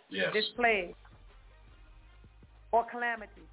Yes. 0.08 0.32
this 0.32 0.46
plague 0.56 0.94
or 2.72 2.84
calamity 2.86 3.44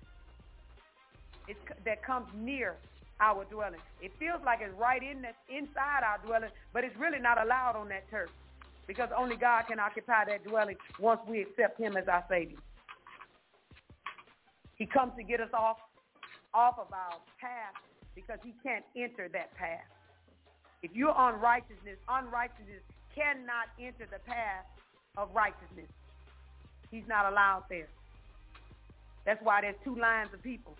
it's, 1.48 1.60
that 1.84 2.04
comes 2.04 2.28
near 2.34 2.78
our 3.20 3.44
dwelling. 3.46 3.82
It 4.02 4.12
feels 4.20 4.40
like 4.46 4.60
it's 4.62 4.74
right 4.80 5.02
in 5.04 5.22
that, 5.24 5.36
inside 5.50 6.04
our 6.06 6.20
dwelling, 6.26 6.50
but 6.72 6.84
it's 6.84 6.96
really 6.98 7.20
not 7.20 7.44
allowed 7.44 7.76
on 7.76 7.90
that 7.90 8.10
turf 8.10 8.30
because 8.88 9.10
only 9.18 9.36
God 9.36 9.64
can 9.68 9.80
occupy 9.80 10.26
that 10.28 10.46
dwelling 10.46 10.78
once 11.00 11.20
we 11.28 11.42
accept 11.42 11.80
him 11.80 11.98
as 11.98 12.08
our 12.08 12.24
Savior. 12.30 12.58
He 14.76 14.86
comes 14.86 15.12
to 15.18 15.24
get 15.24 15.42
us 15.42 15.52
off 15.54 15.78
off 16.54 16.78
of 16.78 16.88
our 16.94 17.18
path 17.42 17.74
because 18.16 18.40
he 18.44 18.54
can't 18.64 18.84
enter 18.96 19.30
that 19.34 19.56
path. 19.56 19.86
If 20.82 20.92
you're 20.94 21.14
on 21.14 21.40
righteousness, 21.40 21.98
unrighteousness 22.10 22.84
cannot 23.16 23.72
enter 23.80 24.06
the 24.12 24.20
path 24.26 24.66
of 25.18 25.30
righteousness. 25.34 25.90
He's 26.92 27.08
not 27.08 27.32
allowed 27.32 27.64
there. 27.70 27.88
That's 29.26 29.40
why 29.44 29.62
there's 29.62 29.76
two 29.84 29.96
lines 29.96 30.30
of 30.34 30.44
people. 30.44 30.76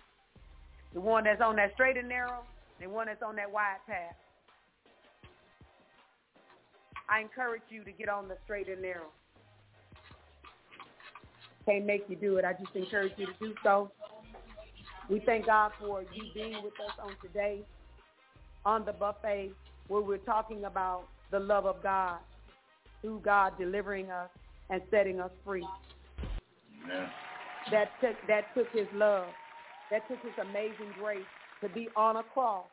The 0.92 1.00
one 1.00 1.24
that's 1.24 1.40
on 1.40 1.56
that 1.56 1.72
straight 1.74 1.96
and 1.96 2.08
narrow, 2.08 2.44
and 2.80 2.92
one 2.92 3.06
that's 3.06 3.22
on 3.22 3.36
that 3.36 3.50
wide 3.50 3.78
path. 3.86 4.14
I 7.08 7.20
encourage 7.20 7.62
you 7.68 7.82
to 7.84 7.92
get 7.92 8.08
on 8.08 8.28
the 8.28 8.36
straight 8.44 8.68
and 8.68 8.80
narrow. 8.82 9.10
Can't 11.66 11.86
make 11.86 12.04
you 12.08 12.16
do 12.16 12.36
it. 12.36 12.44
I 12.44 12.52
just 12.52 12.74
encourage 12.74 13.12
you 13.16 13.26
to 13.26 13.32
do 13.40 13.54
so. 13.62 13.90
We 15.10 15.20
thank 15.26 15.46
God 15.46 15.72
for 15.78 16.02
you 16.02 16.24
being 16.32 16.62
with 16.62 16.72
us 16.74 16.92
on 17.02 17.12
today 17.22 17.62
on 18.64 18.84
the 18.84 18.92
buffet 18.92 19.50
where 19.88 20.00
we're 20.00 20.16
talking 20.18 20.64
about 20.64 21.04
the 21.30 21.38
love 21.38 21.66
of 21.66 21.82
God 21.82 22.18
through 23.02 23.20
God 23.22 23.52
delivering 23.58 24.10
us 24.10 24.30
and 24.70 24.80
setting 24.90 25.20
us 25.20 25.30
free. 25.44 25.66
Amen. 26.84 27.08
That 27.70 27.90
took 28.00 28.16
that 28.28 28.44
took 28.54 28.68
his 28.72 28.86
love. 28.94 29.26
That 29.90 30.08
took 30.08 30.20
his 30.22 30.32
amazing 30.40 30.94
grace 30.98 31.18
to 31.60 31.68
be 31.68 31.88
on 31.96 32.16
a 32.16 32.22
cross, 32.22 32.66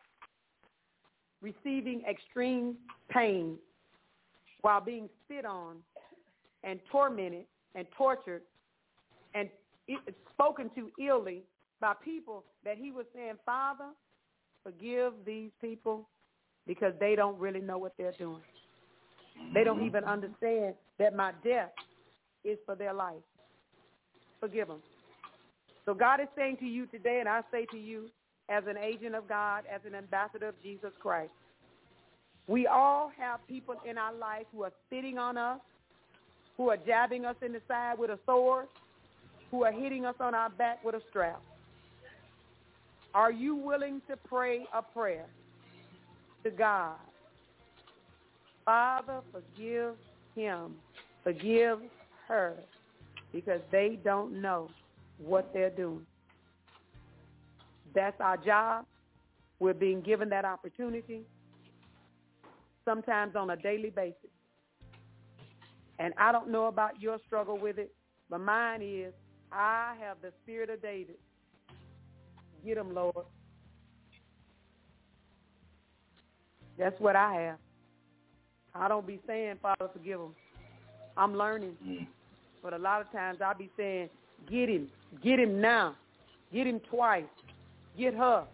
receiving 1.41 2.01
extreme 2.09 2.75
pain 3.09 3.57
while 4.61 4.81
being 4.81 5.09
spit 5.25 5.45
on 5.45 5.77
and 6.63 6.79
tormented 6.89 7.45
and 7.75 7.85
tortured 7.97 8.41
and 9.33 9.49
spoken 10.33 10.69
to 10.75 10.89
illy 11.03 11.43
by 11.81 11.93
people 12.05 12.43
that 12.63 12.77
he 12.77 12.91
was 12.91 13.05
saying, 13.13 13.33
Father, 13.45 13.89
forgive 14.63 15.13
these 15.25 15.49
people 15.59 16.07
because 16.67 16.93
they 16.99 17.15
don't 17.15 17.37
really 17.39 17.59
know 17.59 17.79
what 17.79 17.93
they're 17.97 18.13
doing. 18.17 18.41
They 19.53 19.63
don't 19.63 19.77
mm-hmm. 19.77 19.87
even 19.87 20.03
understand 20.03 20.75
that 20.99 21.15
my 21.15 21.31
death 21.43 21.71
is 22.45 22.57
for 22.65 22.75
their 22.75 22.93
life. 22.93 23.15
Forgive 24.39 24.67
them. 24.67 24.81
So 25.85 25.93
God 25.93 26.19
is 26.19 26.27
saying 26.37 26.57
to 26.57 26.65
you 26.65 26.85
today, 26.85 27.17
and 27.19 27.27
I 27.27 27.41
say 27.51 27.65
to 27.71 27.77
you 27.77 28.09
as 28.49 28.63
an 28.67 28.77
agent 28.77 29.15
of 29.15 29.27
God, 29.27 29.63
as 29.73 29.81
an 29.85 29.95
ambassador 29.95 30.49
of 30.49 30.61
Jesus 30.61 30.91
Christ, 31.01 31.31
we 32.47 32.67
all 32.67 33.11
have 33.17 33.39
people 33.47 33.75
in 33.89 33.97
our 33.97 34.13
life 34.13 34.45
who 34.53 34.63
are 34.63 34.71
spitting 34.87 35.17
on 35.17 35.37
us, 35.37 35.59
who 36.57 36.69
are 36.69 36.77
jabbing 36.77 37.25
us 37.25 37.35
in 37.43 37.53
the 37.53 37.61
side 37.67 37.97
with 37.97 38.11
a 38.11 38.19
sword, 38.25 38.67
who 39.49 39.63
are 39.63 39.71
hitting 39.71 40.05
us 40.05 40.15
on 40.19 40.35
our 40.35 40.49
back 40.49 40.83
with 40.83 40.95
a 40.95 41.01
strap. 41.09 41.41
Are 43.13 43.31
you 43.31 43.55
willing 43.55 44.01
to 44.09 44.15
pray 44.15 44.65
a 44.73 44.81
prayer 44.81 45.25
to 46.43 46.51
God? 46.51 46.95
Father, 48.63 49.21
forgive 49.31 49.95
him, 50.35 50.75
forgive 51.23 51.79
her, 52.27 52.55
because 53.33 53.59
they 53.71 53.99
don't 54.03 54.41
know 54.41 54.69
what 55.17 55.51
they're 55.53 55.69
doing. 55.69 56.05
That's 57.93 58.19
our 58.21 58.37
job. 58.37 58.85
We're 59.59 59.73
being 59.73 60.01
given 60.01 60.29
that 60.29 60.45
opportunity, 60.45 61.21
sometimes 62.85 63.35
on 63.35 63.49
a 63.49 63.57
daily 63.57 63.89
basis. 63.89 64.15
And 65.99 66.13
I 66.17 66.31
don't 66.31 66.49
know 66.49 66.65
about 66.65 67.01
your 67.01 67.19
struggle 67.27 67.59
with 67.59 67.77
it, 67.77 67.93
but 68.29 68.39
mine 68.39 68.81
is 68.81 69.13
I 69.51 69.95
have 69.99 70.17
the 70.21 70.31
spirit 70.43 70.69
of 70.69 70.81
David. 70.81 71.17
Get 72.65 72.77
him, 72.77 72.93
Lord. 72.93 73.25
That's 76.77 76.99
what 76.99 77.15
I 77.15 77.33
have. 77.33 77.57
I 78.73 78.87
don't 78.87 79.05
be 79.05 79.19
saying, 79.27 79.57
Father, 79.61 79.89
forgive 79.91 80.19
him. 80.19 80.35
I'm 81.17 81.35
learning. 81.35 81.75
Mm. 81.85 82.07
But 82.63 82.73
a 82.73 82.77
lot 82.77 83.01
of 83.01 83.11
times 83.11 83.39
I'll 83.43 83.57
be 83.57 83.69
saying, 83.75 84.09
get 84.49 84.69
him. 84.69 84.87
Get 85.23 85.39
him 85.39 85.59
now. 85.59 85.95
Get 86.53 86.67
him 86.67 86.79
twice. 86.89 87.25
Get 87.97 88.13
her. 88.13 88.45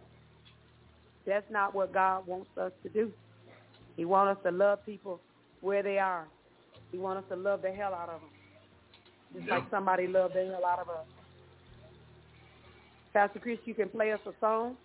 That's 1.26 1.46
not 1.52 1.76
what 1.76 1.94
God 1.94 2.26
wants 2.26 2.50
us 2.58 2.72
to 2.84 2.90
do. 2.90 3.12
He 3.96 4.06
wants 4.06 4.38
us 4.38 4.44
to 4.46 4.52
love 4.58 4.86
people 4.86 5.20
where 5.62 5.84
they 5.84 5.98
are. 5.98 6.28
He 6.92 6.98
wants 6.98 7.24
us 7.24 7.30
to 7.30 7.36
love 7.36 7.62
the 7.62 7.72
hell 7.72 7.94
out 7.94 8.10
of 8.10 8.22
them. 8.22 8.30
Just 9.36 9.50
like 9.50 9.64
somebody 9.70 10.08
loved 10.08 10.36
the 10.36 10.46
hell 10.46 10.66
out 10.66 10.80
of 10.80 10.90
us. 10.90 11.06
Pastor 13.14 13.40
Chris, 13.40 13.58
you 13.66 13.74
can 13.74 13.90
play 13.90 14.12
us 14.12 14.20
a 14.26 14.32
song. 14.40 14.76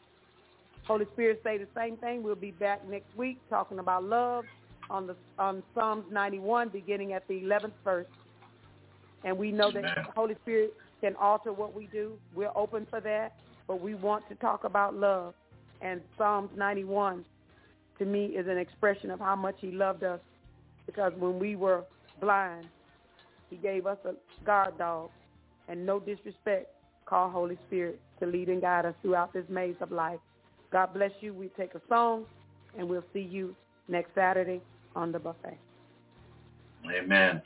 Holy 0.87 1.07
Spirit 1.13 1.41
say 1.45 1.59
the 1.59 1.69
same 1.77 1.97
thing. 1.97 2.23
We'll 2.23 2.35
be 2.35 2.51
back 2.51 2.89
next 2.89 3.17
week 3.17 3.39
talking 3.49 3.79
about 3.79 4.05
love 4.05 4.45
on 4.91 5.07
the 5.07 5.17
on 5.39 5.63
Psalms 5.75 6.05
91, 6.11 6.69
beginning 6.69 7.13
at 7.13 7.27
the 7.29 7.35
11th 7.35 7.73
verse. 7.85 8.07
And 9.25 9.39
we 9.39 9.53
know 9.53 9.71
that 9.71 9.83
the 9.83 10.13
Holy 10.17 10.35
Spirit 10.43 10.75
can 11.01 11.15
alter 11.17 11.53
what 11.53 11.75
we 11.75 11.87
do. 11.93 12.15
We're 12.35 12.51
open 12.57 12.87
for 12.91 13.01
that, 13.01 13.35
but 13.69 13.81
we 13.81 13.95
want 13.95 14.29
to 14.29 14.35
talk 14.37 14.65
about 14.65 14.95
love. 14.95 15.35
And 15.81 16.01
Psalms 16.19 16.51
91, 16.57 17.25
to 17.99 18.05
me, 18.05 18.27
is 18.27 18.47
an 18.49 18.59
expression 18.59 19.11
of 19.11 19.21
how 19.21 19.37
much 19.37 19.57
He 19.61 19.71
loved 19.71 20.03
us. 20.03 20.21
Because 20.87 21.13
when 21.19 21.39
we 21.39 21.55
were 21.55 21.85
blind, 22.21 22.67
He 23.51 23.57
gave 23.57 23.87
us 23.87 23.99
a 24.05 24.15
guard 24.45 24.79
dog, 24.79 25.11
and 25.69 25.87
no 25.87 26.01
disrespect, 26.01 26.69
called 27.07 27.33
Holy 27.33 27.59
Spirit 27.69 28.01
to 28.23 28.31
lead 28.31 28.49
and 28.49 28.61
guide 28.61 28.87
us 28.87 28.95
throughout 29.03 29.33
this 29.33 29.45
maze 29.49 29.75
of 29.81 29.91
life. 29.91 30.21
God 30.71 30.95
bless 30.95 31.11
you. 31.21 31.35
We 31.35 31.49
take 31.49 31.75
a 31.75 31.81
song, 31.89 32.25
and 32.79 32.89
we'll 32.89 33.05
see 33.13 33.21
you 33.21 33.55
next 33.89 34.15
Saturday 34.15 34.61
on 34.95 35.11
the 35.11 35.19
buffet. 35.19 35.59
Amen. 36.97 37.43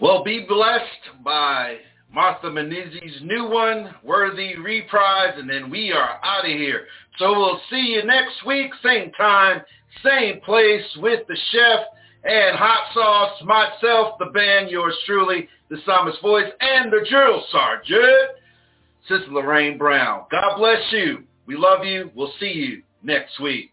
Well, 0.00 0.22
be 0.22 0.44
blessed 0.46 1.24
by 1.24 1.78
Martha 2.12 2.48
Munizzi's 2.48 3.22
new 3.22 3.48
one, 3.48 3.94
Worthy 4.02 4.56
Reprise, 4.56 5.34
and 5.36 5.48
then 5.48 5.70
we 5.70 5.92
are 5.92 6.20
out 6.22 6.44
of 6.44 6.50
here. 6.50 6.86
So 7.18 7.32
we'll 7.32 7.60
see 7.70 7.94
you 7.94 8.04
next 8.04 8.44
week, 8.46 8.70
same 8.82 9.12
time, 9.12 9.62
same 10.04 10.40
place 10.40 10.84
with 10.98 11.26
the 11.28 11.36
chef 11.52 11.80
and 12.24 12.56
hot 12.56 12.92
sauce, 12.92 13.42
myself, 13.44 14.18
the 14.18 14.26
band, 14.26 14.70
yours 14.70 14.96
truly, 15.06 15.48
the 15.70 15.78
psalmist 15.86 16.20
voice, 16.20 16.50
and 16.60 16.92
the 16.92 17.06
drill 17.08 17.42
sergeant, 17.50 18.36
Sister 19.08 19.30
Lorraine 19.30 19.78
Brown. 19.78 20.24
God 20.30 20.56
bless 20.56 20.80
you. 20.92 21.24
We 21.46 21.56
love 21.56 21.84
you. 21.84 22.10
We'll 22.14 22.32
see 22.38 22.52
you 22.52 22.82
next 23.02 23.40
week. 23.40 23.72